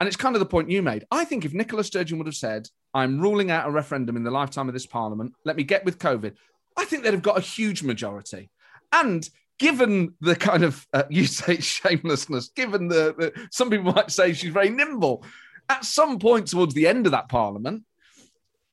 and 0.00 0.08
it's 0.08 0.16
kind 0.16 0.34
of 0.34 0.40
the 0.40 0.46
point 0.46 0.70
you 0.70 0.82
made. 0.82 1.04
I 1.12 1.24
think 1.24 1.44
if 1.44 1.54
Nicola 1.54 1.84
Sturgeon 1.84 2.18
would 2.18 2.26
have 2.26 2.34
said, 2.34 2.68
I'm 2.94 3.20
ruling 3.20 3.52
out 3.52 3.68
a 3.68 3.70
referendum 3.70 4.16
in 4.16 4.24
the 4.24 4.30
lifetime 4.32 4.66
of 4.66 4.74
this 4.74 4.86
parliament, 4.86 5.34
let 5.44 5.54
me 5.54 5.62
get 5.62 5.84
with 5.84 6.00
COVID, 6.00 6.34
I 6.78 6.84
think 6.84 7.02
they'd 7.02 7.12
have 7.12 7.22
got 7.22 7.38
a 7.38 7.42
huge 7.42 7.82
majority. 7.82 8.50
And 8.92 9.28
given 9.58 10.14
the 10.20 10.36
kind 10.36 10.62
of 10.62 10.86
uh, 10.94 11.02
you 11.10 11.26
say 11.26 11.58
shamelessness, 11.58 12.50
given 12.50 12.88
the, 12.88 13.14
the, 13.18 13.48
some 13.50 13.68
people 13.68 13.92
might 13.92 14.10
say 14.10 14.32
she's 14.32 14.52
very 14.52 14.70
nimble, 14.70 15.24
at 15.68 15.84
some 15.84 16.18
point 16.18 16.46
towards 16.46 16.72
the 16.74 16.86
end 16.86 17.04
of 17.04 17.12
that 17.12 17.28
parliament, 17.28 17.82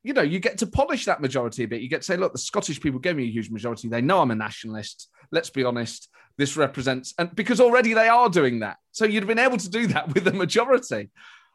you 0.03 0.13
know, 0.13 0.21
you 0.21 0.39
get 0.39 0.59
to 0.59 0.67
polish 0.67 1.05
that 1.05 1.19
majority 1.19 1.63
a 1.63 1.67
bit. 1.67 1.81
You 1.81 1.89
get 1.89 2.01
to 2.01 2.05
say, 2.05 2.15
look, 2.15 2.31
the 2.31 2.37
Scottish 2.37 2.79
people 2.79 2.99
gave 2.99 3.15
me 3.15 3.23
a 3.23 3.31
huge 3.31 3.49
majority. 3.49 3.87
They 3.87 4.01
know 4.01 4.21
I'm 4.21 4.29
a 4.29 4.35
nationalist. 4.35 5.09
Let's 5.31 5.49
be 5.49 5.63
honest. 5.63 6.09
This 6.37 6.55
represents, 6.55 7.13
and 7.17 7.33
because 7.33 7.61
already 7.61 7.93
they 7.93 8.09
are 8.09 8.29
doing 8.29 8.59
that. 8.59 8.77
So 8.91 9.05
you'd 9.05 9.23
have 9.23 9.27
been 9.27 9.39
able 9.39 9.57
to 9.57 9.69
do 9.69 9.87
that 9.87 10.07
with 10.13 10.27
a 10.27 10.33
majority. 10.33 11.09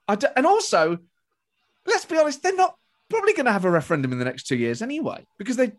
and 0.09 0.47
also, 0.47 0.99
let's 1.87 2.07
be 2.07 2.19
honest, 2.19 2.43
they're 2.43 2.57
not 2.57 2.75
probably 3.09 3.35
going 3.35 3.47
to 3.47 3.53
have 3.53 3.67
a 3.67 3.71
referendum 3.71 4.13
in 4.13 4.19
the 4.19 4.25
next 4.25 4.45
two 4.45 4.57
years 4.57 4.83
anyway, 4.83 5.27
because 5.39 5.57
they 5.57 5.73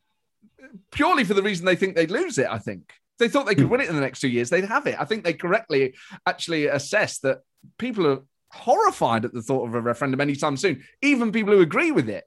purely 0.91 1.23
for 1.23 1.33
the 1.33 1.43
reason 1.43 1.65
they 1.65 1.75
think 1.75 1.95
they'd 1.95 2.11
lose 2.11 2.37
it. 2.37 2.47
I 2.49 2.57
think 2.57 2.93
they 3.19 3.27
thought 3.27 3.45
they 3.45 3.55
could 3.55 3.65
hmm. 3.65 3.71
win 3.71 3.81
it 3.81 3.89
in 3.89 3.95
the 3.95 4.01
next 4.01 4.19
two 4.19 4.29
years, 4.29 4.49
they'd 4.49 4.65
have 4.65 4.87
it. 4.87 4.99
I 4.99 5.05
think 5.05 5.23
they 5.23 5.33
correctly 5.33 5.95
actually 6.25 6.67
assess 6.67 7.19
that 7.19 7.39
people 7.77 8.07
are 8.07 8.19
horrified 8.51 9.25
at 9.25 9.33
the 9.33 9.41
thought 9.41 9.67
of 9.67 9.75
a 9.75 9.81
referendum 9.81 10.21
anytime 10.21 10.57
soon, 10.57 10.83
even 11.01 11.31
people 11.31 11.53
who 11.53 11.61
agree 11.61 11.91
with 11.91 12.09
it. 12.09 12.25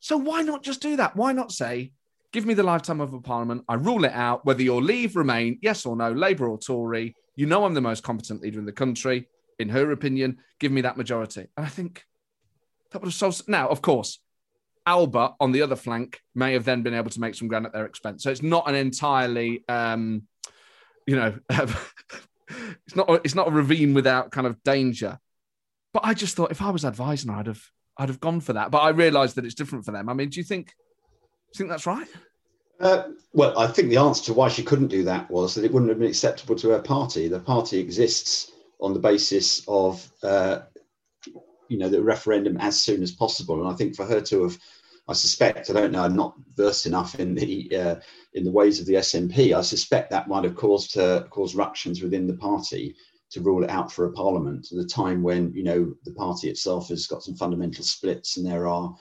So 0.00 0.16
why 0.16 0.42
not 0.42 0.64
just 0.64 0.82
do 0.82 0.96
that? 0.96 1.16
Why 1.16 1.32
not 1.32 1.52
say, 1.52 1.92
give 2.32 2.46
me 2.46 2.54
the 2.54 2.62
lifetime 2.62 3.00
of 3.00 3.12
a 3.12 3.20
parliament, 3.20 3.64
I 3.68 3.74
rule 3.74 4.04
it 4.04 4.12
out, 4.12 4.44
whether 4.44 4.62
your 4.62 4.82
leave, 4.82 5.16
remain, 5.16 5.58
yes 5.62 5.86
or 5.86 5.94
no, 5.94 6.10
Labour 6.10 6.48
or 6.48 6.58
Tory, 6.58 7.14
you 7.36 7.46
know 7.46 7.64
I'm 7.64 7.74
the 7.74 7.80
most 7.80 8.02
competent 8.02 8.42
leader 8.42 8.58
in 8.58 8.66
the 8.66 8.72
country, 8.72 9.28
in 9.58 9.68
her 9.68 9.92
opinion, 9.92 10.38
give 10.58 10.72
me 10.72 10.80
that 10.80 10.96
majority. 10.96 11.46
And 11.56 11.64
I 11.64 11.68
think 11.68 12.04
that 12.90 13.00
would 13.00 13.08
have 13.08 13.14
solved. 13.14 13.48
Now, 13.48 13.68
of 13.68 13.82
course, 13.82 14.18
Alba 14.86 15.34
on 15.40 15.52
the 15.52 15.62
other 15.62 15.76
flank 15.76 16.20
may 16.34 16.52
have 16.54 16.64
then 16.64 16.82
been 16.82 16.94
able 16.94 17.10
to 17.10 17.20
make 17.20 17.34
some 17.34 17.48
ground 17.48 17.66
at 17.66 17.72
their 17.72 17.86
expense. 17.86 18.22
So 18.22 18.30
it's 18.30 18.42
not 18.42 18.68
an 18.68 18.74
entirely, 18.74 19.64
um, 19.68 20.22
you 21.06 21.16
know, 21.16 21.38
it's 21.50 22.96
not 22.96 23.08
it's 23.24 23.34
not 23.34 23.48
a 23.48 23.50
ravine 23.50 23.94
without 23.94 24.30
kind 24.30 24.46
of 24.46 24.62
danger. 24.62 25.18
But 25.92 26.04
I 26.04 26.14
just 26.14 26.36
thought 26.36 26.50
if 26.50 26.62
I 26.62 26.70
was 26.70 26.84
advising, 26.84 27.30
I'd 27.30 27.46
have 27.46 27.62
I'd 27.96 28.08
have 28.08 28.20
gone 28.20 28.40
for 28.40 28.54
that. 28.54 28.70
But 28.70 28.78
I 28.78 28.90
realised 28.90 29.36
that 29.36 29.44
it's 29.44 29.54
different 29.54 29.84
for 29.84 29.92
them. 29.92 30.08
I 30.08 30.14
mean, 30.14 30.30
do 30.30 30.40
you 30.40 30.44
think 30.44 30.68
do 30.68 30.72
you 31.54 31.58
think 31.58 31.70
that's 31.70 31.86
right? 31.86 32.08
Uh, 32.80 33.10
well, 33.32 33.56
I 33.56 33.68
think 33.68 33.90
the 33.90 33.98
answer 33.98 34.24
to 34.24 34.34
why 34.34 34.48
she 34.48 34.64
couldn't 34.64 34.88
do 34.88 35.04
that 35.04 35.30
was 35.30 35.54
that 35.54 35.64
it 35.64 35.72
wouldn't 35.72 35.90
have 35.90 36.00
been 36.00 36.08
acceptable 36.08 36.56
to 36.56 36.70
her 36.70 36.80
party. 36.80 37.28
The 37.28 37.38
party 37.38 37.78
exists 37.78 38.50
on 38.80 38.92
the 38.92 38.98
basis 38.98 39.62
of 39.68 40.10
uh, 40.24 40.62
you 41.72 41.78
know 41.78 41.88
the 41.88 42.02
referendum 42.02 42.58
as 42.58 42.80
soon 42.80 43.02
as 43.02 43.12
possible. 43.12 43.60
And 43.60 43.72
I 43.72 43.76
think 43.76 43.96
for 43.96 44.04
her 44.04 44.20
to 44.20 44.42
have, 44.42 44.58
I 45.08 45.14
suspect, 45.14 45.70
I 45.70 45.72
don't 45.72 45.92
know, 45.92 46.02
I'm 46.02 46.14
not 46.14 46.34
versed 46.54 46.86
enough 46.86 47.18
in 47.18 47.34
the 47.34 47.76
uh, 47.76 47.96
in 48.34 48.44
the 48.44 48.52
ways 48.52 48.78
of 48.78 48.86
the 48.86 48.94
SNP. 48.94 49.56
I 49.56 49.62
suspect 49.62 50.10
that 50.10 50.28
might 50.28 50.44
have 50.44 50.54
caused 50.54 50.98
uh, 50.98 51.24
caused 51.30 51.54
ructions 51.54 52.02
within 52.02 52.26
the 52.26 52.36
party 52.36 52.94
to 53.30 53.40
rule 53.40 53.64
it 53.64 53.70
out 53.70 53.90
for 53.90 54.04
a 54.04 54.12
parliament 54.12 54.68
at 54.72 54.84
a 54.84 54.86
time 54.86 55.22
when 55.22 55.52
you 55.54 55.64
know 55.64 55.94
the 56.04 56.12
party 56.12 56.50
itself 56.50 56.88
has 56.88 57.06
got 57.06 57.22
some 57.22 57.34
fundamental 57.34 57.82
splits 57.82 58.36
and 58.36 58.46
there 58.46 58.68
are 58.68 58.94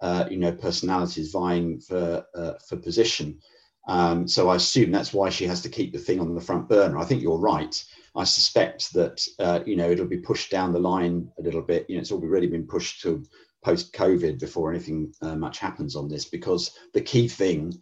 uh, 0.00 0.26
you 0.30 0.38
know 0.38 0.52
personalities 0.52 1.30
vying 1.30 1.78
for 1.80 2.24
uh, 2.34 2.54
for 2.66 2.76
position. 2.76 3.38
Um, 3.86 4.26
so 4.26 4.48
I 4.48 4.56
assume 4.56 4.90
that's 4.90 5.12
why 5.12 5.28
she 5.28 5.46
has 5.46 5.60
to 5.62 5.68
keep 5.68 5.92
the 5.92 5.98
thing 5.98 6.20
on 6.20 6.34
the 6.34 6.40
front 6.40 6.68
burner. 6.68 6.98
I 6.98 7.04
think 7.04 7.22
you're 7.22 7.38
right. 7.38 7.84
I 8.16 8.24
suspect 8.24 8.92
that 8.94 9.26
uh, 9.38 9.60
you 9.66 9.76
know 9.76 9.90
it'll 9.90 10.06
be 10.06 10.18
pushed 10.18 10.50
down 10.50 10.72
the 10.72 10.78
line 10.78 11.30
a 11.38 11.42
little 11.42 11.62
bit. 11.62 11.88
You 11.88 11.96
know, 11.96 12.00
it's 12.00 12.12
already 12.12 12.46
been 12.46 12.66
pushed 12.66 13.02
to 13.02 13.24
post 13.62 13.92
COVID 13.92 14.38
before 14.38 14.70
anything 14.70 15.12
uh, 15.22 15.36
much 15.36 15.58
happens 15.58 15.96
on 15.96 16.08
this, 16.08 16.24
because 16.24 16.78
the 16.92 17.00
key 17.00 17.28
thing, 17.28 17.74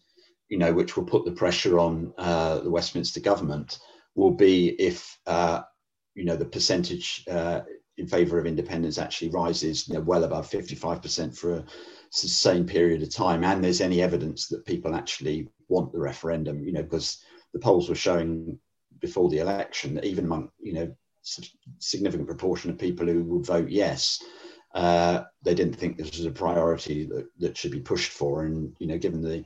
you 0.48 0.58
know, 0.58 0.72
which 0.72 0.96
will 0.96 1.04
put 1.04 1.24
the 1.24 1.32
pressure 1.32 1.78
on 1.78 2.12
uh, 2.18 2.60
the 2.60 2.70
Westminster 2.70 3.20
government, 3.20 3.78
will 4.14 4.32
be 4.32 4.70
if 4.80 5.18
uh, 5.26 5.60
you 6.14 6.24
know 6.24 6.36
the 6.36 6.44
percentage 6.44 7.24
uh, 7.30 7.60
in 7.98 8.06
favour 8.06 8.38
of 8.38 8.46
independence 8.46 8.98
actually 8.98 9.30
rises, 9.30 9.86
you 9.86 9.94
know, 9.94 10.00
well 10.00 10.24
above 10.24 10.50
55% 10.50 11.36
for 11.36 11.56
a 11.56 11.64
sustained 12.10 12.68
period 12.68 13.02
of 13.02 13.14
time, 13.14 13.44
and 13.44 13.62
there's 13.62 13.82
any 13.82 14.00
evidence 14.00 14.48
that 14.48 14.64
people 14.64 14.94
actually 14.94 15.48
want 15.72 15.92
the 15.92 15.98
referendum. 15.98 16.64
You 16.64 16.72
know, 16.72 16.82
because 16.82 17.22
the 17.52 17.58
polls 17.58 17.88
were 17.88 17.94
showing 17.94 18.58
before 19.00 19.28
the 19.28 19.38
election 19.38 19.94
that 19.94 20.04
even 20.04 20.24
among 20.24 20.50
you 20.60 20.72
know 20.72 20.94
significant 21.78 22.26
proportion 22.26 22.70
of 22.70 22.78
people 22.78 23.06
who 23.06 23.22
would 23.24 23.46
vote 23.46 23.68
yes 23.68 24.22
uh, 24.74 25.22
they 25.42 25.54
didn't 25.54 25.74
think 25.74 25.96
this 25.96 26.16
was 26.16 26.24
a 26.24 26.30
priority 26.30 27.04
that, 27.04 27.26
that 27.38 27.56
should 27.56 27.70
be 27.70 27.80
pushed 27.80 28.10
for 28.10 28.44
and 28.44 28.74
you 28.78 28.86
know 28.86 28.98
given 28.98 29.22
the 29.22 29.44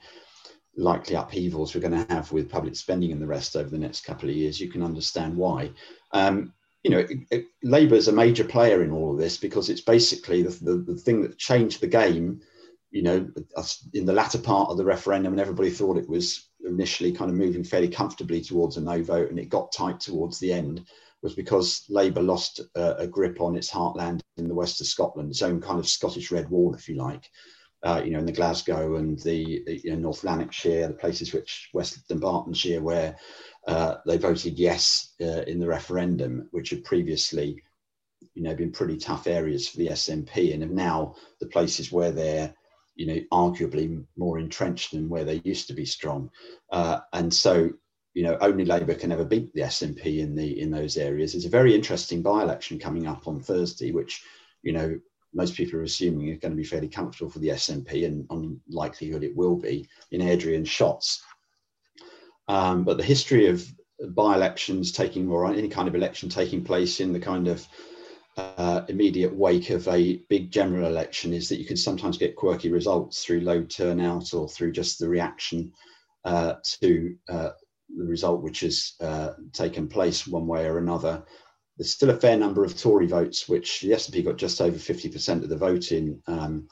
likely 0.76 1.16
upheavals 1.16 1.74
we're 1.74 1.80
going 1.80 2.06
to 2.06 2.14
have 2.14 2.30
with 2.32 2.50
public 2.50 2.76
spending 2.76 3.10
and 3.12 3.20
the 3.20 3.26
rest 3.26 3.56
over 3.56 3.68
the 3.68 3.78
next 3.78 4.04
couple 4.04 4.28
of 4.28 4.36
years 4.36 4.60
you 4.60 4.70
can 4.70 4.82
understand 4.82 5.36
why 5.36 5.70
um, 6.12 6.52
you 6.82 6.90
know 6.90 7.06
labour 7.62 7.96
is 7.96 8.08
a 8.08 8.12
major 8.12 8.44
player 8.44 8.82
in 8.82 8.92
all 8.92 9.12
of 9.12 9.18
this 9.18 9.36
because 9.36 9.68
it's 9.68 9.80
basically 9.80 10.42
the, 10.42 10.50
the, 10.62 10.76
the 10.92 10.96
thing 10.96 11.22
that 11.22 11.38
changed 11.38 11.80
the 11.80 11.86
game 11.86 12.40
you 12.96 13.02
know, 13.02 13.28
in 13.92 14.06
the 14.06 14.12
latter 14.12 14.38
part 14.38 14.70
of 14.70 14.78
the 14.78 14.84
referendum, 14.84 15.34
and 15.34 15.40
everybody 15.40 15.68
thought 15.68 15.98
it 15.98 16.08
was 16.08 16.48
initially 16.64 17.12
kind 17.12 17.30
of 17.30 17.36
moving 17.36 17.62
fairly 17.62 17.88
comfortably 17.88 18.40
towards 18.40 18.78
a 18.78 18.80
no 18.80 19.02
vote, 19.02 19.28
and 19.28 19.38
it 19.38 19.50
got 19.50 19.70
tight 19.70 20.00
towards 20.00 20.38
the 20.38 20.50
end, 20.50 20.82
was 21.20 21.34
because 21.34 21.84
Labour 21.90 22.22
lost 22.22 22.60
a, 22.74 22.96
a 22.96 23.06
grip 23.06 23.38
on 23.42 23.54
its 23.54 23.70
heartland 23.70 24.20
in 24.38 24.48
the 24.48 24.54
west 24.54 24.80
of 24.80 24.86
Scotland, 24.86 25.30
its 25.30 25.42
own 25.42 25.60
kind 25.60 25.78
of 25.78 25.86
Scottish 25.86 26.30
Red 26.30 26.48
Wall, 26.48 26.74
if 26.74 26.88
you 26.88 26.94
like. 26.94 27.30
Uh, 27.82 28.00
you 28.02 28.12
know, 28.12 28.18
in 28.18 28.26
the 28.26 28.32
Glasgow 28.32 28.96
and 28.96 29.18
the 29.20 29.62
you 29.84 29.90
know, 29.90 29.96
North 29.96 30.24
Lanarkshire, 30.24 30.88
the 30.88 30.94
places 30.94 31.34
which 31.34 31.68
West 31.74 32.08
Dunbartonshire, 32.08 32.80
where 32.80 33.14
uh, 33.68 33.96
they 34.06 34.16
voted 34.16 34.58
yes 34.58 35.12
uh, 35.20 35.42
in 35.42 35.60
the 35.60 35.68
referendum, 35.68 36.48
which 36.50 36.70
had 36.70 36.82
previously, 36.82 37.62
you 38.32 38.42
know, 38.42 38.54
been 38.54 38.72
pretty 38.72 38.96
tough 38.96 39.26
areas 39.26 39.68
for 39.68 39.76
the 39.76 39.88
SNP, 39.88 40.54
and 40.54 40.62
have 40.62 40.72
now 40.72 41.14
the 41.40 41.46
places 41.46 41.92
where 41.92 42.10
they're 42.10 42.54
you 42.96 43.06
know, 43.06 43.20
arguably 43.30 44.04
more 44.16 44.38
entrenched 44.38 44.92
than 44.92 45.08
where 45.08 45.24
they 45.24 45.40
used 45.44 45.68
to 45.68 45.74
be 45.74 45.84
strong. 45.84 46.30
Uh, 46.72 47.00
and 47.12 47.32
so, 47.32 47.70
you 48.14 48.22
know, 48.22 48.36
only 48.40 48.64
Labour 48.64 48.94
can 48.94 49.12
ever 49.12 49.24
beat 49.24 49.52
the 49.52 49.60
SNP 49.60 50.18
in 50.18 50.34
the 50.34 50.60
in 50.60 50.70
those 50.70 50.96
areas. 50.96 51.34
It's 51.34 51.44
a 51.44 51.50
very 51.50 51.74
interesting 51.74 52.22
by-election 52.22 52.78
coming 52.78 53.06
up 53.06 53.28
on 53.28 53.40
Thursday, 53.40 53.92
which, 53.92 54.22
you 54.62 54.72
know, 54.72 54.98
most 55.34 55.54
people 55.54 55.78
are 55.78 55.82
assuming 55.82 56.28
is 56.28 56.38
going 56.38 56.52
to 56.52 56.56
be 56.56 56.64
fairly 56.64 56.88
comfortable 56.88 57.30
for 57.30 57.40
the 57.40 57.48
SNP, 57.48 58.06
and 58.06 58.26
on 58.30 58.58
likelihood 58.68 59.22
it 59.22 59.36
will 59.36 59.56
be 59.56 59.86
in 60.10 60.22
Airdrie 60.22 60.56
and 60.56 60.66
Shotts. 60.66 61.20
Um, 62.48 62.84
but 62.84 62.96
the 62.96 63.02
history 63.04 63.46
of 63.48 63.66
by-elections 64.08 64.92
taking 64.92 65.28
or 65.28 65.46
any 65.46 65.68
kind 65.68 65.88
of 65.88 65.94
election 65.94 66.28
taking 66.28 66.64
place 66.64 67.00
in 67.00 67.12
the 67.12 67.20
kind 67.20 67.48
of 67.48 67.66
uh, 68.36 68.82
immediate 68.88 69.34
wake 69.34 69.70
of 69.70 69.88
a 69.88 70.18
big 70.28 70.50
general 70.50 70.86
election 70.86 71.32
is 71.32 71.48
that 71.48 71.58
you 71.58 71.64
can 71.64 71.76
sometimes 71.76 72.18
get 72.18 72.36
quirky 72.36 72.70
results 72.70 73.24
through 73.24 73.40
low 73.40 73.62
turnout 73.64 74.34
or 74.34 74.48
through 74.48 74.72
just 74.72 74.98
the 74.98 75.08
reaction 75.08 75.72
uh, 76.24 76.54
to 76.80 77.16
uh, 77.28 77.50
the 77.96 78.04
result 78.04 78.42
which 78.42 78.60
has 78.60 78.92
uh, 79.00 79.30
taken 79.52 79.88
place 79.88 80.26
one 80.26 80.46
way 80.46 80.66
or 80.66 80.78
another. 80.78 81.24
There's 81.78 81.92
still 81.92 82.10
a 82.10 82.16
fair 82.16 82.36
number 82.36 82.64
of 82.64 82.78
Tory 82.78 83.06
votes, 83.06 83.48
which 83.48 83.80
the 83.80 83.90
SNP 83.90 84.24
got 84.24 84.36
just 84.36 84.60
over 84.60 84.76
50% 84.76 85.42
of 85.42 85.48
the 85.48 85.56
vote 85.56 85.92
in 85.92 86.20
um, 86.26 86.68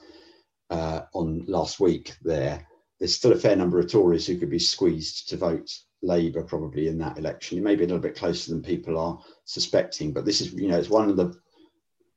uh, 0.70 1.02
on 1.14 1.44
last 1.46 1.80
week 1.80 2.14
there. 2.22 2.66
There's 2.98 3.14
still 3.14 3.32
a 3.32 3.38
fair 3.38 3.56
number 3.56 3.78
of 3.78 3.90
Tories 3.90 4.26
who 4.26 4.38
could 4.38 4.50
be 4.50 4.58
squeezed 4.58 5.28
to 5.28 5.36
vote 5.36 5.70
Labour 6.02 6.42
probably 6.42 6.88
in 6.88 6.98
that 6.98 7.18
election. 7.18 7.58
It 7.58 7.64
may 7.64 7.76
be 7.76 7.84
a 7.84 7.86
little 7.86 8.02
bit 8.02 8.16
closer 8.16 8.50
than 8.50 8.62
people 8.62 8.98
are 8.98 9.18
suspecting, 9.44 10.12
but 10.12 10.24
this 10.24 10.40
is, 10.40 10.52
you 10.52 10.68
know, 10.68 10.78
it's 10.78 10.90
one 10.90 11.08
of 11.08 11.16
the 11.16 11.34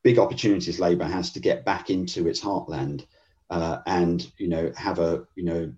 big 0.08 0.20
opportunities 0.20 0.80
Labour 0.80 1.04
has 1.04 1.34
to 1.34 1.42
get 1.42 1.66
back 1.66 1.90
into 1.90 2.30
its 2.30 2.40
heartland 2.40 3.06
uh, 3.50 3.80
and 3.88 4.32
you 4.38 4.48
know 4.48 4.72
have 4.78 5.00
a 5.00 5.28
you 5.36 5.44
know 5.44 5.70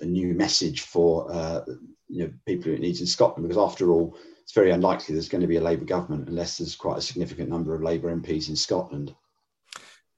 a 0.00 0.04
new 0.04 0.34
message 0.34 0.80
for 0.80 1.32
uh, 1.32 1.60
you 2.08 2.24
know 2.24 2.32
people 2.46 2.72
it 2.72 2.80
needs 2.80 3.00
in 3.00 3.06
Scotland 3.06 3.46
because 3.46 3.62
after 3.62 3.92
all 3.92 4.16
it's 4.42 4.50
very 4.52 4.72
unlikely 4.72 5.14
there's 5.14 5.28
going 5.28 5.40
to 5.40 5.46
be 5.46 5.54
a 5.54 5.60
Labour 5.60 5.84
government 5.84 6.28
unless 6.28 6.58
there's 6.58 6.74
quite 6.74 6.98
a 6.98 7.00
significant 7.00 7.48
number 7.48 7.76
of 7.76 7.80
Labour 7.80 8.12
MPs 8.12 8.48
in 8.48 8.56
Scotland. 8.56 9.14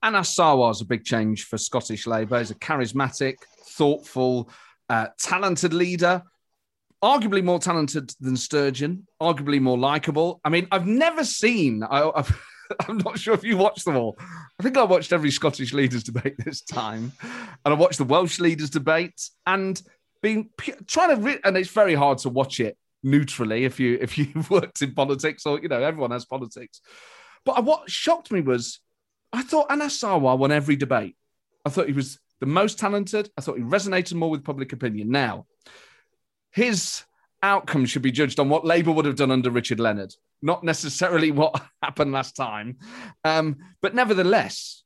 Sarwar 0.03 0.71
is 0.71 0.81
a 0.81 0.87
big 0.87 1.05
change 1.05 1.45
for 1.45 1.59
Scottish 1.59 2.07
Labour. 2.07 2.39
He's 2.39 2.51
a 2.51 2.55
charismatic, 2.55 3.35
thoughtful, 3.67 4.49
uh, 4.89 5.09
talented 5.19 5.75
leader 5.75 6.23
arguably 7.03 7.43
more 7.43 7.59
talented 7.59 8.13
than 8.21 8.37
Sturgeon, 8.37 9.07
arguably 9.21 9.61
more 9.61 9.79
likable. 9.79 10.41
I 10.45 10.51
mean, 10.51 10.67
I've 10.71 10.87
never 10.87 11.25
seen, 11.25 11.83
I, 11.83 12.11
have 12.15 12.39
I'm 12.89 12.99
not 12.99 13.19
sure 13.19 13.35
if 13.35 13.45
you 13.45 13.57
watched 13.57 13.85
them 13.85 13.97
all. 13.97 14.17
I 14.59 14.63
think 14.63 14.77
I 14.77 14.85
watched 14.85 15.13
every 15.13 15.31
Scottish 15.31 15.73
leaders 15.73 16.03
debate 16.03 16.37
this 16.45 16.63
time, 16.63 17.13
and 17.23 17.75
I 17.75 17.75
watched 17.75 17.99
the 17.99 18.05
Welsh 18.05 18.41
leaders 18.41 18.71
debate, 18.71 19.29
and 19.47 19.81
being 20.23 20.51
trying 20.87 21.17
to, 21.17 21.23
re- 21.23 21.41
and 21.45 21.57
it's 21.57 21.71
very 21.71 21.95
hard 21.95 22.19
to 22.19 22.29
watch 22.29 22.61
it 22.61 22.77
neutrally 23.03 23.65
if 23.65 23.81
you 23.81 23.99
if 24.01 24.19
you've 24.19 24.51
worked 24.51 24.83
in 24.83 24.93
politics 24.93 25.47
or 25.47 25.59
you 25.61 25.69
know 25.69 25.83
everyone 25.83 26.11
has 26.11 26.25
politics. 26.25 26.81
But 27.45 27.65
what 27.65 27.91
shocked 27.91 28.31
me 28.31 28.41
was 28.41 28.81
I 29.33 29.43
thought 29.43 29.71
Anas 29.71 30.03
won 30.03 30.53
every 30.53 30.77
debate. 30.77 31.17
I 31.65 31.71
thought 31.71 31.87
he 31.87 31.93
was 31.93 32.19
the 32.41 32.47
most 32.47 32.79
talented. 32.79 33.31
I 33.37 33.41
thought 33.41 33.59
he 33.59 33.63
resonated 33.63 34.15
more 34.15 34.31
with 34.31 34.45
public 34.45 34.73
opinion. 34.73 35.11
Now, 35.11 35.47
his 36.51 37.05
outcome 37.43 37.87
should 37.87 38.03
be 38.03 38.13
judged 38.13 38.41
on 38.41 38.49
what 38.49 38.65
Labour 38.65 38.93
would 38.93 39.05
have 39.05 39.17
done 39.17 39.31
under 39.31 39.51
Richard 39.51 39.81
Leonard, 39.81 40.15
not 40.43 40.65
necessarily 40.65 41.31
what 41.31 41.61
happened 41.83 42.13
last 42.13 42.37
time. 42.37 42.79
Um, 43.25 43.57
but 43.83 43.95
nevertheless, 43.95 44.83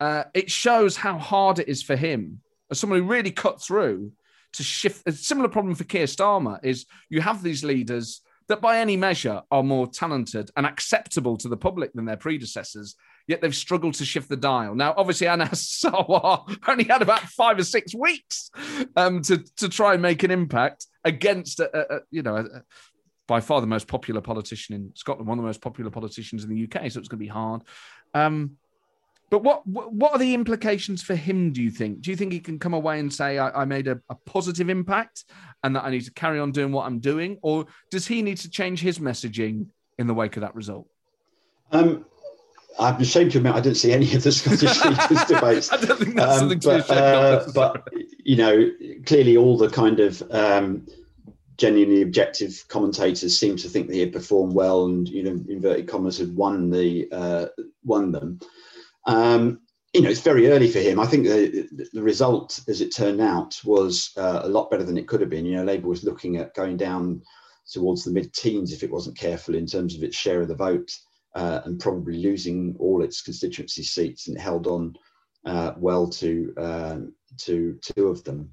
uh, 0.00 0.24
it 0.34 0.50
shows 0.50 0.96
how 0.96 1.18
hard 1.18 1.58
it 1.58 1.68
is 1.68 1.82
for 1.82 1.96
him 1.96 2.40
as 2.70 2.78
someone 2.78 3.00
who 3.00 3.06
really 3.06 3.30
cut 3.30 3.62
through 3.62 4.12
to 4.54 4.62
shift. 4.62 5.02
A 5.06 5.12
similar 5.12 5.48
problem 5.48 5.74
for 5.74 5.84
Keir 5.84 6.06
Starmer 6.06 6.58
is 6.62 6.86
you 7.08 7.20
have 7.20 7.42
these 7.42 7.64
leaders 7.64 8.20
that, 8.48 8.60
by 8.60 8.78
any 8.78 8.96
measure, 8.96 9.42
are 9.50 9.62
more 9.62 9.86
talented 9.86 10.50
and 10.56 10.66
acceptable 10.66 11.36
to 11.38 11.48
the 11.48 11.56
public 11.56 11.92
than 11.94 12.04
their 12.04 12.16
predecessors. 12.16 12.94
Yet 13.26 13.40
they've 13.40 13.56
struggled 13.56 13.94
to 13.94 14.04
shift 14.04 14.28
the 14.28 14.36
dial. 14.36 14.74
Now, 14.76 14.94
obviously, 14.96 15.26
Anas 15.26 15.80
Sarwar 15.84 16.56
only 16.68 16.84
had 16.84 17.02
about 17.02 17.20
five 17.20 17.58
or 17.58 17.64
six 17.64 17.94
weeks 17.94 18.50
um, 18.96 19.22
to 19.22 19.38
to 19.56 19.68
try 19.68 19.94
and 19.94 20.02
make 20.02 20.22
an 20.22 20.30
impact 20.30 20.86
against, 21.04 21.58
a, 21.58 21.96
a 21.96 22.00
you 22.10 22.22
know, 22.22 22.36
a, 22.36 22.62
by 23.26 23.40
far 23.40 23.60
the 23.60 23.66
most 23.66 23.88
popular 23.88 24.20
politician 24.20 24.74
in 24.74 24.92
Scotland, 24.94 25.28
one 25.28 25.38
of 25.38 25.42
the 25.42 25.48
most 25.48 25.60
popular 25.60 25.90
politicians 25.90 26.44
in 26.44 26.50
the 26.50 26.64
UK. 26.64 26.90
So 26.90 27.00
it's 27.00 27.08
going 27.08 27.18
to 27.18 27.24
be 27.24 27.26
hard. 27.26 27.62
Um, 28.14 28.56
but 29.28 29.42
what 29.42 29.66
what 29.66 30.12
are 30.12 30.18
the 30.18 30.34
implications 30.34 31.02
for 31.02 31.16
him? 31.16 31.52
Do 31.52 31.60
you 31.60 31.70
think? 31.70 32.00
Do 32.00 32.10
you 32.10 32.16
think 32.16 32.32
he 32.32 32.38
can 32.38 32.60
come 32.60 32.74
away 32.74 33.00
and 33.00 33.12
say, 33.12 33.38
"I, 33.38 33.62
I 33.62 33.64
made 33.64 33.88
a, 33.88 34.00
a, 34.08 34.14
positive 34.14 34.68
impact, 34.68 35.24
and 35.64 35.74
that 35.74 35.84
I 35.84 35.90
need 35.90 36.04
to 36.04 36.12
carry 36.12 36.38
on 36.38 36.52
doing 36.52 36.70
what 36.70 36.86
I'm 36.86 37.00
doing," 37.00 37.38
or 37.42 37.66
does 37.90 38.06
he 38.06 38.22
need 38.22 38.36
to 38.38 38.50
change 38.50 38.80
his 38.80 39.00
messaging 39.00 39.66
in 39.98 40.06
the 40.06 40.14
wake 40.14 40.36
of 40.36 40.42
that 40.42 40.54
result? 40.54 40.86
Um, 41.72 42.04
I'm 42.78 43.00
ashamed 43.00 43.32
to 43.32 43.38
admit 43.38 43.54
I 43.54 43.60
didn't 43.60 43.78
see 43.78 43.92
any 43.92 44.14
of 44.14 44.22
the 44.22 44.30
Scottish 44.30 44.84
leaders 44.84 45.24
debates. 45.24 45.72
I 45.72 45.78
don't 45.78 45.98
think 45.98 46.14
that's 46.14 46.32
um, 46.32 46.38
something 46.38 46.60
but, 46.60 46.86
to 46.86 46.92
be 46.92 46.98
uh, 46.98 47.52
But 47.52 47.88
you 48.22 48.36
know, 48.36 48.70
clearly 49.06 49.36
all 49.36 49.56
the 49.56 49.70
kind 49.70 49.98
of 49.98 50.22
um, 50.30 50.86
genuinely 51.56 52.02
objective 52.02 52.64
commentators 52.68 53.38
seem 53.38 53.56
to 53.56 53.68
think 53.68 53.86
that 53.86 53.94
he 53.94 54.00
had 54.00 54.12
performed 54.12 54.54
well, 54.54 54.84
and 54.86 55.08
you 55.08 55.22
know, 55.22 55.44
inverted 55.48 55.88
commas 55.88 56.18
had 56.18 56.34
won 56.34 56.70
the 56.70 57.08
uh, 57.12 57.46
won 57.84 58.12
them. 58.12 58.40
Um, 59.06 59.60
you 59.92 60.02
know, 60.02 60.10
it's 60.10 60.20
very 60.20 60.48
early 60.48 60.70
for 60.70 60.80
him. 60.80 61.00
I 61.00 61.06
think 61.06 61.24
the, 61.24 61.88
the 61.92 62.02
result, 62.02 62.60
as 62.68 62.80
it 62.80 62.94
turned 62.94 63.20
out, 63.20 63.58
was 63.64 64.10
uh, 64.16 64.40
a 64.42 64.48
lot 64.48 64.70
better 64.70 64.84
than 64.84 64.98
it 64.98 65.08
could 65.08 65.20
have 65.22 65.30
been. 65.30 65.46
You 65.46 65.56
know, 65.56 65.64
Labour 65.64 65.88
was 65.88 66.04
looking 66.04 66.36
at 66.36 66.54
going 66.54 66.76
down 66.76 67.22
towards 67.72 68.04
the 68.04 68.10
mid-teens 68.10 68.72
if 68.72 68.82
it 68.82 68.90
wasn't 68.90 69.16
careful 69.16 69.54
in 69.54 69.66
terms 69.66 69.96
of 69.96 70.02
its 70.02 70.16
share 70.16 70.42
of 70.42 70.48
the 70.48 70.54
vote, 70.54 70.92
uh, 71.34 71.60
and 71.64 71.80
probably 71.80 72.18
losing 72.18 72.76
all 72.78 73.02
its 73.02 73.22
constituency 73.22 73.82
seats, 73.82 74.28
and 74.28 74.38
held 74.38 74.66
on 74.66 74.94
uh, 75.46 75.72
well 75.78 76.08
to 76.08 76.52
um, 76.58 77.14
to 77.38 77.78
two 77.80 78.08
of 78.08 78.22
them, 78.24 78.52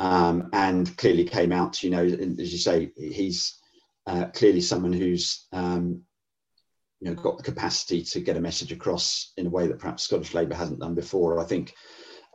um, 0.00 0.48
and 0.54 0.96
clearly 0.96 1.24
came 1.24 1.52
out. 1.52 1.82
You 1.82 1.90
know, 1.90 2.02
as 2.02 2.52
you 2.52 2.58
say, 2.58 2.90
he's 2.96 3.58
uh, 4.06 4.26
clearly 4.34 4.62
someone 4.62 4.94
who's 4.94 5.46
um, 5.52 6.02
you 7.00 7.10
know, 7.10 7.14
got 7.14 7.36
the 7.36 7.42
capacity 7.42 8.02
to 8.02 8.20
get 8.20 8.36
a 8.36 8.40
message 8.40 8.72
across 8.72 9.32
in 9.36 9.46
a 9.46 9.50
way 9.50 9.66
that 9.66 9.78
perhaps 9.78 10.04
Scottish 10.04 10.34
Labour 10.34 10.54
hasn't 10.54 10.80
done 10.80 10.94
before. 10.94 11.38
I 11.38 11.44
think, 11.44 11.74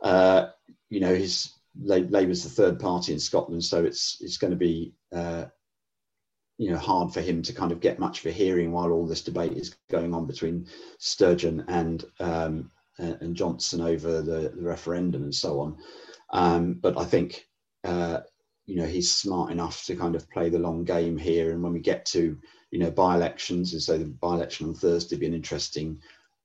uh, 0.02 0.46
you 0.90 1.00
know, 1.00 1.14
his 1.14 1.52
Labour's 1.78 2.44
the 2.44 2.50
third 2.50 2.80
party 2.80 3.12
in 3.12 3.18
Scotland, 3.18 3.64
so 3.64 3.84
it's 3.84 4.16
it's 4.20 4.38
going 4.38 4.52
to 4.52 4.56
be, 4.56 4.94
uh, 5.12 5.46
you 6.58 6.70
know, 6.70 6.78
hard 6.78 7.12
for 7.12 7.20
him 7.20 7.42
to 7.42 7.52
kind 7.52 7.72
of 7.72 7.80
get 7.80 7.98
much 7.98 8.20
of 8.20 8.26
a 8.26 8.32
hearing 8.32 8.70
while 8.70 8.92
all 8.92 9.06
this 9.06 9.22
debate 9.22 9.52
is 9.52 9.76
going 9.90 10.14
on 10.14 10.26
between 10.26 10.66
Sturgeon 10.98 11.64
and 11.66 12.04
um, 12.20 12.70
and 12.98 13.36
Johnson 13.36 13.80
over 13.80 14.22
the, 14.22 14.52
the, 14.56 14.62
referendum 14.62 15.24
and 15.24 15.34
so 15.34 15.60
on. 15.60 15.76
Um, 16.30 16.74
but 16.74 16.96
I 16.96 17.04
think, 17.04 17.46
uh, 17.86 18.20
you 18.66 18.76
know, 18.76 18.86
he's 18.86 19.12
smart 19.12 19.52
enough 19.52 19.84
to 19.84 19.96
kind 19.96 20.16
of 20.16 20.28
play 20.30 20.48
the 20.48 20.58
long 20.58 20.84
game 20.84 21.16
here, 21.16 21.52
and 21.52 21.62
when 21.62 21.72
we 21.72 21.80
get 21.80 22.04
to 22.06 22.36
you 22.70 22.78
know, 22.78 22.90
by-elections, 22.90 23.72
and 23.72 23.82
so 23.82 23.96
the 23.96 24.04
by-election 24.04 24.68
on 24.68 24.74
Thursday 24.74 25.16
be 25.16 25.26
an 25.26 25.34
interesting 25.34 25.98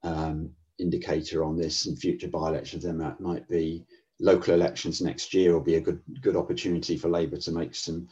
um, 0.03 0.49
indicator 0.79 1.43
on 1.43 1.57
this, 1.57 1.85
and 1.85 1.97
future 1.97 2.27
by-elections 2.27 2.83
then 2.83 2.97
that 2.97 3.19
might 3.19 3.47
be 3.49 3.83
local 4.19 4.53
elections 4.53 5.01
next 5.01 5.33
year 5.33 5.51
will 5.51 5.59
be 5.59 5.75
a 5.75 5.81
good 5.81 5.99
good 6.21 6.35
opportunity 6.35 6.95
for 6.95 7.09
Labour 7.09 7.37
to 7.37 7.51
make 7.51 7.73
some 7.73 8.07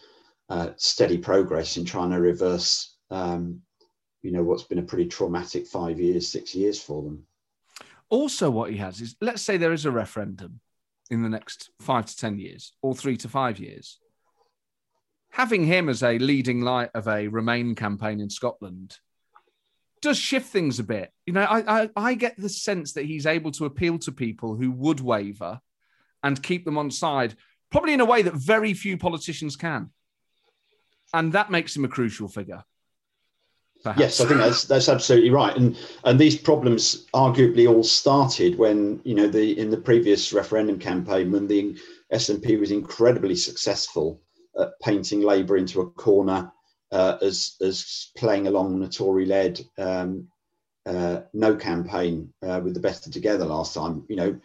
uh, 0.50 0.72
steady 0.76 1.18
progress 1.18 1.78
in 1.78 1.86
trying 1.86 2.10
to 2.10 2.20
reverse, 2.20 2.96
um, 3.12 3.62
you 4.24 4.32
know, 4.32 4.44
what's 4.44 4.64
been 4.64 4.80
a 4.80 4.84
pretty 4.84 5.06
traumatic 5.06 5.68
five 5.68 6.00
years, 6.00 6.28
six 6.28 6.56
years 6.56 6.82
for 6.82 7.04
them. 7.04 7.24
Also, 8.10 8.50
what 8.50 8.72
he 8.72 8.78
has 8.78 9.00
is, 9.02 9.16
let's 9.22 9.44
say 9.44 9.56
there 9.56 9.72
is 9.72 9.86
a 9.86 9.92
referendum 9.92 10.60
in 11.10 11.24
the 11.24 11.30
next 11.30 11.72
five 11.80 12.06
to 12.06 12.16
ten 12.16 12.38
years, 12.38 12.74
or 12.82 12.94
three 12.96 13.18
to 13.18 13.30
five 13.30 13.60
years 13.60 14.00
having 15.32 15.66
him 15.66 15.90
as 15.90 16.04
a 16.04 16.18
leading 16.20 16.62
light 16.62 16.90
of 16.94 17.08
a 17.08 17.28
Remain 17.28 17.76
campaign 17.76 18.20
in 18.20 18.30
Scotland 18.30 18.98
does 20.02 20.18
shift 20.18 20.48
things 20.48 20.80
a 20.80 20.84
bit. 20.84 21.12
You 21.26 21.34
know, 21.34 21.44
I, 21.44 21.82
I, 21.84 21.90
I 21.96 22.14
get 22.14 22.36
the 22.38 22.50
sense 22.50 22.94
that 22.94 23.06
he's 23.06 23.26
able 23.26 23.52
to 23.52 23.66
appeal 23.66 24.00
to 24.00 24.12
people 24.12 24.56
who 24.56 24.72
would 24.72 25.02
waver 25.02 25.60
and 26.24 26.42
keep 26.42 26.66
them 26.66 26.78
on 26.78 26.90
side, 26.90 27.36
probably 27.70 27.94
in 27.94 28.02
a 28.02 28.06
way 28.06 28.22
that 28.22 28.34
very 28.34 28.74
few 28.74 28.98
politicians 28.98 29.56
can. 29.56 29.90
And 31.14 31.34
that 31.34 31.52
makes 31.52 31.76
him 31.76 31.86
a 31.86 31.90
crucial 31.90 32.28
figure. 32.28 32.64
Perhaps. 33.84 34.00
Yes, 34.00 34.22
I 34.22 34.26
think 34.26 34.40
that's 34.42 34.64
that's 34.66 34.90
absolutely 34.90 35.30
right, 35.30 35.56
and 35.56 35.78
and 36.04 36.20
these 36.20 36.36
problems 36.36 37.06
arguably 37.14 37.68
all 37.68 37.84
started 37.84 38.58
when 38.58 39.00
you 39.06 39.16
know 39.16 39.28
the 39.28 39.58
in 39.58 39.70
the 39.70 39.78
previous 39.78 40.34
referendum 40.34 40.80
campaign 40.80 41.32
when 41.32 41.48
the 41.48 41.78
SNP 42.12 42.60
was 42.60 42.72
incredibly 42.72 43.36
successful 43.36 44.22
at 44.60 44.78
painting 44.82 45.22
Labour 45.22 45.56
into 45.56 45.80
a 45.80 45.90
corner 45.92 46.52
uh, 46.92 47.18
as 47.22 47.56
as 47.62 48.12
playing 48.18 48.48
along 48.48 48.80
the 48.80 48.90
Tory-led 48.90 49.62
um, 49.78 50.28
uh, 50.86 51.22
no 51.34 51.56
campaign 51.56 52.34
uh, 52.42 52.60
with 52.62 52.74
the 52.74 52.80
Better 52.82 53.10
Together 53.10 53.46
last 53.46 53.74
time. 53.74 54.04
You 54.10 54.16
know, 54.18 54.40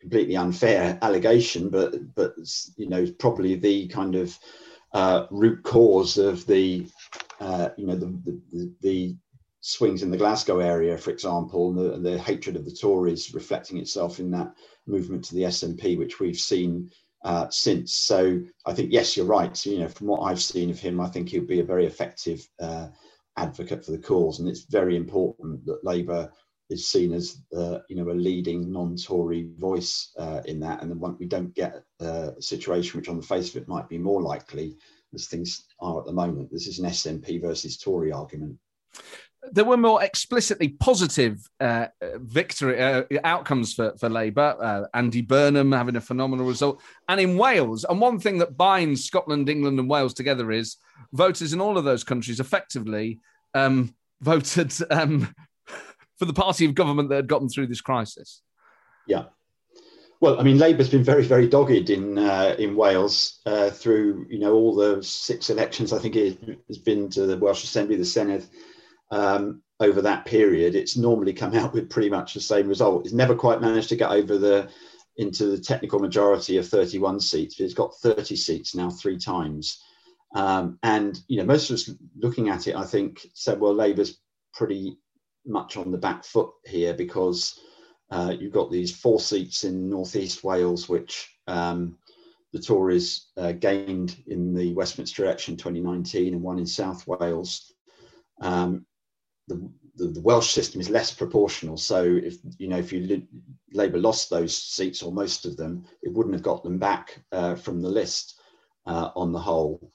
completely 0.00 0.36
unfair 0.36 0.98
allegation, 1.02 1.68
but 1.68 2.14
but 2.14 2.34
you 2.76 2.88
know 2.88 3.06
probably 3.18 3.56
the 3.56 3.88
kind 3.88 4.14
of 4.14 4.38
uh, 4.94 5.26
root 5.30 5.62
cause 5.64 6.16
of 6.16 6.46
the 6.46 6.86
uh, 7.40 7.70
you 7.76 7.86
know 7.86 7.96
the, 7.96 8.40
the, 8.52 8.74
the 8.80 9.16
swings 9.60 10.02
in 10.02 10.10
the 10.10 10.16
Glasgow 10.16 10.60
area, 10.60 10.96
for 10.96 11.10
example, 11.10 11.70
and 11.70 12.04
the, 12.04 12.10
the 12.10 12.18
hatred 12.18 12.56
of 12.56 12.64
the 12.64 12.74
Tories 12.74 13.34
reflecting 13.34 13.78
itself 13.78 14.20
in 14.20 14.30
that 14.30 14.52
movement 14.86 15.24
to 15.24 15.34
the 15.34 15.42
SNP, 15.42 15.98
which 15.98 16.20
we've 16.20 16.38
seen 16.38 16.90
uh, 17.24 17.48
since. 17.50 17.94
So 17.94 18.40
I 18.66 18.72
think 18.72 18.92
yes, 18.92 19.16
you're 19.16 19.26
right. 19.26 19.56
So, 19.56 19.70
you 19.70 19.80
know, 19.80 19.88
from 19.88 20.06
what 20.06 20.22
I've 20.22 20.40
seen 20.40 20.70
of 20.70 20.78
him, 20.78 21.00
I 21.00 21.08
think 21.08 21.28
he'll 21.28 21.44
be 21.44 21.60
a 21.60 21.64
very 21.64 21.86
effective 21.86 22.48
uh, 22.60 22.88
advocate 23.36 23.84
for 23.84 23.92
the 23.92 23.98
cause, 23.98 24.38
and 24.38 24.48
it's 24.48 24.64
very 24.64 24.96
important 24.96 25.64
that 25.66 25.84
Labour 25.84 26.30
is 26.70 26.90
seen 26.90 27.14
as 27.14 27.40
uh, 27.56 27.78
you 27.88 27.96
know 27.96 28.10
a 28.10 28.12
leading 28.12 28.70
non-Tory 28.70 29.50
voice 29.56 30.12
uh, 30.18 30.42
in 30.44 30.60
that, 30.60 30.82
and 30.82 30.90
then 30.90 31.16
we 31.18 31.26
don't 31.26 31.54
get 31.54 31.82
uh, 32.00 32.32
a 32.36 32.42
situation 32.42 32.98
which, 32.98 33.08
on 33.08 33.16
the 33.16 33.26
face 33.26 33.50
of 33.50 33.62
it, 33.62 33.68
might 33.68 33.88
be 33.88 33.98
more 33.98 34.22
likely 34.22 34.76
as 35.14 35.26
things 35.26 35.64
are 35.80 36.00
at 36.00 36.06
the 36.06 36.12
moment. 36.12 36.50
This 36.50 36.66
is 36.66 36.78
an 36.78 36.86
SNP 36.86 37.40
versus 37.40 37.76
Tory 37.78 38.12
argument 38.12 38.58
there 39.52 39.64
were 39.64 39.76
more 39.76 40.02
explicitly 40.02 40.68
positive 40.68 41.38
uh, 41.60 41.86
victory 42.16 42.80
uh, 42.80 43.04
outcomes 43.24 43.72
for, 43.74 43.94
for 43.98 44.08
Labour. 44.08 44.56
Uh, 44.60 44.84
Andy 44.94 45.22
Burnham 45.22 45.72
having 45.72 45.96
a 45.96 46.00
phenomenal 46.00 46.46
result, 46.46 46.80
and 47.08 47.20
in 47.20 47.36
Wales. 47.36 47.84
And 47.88 48.00
one 48.00 48.18
thing 48.18 48.38
that 48.38 48.56
binds 48.56 49.04
Scotland, 49.04 49.48
England, 49.48 49.78
and 49.78 49.88
Wales 49.88 50.14
together 50.14 50.50
is 50.50 50.76
voters 51.12 51.52
in 51.52 51.60
all 51.60 51.78
of 51.78 51.84
those 51.84 52.04
countries 52.04 52.40
effectively 52.40 53.20
um, 53.54 53.94
voted 54.20 54.72
um, 54.90 55.32
for 56.18 56.24
the 56.24 56.32
party 56.32 56.64
of 56.64 56.74
government 56.74 57.08
that 57.08 57.16
had 57.16 57.28
gotten 57.28 57.48
through 57.48 57.68
this 57.68 57.80
crisis. 57.80 58.42
Yeah. 59.06 59.24
Well, 60.20 60.40
I 60.40 60.42
mean, 60.42 60.58
Labour's 60.58 60.88
been 60.88 61.04
very, 61.04 61.24
very 61.24 61.46
dogged 61.46 61.90
in 61.90 62.18
uh, 62.18 62.56
in 62.58 62.74
Wales 62.74 63.40
uh, 63.46 63.70
through 63.70 64.26
you 64.28 64.40
know 64.40 64.54
all 64.54 64.74
the 64.74 65.02
six 65.02 65.48
elections. 65.48 65.92
I 65.92 65.98
think 65.98 66.16
it 66.16 66.38
has 66.66 66.78
been 66.78 67.08
to 67.10 67.26
the 67.26 67.36
Welsh 67.36 67.62
Assembly, 67.62 67.96
the 67.96 68.02
Senedd, 68.02 68.44
um, 69.10 69.62
over 69.80 70.02
that 70.02 70.24
period, 70.24 70.74
it's 70.74 70.96
normally 70.96 71.32
come 71.32 71.54
out 71.54 71.72
with 71.72 71.90
pretty 71.90 72.10
much 72.10 72.34
the 72.34 72.40
same 72.40 72.68
result. 72.68 73.04
It's 73.04 73.14
never 73.14 73.34
quite 73.34 73.60
managed 73.60 73.88
to 73.90 73.96
get 73.96 74.10
over 74.10 74.38
the 74.38 74.68
into 75.16 75.46
the 75.46 75.58
technical 75.58 75.98
majority 75.98 76.58
of 76.58 76.68
31 76.68 77.18
seats, 77.18 77.56
but 77.56 77.64
it's 77.64 77.74
got 77.74 77.96
30 77.96 78.36
seats 78.36 78.76
now 78.76 78.88
three 78.88 79.18
times. 79.18 79.82
Um, 80.34 80.78
and 80.84 81.18
you 81.26 81.38
know, 81.38 81.44
most 81.44 81.70
of 81.70 81.74
us 81.74 81.90
looking 82.16 82.48
at 82.50 82.68
it, 82.68 82.76
I 82.76 82.84
think, 82.84 83.26
said, 83.34 83.58
well, 83.58 83.74
Labour's 83.74 84.20
pretty 84.54 84.98
much 85.44 85.76
on 85.76 85.90
the 85.90 85.98
back 85.98 86.24
foot 86.24 86.50
here 86.64 86.94
because 86.94 87.58
uh, 88.10 88.34
you've 88.38 88.52
got 88.52 88.70
these 88.70 88.94
four 88.94 89.20
seats 89.20 89.64
in 89.64 89.88
northeast 89.88 90.42
Wales, 90.42 90.88
which 90.88 91.34
um, 91.46 91.98
the 92.52 92.58
Tories 92.58 93.26
uh, 93.36 93.52
gained 93.52 94.16
in 94.26 94.54
the 94.54 94.72
Westminster 94.74 95.24
election 95.24 95.56
2019, 95.56 96.34
and 96.34 96.42
one 96.42 96.58
in 96.58 96.66
South 96.66 97.06
Wales. 97.06 97.72
Um, 98.40 98.86
the, 99.48 99.70
the, 99.96 100.08
the, 100.08 100.20
Welsh 100.20 100.50
system 100.50 100.80
is 100.80 100.88
less 100.88 101.12
proportional. 101.12 101.76
So 101.76 102.02
if 102.04 102.36
you 102.58 102.68
know 102.68 102.78
if 102.78 102.92
you 102.92 103.26
Labour 103.72 103.98
lost 103.98 104.30
those 104.30 104.56
seats 104.56 105.02
or 105.02 105.12
most 105.12 105.44
of 105.44 105.56
them, 105.56 105.84
it 106.02 106.12
wouldn't 106.12 106.34
have 106.34 106.42
got 106.42 106.62
them 106.62 106.78
back 106.78 107.20
uh, 107.32 107.56
from 107.56 107.82
the 107.82 107.88
list 107.88 108.40
uh, 108.86 109.10
on 109.16 109.32
the 109.32 109.38
whole. 109.38 109.90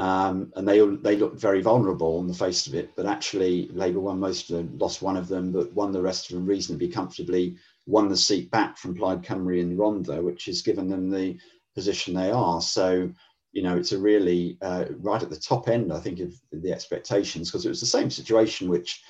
Um, 0.00 0.50
and 0.56 0.66
they 0.66 0.78
they 0.78 1.16
looked 1.16 1.38
very 1.38 1.60
vulnerable 1.60 2.18
on 2.18 2.26
the 2.26 2.32
face 2.32 2.66
of 2.66 2.74
it. 2.74 2.90
But 2.96 3.04
actually, 3.04 3.68
Labour 3.68 4.00
won 4.00 4.18
most 4.18 4.50
of 4.50 4.56
them, 4.56 4.78
lost 4.78 5.02
one 5.02 5.16
of 5.16 5.28
them, 5.28 5.52
but 5.52 5.72
won 5.74 5.92
the 5.92 6.00
rest 6.00 6.30
of 6.30 6.36
them 6.36 6.46
reasonably 6.46 6.88
comfortably. 6.88 7.56
won 7.86 8.08
the 8.08 8.16
seat 8.16 8.50
back 8.50 8.78
from 8.78 8.94
Plaid 8.94 9.22
Cymru 9.22 9.60
and 9.60 9.78
Rhondda, 9.78 10.22
which 10.22 10.46
has 10.46 10.62
given 10.62 10.88
them 10.88 11.10
the 11.10 11.36
position 11.74 12.14
they 12.14 12.30
are. 12.30 12.62
So, 12.62 13.10
you 13.52 13.62
know, 13.62 13.76
it's 13.76 13.92
a 13.92 13.98
really 13.98 14.56
uh, 14.62 14.86
right 15.00 15.22
at 15.22 15.28
the 15.28 15.36
top 15.36 15.68
end, 15.68 15.92
I 15.92 16.00
think, 16.00 16.20
of 16.20 16.32
the 16.50 16.72
expectations 16.72 17.50
because 17.50 17.66
it 17.66 17.70
was 17.70 17.80
the 17.80 17.86
same 17.86 18.08
situation 18.08 18.70
which, 18.70 19.02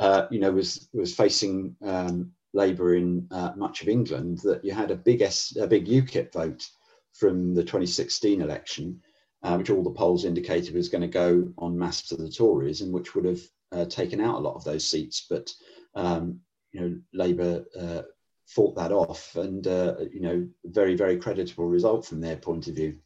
uh, 0.00 0.26
you 0.28 0.40
know, 0.40 0.50
was 0.50 0.88
was 0.92 1.14
facing 1.14 1.76
um, 1.82 2.32
Labour 2.52 2.96
in 2.96 3.28
uh, 3.30 3.52
much 3.54 3.80
of 3.82 3.88
England 3.88 4.38
that 4.38 4.64
you 4.64 4.72
had 4.72 4.90
a 4.90 4.96
big 4.96 5.22
S, 5.22 5.56
a 5.60 5.68
big 5.68 5.86
UKIP 5.86 6.32
vote 6.32 6.68
from 7.12 7.54
the 7.54 7.62
2016 7.62 8.40
election, 8.40 9.00
uh, 9.42 9.56
which 9.56 9.70
all 9.70 9.82
the 9.82 9.90
polls 9.90 10.24
indicated 10.24 10.74
was 10.74 10.88
going 10.88 11.02
to 11.02 11.08
go 11.08 11.52
on 11.58 11.78
mass 11.78 12.02
to 12.02 12.16
the 12.16 12.30
Tories, 12.30 12.80
and 12.80 12.92
which 12.92 13.14
would 13.14 13.24
have 13.24 13.40
uh, 13.72 13.84
taken 13.86 14.20
out 14.20 14.36
a 14.36 14.40
lot 14.42 14.54
of 14.54 14.64
those 14.64 14.88
seats. 14.88 15.26
But 15.28 15.52
um, 15.94 16.40
you 16.72 16.80
know, 16.80 16.96
Labour 17.12 17.64
uh, 17.78 18.02
fought 18.46 18.76
that 18.76 18.92
off, 18.92 19.34
and 19.36 19.66
uh, 19.66 19.96
you 20.12 20.20
know, 20.20 20.48
very 20.64 20.94
very 20.94 21.16
creditable 21.16 21.66
result 21.66 22.06
from 22.06 22.20
their 22.20 22.36
point 22.36 22.68
of 22.68 22.74
view. 22.74 22.98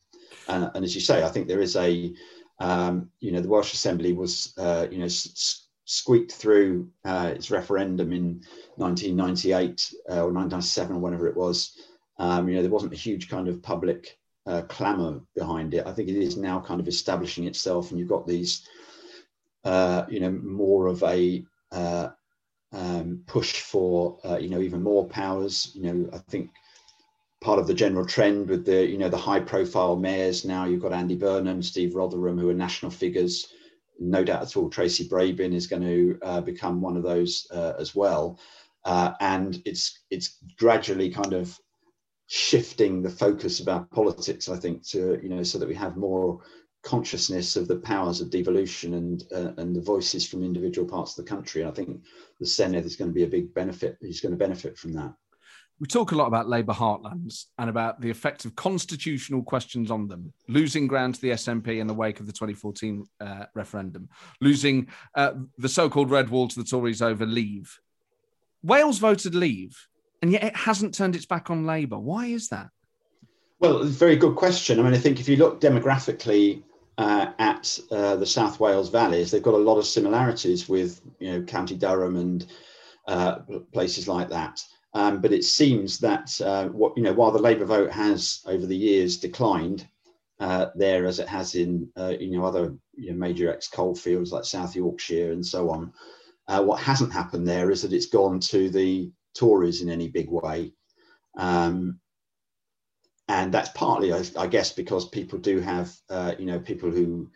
and 0.48 0.84
as 0.84 0.94
you 0.94 1.00
say, 1.00 1.24
I 1.24 1.28
think 1.28 1.48
there 1.48 1.60
is 1.60 1.76
a 1.76 2.12
um, 2.58 3.10
you 3.20 3.32
know 3.32 3.40
the 3.40 3.48
Welsh 3.48 3.72
Assembly 3.72 4.12
was 4.12 4.52
uh, 4.58 4.86
you 4.90 4.98
know 4.98 5.08
squeaked 5.08 6.32
through 6.32 6.90
uh, 7.04 7.32
its 7.34 7.50
referendum 7.50 8.12
in 8.12 8.42
1998 8.76 9.94
or 10.08 10.32
1997 10.32 10.96
or 10.96 10.98
whenever 10.98 11.28
it 11.28 11.36
was. 11.36 11.78
Um, 12.18 12.48
you 12.48 12.56
know 12.56 12.62
there 12.62 12.70
wasn't 12.70 12.92
a 12.92 12.96
huge 12.96 13.28
kind 13.28 13.48
of 13.48 13.62
public 13.62 14.18
uh, 14.46 14.62
clamour 14.62 15.20
behind 15.34 15.74
it. 15.74 15.86
I 15.86 15.92
think 15.92 16.08
it 16.08 16.16
is 16.16 16.36
now 16.36 16.60
kind 16.60 16.80
of 16.80 16.88
establishing 16.88 17.46
itself, 17.46 17.90
and 17.90 17.98
you've 17.98 18.08
got 18.08 18.26
these, 18.26 18.66
uh, 19.64 20.04
you 20.08 20.20
know, 20.20 20.30
more 20.30 20.86
of 20.86 21.02
a 21.02 21.44
uh, 21.72 22.08
um, 22.72 23.22
push 23.26 23.60
for, 23.60 24.18
uh, 24.24 24.38
you 24.38 24.48
know, 24.48 24.60
even 24.60 24.82
more 24.82 25.06
powers. 25.08 25.72
You 25.74 25.82
know, 25.82 26.10
I 26.12 26.18
think 26.30 26.50
part 27.40 27.58
of 27.58 27.66
the 27.66 27.74
general 27.74 28.06
trend 28.06 28.48
with 28.48 28.64
the, 28.64 28.86
you 28.86 28.98
know, 28.98 29.08
the 29.08 29.16
high-profile 29.16 29.96
mayors 29.96 30.44
now. 30.44 30.64
You've 30.64 30.82
got 30.82 30.92
Andy 30.92 31.16
Burnham, 31.16 31.62
Steve 31.62 31.94
Rotheram, 31.94 32.40
who 32.40 32.48
are 32.48 32.54
national 32.54 32.92
figures. 32.92 33.48
No 33.98 34.22
doubt 34.22 34.42
at 34.42 34.56
all, 34.56 34.68
Tracy 34.68 35.08
Brabin 35.08 35.54
is 35.54 35.66
going 35.66 35.82
to 35.82 36.18
uh, 36.22 36.40
become 36.40 36.80
one 36.80 36.96
of 36.96 37.02
those 37.02 37.46
uh, 37.50 37.72
as 37.78 37.94
well. 37.94 38.38
and 38.84 39.60
it's 39.64 40.04
it's 40.10 40.38
gradually 40.58 41.10
kind 41.10 41.32
of 41.32 41.58
shifting 42.26 43.02
the 43.02 43.10
focus 43.10 43.60
of 43.60 43.68
our 43.68 43.84
politics, 43.86 44.48
I 44.48 44.56
think, 44.56 44.86
to 44.88 45.18
you 45.22 45.28
know, 45.28 45.42
so 45.42 45.58
that 45.58 45.68
we 45.68 45.74
have 45.74 45.96
more 45.96 46.40
consciousness 46.82 47.56
of 47.56 47.66
the 47.66 47.76
powers 47.76 48.20
of 48.20 48.30
devolution 48.30 48.94
and 48.94 49.24
uh, 49.34 49.52
and 49.60 49.74
the 49.74 49.80
voices 49.80 50.26
from 50.26 50.44
individual 50.44 50.88
parts 50.88 51.18
of 51.18 51.24
the 51.24 51.28
country. 51.28 51.62
And 51.62 51.70
I 51.70 51.74
think 51.74 52.02
the 52.40 52.46
Senedd 52.46 52.84
is 52.84 52.96
going 52.96 53.10
to 53.10 53.14
be 53.14 53.24
a 53.24 53.28
big 53.28 53.52
benefit. 53.54 53.98
He's 54.00 54.20
going 54.20 54.32
to 54.32 54.38
benefit 54.38 54.78
from 54.78 54.92
that. 54.94 55.14
We 55.78 55.86
talk 55.86 56.12
a 56.12 56.16
lot 56.16 56.26
about 56.26 56.48
Labour 56.48 56.72
heartlands 56.72 57.46
and 57.58 57.68
about 57.68 58.00
the 58.00 58.08
effect 58.08 58.46
of 58.46 58.56
constitutional 58.56 59.42
questions 59.42 59.90
on 59.90 60.08
them, 60.08 60.32
losing 60.48 60.86
ground 60.86 61.16
to 61.16 61.20
the 61.20 61.30
SNP 61.30 61.80
in 61.80 61.86
the 61.86 61.92
wake 61.92 62.18
of 62.18 62.26
the 62.26 62.32
2014 62.32 63.04
uh, 63.20 63.44
referendum, 63.54 64.08
losing 64.40 64.88
uh, 65.14 65.34
the 65.58 65.68
so 65.68 65.90
called 65.90 66.10
red 66.10 66.30
wall 66.30 66.48
to 66.48 66.58
the 66.58 66.64
Tories 66.64 67.02
over 67.02 67.26
leave. 67.26 67.78
Wales 68.62 68.98
voted 68.98 69.34
leave 69.34 69.76
and 70.22 70.32
yet 70.32 70.44
it 70.44 70.56
hasn't 70.56 70.94
turned 70.94 71.16
its 71.16 71.26
back 71.26 71.50
on 71.50 71.66
Labour. 71.66 71.98
Why 71.98 72.26
is 72.26 72.48
that? 72.48 72.68
Well, 73.58 73.82
it's 73.82 73.96
a 73.96 73.98
very 73.98 74.16
good 74.16 74.36
question. 74.36 74.78
I 74.78 74.82
mean, 74.82 74.94
I 74.94 74.98
think 74.98 75.18
if 75.18 75.28
you 75.28 75.36
look 75.36 75.60
demographically 75.60 76.62
uh, 76.98 77.32
at 77.38 77.78
uh, 77.90 78.16
the 78.16 78.26
South 78.26 78.60
Wales 78.60 78.90
valleys, 78.90 79.30
they've 79.30 79.42
got 79.42 79.54
a 79.54 79.58
lot 79.58 79.78
of 79.78 79.86
similarities 79.86 80.68
with 80.68 81.00
you 81.20 81.32
know 81.32 81.42
County 81.42 81.76
Durham 81.76 82.16
and 82.16 82.46
uh, 83.06 83.40
places 83.72 84.08
like 84.08 84.28
that. 84.30 84.60
Um, 84.94 85.20
but 85.20 85.32
it 85.32 85.44
seems 85.44 85.98
that 85.98 86.38
uh, 86.40 86.68
what 86.68 86.96
you 86.96 87.02
know, 87.02 87.12
while 87.12 87.30
the 87.30 87.38
Labour 87.38 87.66
vote 87.66 87.90
has 87.90 88.40
over 88.46 88.66
the 88.66 88.76
years 88.76 89.18
declined 89.18 89.86
uh, 90.40 90.66
there, 90.74 91.06
as 91.06 91.18
it 91.18 91.28
has 91.28 91.54
in 91.54 91.88
uh, 91.96 92.14
you 92.18 92.38
know 92.38 92.44
other 92.44 92.74
you 92.94 93.10
know, 93.10 93.16
major 93.16 93.50
ex-coal 93.50 93.94
fields 93.94 94.32
like 94.32 94.44
South 94.44 94.74
Yorkshire 94.74 95.32
and 95.32 95.44
so 95.44 95.70
on, 95.70 95.92
what 96.46 96.80
hasn't 96.80 97.12
happened 97.12 97.46
there 97.46 97.70
is 97.70 97.82
that 97.82 97.92
it's 97.92 98.06
gone 98.06 98.40
to 98.40 98.68
the 98.70 99.10
Tories 99.36 99.82
in 99.82 99.90
any 99.90 100.08
big 100.08 100.28
way. 100.30 100.72
Um, 101.36 102.00
and 103.28 103.52
that's 103.52 103.70
partly, 103.70 104.12
I, 104.12 104.24
I, 104.38 104.46
guess, 104.46 104.72
because 104.72 105.08
people 105.08 105.38
do 105.38 105.60
have, 105.60 105.92
uh, 106.08 106.34
you 106.38 106.46
know, 106.46 106.60
people 106.60 106.90
who, 106.90 107.28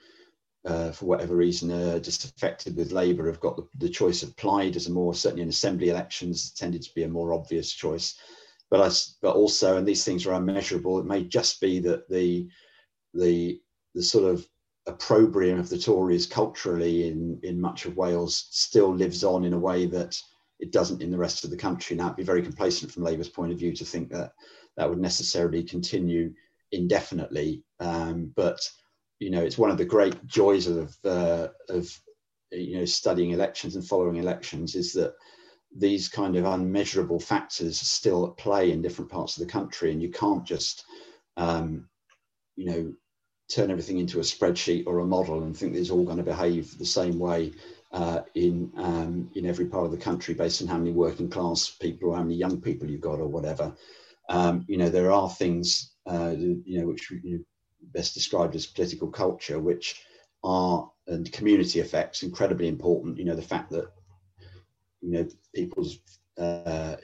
uh, 0.64 0.93
for 0.93 1.06
whatever 1.06 1.35
reason, 1.35 1.72
are 1.72 1.98
disaffected 1.98 2.77
with 2.77 2.93
Labour 2.93 3.27
have 3.27 3.40
got 3.40 3.56
the, 3.56 3.66
the, 3.78 3.89
choice 3.89 4.22
of 4.22 4.36
Plaid 4.36 4.77
as 4.77 4.86
a 4.86 4.93
more, 4.93 5.14
certainly 5.14 5.43
in 5.43 5.48
assembly 5.48 5.89
elections, 5.89 6.52
tended 6.52 6.82
to 6.82 6.94
be 6.94 7.02
a 7.02 7.09
more 7.09 7.32
obvious 7.32 7.72
choice. 7.72 8.16
But, 8.70 8.81
I, 8.81 8.90
but 9.20 9.35
also, 9.35 9.77
and 9.77 9.86
these 9.86 10.05
things 10.05 10.27
are 10.27 10.35
unmeasurable, 10.35 11.01
it 11.01 11.06
may 11.06 11.24
just 11.24 11.60
be 11.60 11.81
that 11.81 12.09
the, 12.09 12.48
the, 13.12 13.60
the 13.94 14.02
sort 14.02 14.32
of 14.32 14.47
opprobrium 14.86 15.59
of 15.59 15.68
the 15.68 15.78
Tories 15.78 16.27
culturally 16.27 17.09
in, 17.09 17.40
in 17.43 17.60
much 17.60 17.85
of 17.85 17.97
Wales 17.97 18.47
still 18.51 18.94
lives 18.94 19.24
on 19.24 19.44
in 19.44 19.55
a 19.55 19.59
way 19.59 19.86
that 19.86 20.20
it 20.61 20.73
doesn't 20.73 21.03
in 21.03 21.11
the 21.11 21.19
rest 21.19 21.45
of 21.45 21.51
the 21.51 21.57
country. 21.57 21.97
Now, 21.97 22.07
it'd 22.07 22.16
be 22.16 22.23
very 22.23 22.43
complacent 22.43 22.93
from 22.93 23.03
Labour's 23.03 23.28
point 23.28 23.53
of 23.53 23.59
view 23.59 23.74
to 23.74 23.85
think 23.85 24.11
that 24.11 24.32
that 24.77 24.89
would 24.89 25.01
necessarily 25.01 25.62
continue 25.62 26.32
indefinitely. 26.73 27.65
Um, 27.81 28.32
but 28.37 28.61
you 29.19 29.31
know, 29.31 29.43
it's 29.43 29.59
one 29.59 29.70
of 29.70 29.78
the 29.78 29.85
great 29.85 30.27
joys 30.27 30.66
of 30.66 30.97
uh, 31.05 31.49
of 31.69 31.91
you 32.53 32.78
know 32.78 32.85
studying 32.85 33.31
elections 33.31 33.74
and 33.74 33.87
following 33.87 34.16
elections 34.16 34.74
is 34.74 34.93
that 34.95 35.15
these 35.77 36.09
kind 36.09 36.37
of 36.37 36.45
unmeasurable 36.45 37.20
factors 37.20 37.81
are 37.81 37.87
still 37.87 38.27
at 38.27 38.37
play 38.37 38.73
in 38.73 38.82
different 38.82 39.11
parts 39.11 39.37
of 39.37 39.47
the 39.47 39.53
country, 39.53 39.93
and 39.93 40.03
you 40.03 40.11
can't 40.11 40.45
just 40.45 40.85
um, 41.37 41.89
you 42.57 42.66
know 42.66 42.93
turn 43.51 43.70
everything 43.70 43.99
into 43.99 44.19
a 44.19 44.23
spreadsheet 44.23 44.85
or 44.87 45.01
a 45.01 45.07
model 45.07 45.43
and 45.43 45.57
think 45.57 45.74
it's 45.74 45.91
all 45.91 46.05
going 46.05 46.16
to 46.16 46.23
behave 46.23 46.78
the 46.78 46.87
same 46.87 47.19
way 47.19 47.53
uh, 47.93 48.21
in 48.35 48.71
um, 48.77 49.31
in 49.35 49.47
every 49.47 49.67
part 49.67 49.85
of 49.85 49.91
the 49.91 49.99
country 49.99 50.35
based 50.35 50.62
on 50.62 50.69
how 50.69 50.79
many 50.79 50.93
working 50.93 51.29
class 51.29 51.71
people 51.71 52.11
or 52.11 52.17
how 52.17 52.23
many 52.23 52.37
young 52.37 52.61
people 52.61 52.89
you've 52.89 53.01
got 53.01 53.19
or 53.19 53.27
whatever. 53.27 53.75
Um, 54.29 54.65
you 54.69 54.77
know, 54.77 54.89
there 54.89 55.11
are 55.11 55.29
things 55.29 55.93
uh, 56.07 56.35
you 56.37 56.81
know 56.81 56.87
which 56.87 57.11
you 57.11 57.45
best 57.93 58.15
described 58.15 58.55
as 58.55 58.67
political 58.67 59.09
culture, 59.09 59.59
which 59.59 60.03
are 60.45 60.91
and 61.09 61.31
community 61.33 61.81
effects 61.81 62.23
incredibly 62.23 62.69
important. 62.69 63.19
You 63.19 63.25
know, 63.25 63.37
the 63.37 63.43
fact 63.43 63.71
that 63.71 63.91
you 65.01 65.12
know 65.12 65.29
people's 65.55 65.99
uh, 66.39 66.97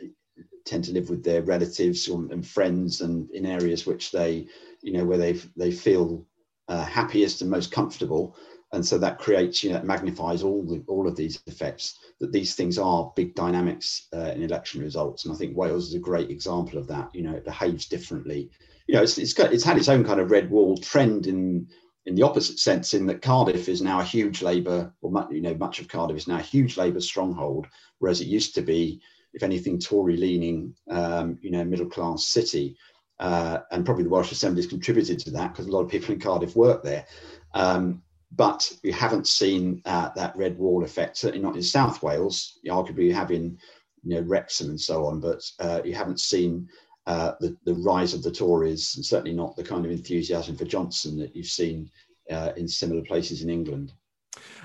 tend 0.64 0.84
to 0.84 0.92
live 0.92 1.10
with 1.10 1.24
their 1.24 1.42
relatives 1.42 2.08
and 2.08 2.46
friends 2.46 3.00
and 3.00 3.30
in 3.30 3.46
areas 3.46 3.86
which 3.86 4.10
they 4.10 4.46
you 4.82 4.92
know 4.92 5.04
where 5.04 5.18
they 5.18 5.32
they 5.56 5.70
feel 5.70 6.24
uh, 6.68 6.84
happiest 6.84 7.40
and 7.40 7.50
most 7.50 7.70
comfortable 7.70 8.36
and 8.72 8.84
so 8.84 8.98
that 8.98 9.18
creates 9.18 9.62
you 9.62 9.72
know 9.72 9.82
magnifies 9.82 10.42
all 10.42 10.62
the 10.64 10.82
all 10.88 11.06
of 11.06 11.16
these 11.16 11.40
effects 11.46 11.98
that 12.20 12.32
these 12.32 12.54
things 12.54 12.78
are 12.78 13.12
big 13.14 13.34
dynamics 13.34 14.08
uh, 14.14 14.32
in 14.34 14.42
election 14.42 14.80
results. 14.80 15.24
And 15.24 15.34
i 15.34 15.36
think 15.36 15.56
wales 15.56 15.88
is 15.88 15.94
a 15.94 16.00
great 16.00 16.30
example 16.30 16.78
of 16.78 16.86
that. 16.88 17.10
You 17.14 17.22
know 17.22 17.32
it 17.32 17.44
behaves 17.44 17.86
differently. 17.86 18.50
You 18.86 18.94
know 18.94 19.02
it's, 19.02 19.18
it's 19.18 19.32
got 19.32 19.52
it's 19.52 19.64
had 19.64 19.78
its 19.78 19.88
own 19.88 20.04
kind 20.04 20.20
of 20.20 20.30
red 20.30 20.50
wall 20.50 20.76
trend 20.78 21.26
in 21.26 21.68
in 22.06 22.14
the 22.14 22.22
opposite 22.22 22.58
sense 22.58 22.94
in 22.94 23.06
that 23.06 23.22
cardiff 23.22 23.68
is 23.68 23.82
now 23.82 23.98
a 23.98 24.04
huge 24.04 24.40
labour 24.40 24.92
or 25.02 25.10
much, 25.10 25.30
you 25.30 25.42
know 25.42 25.54
much 25.54 25.80
of 25.80 25.88
cardiff 25.88 26.16
is 26.16 26.28
now 26.28 26.38
a 26.38 26.42
huge 26.42 26.76
labour 26.76 27.00
stronghold 27.00 27.66
whereas 27.98 28.20
it 28.20 28.28
used 28.28 28.54
to 28.54 28.62
be 28.62 29.00
if 29.32 29.42
anything 29.42 29.78
tory 29.78 30.16
leaning 30.16 30.74
um, 30.90 31.38
you 31.40 31.50
know 31.50 31.64
middle 31.64 31.86
class 31.86 32.26
city. 32.26 32.76
Uh, 33.18 33.60
and 33.70 33.86
probably 33.86 34.04
the 34.04 34.10
welsh 34.10 34.30
assembly 34.30 34.60
has 34.60 34.68
contributed 34.70 35.18
to 35.18 35.30
that 35.30 35.50
because 35.50 35.66
a 35.66 35.70
lot 35.70 35.80
of 35.80 35.88
people 35.88 36.12
in 36.12 36.20
cardiff 36.20 36.54
work 36.54 36.82
there. 36.82 37.06
Um, 37.54 38.02
but 38.32 38.70
we 38.82 38.90
haven't 38.90 39.28
seen 39.28 39.82
uh, 39.84 40.10
that 40.16 40.36
red 40.36 40.58
wall 40.58 40.84
effect. 40.84 41.16
Certainly 41.16 41.44
not 41.44 41.56
in 41.56 41.62
South 41.62 42.02
Wales. 42.02 42.58
Arguably, 42.66 43.04
you 43.04 43.14
have 43.14 43.30
in 43.30 43.58
you 44.04 44.16
know 44.16 44.22
Wrexham 44.22 44.70
and 44.70 44.80
so 44.80 45.06
on, 45.06 45.20
but 45.20 45.42
uh, 45.60 45.80
you 45.84 45.94
haven't 45.94 46.20
seen 46.20 46.68
uh, 47.06 47.32
the 47.40 47.56
the 47.64 47.74
rise 47.74 48.14
of 48.14 48.22
the 48.22 48.30
Tories, 48.30 48.96
and 48.96 49.04
certainly 49.04 49.34
not 49.34 49.56
the 49.56 49.64
kind 49.64 49.84
of 49.84 49.92
enthusiasm 49.92 50.56
for 50.56 50.64
Johnson 50.64 51.16
that 51.18 51.34
you've 51.36 51.46
seen 51.46 51.90
uh, 52.30 52.52
in 52.56 52.66
similar 52.66 53.02
places 53.02 53.42
in 53.42 53.50
England. 53.50 53.92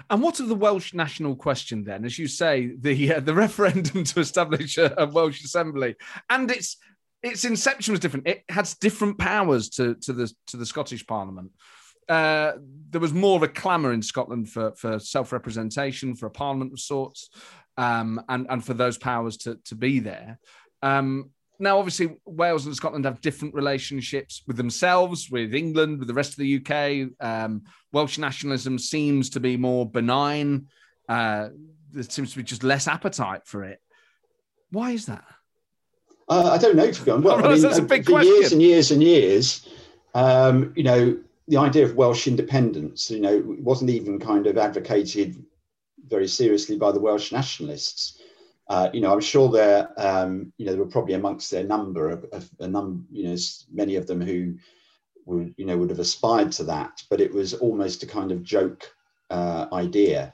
And 0.09 0.21
what 0.21 0.39
of 0.39 0.47
the 0.47 0.55
Welsh 0.55 0.93
national 0.93 1.35
question 1.35 1.83
then? 1.83 2.03
As 2.03 2.19
you 2.19 2.27
say, 2.27 2.73
the 2.79 3.15
uh, 3.15 3.19
the 3.19 3.33
referendum 3.33 4.03
to 4.05 4.19
establish 4.19 4.77
a, 4.77 4.93
a 4.97 5.05
Welsh 5.05 5.43
assembly, 5.43 5.95
and 6.29 6.49
its 6.49 6.77
its 7.23 7.45
inception 7.45 7.93
was 7.93 7.99
different. 7.99 8.27
It 8.27 8.43
had 8.49 8.69
different 8.79 9.17
powers 9.17 9.69
to 9.69 9.95
to 9.95 10.13
the 10.13 10.33
to 10.47 10.57
the 10.57 10.65
Scottish 10.65 11.05
Parliament. 11.05 11.51
Uh, 12.11 12.57
there 12.89 12.99
was 12.99 13.13
more 13.13 13.37
of 13.37 13.43
a 13.43 13.47
clamour 13.47 13.93
in 13.93 14.01
Scotland 14.01 14.49
for, 14.49 14.73
for 14.73 14.99
self 14.99 15.31
representation, 15.31 16.13
for 16.13 16.25
a 16.25 16.29
parliament 16.29 16.73
of 16.73 16.79
sorts, 16.81 17.29
um, 17.77 18.21
and, 18.27 18.45
and 18.49 18.65
for 18.65 18.73
those 18.73 18.97
powers 18.97 19.37
to, 19.37 19.57
to 19.63 19.75
be 19.75 19.99
there. 19.99 20.37
Um, 20.81 21.29
now, 21.57 21.77
obviously, 21.77 22.17
Wales 22.25 22.65
and 22.65 22.75
Scotland 22.75 23.05
have 23.05 23.21
different 23.21 23.53
relationships 23.53 24.43
with 24.45 24.57
themselves, 24.57 25.29
with 25.31 25.55
England, 25.55 25.99
with 25.99 26.09
the 26.09 26.13
rest 26.13 26.31
of 26.31 26.37
the 26.39 26.57
UK. 26.57 27.11
Um, 27.25 27.63
Welsh 27.93 28.17
nationalism 28.17 28.77
seems 28.77 29.29
to 29.29 29.39
be 29.39 29.55
more 29.55 29.89
benign. 29.89 30.67
Uh, 31.07 31.47
there 31.91 32.03
seems 32.03 32.31
to 32.31 32.37
be 32.37 32.43
just 32.43 32.63
less 32.63 32.89
appetite 32.89 33.45
for 33.45 33.63
it. 33.63 33.79
Why 34.71 34.91
is 34.91 35.05
that? 35.05 35.23
Uh, 36.27 36.49
I 36.51 36.57
don't 36.57 36.75
know 36.75 36.91
to 36.91 37.03
be 37.03 37.11
honest. 37.11 37.25
Well, 37.25 37.45
I 37.45 37.53
mean, 37.53 37.61
that's 37.61 37.77
a 37.77 37.83
big 37.83 38.03
for 38.03 38.11
question. 38.11 38.33
years 38.33 38.51
and 38.51 38.61
years 38.61 38.91
and 38.91 39.01
years, 39.01 39.69
um, 40.13 40.73
you 40.75 40.83
know, 40.83 41.17
the 41.51 41.57
idea 41.57 41.83
of 41.83 41.95
Welsh 41.95 42.27
independence, 42.27 43.11
you 43.11 43.19
know, 43.19 43.43
wasn't 43.59 43.89
even 43.89 44.17
kind 44.21 44.47
of 44.47 44.57
advocated 44.57 45.43
very 46.07 46.25
seriously 46.25 46.77
by 46.77 46.93
the 46.93 46.99
Welsh 46.99 47.33
nationalists. 47.33 48.21
Uh, 48.69 48.89
you 48.93 49.01
know, 49.01 49.11
I'm 49.11 49.19
sure 49.19 49.49
there, 49.49 49.89
um, 49.97 50.53
you 50.57 50.65
know, 50.65 50.71
there 50.71 50.81
were 50.81 50.89
probably 50.89 51.15
amongst 51.15 51.51
their 51.51 51.65
number 51.65 52.09
of, 52.09 52.23
of 52.31 52.49
a 52.61 52.67
number, 52.69 53.03
you 53.11 53.25
know, 53.25 53.35
many 53.69 53.97
of 53.97 54.07
them 54.07 54.21
who 54.21 54.55
would, 55.25 55.53
you 55.57 55.65
know, 55.65 55.77
would 55.77 55.89
have 55.89 55.99
aspired 55.99 56.53
to 56.53 56.63
that, 56.63 57.03
but 57.09 57.19
it 57.19 57.33
was 57.33 57.53
almost 57.55 58.01
a 58.01 58.07
kind 58.07 58.31
of 58.31 58.43
joke 58.43 58.89
uh, 59.29 59.67
idea. 59.73 60.33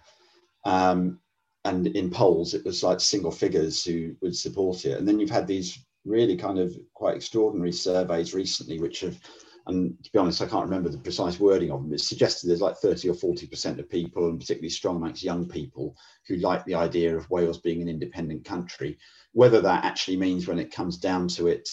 Um, 0.65 1.19
and 1.65 1.88
in 1.88 2.11
polls, 2.11 2.53
it 2.53 2.64
was 2.64 2.84
like 2.84 2.99
single 2.99 3.31
figures 3.31 3.84
who 3.84 4.15
would 4.22 4.35
support 4.35 4.85
it. 4.85 4.99
And 4.99 5.07
then 5.07 5.19
you've 5.19 5.31
had 5.31 5.48
these 5.48 5.80
really 6.06 6.38
kind 6.38 6.60
of 6.60 6.77
quite 6.94 7.15
extraordinary 7.15 7.72
surveys 7.72 8.35
recently, 8.35 8.80
which 8.80 8.99
have 8.99 9.19
and 9.68 10.02
to 10.03 10.11
be 10.11 10.19
honest, 10.19 10.41
I 10.41 10.48
can't 10.48 10.65
remember 10.65 10.89
the 10.89 10.98
precise 10.98 11.39
wording 11.39 11.72
of 11.72 11.84
them. 11.84 11.94
It 11.94 12.02
suggested 12.02 12.48
there's 12.48 12.61
like 12.61 12.77
30 12.77 13.10
or 13.10 13.14
40% 13.14 13.80
of 13.80 13.89
people, 13.89 14.30
and 14.30 14.39
particularly 14.39 14.69
strong 14.69 14.98
amongst 14.98 15.23
young 15.23 15.48
people, 15.48 15.95
who 16.27 16.38
like 16.38 16.64
the 16.65 16.76
idea 16.76 17.15
of 17.15 17.30
Wales 17.30 17.57
being 17.57 17.81
an 17.81 17.89
independent 17.89 18.45
country. 18.45 18.98
Whether 19.34 19.61
that 19.61 19.84
actually 19.84 20.18
means 20.18 20.48
when 20.48 20.60
it 20.60 20.72
comes 20.72 20.98
down 20.98 21.27
to 21.30 21.48
it, 21.48 21.69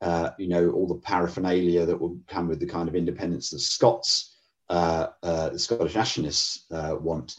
uh, 0.00 0.30
you 0.38 0.48
know, 0.48 0.70
all 0.70 0.86
the 0.86 0.94
paraphernalia 0.94 1.86
that 1.86 1.98
will 1.98 2.18
come 2.26 2.48
with 2.48 2.60
the 2.60 2.66
kind 2.66 2.88
of 2.88 2.94
independence 2.94 3.50
that 3.50 3.60
Scots, 3.60 4.36
uh, 4.68 5.08
uh, 5.22 5.50
the 5.50 5.58
Scottish 5.58 5.94
nationalists 5.94 6.64
uh, 6.70 6.96
want, 6.98 7.36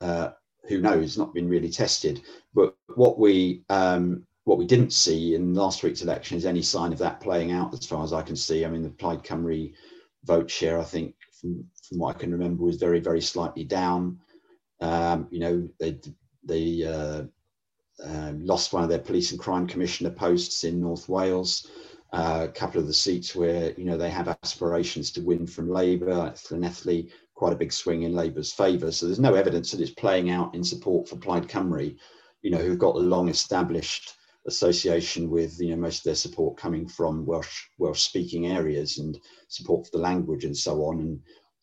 uh, 0.00 0.30
who 0.68 0.80
knows, 0.80 1.18
not 1.18 1.34
been 1.34 1.48
really 1.48 1.70
tested. 1.70 2.22
But 2.54 2.76
what 2.94 3.18
we 3.18 3.64
um, 3.68 4.26
what 4.44 4.58
we 4.58 4.66
didn't 4.66 4.92
see 4.92 5.34
in 5.34 5.54
last 5.54 5.82
week's 5.82 6.02
election 6.02 6.36
is 6.36 6.44
any 6.44 6.62
sign 6.62 6.92
of 6.92 6.98
that 6.98 7.20
playing 7.20 7.50
out 7.50 7.72
as 7.72 7.86
far 7.86 8.04
as 8.04 8.12
I 8.12 8.22
can 8.22 8.36
see. 8.36 8.64
I 8.64 8.68
mean, 8.68 8.82
the 8.82 8.90
Plaid 8.90 9.22
Cymru 9.22 9.72
vote 10.24 10.50
share, 10.50 10.78
I 10.78 10.84
think, 10.84 11.14
from, 11.40 11.64
from 11.88 11.98
what 11.98 12.16
I 12.16 12.18
can 12.18 12.30
remember, 12.30 12.62
was 12.62 12.76
very, 12.76 13.00
very 13.00 13.22
slightly 13.22 13.64
down. 13.64 14.18
Um, 14.80 15.28
you 15.30 15.40
know, 15.40 15.68
they, 15.80 15.98
they 16.44 16.84
uh, 16.84 17.22
uh, 18.06 18.32
lost 18.36 18.72
one 18.72 18.82
of 18.82 18.90
their 18.90 18.98
police 18.98 19.30
and 19.30 19.40
crime 19.40 19.66
commissioner 19.66 20.10
posts 20.10 20.64
in 20.64 20.80
North 20.80 21.08
Wales. 21.08 21.70
Uh, 22.12 22.46
a 22.48 22.52
couple 22.52 22.80
of 22.80 22.86
the 22.86 22.92
seats 22.92 23.34
where, 23.34 23.72
you 23.78 23.84
know, 23.84 23.96
they 23.96 24.10
have 24.10 24.28
aspirations 24.28 25.10
to 25.10 25.22
win 25.22 25.46
from 25.46 25.70
Labour, 25.70 26.32
Llanelli, 26.36 27.10
quite 27.34 27.52
a 27.52 27.56
big 27.56 27.72
swing 27.72 28.02
in 28.02 28.14
Labour's 28.14 28.52
favour. 28.52 28.92
So 28.92 29.06
there's 29.06 29.18
no 29.18 29.34
evidence 29.34 29.72
that 29.72 29.80
it's 29.80 29.90
playing 29.90 30.30
out 30.30 30.54
in 30.54 30.62
support 30.62 31.08
for 31.08 31.16
Plaid 31.16 31.48
Cymru, 31.48 31.96
you 32.42 32.50
know, 32.50 32.58
who've 32.58 32.78
got 32.78 32.94
a 32.94 32.98
long 32.98 33.28
established 33.28 34.14
association 34.46 35.30
with 35.30 35.58
you 35.60 35.70
know 35.70 35.76
most 35.76 35.98
of 35.98 36.04
their 36.04 36.14
support 36.14 36.56
coming 36.56 36.86
from 36.86 37.24
Welsh 37.26 37.64
Welsh 37.78 38.02
speaking 38.02 38.46
areas 38.46 38.98
and 38.98 39.18
support 39.48 39.86
for 39.86 39.96
the 39.96 40.02
language 40.02 40.44
and 40.44 40.56
so 40.56 40.84
on 40.84 41.00
and 41.00 41.20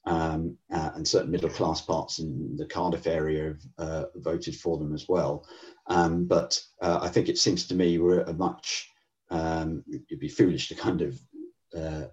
um, 0.07 0.57
uh, 0.73 0.91
and 0.95 1.07
certain 1.07 1.29
middle 1.29 1.49
class 1.49 1.81
parts 1.81 2.19
in 2.19 2.55
the 2.57 2.65
Cardiff 2.65 3.05
area 3.05 3.55
uh, 3.77 4.05
voted 4.15 4.55
for 4.55 4.77
them 4.77 4.93
as 4.93 5.07
well. 5.07 5.47
Um, 5.87 6.25
but 6.25 6.59
uh, 6.81 6.99
I 7.01 7.09
think 7.09 7.29
it 7.29 7.37
seems 7.37 7.67
to 7.67 7.75
me 7.75 7.99
we're 7.99 8.21
a 8.21 8.33
much 8.33 8.89
um, 9.29 9.83
it'd 9.87 10.19
be 10.19 10.27
foolish 10.27 10.67
to 10.69 10.75
kind 10.75 11.01
of 11.01 11.19
uh, 11.77 12.05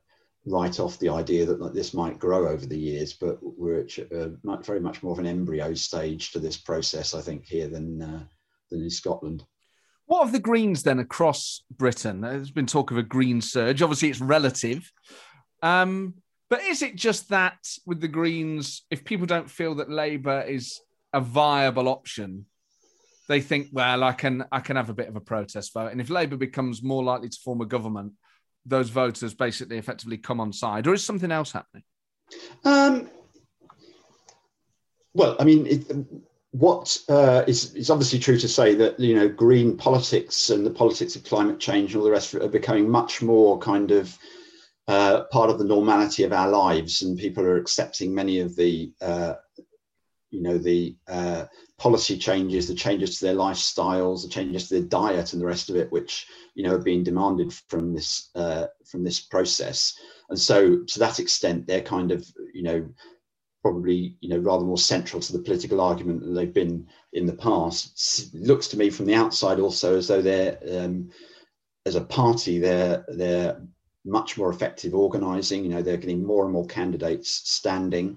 write 0.46 0.80
off 0.80 0.98
the 0.98 1.08
idea 1.08 1.44
that 1.46 1.60
like, 1.60 1.72
this 1.72 1.94
might 1.94 2.18
grow 2.18 2.48
over 2.48 2.66
the 2.66 2.78
years, 2.78 3.12
but 3.12 3.38
we're 3.42 3.80
at 3.80 3.98
uh, 4.12 4.28
very 4.62 4.80
much 4.80 5.02
more 5.02 5.12
of 5.12 5.18
an 5.18 5.26
embryo 5.26 5.74
stage 5.74 6.30
to 6.32 6.38
this 6.38 6.56
process, 6.56 7.14
I 7.14 7.20
think, 7.20 7.44
here 7.46 7.68
than 7.68 8.02
uh, 8.02 8.24
than 8.70 8.82
in 8.82 8.90
Scotland. 8.90 9.44
What 10.08 10.22
of 10.22 10.32
the 10.32 10.40
Greens 10.40 10.82
then 10.82 11.00
across 11.00 11.62
Britain? 11.70 12.22
There's 12.22 12.50
been 12.50 12.66
talk 12.66 12.90
of 12.90 12.96
a 12.96 13.02
green 13.02 13.42
surge. 13.42 13.82
Obviously, 13.82 14.08
it's 14.08 14.22
relative. 14.22 14.90
Um, 15.62 16.14
but 16.48 16.62
is 16.62 16.80
it 16.80 16.96
just 16.96 17.28
that 17.28 17.58
with 17.84 18.00
the 18.00 18.08
Greens, 18.08 18.86
if 18.90 19.04
people 19.04 19.26
don't 19.26 19.50
feel 19.50 19.74
that 19.76 19.90
Labour 19.90 20.40
is 20.40 20.80
a 21.12 21.20
viable 21.20 21.88
option, 21.88 22.46
they 23.28 23.42
think, 23.42 23.68
well, 23.70 24.02
I 24.02 24.12
can 24.12 24.46
I 24.50 24.60
can 24.60 24.76
have 24.76 24.88
a 24.88 24.94
bit 24.94 25.08
of 25.08 25.16
a 25.16 25.20
protest 25.20 25.74
vote, 25.74 25.92
and 25.92 26.00
if 26.00 26.08
Labour 26.08 26.38
becomes 26.38 26.82
more 26.82 27.04
likely 27.04 27.28
to 27.28 27.38
form 27.44 27.60
a 27.60 27.66
government, 27.66 28.14
those 28.64 28.88
voters 28.88 29.34
basically 29.34 29.76
effectively 29.76 30.16
come 30.16 30.40
on 30.40 30.54
side, 30.54 30.86
or 30.86 30.94
is 30.94 31.04
something 31.04 31.30
else 31.30 31.52
happening? 31.52 31.84
Um, 32.64 33.10
well, 35.12 35.36
I 35.38 35.44
mean, 35.44 35.66
it, 35.66 35.84
what 36.52 36.98
uh, 37.08 37.44
is 37.46 37.90
obviously 37.90 38.18
true 38.18 38.38
to 38.38 38.48
say 38.48 38.74
that 38.74 38.98
you 38.98 39.14
know 39.14 39.28
green 39.28 39.76
politics 39.76 40.50
and 40.50 40.64
the 40.64 40.70
politics 40.70 41.14
of 41.14 41.24
climate 41.24 41.60
change 41.60 41.92
and 41.92 42.00
all 42.00 42.04
the 42.04 42.10
rest 42.10 42.34
are 42.34 42.48
becoming 42.48 42.88
much 42.88 43.20
more 43.20 43.58
kind 43.58 43.90
of 43.90 44.16
uh, 44.88 45.24
part 45.24 45.50
of 45.50 45.58
the 45.58 45.64
normality 45.64 46.24
of 46.24 46.32
our 46.32 46.48
lives, 46.48 47.02
and 47.02 47.18
people 47.18 47.44
are 47.44 47.58
accepting 47.58 48.14
many 48.14 48.40
of 48.40 48.56
the 48.56 48.90
uh, 49.02 49.34
you 50.30 50.42
know 50.42 50.56
the 50.56 50.96
uh, 51.06 51.44
policy 51.76 52.16
changes, 52.16 52.66
the 52.66 52.74
changes 52.74 53.18
to 53.18 53.26
their 53.26 53.34
lifestyles, 53.34 54.22
the 54.22 54.28
changes 54.28 54.68
to 54.68 54.74
their 54.74 54.88
diet, 54.88 55.34
and 55.34 55.42
the 55.42 55.46
rest 55.46 55.68
of 55.68 55.76
it, 55.76 55.92
which 55.92 56.26
you 56.54 56.64
know 56.64 56.74
are 56.74 56.82
being 56.82 57.04
demanded 57.04 57.52
from 57.68 57.92
this 57.92 58.30
uh, 58.34 58.66
from 58.90 59.04
this 59.04 59.20
process. 59.20 59.94
And 60.30 60.38
so, 60.38 60.78
to 60.82 60.98
that 60.98 61.20
extent, 61.20 61.66
they're 61.66 61.82
kind 61.82 62.10
of 62.10 62.26
you 62.54 62.62
know 62.62 62.88
probably 63.68 64.16
you 64.20 64.30
know 64.30 64.38
rather 64.38 64.64
more 64.64 64.78
central 64.78 65.20
to 65.20 65.32
the 65.32 65.42
political 65.42 65.78
argument 65.78 66.20
than 66.22 66.34
they've 66.34 66.54
been 66.54 66.86
in 67.12 67.26
the 67.26 67.34
past. 67.34 68.34
It 68.34 68.46
looks 68.46 68.66
to 68.68 68.78
me 68.78 68.88
from 68.88 69.04
the 69.04 69.14
outside 69.14 69.60
also 69.60 69.98
as 69.98 70.08
though 70.08 70.22
they're 70.22 70.58
um, 70.70 71.10
as 71.84 71.94
a 71.94 72.00
party 72.00 72.58
they're 72.58 73.04
they're 73.08 73.60
much 74.06 74.38
more 74.38 74.48
effective 74.48 74.94
organising. 74.94 75.64
You 75.64 75.70
know 75.70 75.82
they're 75.82 75.98
getting 75.98 76.24
more 76.24 76.44
and 76.44 76.52
more 76.52 76.66
candidates 76.66 77.42
standing. 77.44 78.16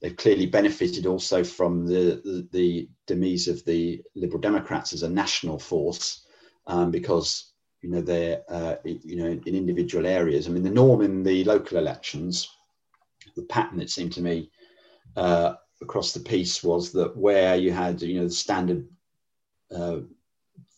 They've 0.00 0.16
clearly 0.16 0.46
benefited 0.46 1.04
also 1.04 1.42
from 1.42 1.84
the 1.84 2.22
the, 2.24 2.48
the 2.52 2.88
demise 3.08 3.48
of 3.48 3.64
the 3.64 4.00
Liberal 4.14 4.40
Democrats 4.40 4.92
as 4.92 5.02
a 5.02 5.08
national 5.08 5.58
force 5.58 6.26
um, 6.68 6.92
because 6.92 7.52
you 7.82 7.90
know 7.90 8.02
they're 8.02 8.42
uh, 8.48 8.76
you 8.84 9.16
know 9.16 9.26
in 9.46 9.54
individual 9.56 10.06
areas. 10.06 10.46
I 10.46 10.50
mean 10.50 10.62
the 10.62 10.70
norm 10.70 11.02
in 11.02 11.24
the 11.24 11.42
local 11.42 11.76
elections 11.76 12.48
the 13.34 13.42
pattern 13.42 13.80
it 13.80 13.90
seemed 13.90 14.12
to 14.12 14.22
me 14.22 14.48
uh, 15.16 15.54
across 15.82 16.12
the 16.12 16.20
piece 16.20 16.62
was 16.62 16.92
that 16.92 17.16
where 17.16 17.56
you 17.56 17.72
had 17.72 18.00
you 18.02 18.20
know 18.20 18.26
the 18.26 18.30
standard 18.30 18.86
uh, 19.74 19.98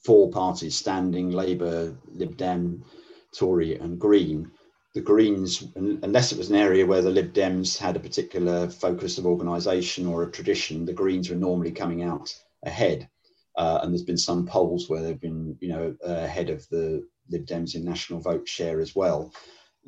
four 0.05 0.31
parties 0.31 0.74
standing 0.74 1.31
Labour, 1.31 1.94
Lib 2.12 2.36
Dem, 2.36 2.85
Tory, 3.36 3.77
and 3.77 3.98
Green. 3.98 4.51
The 4.94 5.01
Greens, 5.02 5.65
unless 5.77 6.32
it 6.32 6.39
was 6.39 6.51
an 6.51 6.56
area 6.56 6.86
where 6.86 7.02
the 7.02 7.10
Lib 7.10 7.32
Dems 7.35 7.77
had 7.77 7.94
a 7.94 8.01
particular 8.01 8.69
focus 8.69 9.19
of 9.19 9.27
organisation 9.27 10.06
or 10.06 10.23
a 10.23 10.31
tradition, 10.31 10.86
the 10.86 10.94
Greens 10.94 11.28
were 11.28 11.36
normally 11.36 11.70
coming 11.70 12.02
out 12.02 12.35
ahead. 12.65 13.09
Uh, 13.56 13.81
and 13.82 13.93
there's 13.93 14.02
been 14.02 14.16
some 14.16 14.47
polls 14.47 14.89
where 14.89 15.02
they've 15.02 15.20
been, 15.20 15.56
you 15.60 15.69
know, 15.69 15.94
ahead 16.02 16.48
of 16.48 16.66
the 16.70 17.06
Lib 17.28 17.44
Dems 17.44 17.74
in 17.74 17.85
national 17.85 18.20
vote 18.20 18.48
share 18.48 18.81
as 18.81 18.97
well 18.97 19.31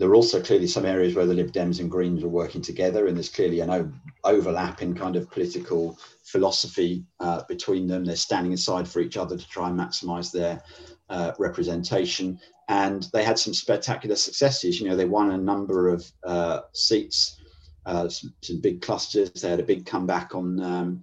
there 0.00 0.08
are 0.08 0.14
also 0.14 0.42
clearly 0.42 0.66
some 0.66 0.86
areas 0.86 1.14
where 1.14 1.26
the 1.26 1.34
Lib 1.34 1.52
Dems 1.52 1.78
and 1.78 1.90
Greens 1.90 2.24
are 2.24 2.28
working 2.28 2.62
together, 2.62 3.06
and 3.06 3.14
there's 3.14 3.28
clearly 3.28 3.60
an 3.60 4.00
overlap 4.24 4.80
in 4.80 4.94
kind 4.94 5.14
of 5.14 5.30
political 5.30 5.98
philosophy 6.24 7.04
uh, 7.20 7.42
between 7.48 7.86
them. 7.86 8.06
They're 8.06 8.16
standing 8.16 8.54
aside 8.54 8.88
for 8.88 9.00
each 9.00 9.18
other 9.18 9.36
to 9.36 9.48
try 9.48 9.68
and 9.68 9.78
maximise 9.78 10.32
their 10.32 10.62
uh, 11.10 11.32
representation, 11.38 12.40
and 12.68 13.08
they 13.12 13.22
had 13.22 13.38
some 13.38 13.52
spectacular 13.52 14.16
successes. 14.16 14.80
You 14.80 14.88
know, 14.88 14.96
they 14.96 15.04
won 15.04 15.32
a 15.32 15.36
number 15.36 15.90
of 15.90 16.10
uh, 16.24 16.60
seats, 16.72 17.38
uh, 17.84 18.08
some, 18.08 18.32
some, 18.40 18.58
big 18.62 18.80
clusters. 18.80 19.30
They 19.32 19.50
had 19.50 19.60
a 19.60 19.64
big 19.64 19.84
comeback 19.84 20.34
on. 20.34 20.60
Um, 20.60 21.02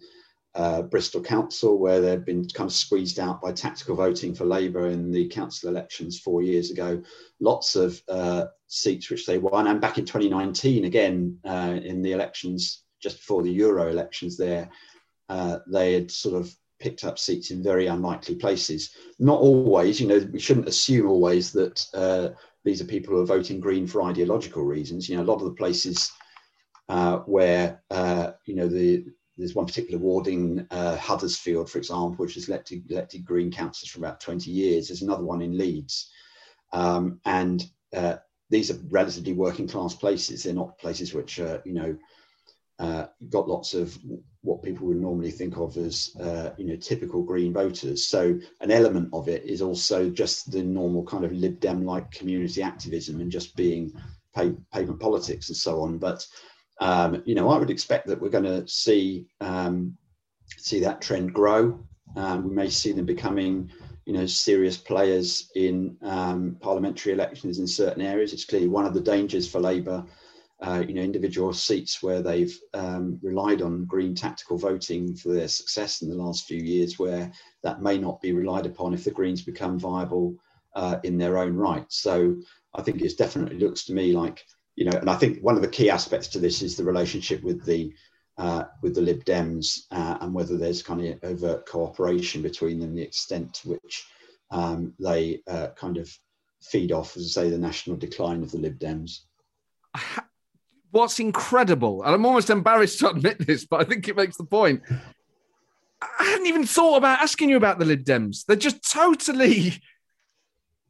uh, 0.57 0.81
Bristol 0.81 1.21
Council, 1.21 1.77
where 1.77 2.01
they'd 2.01 2.25
been 2.25 2.47
kind 2.49 2.67
of 2.67 2.73
squeezed 2.73 3.19
out 3.19 3.41
by 3.41 3.51
tactical 3.51 3.95
voting 3.95 4.34
for 4.34 4.43
Labour 4.43 4.88
in 4.88 5.11
the 5.11 5.27
council 5.27 5.69
elections 5.69 6.19
four 6.19 6.41
years 6.41 6.71
ago. 6.71 7.01
Lots 7.39 7.75
of 7.75 8.01
uh, 8.09 8.45
seats 8.65 9.11
which 9.11 9.27
they 9.27 9.38
won, 9.38 9.67
and 9.67 9.79
back 9.79 9.99
in 9.99 10.05
2019, 10.05 10.85
again 10.85 11.38
uh, 11.45 11.77
in 11.84 12.01
the 12.01 12.11
elections 12.11 12.84
just 12.99 13.17
before 13.17 13.43
the 13.43 13.51
Euro 13.51 13.88
elections, 13.88 14.35
there 14.35 14.67
uh, 15.29 15.59
they 15.67 15.93
had 15.93 16.09
sort 16.09 16.34
of 16.34 16.51
picked 16.79 17.03
up 17.03 17.19
seats 17.19 17.51
in 17.51 17.61
very 17.61 17.85
unlikely 17.85 18.34
places. 18.34 18.95
Not 19.19 19.39
always, 19.39 20.01
you 20.01 20.07
know, 20.07 20.27
we 20.31 20.39
shouldn't 20.39 20.67
assume 20.67 21.07
always 21.07 21.51
that 21.51 21.85
uh, 21.93 22.29
these 22.65 22.81
are 22.81 22.85
people 22.85 23.13
who 23.13 23.21
are 23.21 23.25
voting 23.25 23.59
Green 23.59 23.85
for 23.85 24.01
ideological 24.01 24.63
reasons. 24.63 25.07
You 25.07 25.17
know, 25.17 25.23
a 25.23 25.31
lot 25.31 25.39
of 25.39 25.45
the 25.45 25.51
places. 25.51 26.11
Uh, 26.89 27.17
where 27.25 27.84
uh, 27.91 28.31
you 28.45 28.55
know 28.55 28.65
the 28.65 29.03
there's 29.38 29.55
one 29.55 29.65
particular 29.65 29.99
ward 29.99 30.27
in 30.27 30.68
uh, 30.72 30.97
Huddersfield, 30.97 31.69
for 31.69 31.77
example, 31.77 32.15
which 32.15 32.35
has 32.35 32.49
elected, 32.49 32.89
elected 32.89 33.26
Green 33.26 33.51
councillors 33.51 33.91
for 33.91 33.99
about 33.99 34.19
20 34.19 34.49
years. 34.49 34.88
There's 34.88 35.03
another 35.03 35.23
one 35.23 35.41
in 35.41 35.57
Leeds. 35.57 36.11
Um, 36.73 37.19
and 37.26 37.65
uh, 37.95 38.18
these 38.49 38.72
are 38.72 38.80
relatively 38.89 39.34
working 39.34 39.68
class 39.68 39.93
places. 39.93 40.43
They're 40.43 40.53
not 40.53 40.77
places 40.80 41.14
which 41.14 41.38
you 41.38 41.61
know, 41.65 41.97
uh, 42.80 43.07
got 43.30 43.47
lots 43.47 43.73
of 43.73 43.97
what 44.41 44.64
people 44.64 44.88
would 44.88 45.01
normally 45.01 45.31
think 45.31 45.57
of 45.57 45.76
as 45.77 46.15
uh, 46.19 46.51
you 46.57 46.65
know 46.65 46.76
typical 46.76 47.23
Green 47.23 47.53
voters. 47.53 48.07
So 48.07 48.39
an 48.61 48.72
element 48.72 49.09
of 49.14 49.27
it 49.27 49.43
is 49.43 49.61
also 49.61 50.09
just 50.09 50.51
the 50.51 50.64
normal 50.64 51.03
kind 51.03 51.26
of 51.26 51.31
Lib 51.31 51.59
Dem 51.59 51.85
like 51.85 52.11
community 52.11 52.61
activism 52.61 53.19
and 53.19 53.31
just 53.31 53.55
being 53.55 53.93
pavement 54.35 54.99
politics 54.99 55.49
and 55.49 55.57
so 55.57 55.81
on. 55.81 55.97
But 55.97 56.26
um, 56.79 57.21
you 57.25 57.35
know, 57.35 57.49
I 57.49 57.57
would 57.57 57.69
expect 57.69 58.07
that 58.07 58.21
we're 58.21 58.29
going 58.29 58.43
to 58.43 58.67
see 58.67 59.27
um, 59.41 59.97
see 60.57 60.79
that 60.81 61.01
trend 61.01 61.33
grow. 61.33 61.79
Um, 62.15 62.47
we 62.47 62.55
may 62.55 62.69
see 62.69 62.91
them 62.93 63.05
becoming 63.05 63.71
you 64.05 64.13
know 64.13 64.25
serious 64.25 64.77
players 64.77 65.51
in 65.55 65.97
um, 66.01 66.57
parliamentary 66.61 67.13
elections 67.13 67.59
in 67.59 67.67
certain 67.67 68.01
areas. 68.01 68.33
It's 68.33 68.45
clearly 68.45 68.67
one 68.67 68.85
of 68.85 68.93
the 68.93 69.01
dangers 69.01 69.47
for 69.49 69.59
Labour 69.59 70.05
uh, 70.61 70.83
you 70.87 70.93
know, 70.95 71.01
individual 71.01 71.53
seats 71.53 72.01
where 72.01 72.21
they've 72.21 72.57
um, 72.73 73.19
relied 73.21 73.61
on 73.61 73.85
green 73.85 74.15
tactical 74.15 74.57
voting 74.57 75.15
for 75.15 75.29
their 75.29 75.47
success 75.47 76.01
in 76.01 76.09
the 76.09 76.15
last 76.15 76.47
few 76.47 76.61
years, 76.61 76.97
where 76.97 77.31
that 77.61 77.81
may 77.81 77.97
not 77.97 78.19
be 78.21 78.31
relied 78.31 78.65
upon 78.65 78.93
if 78.93 79.03
the 79.03 79.11
Greens 79.11 79.41
become 79.41 79.77
viable 79.77 80.35
uh, 80.75 80.97
in 81.03 81.17
their 81.17 81.37
own 81.37 81.55
right. 81.55 81.85
So 81.89 82.35
I 82.73 82.81
think 82.81 83.01
it 83.01 83.17
definitely 83.17 83.59
looks 83.59 83.85
to 83.85 83.93
me 83.93 84.13
like, 84.13 84.43
you 84.77 84.85
know, 84.85 84.97
and 84.97 85.09
I 85.09 85.15
think 85.15 85.41
one 85.41 85.57
of 85.57 85.61
the 85.61 85.67
key 85.67 85.89
aspects 85.89 86.29
to 86.29 86.39
this 86.39 86.61
is 86.61 86.77
the 86.77 86.85
relationship 86.85 87.43
with 87.43 87.65
the 87.65 87.93
uh, 88.37 88.65
with 88.81 88.95
the 88.95 89.01
Lib 89.01 89.25
Dems 89.25 89.87
uh, 89.91 90.19
and 90.21 90.33
whether 90.33 90.57
there's 90.57 90.81
kind 90.81 91.05
of 91.05 91.19
overt 91.23 91.65
cooperation 91.65 92.41
between 92.41 92.79
them, 92.79 92.95
the 92.95 93.01
extent 93.01 93.53
to 93.55 93.69
which 93.69 94.05
um, 94.51 94.93
they 94.99 95.41
uh, 95.47 95.67
kind 95.75 95.97
of 95.97 96.09
feed 96.61 96.93
off, 96.93 97.17
as 97.17 97.35
I 97.35 97.41
say, 97.41 97.49
the 97.49 97.57
national 97.57 97.97
decline 97.97 98.43
of 98.43 98.51
the 98.51 98.59
Lib 98.59 98.79
Dems 98.79 99.21
what's 100.91 101.19
incredible, 101.19 102.03
and 102.03 102.13
I'm 102.13 102.25
almost 102.25 102.49
embarrassed 102.49 102.99
to 102.99 103.09
admit 103.09 103.45
this, 103.45 103.65
but 103.65 103.81
I 103.81 103.83
think 103.83 104.07
it 104.07 104.15
makes 104.15 104.37
the 104.37 104.45
point. 104.45 104.81
I 106.01 106.23
hadn't 106.23 106.47
even 106.47 106.65
thought 106.65 106.97
about 106.97 107.19
asking 107.19 107.49
you 107.49 107.57
about 107.57 107.79
the 107.79 107.85
Lib 107.85 108.03
Dems. 108.03 108.45
They're 108.45 108.55
just 108.55 108.89
totally, 108.91 109.81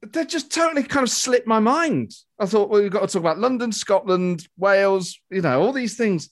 they're 0.02 0.26
just 0.26 0.54
totally 0.54 0.84
kind 0.84 1.04
of 1.04 1.10
slipped 1.10 1.48
my 1.48 1.60
mind. 1.60 2.14
I 2.40 2.46
thought, 2.46 2.70
well, 2.70 2.82
we've 2.82 2.92
got 2.92 3.02
to 3.02 3.08
talk 3.08 3.22
about 3.22 3.40
London, 3.40 3.72
Scotland, 3.72 4.48
Wales, 4.58 5.20
you 5.30 5.42
know, 5.42 5.62
all 5.62 5.74
these 5.74 5.98
things. 5.98 6.30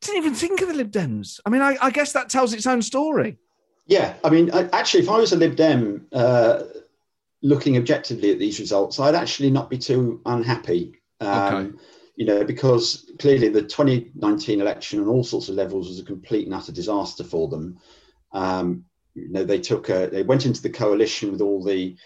Didn't 0.00 0.18
even 0.18 0.34
think 0.34 0.60
of 0.60 0.68
the 0.68 0.74
Lib 0.74 0.90
Dems. 0.90 1.40
I 1.46 1.50
mean, 1.50 1.62
I, 1.62 1.76
I 1.80 1.90
guess 1.90 2.12
that 2.12 2.28
tells 2.28 2.52
its 2.52 2.66
own 2.66 2.82
story. 2.82 3.38
Yeah, 3.86 4.14
I 4.22 4.30
mean, 4.30 4.50
I, 4.52 4.68
actually, 4.72 5.04
if 5.04 5.10
I 5.10 5.18
was 5.18 5.32
a 5.32 5.36
Lib 5.36 5.56
Dem 5.56 6.06
uh, 6.12 6.64
looking 7.42 7.76
objectively 7.76 8.30
at 8.30 8.38
these 8.38 8.60
results, 8.60 9.00
I'd 9.00 9.14
actually 9.14 9.50
not 9.50 9.70
be 9.70 9.78
too 9.78 10.20
unhappy. 10.26 11.00
Um, 11.20 11.54
okay 11.54 11.78
you 12.16 12.24
know, 12.24 12.44
because 12.44 13.10
clearly 13.18 13.48
the 13.48 13.62
2019 13.62 14.60
election 14.60 15.00
on 15.00 15.08
all 15.08 15.22
sorts 15.22 15.48
of 15.48 15.54
levels 15.54 15.88
was 15.88 16.00
a 16.00 16.04
complete 16.04 16.46
and 16.46 16.54
utter 16.54 16.72
disaster 16.72 17.22
for 17.22 17.48
them. 17.48 17.78
Um, 18.32 18.84
you 19.14 19.28
know, 19.28 19.44
they 19.44 19.60
took 19.60 19.90
a, 19.90 20.08
they 20.10 20.22
went 20.22 20.46
into 20.46 20.62
the 20.62 20.70
coalition 20.70 21.30
with 21.30 21.42
all 21.42 21.62
the 21.62 21.96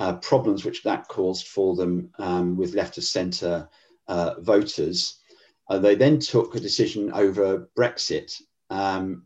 uh, 0.00 0.14
problems 0.16 0.64
which 0.64 0.82
that 0.82 1.06
caused 1.08 1.46
for 1.46 1.76
them 1.76 2.10
um, 2.18 2.56
with 2.56 2.74
left 2.74 2.96
of 2.96 3.04
centre 3.04 3.68
uh, 4.08 4.34
voters. 4.40 5.20
Uh, 5.68 5.78
they 5.78 5.94
then 5.94 6.18
took 6.18 6.54
a 6.54 6.60
decision 6.60 7.12
over 7.12 7.68
Brexit, 7.76 8.32
um, 8.70 9.24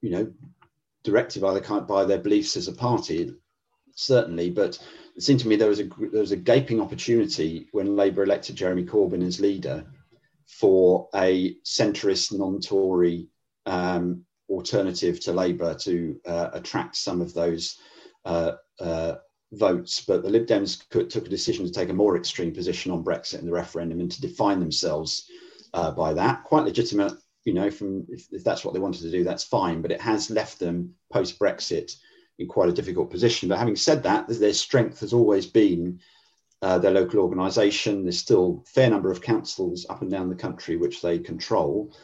you 0.00 0.10
know, 0.10 0.32
directed 1.02 1.42
by 1.42 1.52
the 1.52 1.80
by 1.88 2.04
their 2.04 2.18
beliefs 2.18 2.56
as 2.56 2.68
a 2.68 2.72
party, 2.72 3.34
certainly, 3.96 4.48
but 4.48 4.78
it 5.16 5.22
seemed 5.22 5.40
to 5.40 5.48
me 5.48 5.56
there 5.56 5.68
was 5.68 5.80
a 5.80 5.88
there 6.12 6.20
was 6.20 6.32
a 6.32 6.36
gaping 6.36 6.80
opportunity 6.80 7.68
when 7.72 7.96
Labour 7.96 8.22
elected 8.22 8.54
Jeremy 8.54 8.84
Corbyn 8.84 9.26
as 9.26 9.40
leader 9.40 9.84
for 10.46 11.08
a 11.16 11.56
centrist, 11.64 12.32
non-Tory 12.32 13.28
um, 13.66 14.24
alternative 14.48 15.18
to 15.20 15.32
Labour 15.32 15.74
to 15.74 16.20
uh, 16.24 16.50
attract 16.52 16.94
some 16.94 17.20
of 17.20 17.34
those 17.34 17.78
uh, 18.24 18.52
uh, 18.80 19.16
votes. 19.52 20.04
But 20.06 20.22
the 20.22 20.30
Lib 20.30 20.46
Dems 20.46 20.88
took 20.88 21.26
a 21.26 21.30
decision 21.30 21.64
to 21.66 21.72
take 21.72 21.88
a 21.88 21.94
more 21.94 22.16
extreme 22.16 22.52
position 22.52 22.92
on 22.92 23.04
Brexit 23.04 23.40
in 23.40 23.46
the 23.46 23.52
referendum 23.52 24.00
and 24.00 24.10
to 24.10 24.20
define 24.20 24.60
themselves 24.60 25.30
uh, 25.74 25.90
by 25.90 26.12
that. 26.14 26.44
Quite 26.44 26.64
legitimate, 26.64 27.12
you 27.44 27.54
know, 27.54 27.70
from 27.70 28.06
if, 28.08 28.26
if 28.32 28.44
that's 28.44 28.64
what 28.64 28.74
they 28.74 28.80
wanted 28.80 29.02
to 29.02 29.10
do, 29.10 29.24
that's 29.24 29.44
fine. 29.44 29.82
But 29.82 29.92
it 29.92 30.00
has 30.00 30.30
left 30.30 30.58
them 30.58 30.94
post 31.12 31.38
Brexit 31.38 31.96
in 32.38 32.48
quite 32.48 32.68
a 32.68 32.72
difficult 32.72 33.10
position. 33.10 33.48
But 33.48 33.58
having 33.58 33.76
said 33.76 34.02
that, 34.02 34.28
their 34.28 34.52
strength 34.52 35.00
has 35.00 35.12
always 35.12 35.46
been 35.46 36.00
uh, 36.62 36.78
their 36.78 36.90
local 36.90 37.20
organisation. 37.20 38.02
There's 38.02 38.18
still 38.18 38.62
a 38.64 38.70
fair 38.70 38.90
number 38.90 39.10
of 39.10 39.22
councils 39.22 39.86
up 39.88 40.02
and 40.02 40.10
down 40.10 40.28
the 40.28 40.34
country 40.34 40.76
which 40.76 41.02
they 41.02 41.18
control. 41.18 41.94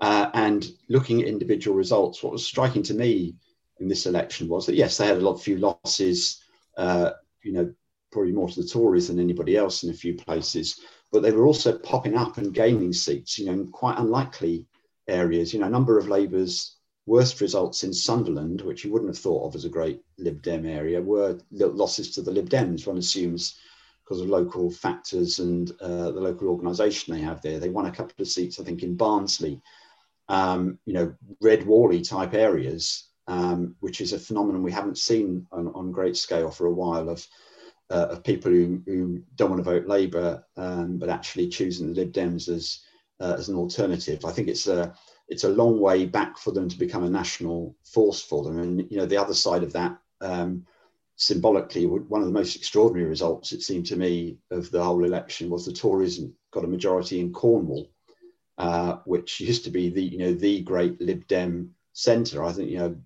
Uh, 0.00 0.30
and 0.34 0.66
looking 0.88 1.22
at 1.22 1.28
individual 1.28 1.76
results, 1.76 2.22
what 2.22 2.32
was 2.32 2.44
striking 2.44 2.82
to 2.82 2.94
me 2.94 3.36
in 3.78 3.88
this 3.88 4.06
election 4.06 4.48
was 4.48 4.66
that 4.66 4.74
yes, 4.74 4.96
they 4.96 5.06
had 5.06 5.16
a 5.16 5.20
lot 5.20 5.34
of 5.34 5.42
few 5.42 5.58
losses. 5.58 6.41
Uh, 6.76 7.10
you 7.42 7.52
know, 7.52 7.72
probably 8.10 8.32
more 8.32 8.48
to 8.48 8.62
the 8.62 8.68
Tories 8.68 9.08
than 9.08 9.18
anybody 9.18 9.56
else 9.56 9.82
in 9.82 9.90
a 9.90 9.94
few 9.94 10.14
places, 10.14 10.80
but 11.10 11.22
they 11.22 11.32
were 11.32 11.46
also 11.46 11.78
popping 11.78 12.16
up 12.16 12.38
and 12.38 12.54
gaining 12.54 12.92
seats. 12.92 13.38
You 13.38 13.46
know, 13.46 13.52
in 13.52 13.70
quite 13.70 13.98
unlikely 13.98 14.66
areas. 15.08 15.52
You 15.52 15.60
know, 15.60 15.66
a 15.66 15.70
number 15.70 15.98
of 15.98 16.08
Labour's 16.08 16.76
worst 17.06 17.40
results 17.40 17.84
in 17.84 17.92
Sunderland, 17.92 18.60
which 18.60 18.84
you 18.84 18.92
wouldn't 18.92 19.10
have 19.10 19.18
thought 19.18 19.48
of 19.48 19.54
as 19.54 19.64
a 19.64 19.70
great 19.70 20.00
Lib 20.18 20.42
Dem 20.42 20.66
area, 20.66 21.00
were 21.00 21.38
losses 21.50 22.12
to 22.12 22.22
the 22.22 22.30
Lib 22.30 22.48
Dems. 22.48 22.86
One 22.86 22.98
assumes 22.98 23.58
because 24.04 24.20
of 24.20 24.28
local 24.28 24.70
factors 24.70 25.38
and 25.38 25.70
uh, 25.80 26.10
the 26.10 26.20
local 26.20 26.48
organisation 26.48 27.14
they 27.14 27.20
have 27.20 27.40
there. 27.42 27.58
They 27.58 27.68
won 27.68 27.86
a 27.86 27.90
couple 27.90 28.14
of 28.18 28.28
seats, 28.28 28.60
I 28.60 28.64
think, 28.64 28.82
in 28.82 28.96
Barnsley, 28.96 29.60
um, 30.28 30.78
you 30.86 30.94
know, 30.94 31.14
Red 31.40 31.66
Wally 31.66 32.00
type 32.00 32.34
areas, 32.34 33.08
um, 33.28 33.76
which 33.80 34.00
is 34.00 34.12
a 34.12 34.18
phenomenon 34.18 34.62
we 34.62 34.72
haven't 34.72 34.98
seen 34.98 35.46
on, 35.52 35.68
on 35.74 35.92
great 35.92 36.16
scale 36.16 36.50
for 36.50 36.66
a 36.66 36.72
while 36.72 37.08
of. 37.08 37.26
Uh, 37.90 38.06
of 38.12 38.24
people 38.24 38.50
who, 38.50 38.80
who 38.86 39.22
don't 39.36 39.50
want 39.50 39.62
to 39.62 39.70
vote 39.70 39.86
Labour, 39.86 40.42
um, 40.56 40.96
but 40.96 41.10
actually 41.10 41.46
choosing 41.46 41.88
the 41.88 42.00
Lib 42.00 42.10
Dems 42.10 42.48
as 42.48 42.80
uh, 43.20 43.34
as 43.38 43.48
an 43.50 43.56
alternative. 43.56 44.24
I 44.24 44.32
think 44.32 44.48
it's 44.48 44.66
a 44.66 44.94
it's 45.28 45.44
a 45.44 45.48
long 45.48 45.80
way 45.80 46.04
back 46.04 46.36
for 46.36 46.50
them 46.50 46.68
to 46.68 46.78
become 46.78 47.04
a 47.04 47.10
national 47.10 47.76
force 47.84 48.20
for 48.20 48.42
them. 48.42 48.58
And 48.58 48.90
you 48.90 48.98
know, 48.98 49.06
the 49.06 49.16
other 49.16 49.34
side 49.34 49.62
of 49.62 49.72
that, 49.72 49.98
um, 50.20 50.66
symbolically, 51.16 51.86
one 51.86 52.20
of 52.20 52.26
the 52.26 52.32
most 52.32 52.56
extraordinary 52.56 53.08
results 53.08 53.52
it 53.52 53.62
seemed 53.62 53.86
to 53.86 53.96
me 53.96 54.38
of 54.50 54.70
the 54.70 54.82
whole 54.82 55.04
election 55.04 55.48
was 55.48 55.64
the 55.64 55.72
Tories 55.72 56.20
got 56.50 56.64
a 56.64 56.68
majority 56.68 57.20
in 57.20 57.32
Cornwall, 57.32 57.90
uh, 58.58 58.96
which 59.04 59.40
used 59.40 59.64
to 59.64 59.70
be 59.70 59.88
the 59.88 60.02
you 60.02 60.18
know 60.18 60.34
the 60.34 60.60
great 60.62 61.00
Lib 61.00 61.26
Dem 61.28 61.74
centre. 61.92 62.42
I 62.42 62.52
think 62.52 62.70
you 62.70 62.78
know 62.78 62.96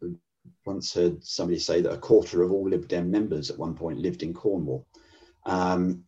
once 0.65 0.95
heard 0.95 1.25
somebody 1.25 1.59
say 1.59 1.81
that 1.81 1.93
a 1.93 1.99
quarter 1.99 2.43
of 2.43 2.53
all 2.53 2.69
Lib 2.69 2.89
Dem 2.89 3.11
members 3.11 3.51
at 3.51 3.59
one 3.59 3.75
point 3.75 3.99
lived 3.99 4.23
in 4.23 4.35
Cornwall. 4.35 4.87
Um, 5.45 6.05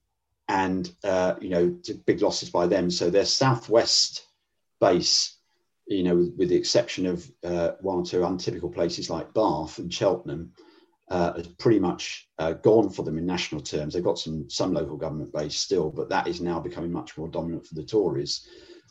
and 0.50 0.90
uh, 1.05 1.34
you 1.40 1.50
know, 1.50 1.78
big 2.06 2.22
losses 2.22 2.50
by 2.50 2.66
them. 2.66 2.90
So 2.90 3.10
their 3.10 3.26
southwest 3.26 4.24
base 4.80 5.38
you 5.88 6.02
know, 6.02 6.16
with, 6.16 6.34
with 6.36 6.48
the 6.50 6.56
exception 6.56 7.06
of 7.06 7.30
uh, 7.42 7.72
one 7.80 7.98
or 7.98 8.05
two 8.05 8.24
untypical 8.24 8.68
places 8.68 9.10
like 9.10 9.32
Bath 9.34 9.78
and 9.78 9.92
Cheltenham, 9.92 10.52
uh, 11.10 11.32
has 11.32 11.46
pretty 11.46 11.78
much 11.80 12.28
uh, 12.38 12.52
gone 12.52 12.90
for 12.90 13.02
them 13.02 13.16
in 13.16 13.24
national 13.24 13.62
terms. 13.62 13.94
They've 13.94 14.05
got 14.05 14.18
some 14.18 14.48
some 14.50 14.74
local 14.74 14.98
government 14.98 15.32
base 15.32 15.56
still, 15.56 15.90
but 15.90 16.10
that 16.10 16.28
is 16.28 16.42
now 16.42 16.60
becoming 16.60 16.92
much 16.92 17.16
more 17.16 17.28
dominant 17.28 17.66
for 17.66 17.74
the 17.74 17.82
Tories. 17.82 18.46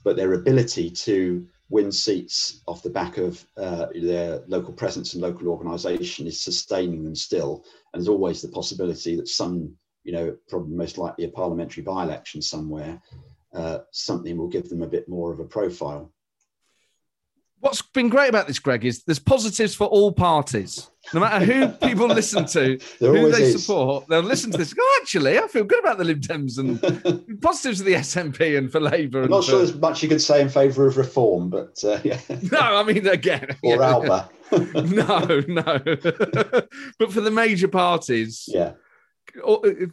But 0.08 0.16
their 0.16 0.36
ability 0.36 0.90
to 0.90 1.46
win 1.68 1.92
seats 1.92 2.62
off 2.66 2.82
the 2.82 2.90
back 2.90 3.18
of 3.18 3.46
uh, 3.58 3.88
their 3.94 4.42
local 4.48 4.72
presence 4.72 5.14
and 5.14 5.22
local 5.22 5.50
organisation 5.50 6.26
is 6.28 6.40
sustaining 6.40 7.04
them 7.04 7.14
still. 7.14 7.66
And 7.92 8.00
there's 8.00 8.08
always 8.08 8.42
the 8.42 8.48
possibility 8.48 9.18
that 9.18 9.28
some, 9.28 9.76
you 10.06 10.14
know, 10.14 10.38
probably 10.48 10.78
most 10.78 10.98
likely 10.98 11.26
a 11.26 11.30
parliamentary 11.30 11.84
by-election 11.84 12.42
somewhere, 12.42 13.02
uh, 13.54 13.80
something 13.92 14.38
will 14.38 14.48
give 14.48 14.70
them 14.70 14.82
a 14.82 14.88
bit 14.88 15.10
more 15.10 15.34
of 15.34 15.42
a 15.42 15.44
profile 15.44 16.14
what's 17.60 17.82
been 17.82 18.10
great 18.10 18.30
about 18.30 18.48
this, 18.48 18.60
Greg, 18.60 18.86
is 18.86 19.04
there's 19.04 19.20
positives 19.20 19.76
for 19.76 19.88
all 19.88 20.12
parties. 20.12 20.90
No 21.14 21.22
matter 21.22 21.46
who 21.46 21.70
people 21.70 22.08
listen 22.08 22.46
to, 22.48 22.78
who 23.00 23.32
they 23.32 23.44
is. 23.44 23.64
support, 23.64 24.08
they'll 24.10 24.22
listen 24.22 24.52
to 24.52 24.58
this. 24.58 24.74
Oh, 24.78 25.00
actually, 25.02 25.40
I 25.40 25.48
feel 25.48 25.64
good 25.64 25.80
about 25.80 25.98
the 25.98 26.04
Lib 26.04 26.22
Dems 26.22 26.58
and 26.60 26.82
positives 27.42 27.80
for 27.80 27.86
the 27.86 27.94
SNP 27.94 28.58
and 28.58 28.72
for 28.72 28.82
Labour. 28.82 29.24
I'm 29.24 29.30
not 29.30 29.46
for... 29.46 29.52
sure 29.52 29.58
there's 29.60 29.76
much 29.76 30.04
you 30.04 30.10
could 30.10 30.22
say 30.22 30.42
in 30.42 30.50
favour 30.50 30.86
of 30.86 30.98
reform, 30.98 31.50
but 31.50 31.82
uh, 31.84 32.00
yeah. 32.04 32.20
No, 32.52 32.60
I 32.60 32.84
mean 32.84 33.08
again. 33.08 33.56
or 33.64 33.76
yeah. 33.78 33.90
Alba. 33.90 34.30
no, 34.52 35.42
no. 35.48 35.80
but 37.00 37.12
for 37.12 37.22
the 37.22 37.32
major 37.32 37.68
parties, 37.68 38.46
yeah. 38.48 38.74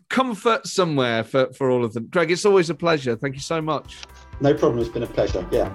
Comfort 0.09 0.67
somewhere 0.67 1.23
for, 1.25 1.53
for 1.53 1.71
all 1.71 1.85
of 1.85 1.93
them. 1.93 2.07
Greg, 2.07 2.31
it's 2.31 2.47
always 2.47 2.71
a 2.71 2.75
pleasure. 2.75 3.17
Thank 3.17 3.35
you 3.35 3.41
so 3.41 3.61
much. 3.61 3.99
No 4.41 4.55
problem. 4.55 4.81
It's 4.81 4.89
been 4.89 5.03
a 5.03 5.07
pleasure. 5.07 5.47
Yeah. 5.51 5.73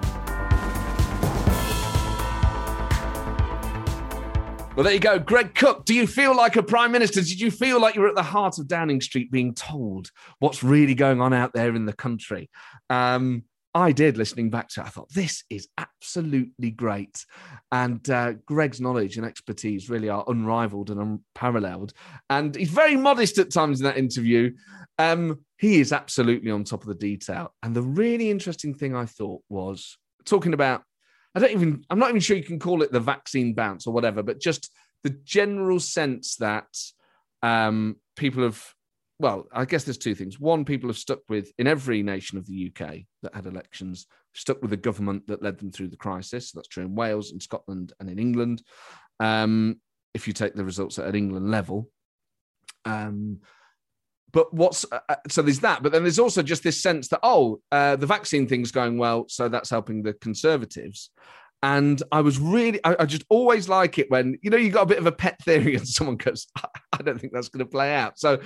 Well, 4.80 4.86
there 4.86 4.94
you 4.94 5.00
go. 5.00 5.18
Greg 5.18 5.54
Cook, 5.54 5.84
do 5.84 5.92
you 5.92 6.06
feel 6.06 6.34
like 6.34 6.56
a 6.56 6.62
prime 6.62 6.90
minister? 6.90 7.20
Did 7.20 7.38
you 7.38 7.50
feel 7.50 7.78
like 7.78 7.94
you 7.94 8.00
were 8.00 8.08
at 8.08 8.14
the 8.14 8.22
heart 8.22 8.58
of 8.58 8.66
Downing 8.66 9.02
Street 9.02 9.30
being 9.30 9.52
told 9.52 10.10
what's 10.38 10.62
really 10.62 10.94
going 10.94 11.20
on 11.20 11.34
out 11.34 11.52
there 11.52 11.76
in 11.76 11.84
the 11.84 11.92
country? 11.92 12.48
Um, 12.88 13.42
I 13.74 13.92
did 13.92 14.16
listening 14.16 14.48
back 14.48 14.70
to 14.70 14.80
it. 14.80 14.86
I 14.86 14.88
thought 14.88 15.12
this 15.12 15.44
is 15.50 15.68
absolutely 15.76 16.70
great. 16.70 17.26
And 17.70 18.08
uh, 18.08 18.32
Greg's 18.46 18.80
knowledge 18.80 19.18
and 19.18 19.26
expertise 19.26 19.90
really 19.90 20.08
are 20.08 20.24
unrivaled 20.26 20.88
and 20.88 20.98
unparalleled. 20.98 21.92
And 22.30 22.56
he's 22.56 22.70
very 22.70 22.96
modest 22.96 23.36
at 23.36 23.52
times 23.52 23.80
in 23.80 23.84
that 23.84 23.98
interview. 23.98 24.52
Um, 24.98 25.44
he 25.58 25.78
is 25.78 25.92
absolutely 25.92 26.50
on 26.52 26.64
top 26.64 26.80
of 26.84 26.88
the 26.88 26.94
detail. 26.94 27.52
And 27.62 27.76
the 27.76 27.82
really 27.82 28.30
interesting 28.30 28.72
thing 28.72 28.96
I 28.96 29.04
thought 29.04 29.42
was 29.50 29.98
talking 30.24 30.54
about, 30.54 30.84
I 31.34 31.40
don't 31.40 31.52
even, 31.52 31.84
I'm 31.90 31.98
not 31.98 32.10
even 32.10 32.20
sure 32.20 32.36
you 32.36 32.42
can 32.42 32.58
call 32.58 32.82
it 32.82 32.92
the 32.92 33.00
vaccine 33.00 33.54
bounce 33.54 33.86
or 33.86 33.94
whatever, 33.94 34.22
but 34.22 34.40
just 34.40 34.70
the 35.04 35.10
general 35.10 35.78
sense 35.80 36.36
that 36.36 36.68
um, 37.42 37.96
people 38.16 38.42
have 38.42 38.62
well, 39.20 39.46
I 39.52 39.66
guess 39.66 39.84
there's 39.84 39.98
two 39.98 40.14
things. 40.14 40.40
One, 40.40 40.64
people 40.64 40.88
have 40.88 40.96
stuck 40.96 41.18
with, 41.28 41.52
in 41.58 41.66
every 41.66 42.02
nation 42.02 42.38
of 42.38 42.46
the 42.46 42.72
UK 42.72 43.00
that 43.22 43.34
had 43.34 43.44
elections, 43.44 44.06
stuck 44.32 44.62
with 44.62 44.70
the 44.70 44.78
government 44.78 45.26
that 45.26 45.42
led 45.42 45.58
them 45.58 45.70
through 45.70 45.88
the 45.88 45.96
crisis. 45.98 46.52
That's 46.52 46.68
true 46.68 46.84
in 46.84 46.94
Wales, 46.94 47.30
in 47.30 47.38
Scotland, 47.38 47.92
and 48.00 48.08
in 48.08 48.18
England. 48.18 48.62
Um, 49.20 49.78
if 50.14 50.26
you 50.26 50.32
take 50.32 50.54
the 50.54 50.64
results 50.64 50.98
at 50.98 51.06
an 51.06 51.14
England 51.14 51.50
level. 51.50 51.90
Um, 52.86 53.40
but 54.32 54.52
what's 54.52 54.84
uh, 54.90 55.00
uh, 55.08 55.16
so 55.28 55.42
there's 55.42 55.60
that, 55.60 55.82
but 55.82 55.92
then 55.92 56.02
there's 56.02 56.18
also 56.18 56.42
just 56.42 56.62
this 56.62 56.80
sense 56.80 57.08
that 57.08 57.20
oh, 57.22 57.60
uh, 57.72 57.96
the 57.96 58.06
vaccine 58.06 58.46
thing's 58.46 58.72
going 58.72 58.98
well, 58.98 59.26
so 59.28 59.48
that's 59.48 59.70
helping 59.70 60.02
the 60.02 60.12
Conservatives. 60.14 61.10
And 61.62 62.02
I 62.10 62.22
was 62.22 62.38
really, 62.38 62.82
I, 62.84 62.96
I, 63.00 63.04
just 63.04 63.24
always 63.28 63.68
like 63.68 63.98
it 63.98 64.10
when, 64.10 64.38
you 64.40 64.48
know, 64.48 64.56
you 64.56 64.70
got 64.70 64.84
a 64.84 64.86
bit 64.86 64.98
of 64.98 65.04
a 65.04 65.12
pet 65.12 65.38
theory 65.42 65.74
and 65.76 65.86
someone 65.86 66.16
goes, 66.16 66.46
I 66.92 67.02
don't 67.02 67.20
think 67.20 67.34
that's 67.34 67.50
going 67.50 67.64
to 67.64 67.70
play 67.70 67.94
out. 67.94 68.18
So 68.18 68.40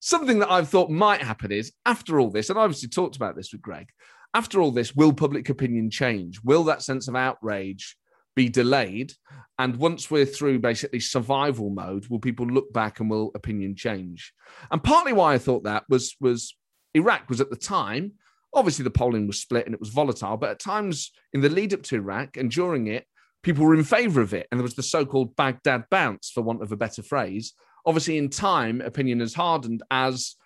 something 0.00 0.38
that 0.38 0.50
I've 0.50 0.70
thought 0.70 0.88
might 0.88 1.20
happen 1.20 1.52
is 1.52 1.72
after 1.84 2.18
all 2.18 2.30
this, 2.30 2.48
and 2.48 2.58
I 2.58 2.62
obviously 2.62 2.88
talked 2.88 3.16
about 3.16 3.36
this 3.36 3.52
with 3.52 3.60
Greg, 3.60 3.88
after 4.32 4.60
all 4.60 4.70
this, 4.70 4.94
will 4.94 5.12
public 5.12 5.48
opinion 5.48 5.90
change? 5.90 6.40
Will 6.42 6.64
that 6.64 6.82
sense 6.82 7.06
of 7.06 7.14
outrage 7.14 7.96
be 8.34 8.48
delayed? 8.48 9.12
And 9.58 9.76
once 9.76 10.10
we're 10.10 10.26
through 10.26 10.58
basically 10.58 11.00
survival 11.00 11.70
mode, 11.70 12.06
will 12.08 12.18
people 12.18 12.46
look 12.46 12.72
back 12.72 13.00
and 13.00 13.08
will 13.08 13.30
opinion 13.34 13.76
change? 13.76 14.32
And 14.70 14.82
partly 14.82 15.12
why 15.12 15.34
I 15.34 15.38
thought 15.38 15.64
that 15.64 15.84
was 15.88 16.16
was 16.20 16.54
Iraq 16.94 17.28
was 17.28 17.40
at 17.40 17.50
the 17.50 17.56
time, 17.56 18.12
obviously 18.52 18.82
the 18.82 18.90
polling 18.90 19.26
was 19.26 19.40
split 19.40 19.66
and 19.66 19.74
it 19.74 19.80
was 19.80 19.90
volatile, 19.90 20.36
but 20.36 20.50
at 20.50 20.60
times 20.60 21.12
in 21.32 21.40
the 21.40 21.48
lead 21.48 21.74
up 21.74 21.82
to 21.84 21.96
Iraq 21.96 22.36
and 22.36 22.50
during 22.50 22.86
it, 22.86 23.04
people 23.42 23.64
were 23.64 23.74
in 23.74 23.84
favor 23.84 24.20
of 24.20 24.32
it. 24.32 24.46
And 24.50 24.58
there 24.58 24.64
was 24.64 24.76
the 24.76 24.82
so-called 24.82 25.34
Baghdad 25.34 25.84
bounce, 25.90 26.30
for 26.30 26.42
want 26.42 26.62
of 26.62 26.70
a 26.70 26.76
better 26.76 27.02
phrase, 27.02 27.54
Obviously, 27.86 28.16
in 28.16 28.30
time, 28.30 28.80
opinion 28.80 29.20
has 29.20 29.34
hardened 29.34 29.82
as 29.90 30.36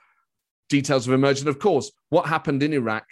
details 0.69 1.07
have 1.07 1.15
emerged. 1.15 1.41
And 1.41 1.49
of 1.49 1.59
course, 1.59 1.93
what 2.09 2.27
happened 2.27 2.63
in 2.63 2.73
Iraq 2.73 3.05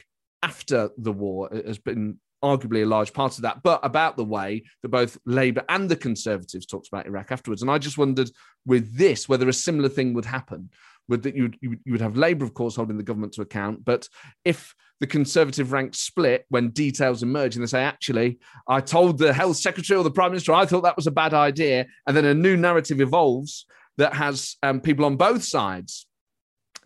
after 0.42 0.90
the 0.98 1.12
war 1.12 1.48
has 1.52 1.78
been 1.78 2.18
arguably 2.46 2.82
a 2.82 2.86
large 2.86 3.12
part 3.12 3.36
of 3.36 3.42
that, 3.42 3.62
but 3.62 3.80
about 3.82 4.16
the 4.16 4.24
way 4.24 4.64
that 4.82 4.88
both 4.88 5.18
Labour 5.26 5.64
and 5.68 5.88
the 5.88 5.96
Conservatives 5.96 6.66
talked 6.66 6.88
about 6.88 7.06
Iraq 7.06 7.32
afterwards. 7.32 7.62
And 7.62 7.70
I 7.70 7.78
just 7.78 7.98
wondered 7.98 8.30
with 8.64 8.96
this 8.96 9.28
whether 9.28 9.48
a 9.48 9.52
similar 9.52 9.88
thing 9.88 10.14
would 10.14 10.24
happen. 10.24 10.70
Would 11.08 11.22
that 11.22 11.36
you 11.36 11.52
you 11.60 11.78
would 11.86 12.00
have 12.00 12.16
Labour, 12.16 12.44
of 12.44 12.54
course, 12.54 12.74
holding 12.74 12.96
the 12.96 13.04
government 13.04 13.32
to 13.34 13.42
account, 13.42 13.84
but 13.84 14.08
if 14.44 14.74
the 14.98 15.06
Conservative 15.06 15.72
ranks 15.72 16.00
split 16.00 16.46
when 16.48 16.70
details 16.70 17.22
emerge 17.22 17.54
and 17.54 17.62
they 17.62 17.68
say, 17.68 17.84
actually, 17.84 18.38
I 18.66 18.80
told 18.80 19.18
the 19.18 19.32
health 19.32 19.56
secretary 19.58 19.98
or 19.98 20.02
the 20.02 20.10
prime 20.10 20.30
minister 20.30 20.52
I 20.52 20.66
thought 20.66 20.82
that 20.82 20.96
was 20.96 21.06
a 21.06 21.12
bad 21.12 21.34
idea, 21.34 21.86
and 22.06 22.16
then 22.16 22.24
a 22.24 22.34
new 22.34 22.56
narrative 22.56 23.00
evolves 23.00 23.66
that 23.98 24.14
has 24.14 24.56
um, 24.62 24.80
people 24.80 25.04
on 25.04 25.16
both 25.16 25.44
sides 25.44 26.06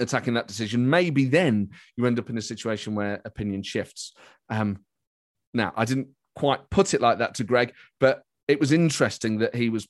attacking 0.00 0.34
that 0.34 0.48
decision, 0.48 0.88
maybe 0.88 1.26
then 1.26 1.70
you 1.96 2.06
end 2.06 2.18
up 2.18 2.30
in 2.30 2.38
a 2.38 2.42
situation 2.42 2.94
where 2.94 3.20
opinion 3.24 3.62
shifts. 3.62 4.14
Um, 4.48 4.80
now, 5.52 5.72
I 5.76 5.84
didn't 5.84 6.08
quite 6.36 6.70
put 6.70 6.94
it 6.94 7.00
like 7.00 7.18
that 7.18 7.34
to 7.36 7.44
Greg, 7.44 7.72
but 7.98 8.22
it 8.48 8.60
was 8.60 8.72
interesting 8.72 9.38
that 9.38 9.54
he 9.54 9.68
was 9.68 9.86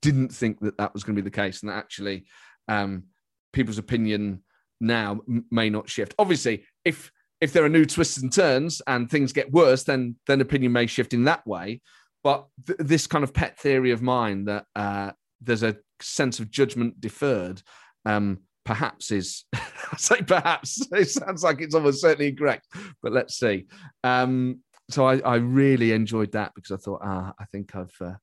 didn't 0.00 0.28
think 0.28 0.60
that 0.60 0.78
that 0.78 0.94
was 0.94 1.02
going 1.02 1.16
to 1.16 1.22
be 1.22 1.28
the 1.28 1.34
case, 1.34 1.62
and 1.62 1.70
that 1.70 1.76
actually 1.76 2.24
um, 2.68 3.04
people's 3.52 3.78
opinion 3.78 4.42
now 4.80 5.20
may 5.50 5.70
not 5.70 5.88
shift. 5.88 6.14
Obviously, 6.18 6.64
if 6.84 7.10
if 7.40 7.52
there 7.52 7.64
are 7.64 7.68
new 7.68 7.84
twists 7.84 8.18
and 8.18 8.32
turns 8.32 8.80
and 8.86 9.10
things 9.10 9.32
get 9.32 9.50
worse, 9.52 9.84
then 9.84 10.16
then 10.26 10.40
opinion 10.40 10.72
may 10.72 10.86
shift 10.86 11.14
in 11.14 11.24
that 11.24 11.46
way. 11.46 11.80
But 12.22 12.46
th- 12.66 12.78
this 12.78 13.06
kind 13.06 13.24
of 13.24 13.34
pet 13.34 13.58
theory 13.58 13.90
of 13.90 14.02
mine 14.02 14.44
that 14.44 14.66
uh, 14.76 15.10
there's 15.40 15.64
a 15.64 15.76
sense 16.00 16.38
of 16.38 16.50
judgment 16.50 17.00
deferred 17.00 17.62
um, 18.04 18.40
perhaps 18.64 19.10
is 19.10 19.44
I 19.54 19.96
say 19.96 20.22
perhaps 20.22 20.86
it 20.92 21.10
sounds 21.10 21.42
like 21.42 21.60
it's 21.60 21.74
almost 21.74 22.00
certainly 22.00 22.28
incorrect, 22.28 22.66
but 23.02 23.12
let's 23.12 23.38
see. 23.38 23.66
Um, 24.04 24.60
so 24.90 25.06
I, 25.06 25.18
I, 25.20 25.36
really 25.36 25.92
enjoyed 25.92 26.32
that 26.32 26.52
because 26.54 26.70
I 26.72 26.76
thought, 26.76 27.00
ah, 27.02 27.32
I 27.38 27.44
think 27.46 27.74
I've 27.74 27.94
uh, 28.00 28.14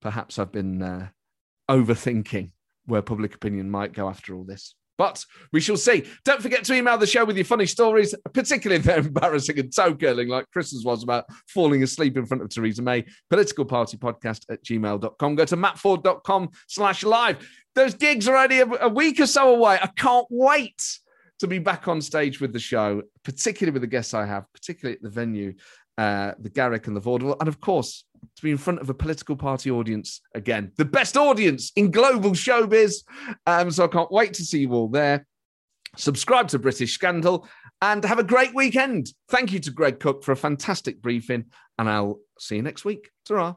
perhaps 0.00 0.38
I've 0.38 0.52
been 0.52 0.82
uh, 0.82 1.08
overthinking 1.70 2.52
where 2.86 3.02
public 3.02 3.34
opinion 3.34 3.70
might 3.70 3.92
go 3.92 4.08
after 4.08 4.34
all 4.34 4.44
this. 4.44 4.74
But 4.98 5.24
we 5.52 5.60
shall 5.60 5.76
see. 5.76 6.04
Don't 6.24 6.42
forget 6.42 6.64
to 6.64 6.74
email 6.74 6.98
the 6.98 7.06
show 7.06 7.24
with 7.24 7.36
your 7.36 7.44
funny 7.44 7.66
stories, 7.66 8.14
particularly 8.32 8.80
if 8.80 8.84
they're 8.84 8.98
embarrassing 8.98 9.58
and 9.58 9.74
toe 9.74 9.94
curling, 9.94 10.28
like 10.28 10.50
Chris's 10.52 10.84
was 10.84 11.02
about 11.02 11.24
falling 11.48 11.82
asleep 11.82 12.16
in 12.16 12.26
front 12.26 12.42
of 12.42 12.50
Theresa 12.50 12.82
May. 12.82 13.04
Political 13.30 13.64
Party 13.64 13.96
Podcast 13.96 14.44
at 14.50 14.62
gmail.com. 14.64 15.34
Go 15.34 15.44
to 15.44 15.56
mattforde.com 15.56 16.50
slash 16.68 17.04
live. 17.04 17.48
Those 17.74 17.94
gigs 17.94 18.28
are 18.28 18.36
only 18.36 18.60
a, 18.60 18.66
a 18.66 18.88
week 18.88 19.18
or 19.20 19.26
so 19.26 19.54
away. 19.54 19.78
I 19.82 19.88
can't 19.96 20.26
wait 20.30 20.82
to 21.38 21.48
be 21.48 21.58
back 21.58 21.88
on 21.88 22.00
stage 22.00 22.40
with 22.40 22.52
the 22.52 22.60
show, 22.60 23.02
particularly 23.24 23.72
with 23.72 23.82
the 23.82 23.88
guests 23.88 24.14
I 24.14 24.26
have, 24.26 24.44
particularly 24.52 24.96
at 24.96 25.02
the 25.02 25.10
venue, 25.10 25.54
uh, 25.98 26.32
the 26.38 26.50
Garrick 26.50 26.86
and 26.86 26.94
the 26.94 27.00
Vaudeville. 27.00 27.36
And 27.40 27.48
of 27.48 27.60
course, 27.60 28.04
to 28.36 28.42
be 28.42 28.50
in 28.50 28.58
front 28.58 28.80
of 28.80 28.90
a 28.90 28.94
political 28.94 29.36
party 29.36 29.70
audience 29.70 30.20
again, 30.34 30.72
the 30.76 30.84
best 30.84 31.16
audience 31.16 31.72
in 31.76 31.90
global 31.90 32.30
showbiz. 32.30 33.04
Um, 33.46 33.70
so 33.70 33.84
I 33.84 33.88
can't 33.88 34.10
wait 34.10 34.34
to 34.34 34.44
see 34.44 34.60
you 34.60 34.72
all 34.72 34.88
there. 34.88 35.26
Subscribe 35.96 36.48
to 36.48 36.58
British 36.58 36.94
Scandal 36.94 37.46
and 37.82 38.04
have 38.04 38.18
a 38.18 38.24
great 38.24 38.54
weekend. 38.54 39.12
Thank 39.28 39.52
you 39.52 39.58
to 39.60 39.70
Greg 39.70 40.00
Cook 40.00 40.24
for 40.24 40.32
a 40.32 40.36
fantastic 40.36 41.02
briefing, 41.02 41.46
and 41.78 41.88
I'll 41.88 42.20
see 42.38 42.56
you 42.56 42.62
next 42.62 42.84
week. 42.84 43.10
ta 43.26 43.56